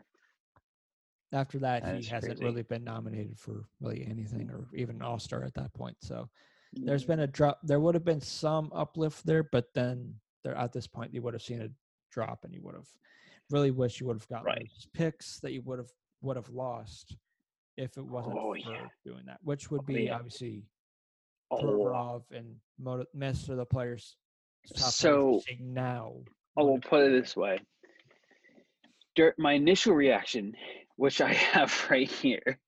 After 1.33 1.59
that, 1.59 1.83
That 1.85 1.97
he 1.99 2.07
hasn't 2.07 2.39
crazy. 2.39 2.45
really 2.45 2.63
been 2.63 2.83
nominated 2.85 3.39
for 3.39 3.67
really 3.81 4.07
anything 4.09 4.51
or 4.51 4.67
even 4.75 4.97
an 4.97 5.03
all 5.03 5.19
star 5.19 5.45
at 5.45 5.55
that 5.55 5.73
point. 5.75 5.97
So 6.01 6.29
there's 6.73 7.05
been 7.05 7.21
a 7.21 7.27
drop. 7.27 7.59
There 7.63 7.79
would 7.81 7.95
have 7.95 8.05
been 8.05 8.21
some 8.21 8.71
uplift 8.75 9.27
there, 9.27 9.43
but 9.43 9.67
then 9.75 10.15
there 10.45 10.57
at 10.57 10.73
this 10.73 10.87
point 10.87 11.13
you 11.15 11.21
would 11.23 11.35
have 11.35 11.43
seen 11.43 11.61
a 11.63 11.69
drop, 12.11 12.45
and 12.45 12.53
you 12.55 12.61
would 12.63 12.75
have 12.75 12.89
really 13.51 13.71
wish 13.71 14.01
you 14.01 14.07
would 14.07 14.17
have 14.17 14.29
gotten 14.29 14.47
Right. 14.47 14.69
those 14.69 14.87
picks 14.93 15.41
that 15.41 15.53
you 15.53 15.63
would 15.63 15.79
have 15.79 15.91
would 16.23 16.37
have 16.37 16.49
lost 16.51 17.17
if 17.77 17.97
it 17.97 18.05
wasn't 18.05 18.37
Oh, 18.39 18.53
for 18.53 18.57
yeah. 18.59 18.89
doing 19.05 19.25
that, 19.27 19.39
which 19.43 19.71
would 19.71 19.81
Oh, 19.81 19.85
be 19.85 20.05
yeah. 20.05 20.17
obviously 20.17 20.65
Oh, 21.53 21.57
Provorov 21.63 22.31
and 22.31 22.61
Moto- 22.79 23.07
most 23.15 23.49
of 23.49 23.57
the 23.57 23.67
players. 23.67 24.17
So- 24.67 25.43
now. 25.59 26.23
I 26.57 26.63
will 26.63 26.79
put 26.81 27.07
it 27.07 27.11
this 27.23 27.35
way. 27.35 27.59
Dur- 29.17 29.35
my 29.39 29.55
initial 29.55 29.95
reaction, 29.95 30.55
which 30.97 31.21
I 31.21 31.33
have 31.33 31.91
right 31.91 32.09
here, 32.09 32.61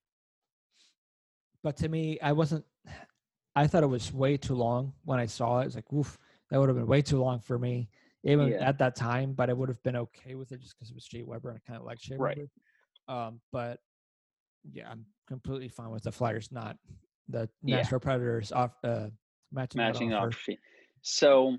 But 1.63 1.77
to 1.77 1.89
me, 1.89 2.19
I 2.21 2.33
wasn't. 2.33 2.65
I 3.55 3.67
thought 3.69 3.83
it 3.85 3.87
was 3.89 4.13
way 4.13 4.37
too 4.37 4.55
long 4.55 4.95
when 5.05 5.21
I 5.21 5.27
saw 5.27 5.59
it. 5.59 5.63
It 5.63 5.67
was 5.67 5.75
like, 5.77 5.93
oof, 5.93 6.19
that 6.51 6.59
would 6.59 6.69
have 6.69 6.77
been 6.77 6.87
way 6.89 7.03
too 7.03 7.21
long 7.21 7.39
for 7.39 7.59
me, 7.59 7.89
even 8.25 8.49
Yeah. 8.49 8.69
at 8.69 8.79
that 8.79 8.95
time. 8.97 9.33
But 9.33 9.51
I 9.51 9.53
would 9.53 9.69
have 9.69 9.83
been 9.83 9.97
okay 9.97 10.35
with 10.35 10.53
it 10.53 10.61
just 10.61 10.77
because 10.77 10.91
it 10.91 10.95
was 10.95 11.05
Shea 11.05 11.23
Weber 11.23 11.51
and 11.51 11.59
I 11.59 11.67
kind 11.67 11.81
of 11.81 11.87
like 11.87 12.01
Shea 12.01 12.17
Right. 12.17 12.37
Weber. 12.39 12.51
Um, 13.09 13.41
but 13.51 13.81
yeah, 14.71 14.91
I'm 14.91 15.05
completely 15.27 15.69
fine 15.69 15.91
with 15.91 16.05
the 16.05 16.13
Flyers 16.13 16.53
not 16.53 16.77
the 17.29 17.49
Yeah. 17.63 17.77
Nashville 17.77 18.01
Predators 18.01 18.53
off 18.53 18.73
uh, 18.85 19.09
matching, 19.51 19.79
matching 19.79 20.13
off. 20.13 20.37
So, 21.03 21.57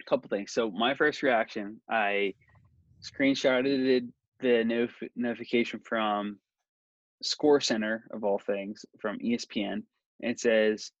a 0.00 0.04
couple 0.04 0.28
things. 0.28 0.52
So, 0.52 0.70
my 0.70 0.94
first 0.94 1.22
reaction, 1.22 1.80
I 1.88 2.34
screenshotted 3.02 4.12
the 4.40 4.48
notif- 4.64 5.10
notification 5.16 5.80
from 5.80 6.38
Score 7.22 7.60
Center 7.60 8.06
of 8.12 8.22
all 8.24 8.38
things 8.38 8.84
from 9.00 9.18
ESPN. 9.18 9.82
And 10.20 10.30
it 10.30 10.38
says 10.40 10.92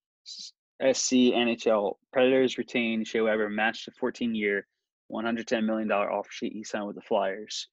SC 0.92 1.12
NHL 1.32 1.94
Predators 2.12 2.58
retain 2.58 3.04
Shea 3.04 3.20
Weber 3.22 3.48
matched 3.48 3.88
a 3.88 3.90
14 3.92 4.34
year, 4.34 4.66
$110 5.10 5.64
million 5.64 5.90
offer 5.90 6.30
sheet 6.30 6.52
he 6.52 6.64
signed 6.64 6.86
with 6.86 6.96
the 6.96 7.02
Flyers. 7.02 7.68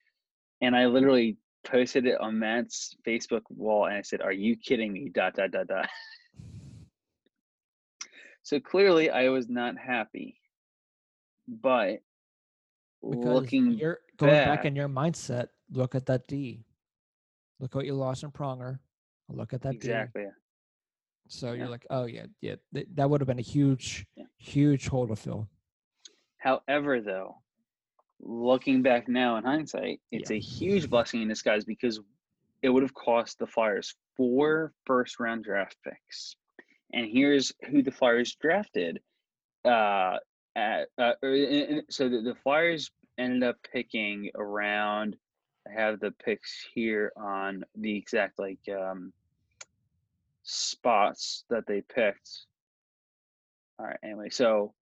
And 0.62 0.76
I 0.76 0.86
literally 0.86 1.38
posted 1.66 2.06
it 2.06 2.20
on 2.22 2.40
Matt's 2.40 2.96
Facebook 3.06 3.42
wall 3.50 3.86
and 3.86 3.96
I 3.98 4.02
said, 4.02 4.22
Are 4.22 4.32
you 4.32 4.56
kidding 4.56 4.94
me? 4.94 5.10
Dot, 5.10 5.36
dot, 5.36 5.52
dot, 5.52 5.68
dot. 5.68 5.90
So 8.44 8.60
clearly, 8.60 9.10
I 9.10 9.30
was 9.30 9.48
not 9.50 9.78
happy. 9.78 10.36
But 11.48 12.00
Because 13.04 13.24
looking 13.26 13.74
you're 13.74 14.00
going 14.18 14.32
back 14.32 14.48
back- 14.60 14.66
in 14.66 14.76
your 14.76 14.90
mindset. 14.90 15.50
Look 15.72 15.96
at 15.96 16.06
that 16.08 16.28
D. 16.28 16.66
Look 17.60 17.76
what 17.76 17.86
you 17.86 17.94
lost 17.94 18.24
in 18.24 18.32
Pronger. 18.32 18.80
Look 19.30 19.54
at 19.54 19.62
that 19.62 19.80
D. 19.80 19.88
So 21.32 21.53
Yeah. 21.53 21.60
you're 21.60 21.70
like, 21.70 21.88
oh 21.90 22.06
yeah, 22.06 22.26
yeah. 22.41 22.56
th- 22.74 22.88
that 22.95 23.10
would 23.10 23.22
have 23.22 23.28
been 23.28 23.40
a 23.40 23.41
huge, 23.41 24.06
Yeah. 24.16 24.26
huge 24.38 24.88
hole 24.88 25.08
to 25.08 25.16
fill. 25.16 25.48
However, 26.38 26.99
though, 27.02 27.38
looking 28.20 28.82
back 28.82 29.08
now 29.08 29.38
in 29.38 29.44
hindsight, 29.45 30.02
it's 30.12 30.30
Yeah. 30.30 30.38
a 30.38 30.40
huge 30.40 30.90
blessing 30.90 31.22
in 31.22 31.30
disguise 31.30 31.64
because 31.64 32.02
it 32.62 32.70
would 32.70 32.84
have 32.84 32.94
cost 32.94 33.40
the 33.40 33.48
Flyers 33.48 33.95
four 34.18 34.74
first 34.86 35.20
round 35.20 35.44
draft 35.45 35.78
picks. 35.84 36.36
And 36.94 37.08
here's 37.10 37.53
who 37.70 37.82
the 37.82 37.91
Flyers 37.91 38.36
drafted. 38.36 39.02
Uh, 39.64 40.18
at, 40.56 40.90
uh, 40.98 41.14
in- 41.24 41.86
so 41.90 42.10
the, 42.10 42.22
the 42.22 42.36
Flyers 42.36 42.91
ended 43.18 43.44
up 43.44 43.56
picking 43.72 44.30
around. 44.36 45.16
I 45.68 45.72
have 45.80 45.99
the 46.02 46.12
picks 46.12 46.68
here 46.74 47.14
on 47.16 47.64
the 47.76 47.95
exact 47.95 48.38
like 48.38 48.60
um, 48.70 49.14
spots 50.52 51.45
that 51.49 51.65
they 51.68 51.82
picked. 51.82 52.30
All 53.80 53.86
right. 53.86 53.98
Anyway, 54.03 54.30
so 54.30 54.73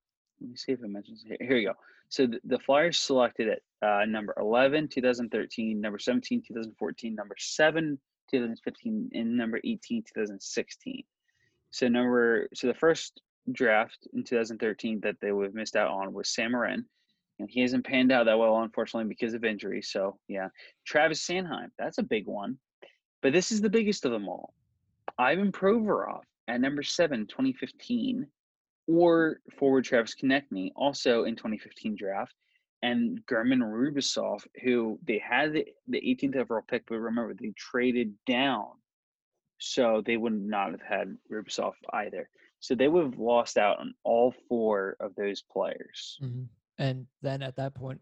let 0.42 0.50
me 0.50 0.56
see 0.56 0.72
if 0.72 0.84
it 0.84 0.90
mentions 0.90 1.24
here. 1.26 1.38
Here 1.40 1.56
we 1.56 1.66
go. 1.66 1.74
So 2.10 2.26
the, 2.26 2.40
the 2.44 2.60
Flyers 2.60 2.98
selected 2.98 3.50
at 3.50 3.88
uh, 3.88 4.06
number 4.06 4.34
11, 4.40 4.88
2013, 4.88 5.80
number 5.80 6.00
17, 6.00 6.42
2014, 6.48 7.16
number 7.16 7.36
7, 7.38 8.00
2015, 8.32 9.10
and 9.14 9.38
number 9.38 9.60
18, 9.64 10.04
2016. 10.04 11.04
So 11.72 11.88
number 11.88 12.50
so 12.56 12.68
the 12.68 12.74
first 12.74 13.22
draft 13.52 14.08
in 14.14 14.24
2013 14.24 15.02
that 15.02 15.16
they 15.22 15.32
would 15.32 15.46
have 15.46 15.54
missed 15.54 15.76
out 15.76 15.92
on 15.92 16.14
was 16.14 16.30
Samarin. 16.30 16.84
And 17.38 17.50
he 17.50 17.62
hasn't 17.62 17.86
panned 17.86 18.12
out 18.12 18.26
that 18.26 18.38
well, 18.38 18.62
unfortunately, 18.62 19.08
because 19.08 19.34
of 19.34 19.46
injury. 19.46 19.82
So 19.82 20.18
yeah. 20.28 20.50
Travis 20.86 21.26
Sanheim, 21.26 21.70
that's 21.78 22.00
a 22.00 22.04
big 22.04 22.26
one. 22.26 22.58
But 23.22 23.34
this 23.34 23.52
is 23.52 23.62
the 23.62 23.70
biggest 23.70 24.06
of 24.06 24.12
them 24.12 24.28
all. 24.28 24.54
Ivan 25.20 25.52
Provorov 25.52 26.22
at 26.48 26.62
number 26.62 26.82
seven, 26.82 27.28
2015 27.28 28.26
or 28.88 29.42
forward 29.60 29.84
Travis 29.84 30.16
Konecny, 30.16 30.72
also 30.76 31.26
in 31.26 31.36
2015 31.36 31.96
draft, 31.96 32.34
and 32.82 33.22
German 33.30 33.60
Rubtsov, 33.60 34.42
who 34.64 34.98
they 35.06 35.20
had 35.20 35.54
the, 35.54 35.66
the 35.88 36.02
18th 36.02 36.38
overall 36.38 36.64
pick, 36.68 36.84
but 36.88 36.96
remember 36.96 37.34
they 37.34 37.54
traded 37.56 38.14
down, 38.26 38.68
so 39.60 40.02
they 40.04 40.18
would 40.18 40.34
not 40.34 40.72
have 40.72 40.82
had 40.82 41.18
Rubisov 41.30 41.74
either. 41.94 42.30
So 42.62 42.74
they 42.74 42.88
would 42.88 43.04
have 43.04 43.20
lost 43.20 43.58
out 43.58 43.80
on 43.80 43.94
all 44.04 44.34
four 44.48 44.96
of 45.00 45.14
those 45.16 45.44
players. 45.44 46.18
hmm 46.20 46.44
And 46.78 47.06
then 47.22 47.42
at 47.44 47.58
that 47.58 47.76
point, 47.76 48.00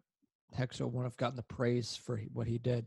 Hexo 0.57 0.85
wouldn't 0.85 1.05
have 1.05 1.17
gotten 1.17 1.35
the 1.35 1.43
praise 1.43 1.97
for 1.97 2.17
what 2.31 2.47
he 2.47 2.59
did 2.59 2.85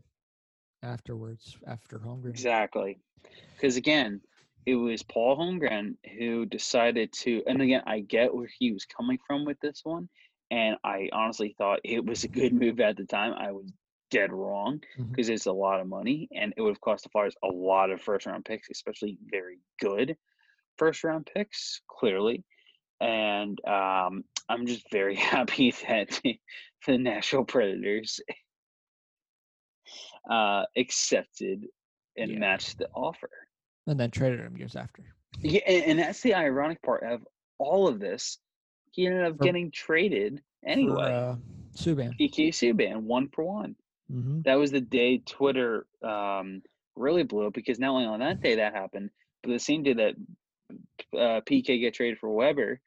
afterwards, 0.83 1.57
after 1.67 1.99
Holmgren. 1.99 2.29
Exactly, 2.29 2.99
because 3.55 3.75
again, 3.75 4.21
it 4.65 4.75
was 4.75 5.03
Paul 5.03 5.37
Holmgren 5.37 5.95
who 6.17 6.45
decided 6.45 7.11
to, 7.13 7.43
and 7.47 7.61
again, 7.61 7.81
I 7.85 7.99
get 7.99 8.33
where 8.33 8.49
he 8.59 8.71
was 8.71 8.85
coming 8.85 9.19
from 9.25 9.45
with 9.45 9.59
this 9.59 9.81
one, 9.83 10.09
and 10.49 10.77
I 10.83 11.09
honestly 11.11 11.55
thought 11.57 11.79
it 11.83 12.05
was 12.05 12.23
a 12.23 12.27
good 12.27 12.53
move 12.53 12.79
at 12.79 12.97
the 12.97 13.05
time. 13.05 13.33
I 13.33 13.51
was 13.51 13.71
dead 14.11 14.33
wrong 14.33 14.81
because 15.09 15.29
it's 15.29 15.45
a 15.45 15.53
lot 15.53 15.79
of 15.79 15.87
money, 15.87 16.27
and 16.35 16.53
it 16.57 16.61
would 16.61 16.71
have 16.71 16.81
cost 16.81 17.03
the 17.03 17.09
Flyers 17.09 17.35
a 17.43 17.47
lot 17.47 17.89
of 17.91 18.01
first 18.01 18.25
round 18.25 18.45
picks, 18.45 18.69
especially 18.69 19.17
very 19.31 19.59
good 19.79 20.15
first 20.77 21.03
round 21.03 21.29
picks, 21.31 21.81
clearly. 21.87 22.43
And 22.99 23.59
um, 23.65 24.23
I'm 24.49 24.65
just 24.65 24.89
very 24.91 25.15
happy 25.33 25.73
that 25.87 26.19
the 26.87 26.97
Nashville 26.97 27.45
Predators 27.45 28.19
uh, 30.29 30.63
accepted 30.77 31.67
and 32.17 32.31
Yeah. 32.31 32.39
matched 32.39 32.77
the 32.77 32.87
offer. 32.93 33.29
And 33.87 33.99
then 33.99 34.11
traded 34.11 34.39
him 34.41 34.57
years 34.57 34.75
after. 34.75 35.03
Yeah, 35.41 35.61
and, 35.65 35.83
and 35.85 35.99
that's 35.99 36.21
the 36.21 36.35
ironic 36.35 36.81
part 36.81 37.03
of 37.03 37.25
all 37.57 37.87
of 37.87 37.99
this. 37.99 38.37
He 38.91 39.07
ended 39.07 39.25
up 39.25 39.37
For- 39.37 39.45
getting 39.45 39.71
traded 39.71 40.41
For, 40.63 40.69
anyway. 40.69 41.11
uh, 41.11 41.35
Subban. 41.75 42.17
PK 42.19 42.49
Subban, 42.49 43.03
one 43.03 43.29
for 43.29 43.43
one. 43.45 43.75
hmm 44.09 44.41
That 44.41 44.55
was 44.55 44.71
the 44.71 44.81
day 44.81 45.19
Twitter 45.19 45.87
um, 46.03 46.61
really 46.95 47.23
blew 47.23 47.47
up 47.47 47.53
because 47.53 47.79
not 47.79 47.91
only 47.91 48.05
on 48.05 48.19
that 48.19 48.41
day 48.41 48.55
that 48.55 48.73
happened, 48.75 49.09
but 49.41 49.49
the 49.51 49.59
same 49.59 49.83
day 49.83 49.93
that 49.93 50.15
uh, 51.17 51.41
PK 51.41 51.81
got 51.83 51.93
traded 51.93 52.19
for 52.19 52.29
Weber, 52.29 52.79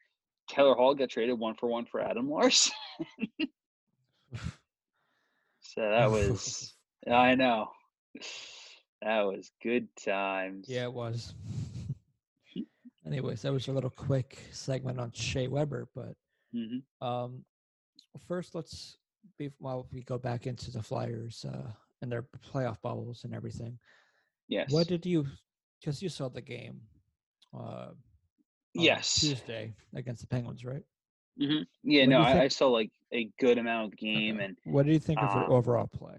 Taylor 0.47 0.75
Hall 0.75 0.93
got 0.95 1.09
traded 1.09 1.37
one 1.39 1.55
for 1.55 1.67
one 1.67 1.85
for 1.87 1.99
Adam 1.99 2.29
Larsson. 2.29 2.73
so 5.61 5.81
that 5.81 6.11
was, 6.11 6.74
I 7.11 7.35
know, 7.35 7.69
that 9.01 9.21
was 9.21 9.51
good 9.61 9.87
times. 10.03 10.67
yeah, 10.67 10.83
it 10.83 10.93
was. 10.93 11.33
Anyways, 13.05 13.41
that 13.43 13.53
was 13.53 13.67
a 13.67 13.71
little 13.71 13.89
quick 13.89 14.39
segment 14.51 14.99
on 14.99 15.11
Shea 15.11 15.47
Weber, 15.47 15.87
but 15.93 16.15
hmm 16.53 16.79
Um, 17.05 17.43
first, 18.27 18.55
let's 18.55 18.97
be 19.37 19.51
while 19.59 19.87
we 19.91 20.01
go 20.03 20.17
back 20.17 20.47
into 20.47 20.71
the 20.71 20.81
Flyers 20.81 21.45
uh, 21.45 21.71
and 22.01 22.11
their 22.11 22.23
playoff 22.51 22.81
bubbles 22.81 23.23
and 23.23 23.33
everything. 23.33 23.77
Yes. 24.47 24.71
What 24.71 24.87
did 24.87 25.05
you? 25.05 25.25
Because 25.79 26.01
you 26.01 26.09
saw 26.09 26.29
the 26.29 26.41
game. 26.41 26.81
Uh, 27.57 27.89
yes. 28.73 29.19
Tuesday 29.19 29.73
against 29.93 30.21
the 30.21 30.27
Penguins, 30.27 30.65
right? 30.65 30.83
hmm 31.37 31.63
Yeah, 31.83 32.05
What 32.05 32.09
no, 32.09 32.21
I, 32.21 32.43
I 32.43 32.47
saw 32.47 32.67
like 32.69 32.91
a 33.13 33.29
good 33.39 33.57
amount 33.57 33.93
of 33.93 33.97
game 33.97 34.39
Okay. 34.39 34.45
and 34.45 34.57
What 34.65 34.85
do 34.85 34.91
you 34.91 34.99
think 34.99 35.21
of 35.21 35.31
their 35.33 35.43
um, 35.43 35.51
overall 35.51 35.87
play? 35.87 36.17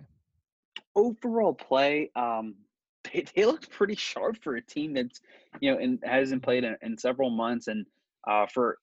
Overall 0.97 1.55
play. 1.55 2.11
Um, 2.17 2.57
they, 3.13 3.25
they 3.35 3.45
looked 3.45 3.71
pretty 3.71 3.95
sharp 3.95 4.43
for 4.43 4.57
a 4.57 4.63
team 4.63 4.95
that's 4.95 5.21
you 5.61 5.71
know 5.71 5.79
and 5.79 6.01
hasn't 6.03 6.43
played 6.43 6.65
in, 6.65 6.77
in 6.83 6.99
several 6.99 7.31
months. 7.31 7.69
And 7.69 7.87
uh, 8.27 8.47
for 8.47 8.79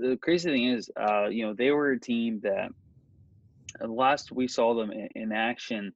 the 0.00 0.16
crazy 0.22 0.50
thing 0.50 0.64
is, 0.64 0.90
uh, 0.98 1.26
you 1.26 1.44
know, 1.44 1.52
they 1.52 1.70
were 1.70 1.90
a 1.90 2.00
team 2.00 2.40
that 2.42 2.70
uh, 3.82 3.88
last 3.88 4.32
we 4.32 4.48
saw 4.48 4.74
them 4.74 4.90
in, 4.90 5.08
in 5.14 5.32
action, 5.32 5.92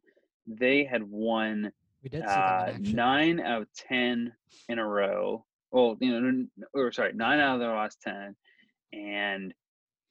they 0.46 0.84
had 0.84 1.02
won 1.02 1.72
We 2.02 2.10
did 2.10 2.22
see 2.22 2.34
uh, 2.34 2.72
nine 2.80 3.40
out 3.40 3.62
of 3.62 3.68
ten 3.74 4.32
in 4.68 4.78
a 4.78 4.86
row. 4.86 5.44
Well, 5.70 5.96
you 6.00 6.20
know, 6.20 6.46
or 6.74 6.92
sorry, 6.92 7.12
nine 7.14 7.38
out 7.38 7.54
of 7.54 7.60
their 7.60 7.74
last 7.74 8.02
ten, 8.02 8.34
and 8.92 9.54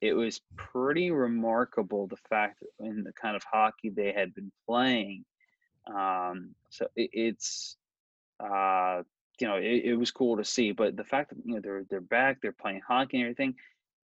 it 0.02 0.14
was 0.14 0.42
pretty 0.56 1.12
remarkable 1.12 2.08
the 2.08 2.18
fact 2.30 2.64
in 2.80 3.04
the 3.04 3.12
kind 3.14 3.36
of 3.36 3.44
hockey 3.44 3.90
they 3.90 4.14
had 4.14 4.34
been 4.34 4.52
playing. 4.68 5.26
Um, 5.88 6.56
so 6.70 6.88
it, 6.96 7.10
it's, 7.14 7.78
uh, 8.40 9.04
you 9.40 9.48
know, 9.48 9.56
it, 9.56 9.84
it 9.86 9.96
was 9.96 10.12
cool 10.12 10.38
to 10.38 10.44
see. 10.46 10.72
But 10.72 10.96
the 10.98 11.04
fact 11.04 11.30
that 11.30 11.38
you 11.46 11.56
know 11.56 11.62
they're 11.62 11.84
they're 11.90 12.02
back, 12.02 12.42
they're 12.42 12.52
playing 12.52 12.82
hockey 12.88 13.18
and 13.18 13.24
everything. 13.26 13.56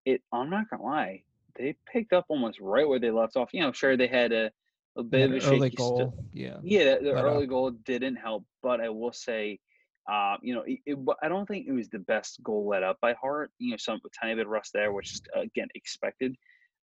It, 0.05 0.23
I'm 0.33 0.51
not 0.51 0.69
gonna 0.71 0.83
lie, 0.83 1.23
they 1.57 1.77
picked 1.91 2.13
up 2.13 2.27
almost 2.29 2.61
right 2.61 2.87
where 2.89 2.99
they 2.99 3.11
left 3.11 3.37
off. 3.37 3.51
You 3.53 3.63
know, 3.63 3.73
sure 3.73 3.97
they 3.97 4.07
had 4.07 4.33
a 4.33 4.51
a 4.97 5.03
bit 5.03 5.23
had 5.23 5.31
of 5.31 5.45
a 5.45 5.47
early 5.49 5.59
st- 5.71 5.77
goal. 5.77 6.15
yeah. 6.33 6.57
yeah, 6.63 6.97
the 7.03 7.13
But, 7.15 7.25
uh, 7.25 7.29
early 7.29 7.47
goal 7.47 7.71
didn't 7.73 8.17
help, 8.17 8.45
but 8.63 8.81
I 8.81 8.91
will 8.91 9.13
say, 9.13 9.59
uh, 10.09 10.37
you 10.41 10.55
know, 10.55 10.63
it, 10.65 10.79
it, 10.87 10.99
I 11.21 11.29
don't 11.29 11.47
think 11.47 11.67
it 11.67 11.73
was 11.73 11.89
the 11.89 11.99
best 11.99 12.41
goal 12.45 12.69
let 12.69 12.85
up 12.85 13.01
by 13.01 13.15
Hart. 13.15 13.51
You 13.59 13.73
know, 13.73 13.77
some 13.77 13.97
a 14.05 14.09
tiny 14.21 14.37
bit 14.37 14.47
of 14.47 14.53
rust 14.53 14.71
there, 14.73 14.93
which 14.93 15.15
is 15.15 15.23
again 15.35 15.69
expected. 15.75 16.37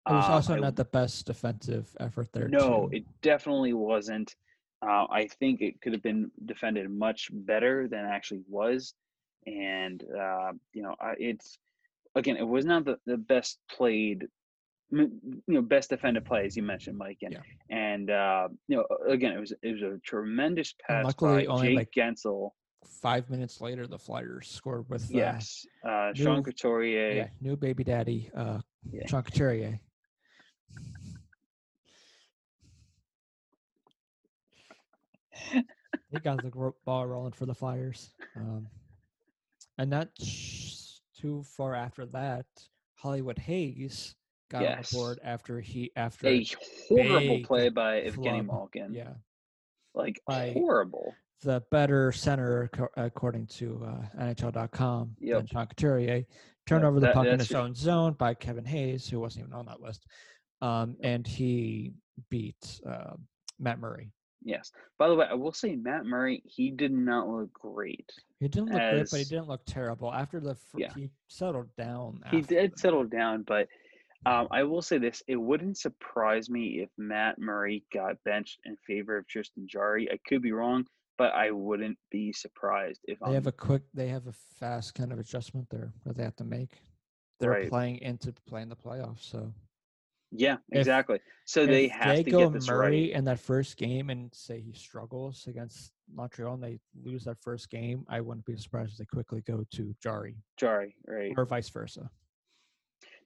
It 0.09 0.13
was 0.13 0.25
Um, 0.25 0.31
also 0.31 0.53
I- 0.55 0.59
not 0.59 0.75
the 0.75 0.85
best 0.85 1.27
defensive 1.27 1.95
effort 1.99 2.33
there. 2.33 2.47
no, 2.47 2.87
too. 2.89 2.97
it 2.97 3.05
definitely 3.21 3.73
wasn't. 3.73 4.35
Uh, 4.81 5.06
I 5.11 5.27
think 5.39 5.61
it 5.61 5.81
could 5.81 5.91
have 5.93 6.01
been 6.03 6.31
defended 6.45 6.89
much 6.89 7.30
better 7.34 7.88
than 7.89 8.06
it 8.06 8.10
actually 8.10 8.41
was, 8.47 8.93
and 9.45 10.01
uh, 10.18 10.53
you 10.73 10.84
know, 10.84 10.95
it's 11.18 11.57
again, 12.15 12.38
it 12.38 12.47
was 12.47 12.65
not 12.65 12.85
the, 12.85 12.97
the 13.06 13.18
best 13.18 13.60
played, 13.69 14.26
you 14.91 15.11
know, 15.47 15.61
best 15.61 15.89
defended 15.89 16.23
play 16.23 16.45
as 16.45 16.56
you 16.56 16.64
mentioned, 16.64 16.97
Mike, 16.97 17.18
and 17.23 17.34
Yeah. 17.34 17.41
and 17.77 18.10
uh, 18.10 18.47
you 18.69 18.77
know, 18.77 18.85
again, 19.07 19.34
it 19.34 19.39
was 19.39 19.51
it 19.61 19.73
was 19.73 19.81
a 19.81 19.99
tremendous 20.06 20.73
pass 20.88 21.03
luckily 21.03 21.45
by 21.45 21.53
only, 21.53 21.68
Jake 21.69 21.76
like, 21.76 21.91
Guentzel. 21.91 22.51
Five 23.01 23.30
minutes 23.30 23.60
later, 23.60 23.85
the 23.85 23.99
Flyers 23.99 24.47
scored 24.47 24.89
with 24.89 25.03
uh, 25.14 25.18
Yes, 25.18 25.65
uh, 25.85 26.14
Sean 26.14 26.38
new- 26.38 26.43
Couturier. 26.43 27.11
yeah, 27.11 27.27
new 27.41 27.57
baby 27.57 27.84
daddy, 27.84 28.31
uh, 28.34 28.60
Yeah. 28.93 29.07
Sean 29.07 29.23
Couturier. 29.23 29.77
He 36.11 36.19
got 36.23 36.41
the 36.41 36.71
ball 36.85 37.07
rolling 37.07 37.31
for 37.33 37.45
the 37.45 37.53
Flyers. 37.55 38.11
Um, 38.35 38.67
and 39.77 39.89
not 39.89 40.09
too 41.15 41.43
far 41.43 41.73
after 41.75 42.05
that, 42.07 42.45
Hollywood 42.95 43.37
Hayes 43.39 44.15
got 44.49 44.61
Yes. 44.63 44.93
on 44.93 44.97
the 44.99 45.03
board 45.03 45.19
after 45.23 45.59
he 45.61 45.91
after 45.95 46.27
A 46.27 46.45
horrible 46.89 47.41
play 47.43 47.69
by 47.69 48.01
Evgeny. 48.01 48.45
Malkin. 48.45 48.93
yeah 48.93 49.13
like 49.93 50.19
by- 50.27 50.51
horrible. 50.53 51.13
the 51.41 51.63
better 51.71 52.11
center, 52.11 52.69
according 52.97 53.47
to 53.47 53.81
uh, 53.85 54.21
NHL.com, 54.21 55.15
Yep. 55.19 55.37
than 55.37 55.47
Sean 55.47 55.67
Couturier, 55.67 56.25
turned 56.67 56.83
That- 56.83 56.87
over 56.87 56.99
the 56.99 57.05
that- 57.07 57.15
puck 57.15 57.25
in 57.27 57.39
his 57.39 57.53
own 57.53 57.73
zone 57.73 58.13
by 58.13 58.33
Kevin 58.33 58.65
Hayes, 58.65 59.07
who 59.09 59.19
wasn't 59.21 59.45
even 59.45 59.53
on 59.57 59.65
that 59.67 59.81
list, 59.81 60.05
um, 60.61 60.97
and 61.01 61.25
he 61.25 61.93
beat 62.29 62.81
uh, 62.85 63.15
Matt 63.57 63.79
Murray. 63.79 64.11
Yes. 64.43 64.71
By 64.97 65.07
the 65.09 65.15
way, 65.15 65.25
I 65.29 65.33
will 65.33 65.51
say 65.51 65.75
Matt 65.75 66.05
Murray, 66.05 66.41
he 66.45 66.71
did 66.71 66.91
not 66.91 67.27
look 67.27 67.51
great. 67.53 68.09
He 68.39 68.47
didn't 68.47 68.69
look 68.69 68.79
great, 68.81 69.07
but 69.11 69.17
he 69.19 69.25
didn't 69.25 69.47
look 69.47 69.65
terrible. 69.65 70.13
After 70.13 70.39
the 70.39 70.55
fir- 70.55 70.79
Yeah. 70.79 70.93
he 70.93 71.09
settled 71.27 71.75
down. 71.75 72.21
He 72.31 72.41
did 72.41 72.71
the- 72.73 72.77
settle 72.77 73.03
down, 73.05 73.43
but 73.43 73.67
um, 74.25 74.47
I 74.51 74.63
will 74.63 74.81
say 74.81 74.97
this: 74.97 75.21
it 75.27 75.35
wouldn't 75.37 75.77
surprise 75.77 76.49
me 76.49 76.81
if 76.81 76.89
Matt 76.97 77.37
Murray 77.39 77.83
got 77.93 78.21
benched 78.25 78.59
in 78.65 78.75
favor 78.87 79.17
of 79.17 79.27
Tristan 79.27 79.67
Jarry. 79.67 80.09
I 80.11 80.17
could 80.27 80.41
be 80.41 80.51
wrong, 80.51 80.85
but 81.17 81.33
I 81.33 81.51
wouldn't 81.51 81.97
be 82.11 82.33
surprised 82.33 83.01
if 83.05 83.17
They 83.25 83.33
have 83.33 83.47
um, 83.47 83.49
a 83.49 83.51
quick, 83.53 83.83
they 83.93 84.07
have 84.07 84.27
a 84.27 84.33
fast 84.33 84.93
kind 84.95 85.11
of 85.13 85.19
adjustment 85.19 85.69
there 85.69 85.91
that 86.05 86.15
they 86.17 86.23
have 86.23 86.35
to 86.37 86.43
make. 86.45 86.81
They're 87.39 87.51
Right. 87.51 87.69
playing 87.69 87.97
into 87.99 88.33
playing 88.45 88.67
the 88.69 88.75
playoffs, 88.75 89.21
so 89.23 89.53
yeah, 90.31 90.57
if- 90.69 90.80
exactly. 90.80 91.19
So 91.45 91.65
they 91.65 91.85
if 91.85 91.91
have 91.91 92.15
they 92.15 92.23
to 92.23 92.31
go 92.31 92.39
get 92.43 92.53
this 92.53 92.68
Murray 92.68 93.06
right. 93.07 93.11
in 93.11 93.26
that 93.26 93.39
first 93.39 93.77
game 93.77 94.10
and 94.10 94.34
say 94.34 94.61
he 94.61 94.73
struggles 94.73 95.45
against 95.47 95.91
Montreal 96.14 96.53
and 96.56 96.64
they 96.64 96.80
lose 97.03 97.23
that 97.23 97.38
first 97.41 97.69
game, 97.69 98.06
I 98.07 98.22
wouldn't 98.22 98.45
be 98.45 98.56
surprised 98.57 98.93
if 98.93 98.97
they 98.99 99.06
quickly 99.06 99.41
go 99.41 99.65
to 99.73 99.95
Jarry 100.01 100.35
Jarry, 100.57 100.95
right? 101.07 101.34
or 101.35 101.45
vice 101.45 101.69
versa. 101.69 102.10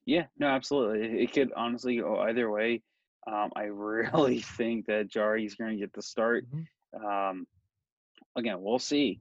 Yeah, 0.06 0.26
no, 0.38 0.48
absolutely. 0.48 1.24
It, 1.24 1.32
could 1.34 1.52
honestly 1.56 1.98
go 1.98 2.20
either 2.20 2.50
way. 2.50 2.82
Um, 3.28 3.52
I 3.56 3.64
really 3.64 4.40
think 4.42 4.86
that 4.88 5.10
Jarry 5.10 5.46
is 5.46 5.56
going 5.56 5.72
to 5.72 5.78
get 5.78 5.94
the 5.94 6.02
start. 6.02 6.46
Mhm. 6.52 7.30
Um, 7.30 7.48
again, 8.36 8.62
we'll 8.62 8.80
see. 8.80 9.20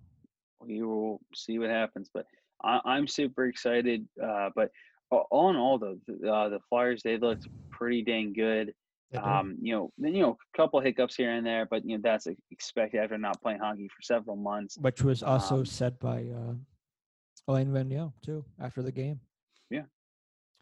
We 0.61 0.83
will 0.83 1.21
see 1.35 1.59
what 1.59 1.71
happens, 1.71 2.09
but 2.13 2.27
I, 2.63 2.81
I'm 2.85 3.09
super 3.09 3.47
excited. 3.47 4.07
Uh, 4.23 4.51
but 4.55 4.71
all 5.13 5.51
in 5.51 5.57
all, 5.57 5.79
though, 5.79 5.99
the, 6.07 6.33
uh, 6.33 6.49
the 6.49 6.61
Flyers 6.69 7.03
they 7.03 7.19
looked 7.19 7.49
pretty 7.71 8.03
dang 8.03 8.33
good. 8.33 8.75
Um, 9.15 9.59
you 9.61 9.75
know, 9.75 9.93
then 9.99 10.15
you 10.15 10.23
know, 10.23 10.31
a 10.55 10.57
couple 10.57 10.81
hiccups 10.81 11.15
here 11.15 11.33
and 11.33 11.47
there, 11.47 11.67
but 11.71 11.85
you 11.85 11.99
know 11.99 12.01
that's 12.03 12.27
expected 12.51 12.99
after 12.99 13.19
not 13.19 13.43
playing 13.43 13.59
hockey 13.59 13.87
for 13.89 14.01
several 14.01 14.37
months. 14.37 14.79
Which 14.81 15.03
was 15.03 15.23
also 15.23 15.57
um, 15.57 15.67
said 15.67 15.99
by 15.99 16.25
uh, 16.35 16.55
Alain 17.47 17.69
Vigneault 17.69 18.15
too 18.25 18.43
after 18.59 18.81
the 18.81 18.93
game. 18.93 19.21
Yeah. 19.69 19.83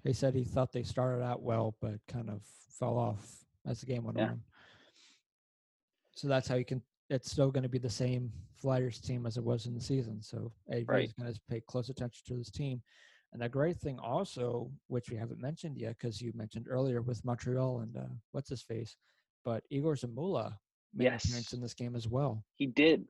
He 0.02 0.12
said 0.12 0.34
he 0.34 0.42
thought 0.42 0.72
they 0.72 0.82
started 0.82 1.22
out 1.22 1.42
well, 1.42 1.76
but 1.80 1.94
kind 2.08 2.28
of 2.28 2.40
fell 2.76 2.98
off 2.98 3.24
as 3.66 3.80
the 3.80 3.86
game 3.86 4.02
went 4.02 4.18
Yeah. 4.18 4.30
on. 4.30 4.42
So 6.16 6.26
that's 6.26 6.48
how 6.48 6.56
you 6.56 6.64
can. 6.64 6.82
It's 7.08 7.30
still 7.30 7.52
going 7.52 7.62
to 7.64 7.68
be 7.68 7.78
the 7.78 7.88
same 7.90 8.32
Flyers 8.56 8.98
team 8.98 9.26
as 9.26 9.36
it 9.36 9.44
was 9.44 9.66
in 9.66 9.74
the 9.74 9.80
season. 9.80 10.22
So 10.22 10.52
everybody's 10.68 11.10
Right. 11.10 11.16
going 11.24 11.34
to 11.34 11.40
pay 11.48 11.60
close 11.60 11.88
attention 11.88 12.22
to 12.26 12.36
this 12.36 12.50
team. 12.50 12.82
And 13.32 13.40
the 13.42 13.48
great 13.48 13.76
thing 13.78 13.98
also, 14.00 14.70
which 14.88 15.10
we 15.10 15.16
haven't 15.16 15.40
mentioned 15.40 15.76
yet, 15.78 15.96
because 15.98 16.20
you 16.20 16.32
mentioned 16.34 16.66
earlier 16.68 17.00
with 17.00 17.24
Montreal 17.24 17.80
and 17.80 17.96
uh, 17.96 18.00
what's 18.32 18.48
his 18.50 18.62
face, 18.62 18.96
but 19.44 19.62
Egor 19.70 19.94
Zamula 19.94 20.54
made 20.94 21.06
an 21.06 21.14
appearance 21.14 21.46
Yes. 21.46 21.52
in 21.52 21.60
this 21.60 21.74
game 21.74 21.94
as 21.94 22.08
well. 22.08 22.44
He 22.56 22.66
did. 22.66 23.04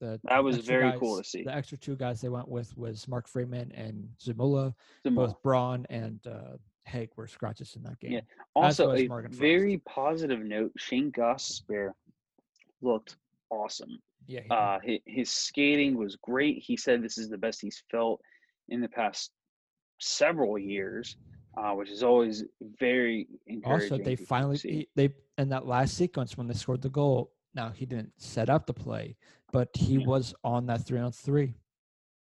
The 0.00 0.20
That 0.24 0.42
was 0.42 0.58
very 0.58 0.98
cool 0.98 1.18
to 1.18 1.24
see. 1.24 1.42
The 1.44 1.54
extra 1.54 1.76
two 1.78 1.96
guys 1.96 2.20
they 2.20 2.28
went 2.28 2.48
with 2.48 2.76
was 2.76 3.06
Mark 3.08 3.28
Friedman 3.28 3.72
and 3.72 4.08
Zamula. 4.22 4.74
Zamora. 5.02 5.28
Both 5.28 5.42
Braun 5.42 5.86
and 5.90 6.20
uh, 6.26 6.56
Hagg 6.84 7.10
were 7.16 7.26
scratches 7.26 7.76
in 7.76 7.82
that 7.84 7.98
game. 8.00 8.12
Yeah. 8.12 8.20
Also, 8.54 8.92
a 8.92 9.08
very 9.30 9.78
positive 9.78 10.40
note: 10.40 10.72
Shane 10.76 11.10
Gosper 11.12 11.92
looked 12.82 13.16
awesome. 13.50 13.98
Yeah. 14.26 14.40
Uh, 14.50 14.78
his, 14.82 14.98
his 15.06 15.30
skating 15.30 15.96
was 15.96 16.16
great. 16.16 16.58
He 16.58 16.76
said 16.76 17.02
this 17.02 17.16
is 17.16 17.28
the 17.28 17.38
best 17.38 17.60
he's 17.62 17.82
felt 17.90 18.20
in 18.68 18.80
the 18.80 18.88
past 18.88 19.30
several 19.98 20.58
years, 20.58 21.16
uh, 21.56 21.72
which 21.72 21.90
is 21.90 22.02
always 22.02 22.44
very 22.78 23.28
encouraging. 23.46 23.92
also 23.92 24.04
they 24.04 24.16
finally 24.16 24.88
they 24.94 25.10
in 25.38 25.48
that 25.48 25.66
last 25.66 25.94
sequence 25.96 26.36
when 26.36 26.46
they 26.46 26.54
scored 26.54 26.82
the 26.82 26.88
goal. 26.90 27.32
Now 27.54 27.70
he 27.70 27.86
didn't 27.86 28.12
set 28.18 28.50
up 28.50 28.66
the 28.66 28.74
play, 28.74 29.16
but 29.52 29.68
he 29.74 29.94
Yeah. 29.96 30.06
was 30.06 30.34
on 30.44 30.66
that 30.66 30.82
three 30.86 30.98
on 31.00 31.12
three. 31.12 31.54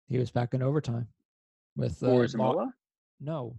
He 0.07 0.19
was 0.19 0.31
back 0.31 0.53
in 0.55 0.63
overtime 0.63 1.09
with 1.77 2.03
uh, 2.03 2.09
Law- 2.37 2.71
no 3.21 3.57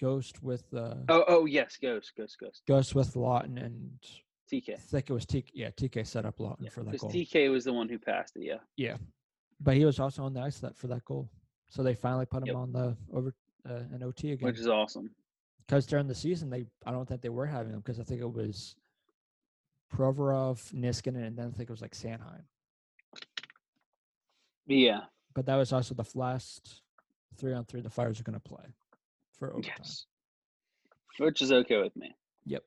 Ghost 0.00 0.42
with 0.42 0.64
uh, 0.74 0.96
Oh, 1.08 1.24
oh 1.28 1.46
yes, 1.46 1.78
Ghost, 1.80 2.12
Ghost, 2.16 2.36
Ghost. 2.38 2.62
Ghost 2.68 2.94
with 2.94 3.14
Laughton 3.14 3.64
and 3.64 3.90
TK. 4.52 4.74
I 4.74 4.76
think 4.76 5.08
it 5.08 5.12
was 5.14 5.24
TK. 5.24 5.46
Yeah, 5.54 5.70
TK 5.70 6.06
set 6.06 6.26
up 6.26 6.38
Laughton 6.38 6.70
for 6.70 6.82
that 6.82 6.98
goal. 6.98 7.10
Because 7.10 7.32
goal. 7.32 7.42
TK 7.42 7.50
was 7.50 7.64
the 7.64 7.72
one 7.72 7.88
who 7.88 7.98
passed 7.98 8.36
it. 8.36 8.42
Yeah. 8.44 8.58
Yeah, 8.76 8.96
but 9.60 9.76
he 9.76 9.84
was 9.86 9.98
also 9.98 10.24
on 10.24 10.34
the 10.34 10.40
ice 10.40 10.58
that 10.60 10.76
for 10.76 10.88
that 10.88 11.04
goal. 11.06 11.30
So 11.72 11.82
they 11.82 11.94
finally 11.94 12.26
put 12.26 12.42
him 12.42 12.48
Yep. 12.48 12.56
on 12.56 12.72
the 12.72 12.94
over 13.14 13.34
uh, 13.66 13.72
an 13.94 14.02
OT 14.02 14.32
again. 14.32 14.46
Which 14.46 14.58
is 14.58 14.68
awesome. 14.68 15.10
Because 15.66 15.86
during 15.86 16.06
the 16.06 16.14
season, 16.14 16.50
they 16.50 16.66
I 16.84 16.90
don't 16.90 17.08
think 17.08 17.22
they 17.22 17.30
were 17.30 17.46
having 17.46 17.72
him 17.72 17.78
because 17.80 17.98
I 17.98 18.02
think 18.02 18.20
it 18.20 18.30
was 18.30 18.76
Provorov, 19.90 20.70
Niskanen, 20.74 21.24
and 21.26 21.34
then 21.38 21.48
I 21.48 21.50
think 21.56 21.70
it 21.70 21.72
was 21.72 21.80
like 21.80 21.94
Sanheim. 21.94 22.42
Yeah. 24.66 25.04
But 25.32 25.46
that 25.46 25.56
was 25.56 25.72
also 25.72 25.94
the 25.94 26.04
last 26.14 26.82
three 27.38 27.54
on 27.54 27.64
three 27.64 27.80
the 27.80 27.88
Flyers 27.88 28.20
are 28.20 28.24
going 28.24 28.38
to 28.38 28.40
play 28.40 28.64
for 29.38 29.54
overtime. 29.54 29.72
Yes. 29.78 30.04
Which 31.18 31.40
is 31.40 31.52
okay 31.52 31.80
with 31.80 31.96
me. 31.96 32.14
Yep. 32.44 32.64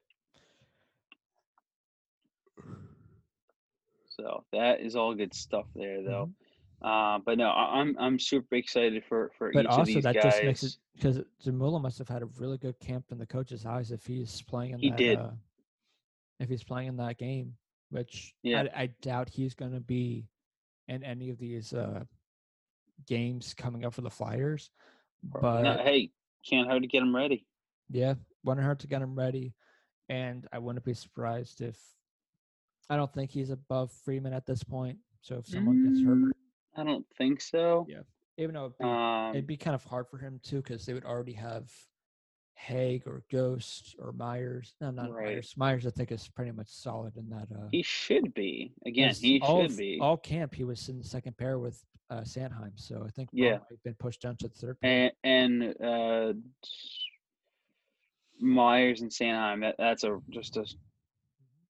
So 4.09 4.45
that 4.51 4.79
is 4.79 4.95
all 4.95 5.13
good 5.13 5.35
stuff 5.35 5.67
there, 5.75 6.01
though. 6.01 6.25
Mhm. 6.27 6.44
Uh, 6.85 7.17
but 7.25 7.37
no, 7.39 7.49
I- 7.49 7.79
I'm 7.79 7.97
I'm 7.97 8.19
super 8.19 8.55
excited 8.55 9.03
for 9.09 9.31
for 9.37 9.51
But 9.51 9.65
each 9.65 9.71
of 9.71 9.77
also 9.77 9.93
these 9.95 10.03
that 10.03 10.13
guys. 10.15 10.23
just 10.23 10.43
makes 10.43 10.63
it 10.63 10.77
because 10.95 11.19
Zamula 11.43 11.81
must 11.81 11.97
have 11.97 12.07
had 12.07 12.21
a 12.21 12.27
really 12.37 12.59
good 12.59 12.79
camp 12.79 13.05
in 13.11 13.17
the 13.17 13.25
coach's 13.25 13.65
eyes 13.65 13.91
if 13.91 14.05
he's 14.05 14.41
playing 14.43 14.73
in 14.73 14.79
He 14.81 14.89
that. 14.91 14.97
did. 14.97 15.17
Uh, 15.19 15.31
if 16.39 16.47
he's 16.49 16.63
playing 16.63 16.89
in 16.89 16.97
that 16.97 17.17
game, 17.17 17.53
which 17.89 18.35
Yeah. 18.43 18.65
I, 18.75 18.83
I 18.83 18.85
doubt 19.01 19.29
he's 19.29 19.55
going 19.55 19.71
to 19.71 19.79
be 19.79 20.27
in 20.87 21.03
any 21.03 21.29
of 21.31 21.39
these 21.39 21.73
uh, 21.73 22.03
games 23.07 23.53
coming 23.55 23.83
up 23.83 23.93
for 23.93 24.01
the 24.01 24.09
Flyers. 24.09 24.69
But 25.23 25.63
no, 25.63 25.77
hey, 25.77 26.11
can't 26.47 26.67
hard 26.67 26.83
to 26.83 26.87
get 26.87 27.01
him 27.01 27.15
ready. 27.15 27.47
Yeah, 27.89 28.13
wouldn't 28.43 28.65
hurt 28.65 28.79
to 28.79 28.87
get 28.87 29.01
him 29.01 29.15
ready, 29.15 29.55
and 30.07 30.47
I 30.51 30.59
wouldn't 30.59 30.85
be 30.85 30.93
surprised 30.93 31.61
if 31.61 31.79
I 32.91 32.95
don't 32.97 33.11
think 33.11 33.31
he's 33.31 33.49
above 33.49 33.91
Friedman 33.91 34.33
at 34.33 34.45
this 34.45 34.63
point. 34.63 34.99
So 35.21 35.37
if 35.37 35.47
someone 35.47 35.83
gets 35.83 36.03
hurt, 36.03 36.17
Mm, 36.17 36.31
I 36.75 36.83
don't 36.83 37.05
think 37.17 37.41
so. 37.41 37.85
Yeah. 37.89 38.01
even 38.37 38.53
though 38.55 38.65
it'd 38.65 38.77
be, 38.77 38.83
Um, 38.85 39.29
it'd 39.31 39.47
be 39.47 39.55
kind 39.57 39.75
of 39.75 39.83
hard 39.85 40.07
for 40.09 40.17
him 40.17 40.39
too, 40.43 40.57
because 40.61 40.85
they 40.85 40.93
would 40.93 41.05
already 41.05 41.33
have 41.33 41.71
Hagg 42.55 43.03
or 43.07 43.23
Ghost 43.31 43.95
or 43.99 44.11
Myers. 44.11 44.75
No, 44.81 44.91
not 44.91 45.11
Right. 45.11 45.25
Myers. 45.25 45.53
Myers, 45.57 45.85
I 45.87 45.89
think, 45.91 46.11
is 46.11 46.27
pretty 46.27 46.51
much 46.51 46.67
solid 46.69 47.15
in 47.17 47.29
that. 47.29 47.47
Uh, 47.51 47.67
he 47.71 47.81
should 47.83 48.33
be. 48.33 48.73
Again, 48.85 49.13
he 49.13 49.39
all 49.41 49.67
should 49.67 49.77
be. 49.77 49.99
All 50.01 50.17
camp, 50.17 50.53
he 50.55 50.63
was 50.63 50.87
in 50.89 50.97
the 50.97 51.03
second 51.03 51.37
pair 51.37 51.59
with 51.59 51.83
uh, 52.09 52.21
Sanheim, 52.21 52.71
so 52.75 53.03
I 53.05 53.09
think 53.09 53.29
Yeah. 53.31 53.59
Been 53.83 53.95
pushed 53.95 54.21
down 54.21 54.35
to 54.37 54.47
the 54.47 54.53
third 54.53 54.79
pair. 54.81 55.11
and 55.23 55.63
and 55.63 55.81
uh, 55.81 56.33
Myers 58.39 59.01
and 59.01 59.09
Sanheim. 59.11 59.61
That 59.61 59.75
that's 59.77 60.03
a 60.03 60.19
just 60.29 60.57
a 60.57 60.65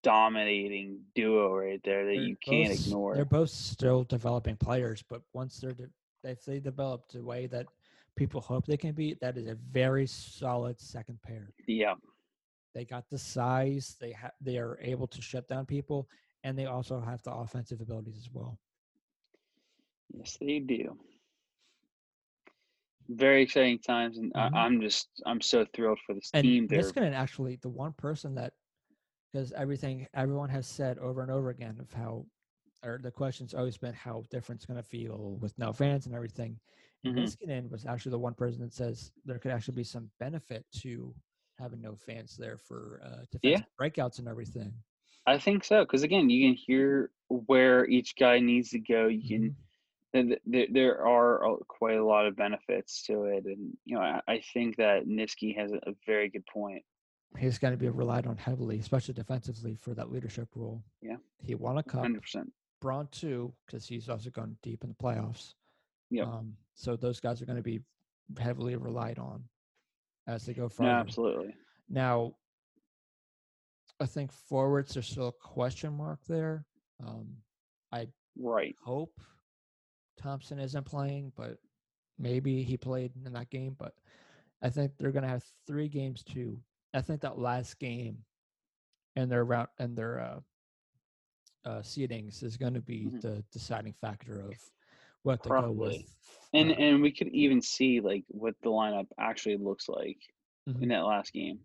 dominating 0.05 0.99
duo 1.15 1.55
right 1.55 1.81
there 1.83 2.05
that 2.05 2.13
They're 2.13 2.23
you 2.23 2.35
can't 2.45 2.69
both 2.69 2.87
ignore. 2.87 3.15
They're 3.15 3.25
both 3.25 3.49
still 3.49 4.03
developing 4.03 4.55
players, 4.55 5.03
but 5.09 5.23
once 5.33 5.59
they're 5.59 5.73
de- 5.73 5.89
if 6.23 6.45
they 6.45 6.59
develop 6.59 7.09
the 7.11 7.23
way 7.23 7.47
that 7.47 7.65
people 8.15 8.39
hope 8.39 8.65
they 8.67 8.77
can 8.77 8.93
be, 8.93 9.15
that 9.21 9.35
is 9.35 9.47
a 9.47 9.55
very 9.71 10.05
solid 10.05 10.79
second 10.79 11.19
pair. 11.23 11.49
Yeah, 11.67 11.95
They 12.75 12.85
got 12.85 13.09
the 13.09 13.17
size, 13.17 13.95
they 13.99 14.11
ha- 14.11 14.31
they 14.41 14.57
are 14.59 14.77
able 14.79 15.07
to 15.07 15.21
shut 15.21 15.47
down 15.47 15.65
people, 15.65 16.07
and 16.43 16.57
they 16.57 16.65
also 16.65 16.99
have 17.01 17.21
the 17.23 17.31
offensive 17.33 17.81
abilities 17.81 18.17
as 18.17 18.29
well. 18.31 18.59
yes, 20.13 20.37
they 20.39 20.59
do. 20.59 20.97
Very 23.09 23.43
exciting 23.43 23.79
times, 23.79 24.17
and 24.17 24.31
Mhm. 24.33 24.53
I, 24.53 24.65
I'm 24.65 24.81
just 24.81 25.09
I'm 25.25 25.41
so 25.41 25.65
thrilled 25.73 25.99
for 26.05 26.13
this 26.13 26.29
And 26.31 26.43
team. 26.43 26.67
They're 26.67 26.91
Niskanen 26.91 27.13
actually 27.13 27.55
the 27.57 27.69
one 27.69 27.93
person 27.93 28.35
that 28.35 28.53
because 29.35 29.51
everything 29.51 30.07
everyone 30.13 30.47
has 30.47 30.65
said 30.65 30.97
over 30.99 31.21
and 31.21 31.29
over 31.29 31.49
again 31.49 31.75
of 31.81 31.91
how 31.91 32.25
or 32.85 32.99
the 33.03 33.11
question's 33.11 33.53
always 33.53 33.77
been 33.77 33.93
how 33.93 34.23
different 34.31 34.59
it's 34.59 34.65
going 34.65 34.81
to 34.81 34.87
feel 34.87 35.37
with 35.41 35.57
no 35.57 35.73
fans 35.73 36.05
and 36.05 36.15
everything. 36.15 36.57
Mhm. 37.05 37.15
Niskanen 37.17 37.69
was 37.69 37.85
actually 37.85 38.11
the 38.11 38.19
one 38.19 38.33
person 38.33 38.61
that 38.61 38.71
says 38.71 39.11
there 39.25 39.37
could 39.39 39.51
actually 39.51 39.75
be 39.75 39.83
some 39.83 40.09
benefit 40.19 40.65
to 40.81 41.13
having 41.59 41.81
no 41.81 41.95
fans 41.95 42.37
there 42.37 42.57
for 42.57 43.01
uh, 43.03 43.25
defensive 43.31 43.65
breakouts 43.79 44.19
and 44.19 44.27
everything. 44.29 44.71
I 45.25 45.37
think 45.37 45.65
so 45.65 45.83
because 45.83 46.03
again, 46.03 46.29
you 46.29 46.47
can 46.47 46.55
hear 46.55 47.11
where 47.27 47.85
each 47.87 48.15
guy 48.15 48.39
needs 48.39 48.69
to 48.69 48.79
go. 48.79 49.07
You 49.07 49.27
can 49.27 49.49
Mhm. 49.49 49.55
th- 50.13 50.27
th- 50.27 50.41
there, 50.45 50.67
there 50.71 51.05
are 51.05 51.57
quite 51.67 51.97
a 51.97 52.05
lot 52.05 52.25
of 52.25 52.37
benefits 52.37 53.03
to 53.07 53.25
it, 53.25 53.43
and 53.45 53.75
you 53.83 53.95
know 53.95 54.01
I, 54.01 54.21
I 54.29 54.41
think 54.53 54.77
that 54.77 55.07
Niski 55.07 55.53
has 55.57 55.73
a 55.73 55.93
very 56.05 56.29
good 56.29 56.45
point. 56.45 56.85
He's 57.37 57.57
going 57.57 57.73
to 57.73 57.77
be 57.77 57.89
relied 57.89 58.27
on 58.27 58.37
heavily, 58.37 58.79
especially 58.79 59.13
defensively, 59.13 59.75
for 59.75 59.93
that 59.93 60.11
leadership 60.11 60.49
role. 60.55 60.83
Yeah. 61.01 61.17
he 61.41 61.55
won 61.55 61.77
a 61.77 61.83
cup. 61.83 62.01
Hundred 62.01 62.21
percent. 62.21 62.51
Braun 62.81 63.07
too, 63.11 63.53
because 63.65 63.87
he's 63.87 64.09
also 64.09 64.29
gone 64.29 64.57
deep 64.63 64.83
in 64.83 64.89
the 64.89 64.95
playoffs. 64.95 65.53
Yep. 66.11 66.27
Um, 66.27 66.53
so 66.75 66.95
those 66.95 67.19
guys 67.19 67.41
are 67.41 67.45
going 67.45 67.57
to 67.57 67.63
be 67.63 67.81
heavily 68.39 68.75
relied 68.75 69.17
on 69.19 69.43
as 70.27 70.45
they 70.45 70.53
go 70.53 70.69
forward. 70.69 70.91
absolutely. 70.93 71.55
Now, 71.89 72.33
I 73.99 74.05
think 74.05 74.31
forwards 74.31 74.93
there's 74.93 75.07
still 75.09 75.29
a 75.29 75.31
question 75.47 75.93
mark 75.95 76.19
there. 76.27 76.65
Um, 77.05 77.27
I 77.91 78.07
Right. 78.37 78.75
hope 78.83 79.19
Thompson 80.17 80.59
isn't 80.59 80.85
playing, 80.85 81.31
but 81.37 81.57
maybe 82.19 82.63
he 82.63 82.75
played 82.77 83.13
in 83.25 83.33
that 83.33 83.49
game. 83.49 83.75
But 83.79 83.93
I 84.61 84.69
think 84.69 84.97
they're 84.97 85.11
going 85.11 85.23
to 85.23 85.29
have 85.29 85.45
three 85.67 85.87
games 85.87 86.23
to. 86.33 86.59
I 86.95 87.01
think 87.01 87.21
that 87.21 87.37
last 87.37 87.77
game 87.77 88.19
and 89.17 89.29
their 89.29 89.43
route 89.43 89.69
and 89.79 89.97
their 89.97 90.19
uh, 90.21 90.39
uh, 91.65 91.79
seedings 91.81 92.41
is 92.41 92.55
going 92.57 92.73
to 92.73 92.81
be 92.81 93.07
Mhm. 93.07 93.21
the 93.21 93.43
deciding 93.51 93.93
factor 93.93 94.39
of 94.39 94.53
what 95.23 95.43
to 95.43 95.49
go 95.49 95.53
Probably. 95.55 95.87
with. 95.97 96.15
And 96.53 96.71
uh, 96.71 96.75
and 96.75 97.01
we 97.01 97.11
could 97.11 97.27
even 97.29 97.61
see 97.61 97.99
like 97.99 98.23
what 98.29 98.55
the 98.61 98.69
lineup 98.69 99.07
actually 99.19 99.57
looks 99.57 99.89
like 99.89 100.19
Mhm. 100.69 100.83
in 100.83 100.89
that 100.89 101.01
last 101.05 101.33
game. 101.33 101.59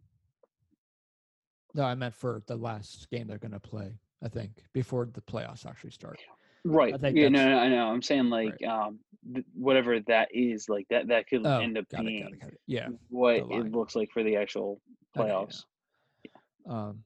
no, 1.72 1.84
I 1.84 1.94
meant 1.94 2.14
for 2.14 2.42
the 2.46 2.56
last 2.56 3.08
game 3.10 3.28
they're 3.28 3.38
going 3.38 3.52
to 3.52 3.60
play. 3.60 3.96
I 4.22 4.28
think 4.28 4.64
before 4.72 5.06
the 5.06 5.20
playoffs 5.20 5.64
actually 5.64 5.92
start. 5.92 6.18
Right. 6.64 7.00
think 7.00 7.16
Yeah, 7.16 7.28
no, 7.28 7.48
no, 7.48 7.58
I 7.58 7.68
know. 7.68 7.86
I'm 7.88 8.02
saying 8.02 8.28
like 8.28 8.60
um 8.64 8.98
th- 9.32 9.46
whatever 9.54 10.00
that 10.00 10.34
is, 10.34 10.68
like 10.68 10.88
that 10.88 11.06
that 11.08 11.28
could 11.28 11.46
Oh, 11.46 11.60
end 11.60 11.78
up 11.78 11.86
it, 11.92 11.96
being 11.96 12.18
it, 12.32 12.40
got 12.40 12.52
it. 12.52 12.60
Yeah. 12.66 12.88
what 13.08 13.36
it 13.36 13.70
looks 13.70 13.94
like 13.94 14.10
for 14.10 14.24
the 14.24 14.34
actual 14.36 14.82
I 15.16 15.18
know, 15.20 15.26
you 15.26 15.46
playoffs. 15.46 15.64
Um, 16.68 17.04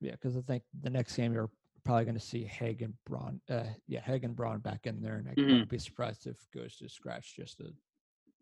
yeah, 0.00 0.12
because 0.12 0.36
I 0.36 0.40
think 0.42 0.62
the 0.82 0.90
next 0.90 1.16
game 1.16 1.32
you're 1.32 1.50
probably 1.84 2.04
going 2.04 2.14
to 2.16 2.20
see 2.20 2.44
Hagg 2.44 2.82
and 2.82 2.94
Braun. 3.04 3.40
Uh, 3.48 3.64
yeah, 3.88 4.00
Hagg 4.00 4.24
and 4.24 4.36
Braun 4.36 4.58
back 4.58 4.86
in 4.86 5.00
there, 5.00 5.16
and 5.16 5.28
I 5.28 5.34
Mhm. 5.34 5.44
wouldn't 5.50 5.68
be 5.70 5.78
surprised 5.78 6.26
if 6.26 6.36
goes 6.50 6.76
to 6.76 6.88
scratch 6.88 7.34
just 7.36 7.58
to 7.58 7.74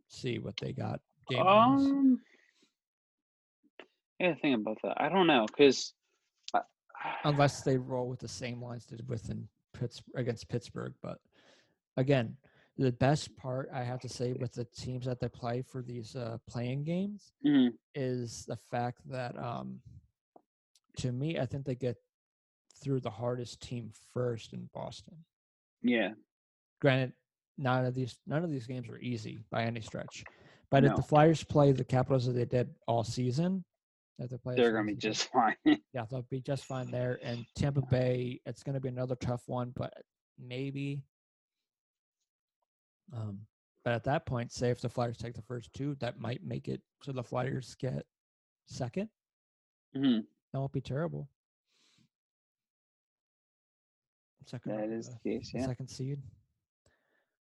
see 0.09 0.39
what 0.39 0.57
they 0.57 0.73
got. 0.73 1.01
Game. 1.29 1.47
Um, 1.47 2.23
yeah, 4.19 4.35
think 4.35 4.61
about 4.61 4.79
that. 4.83 5.01
I 5.01 5.09
don't 5.09 5.27
know 5.27 5.47
because 5.47 5.95
unless 7.25 7.63
they 7.63 7.79
roll 7.79 8.09
with 8.09 8.21
the 8.21 8.29
same 8.29 8.63
lines 8.63 8.87
did 8.87 9.09
with 9.09 9.31
in 9.31 9.49
Pitts 9.73 10.03
against 10.15 10.49
Pittsburgh. 10.49 10.95
But 11.03 11.19
again, 11.97 12.37
the 12.77 12.93
best 12.93 13.37
part 13.37 13.69
I 13.73 13.83
have 13.85 14.01
to 14.01 14.09
say 14.09 14.33
with 14.33 14.53
the 14.53 14.65
teams 14.65 15.07
that 15.07 15.21
they 15.21 15.29
play 15.29 15.63
for 15.63 15.83
these 15.83 16.17
uh, 16.17 16.39
playing 16.49 16.85
games 16.85 17.33
Mhm. 17.45 17.77
is 17.95 18.45
the 18.47 18.57
fact 18.57 19.01
that 19.11 19.37
um, 19.39 19.81
to 20.99 21.13
me, 21.13 21.39
I 21.39 21.47
think 21.47 21.65
they 21.65 21.75
get 21.75 21.97
through 22.83 23.01
the 23.01 23.11
hardest 23.11 23.61
team 23.61 23.93
first 24.13 24.53
in 24.53 24.69
Boston. 24.73 25.25
yeah, 25.83 26.15
Granted, 26.81 27.13
none 27.59 27.85
of 27.85 27.95
these 27.95 28.19
none 28.27 28.43
of 28.45 28.51
these 28.51 28.67
games 28.67 28.89
are 28.89 28.99
easy 28.99 29.45
by 29.51 29.65
any 29.65 29.81
stretch. 29.81 30.25
But 30.71 30.85
if 30.85 30.97
the 30.97 31.03
Flyers 31.03 31.45
play 31.45 31.73
the 31.73 31.85
Capitals 31.85 32.27
as 32.27 32.35
they 32.35 32.45
did 32.45 32.75
all 32.89 33.05
season, 33.05 33.65
if 34.19 34.31
they 34.31 34.37
play, 34.39 34.57
they're 34.57 34.73
gonna 34.73 34.87
be 34.87 34.95
they 34.95 34.99
just 34.99 35.31
fine. 35.31 35.55
yeah, 35.93 36.05
they'll 36.11 36.23
be 36.23 36.41
just 36.41 36.65
fine 36.65 36.91
there. 36.91 37.21
And 37.23 37.47
Tampa 37.55 37.83
Bay, 37.83 38.41
it's 38.47 38.63
going 38.65 38.75
to 38.75 38.81
be 38.81 38.89
another 38.89 39.15
tough 39.15 39.43
one, 39.47 39.73
but 39.77 39.93
maybe. 40.39 41.03
Um, 43.13 43.41
but 43.85 43.93
at 43.93 44.05
that 44.05 44.25
point, 44.27 44.53
say 44.53 44.71
if 44.71 44.81
the 44.81 44.89
Flyers 44.89 45.17
take 45.19 45.35
the 45.35 45.43
first 45.43 45.73
two, 45.75 45.95
that 46.01 46.19
might 46.19 46.43
make 46.43 46.69
it 46.69 46.81
so 47.03 47.13
the 47.13 47.23
Flyers 47.23 47.75
get 47.79 48.07
second. 48.67 49.09
hmm 49.95 50.21
That 50.53 50.59
won't 50.61 50.73
be 50.73 50.81
terrible. 50.81 51.29
Second, 54.47 54.73
That 54.73 54.85
uh, 54.85 55.13
the 55.25 55.31
case. 55.31 55.53
Yeah, 55.55 55.67
second 55.67 55.89
seed. 55.89 56.19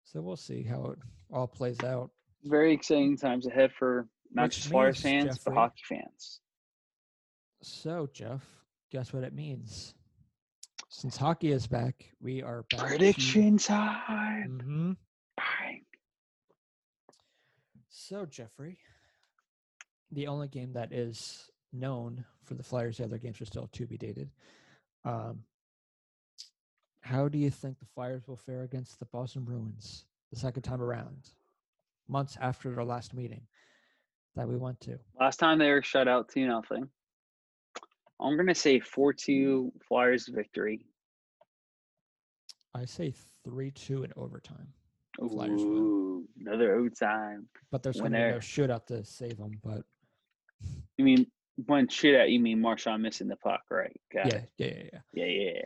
So 0.04 0.22
we'll 0.22 0.36
see 0.36 0.62
how 0.64 0.86
it 0.92 1.00
all 1.32 1.48
plays 1.48 1.82
out. 1.84 2.12
very 2.44 2.74
exciting 2.74 3.18
times 3.18 3.48
ahead 3.48 3.72
for 3.72 4.08
not 4.32 4.44
Which 4.44 4.58
just 4.58 4.70
Flyers 4.70 5.02
fans, 5.02 5.40
but 5.40 5.54
hockey 5.54 5.82
fans. 5.88 6.42
So 7.64 8.08
Jeff, 8.14 8.44
guess 8.92 9.14
what 9.14 9.24
it 9.24 9.34
means? 9.34 9.94
Since 10.90 11.18
hockey 11.18 11.52
is 11.52 11.66
back, 11.68 12.12
we 12.20 12.42
are 12.44 12.64
back. 12.70 12.82
to- 12.82 12.88
Prediction 12.88 13.58
time. 13.58 14.62
Mhm. 14.64 14.98
So, 18.12 18.26
Jeffrey, 18.26 18.78
the 20.12 20.28
only 20.28 20.50
game 20.50 20.74
that 20.74 20.92
is 20.92 21.50
known 21.72 22.26
for 22.44 22.56
the 22.56 22.64
Flyers, 22.64 22.98
the 22.98 23.06
other 23.06 23.18
games 23.18 23.40
are 23.40 23.46
still 23.46 23.70
to 23.72 23.88
be 23.88 23.98
dated. 23.98 24.30
Um, 25.06 25.44
how 27.00 27.30
do 27.30 27.38
you 27.38 27.50
think 27.50 27.80
the 27.80 27.86
Flyers 27.86 28.28
will 28.28 28.36
fare 28.36 28.64
against 28.64 29.00
the 29.00 29.06
Boston 29.06 29.46
Bruins 29.46 30.04
the 30.30 30.38
second 30.38 30.64
time 30.64 30.82
around, 30.82 31.30
months 32.10 32.38
after 32.42 32.76
their 32.76 32.84
last 32.84 33.14
meeting 33.14 33.44
that 34.36 34.46
we 34.46 34.58
went 34.58 34.82
to? 34.82 35.00
Last 35.18 35.38
time 35.38 35.58
they 35.58 35.72
were 35.72 35.82
shut 35.82 36.10
out 36.10 36.28
two 36.28 36.46
nothing. 36.46 36.90
I'm 38.20 38.36
gonna 38.36 38.54
say 38.54 38.82
four 38.82 39.14
two 39.14 39.72
Flyers 39.88 40.28
victory. 40.28 40.86
I 42.76 42.84
say 42.84 43.14
3 43.46 43.72
2 43.72 44.04
in 44.04 44.12
overtime, 44.18 44.68
Flyers 45.18 45.62
win. 45.64 46.01
Another 46.46 46.76
overtime. 46.76 47.48
but 47.72 47.84
there's 47.84 48.00
going 48.00 48.12
to 48.14 48.18
be 48.18 48.24
no 48.24 48.38
shootout 48.40 48.86
to 48.88 49.04
save 49.06 49.38
them. 49.38 49.52
But 49.64 49.84
You 50.98 51.06
mean 51.06 51.28
when 51.66 51.88
shit 51.88 52.20
out? 52.20 52.30
You 52.30 52.40
mean 52.40 52.60
Marchand 52.62 53.04
missing 53.04 53.28
the 53.28 53.36
puck, 53.38 53.62
right? 53.70 53.96
Got 54.14 54.28
yeah, 54.28 54.34
it. 54.36 54.50
yeah, 54.58 54.68
yeah, 54.68 54.84
yeah. 54.94 55.26
Yeah, 55.26 55.62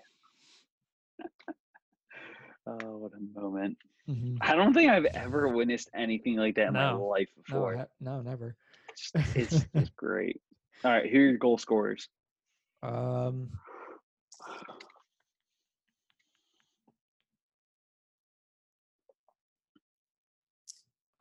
yeah. 1.20 1.26
oh, 2.68 2.98
what 2.98 3.12
a 3.14 3.40
moment! 3.40 3.78
Mhm. 4.10 4.38
I 4.42 4.56
don't 4.56 4.74
think 4.74 4.92
I've 4.92 5.06
ever 5.06 5.48
witnessed 5.50 5.90
anything 5.96 6.36
like 6.38 6.56
that 6.56 6.68
in 6.68 6.74
my 6.74 6.92
life 6.92 7.30
before. 7.36 7.76
he- 7.78 7.84
no, 8.06 8.22
never. 8.22 8.56
It's, 8.90 9.12
it's 9.36 9.66
just 9.76 9.96
great. 9.96 10.42
All 10.84 10.92
right, 10.92 11.06
here 11.10 11.22
are 11.22 11.30
your 11.30 11.38
goal 11.38 11.58
scorers. 11.58 12.08
Um, 12.84 13.50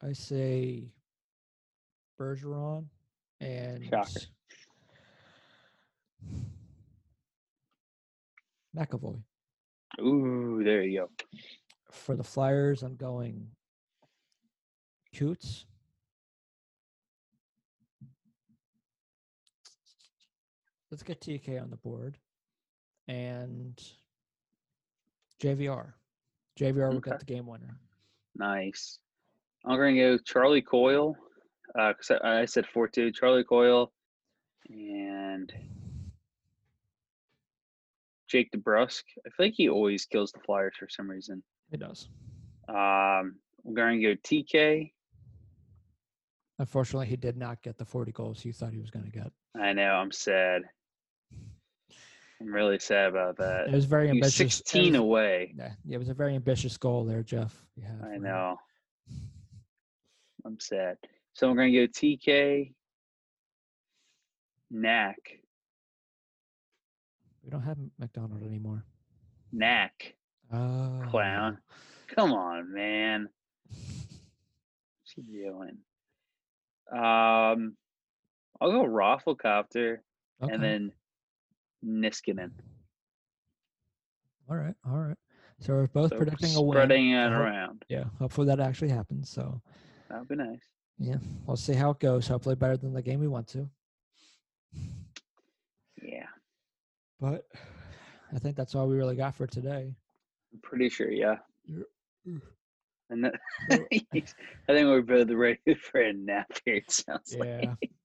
I 0.07 0.13
say 0.13 0.93
Bergeron 2.21 2.85
and 3.41 3.85
Shocker. 3.89 4.21
McAvoy. 8.77 9.23
Ooh, 10.01 10.63
there 10.65 10.83
you 10.83 11.01
go. 11.01 11.11
For 11.91 12.17
the 12.17 12.25
Flyers, 12.25 12.83
I'm 12.83 12.97
going 12.97 13.47
Coots. 15.17 15.65
Let's 20.91 21.03
get 21.03 21.21
TK 21.21 21.61
on 21.63 21.71
the 21.71 21.77
board. 21.77 22.19
And 23.09 23.81
JVR. 25.41 25.93
JVR 26.59 26.89
will 26.91 26.97
Okay. 26.99 27.11
get 27.11 27.21
the 27.21 27.25
game 27.27 27.47
winner. 27.47 27.79
Nice. 28.37 28.99
I'm 29.67 29.77
gonna 29.79 29.95
go 29.95 30.19
Charlie 30.19 30.63
Coyle. 30.63 31.17
Uh, 31.79 31.93
'cause 31.95 32.11
I, 32.23 32.41
I 32.41 32.45
said 32.45 32.67
four 32.67 32.87
two. 32.89 33.11
Charlie 33.11 33.45
Coyle 33.45 33.93
and 34.69 35.53
Jake 38.29 38.51
DeBrusk. 38.53 39.03
I 39.27 39.31
feel 39.31 39.47
like 39.47 39.55
he 39.57 39.69
always 39.69 40.07
kills 40.07 40.33
the 40.33 40.41
Flyers 40.41 40.75
for 40.79 40.89
some 40.89 41.09
reason. 41.11 41.43
It 41.73 41.81
does. 41.81 42.09
Um, 42.69 43.37
I'm 43.67 43.75
going 43.75 44.01
to 44.01 44.15
go 44.15 44.21
TK. 44.23 44.93
Unfortunately, 46.59 47.07
he 47.07 47.17
did 47.17 47.37
not 47.37 47.61
get 47.63 47.77
the 47.79 47.85
40 47.85 48.13
goals 48.13 48.45
you 48.45 48.53
thought 48.53 48.73
he 48.73 48.81
was 48.81 48.91
going 48.91 49.05
to 49.05 49.11
get. 49.11 49.31
I 49.61 49.73
know. 49.73 49.91
I'm 49.95 50.13
sad. 50.13 50.63
I'm 52.41 52.53
really 52.53 52.79
sad 52.79 53.09
about 53.09 53.37
that. 53.39 53.69
It 53.69 53.73
was 53.75 53.85
very 53.85 54.09
ambitious. 54.11 54.41
it 54.41 54.53
16 54.67 54.93
was- 54.93 55.01
away. 55.01 55.55
Yeah, 55.57 55.73
it 55.91 55.99
was 55.99 56.09
a 56.09 56.15
very 56.15 56.35
ambitious 56.35 56.77
goal 56.77 57.05
there, 57.05 57.23
Jeff. 57.23 57.55
Yeah, 57.77 57.93
I 58.05 58.17
know. 58.19 58.59
I'm 60.45 60.59
sad. 60.61 60.97
So 61.33 61.53
going 61.55 61.73
to 61.73 61.87
go 61.87 61.93
TK. 61.93 62.73
Knack. 64.71 65.19
We 67.43 67.51
don't 67.51 67.63
have 67.63 67.79
McDonald 67.99 68.43
anymore. 68.43 68.85
Knack. 69.53 70.15
Oh. 70.53 71.03
Clown. 71.11 71.59
Come 72.09 72.33
on, 72.33 72.73
man. 72.73 73.29
What's 73.69 75.13
he 75.15 75.23
doing? 75.23 75.79
Um, 76.93 77.77
I'll 78.61 78.71
go 78.71 78.85
Rafflecopter 78.85 79.99
Okay. 80.43 80.53
and 80.53 80.63
then 80.63 80.93
Niskanen. 81.85 82.51
all 84.51 84.57
right. 84.57 84.75
All 84.87 84.99
right. 84.99 85.17
So 85.61 85.75
we're 85.75 85.87
both 85.87 86.11
So 86.11 86.17
predicting 86.17 86.55
a 86.57 86.61
win. 86.63 86.77
spreading 86.77 87.11
it 87.11 87.33
around. 87.33 87.85
Yeah. 87.89 88.05
Hopefully 88.19 88.47
that 88.49 88.61
actually 88.61 88.89
happens. 88.91 89.31
So 89.31 89.61
That 90.15 90.21
would 90.21 90.29
be 90.29 90.37
nice. 90.37 90.61
yeah, 91.01 91.17
we'll 91.45 91.57
see 91.57 91.73
how 91.75 91.91
it 91.91 91.99
goes. 91.99 92.29
Hopefully 92.29 92.55
better 92.55 92.77
than 92.77 92.93
the 92.93 93.03
game 93.03 93.19
we 93.19 93.27
went 93.27 93.49
to. 93.49 93.69
Yeah, 96.01 96.27
But 97.21 97.47
I 98.33 98.39
think 98.39 98.57
that's 98.57 98.75
all 98.77 98.87
we 98.87 98.95
really 98.97 99.17
got 99.17 99.35
for 99.35 99.47
today. 99.49 99.93
I'm 100.53 100.61
pretty 100.63 100.89
sure. 100.89 101.11
Yeah. 101.11 101.37
And 103.11 103.25
that, 103.25 103.35
I 103.73 103.79
think 104.13 104.29
we're 104.69 105.03
both 105.03 105.31
ready 105.31 105.59
for 105.91 106.01
a 106.01 106.13
nap 106.13 106.47
here. 106.65 106.77
It 106.77 106.91
sounds 106.93 107.35
Yeah. 107.37 107.61
like. 107.81 107.91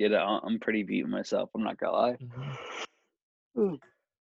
Know, 0.00 0.40
I'm 0.42 0.58
pretty 0.58 0.82
beating 0.82 1.10
myself. 1.10 1.50
I'm 1.54 1.62
not 1.62 1.78
gonna 1.78 1.92
lie. 1.92 2.16
Mhm. 3.56 3.78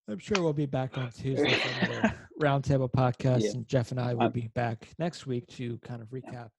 I'm 0.08 0.18
sure 0.18 0.40
we'll 0.40 0.52
be 0.52 0.66
back 0.66 0.96
on 0.96 1.10
Tuesday 1.10 1.54
for 1.54 1.86
another 1.86 2.14
roundtable 2.40 2.88
podcast, 2.92 3.40
Yeah. 3.42 3.50
and 3.52 3.66
Jeff 3.66 3.90
and 3.90 3.98
I 3.98 4.14
will 4.14 4.22
I'm- 4.24 4.30
be 4.32 4.46
back 4.54 4.86
next 5.00 5.26
week 5.26 5.46
to 5.56 5.78
kind 5.78 6.02
of 6.02 6.08
recap 6.10 6.50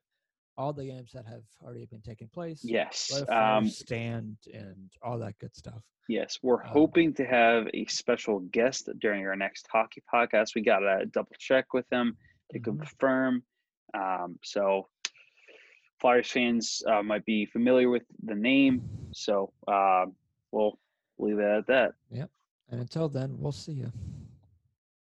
all 0.57 0.73
the 0.73 0.85
games 0.85 1.11
that 1.13 1.25
have 1.25 1.43
already 1.63 1.85
been 1.85 2.01
taking 2.01 2.27
place. 2.29 2.61
Yes. 2.63 3.11
Let 3.13 3.23
a 3.23 3.25
fire 3.27 3.57
Um, 3.57 3.67
stand 3.67 4.37
and 4.53 4.89
all 5.03 5.19
that 5.19 5.37
good 5.39 5.55
stuff. 5.55 5.83
Yes, 6.09 6.39
we're 6.41 6.63
Um, 6.63 6.69
hoping 6.69 7.13
to 7.15 7.25
have 7.25 7.67
a 7.73 7.85
special 7.85 8.39
guest 8.39 8.89
during 8.99 9.25
our 9.27 9.35
next 9.35 9.67
hockey 9.67 10.01
podcast. 10.11 10.55
We 10.55 10.61
got 10.61 10.79
to 10.79 11.05
double 11.05 11.35
check 11.37 11.73
with 11.73 11.87
them 11.89 12.17
to 12.51 12.59
Mhm. 12.59 12.63
confirm. 12.63 13.43
Um, 13.93 14.39
so, 14.43 14.89
Flyers 15.99 16.31
fans 16.31 16.83
uh, 16.87 17.01
might 17.01 17.25
be 17.25 17.45
familiar 17.45 17.89
with 17.89 18.03
the 18.23 18.35
name. 18.35 18.87
So, 19.13 19.51
uh, 19.67 20.05
we'll 20.51 20.79
leave 21.17 21.39
it 21.39 21.43
at 21.45 21.67
that. 21.67 21.95
Yep. 22.11 22.29
And 22.69 22.81
until 22.81 23.09
then, 23.09 23.39
we'll 23.39 23.51
see 23.51 23.73
you. 23.73 23.91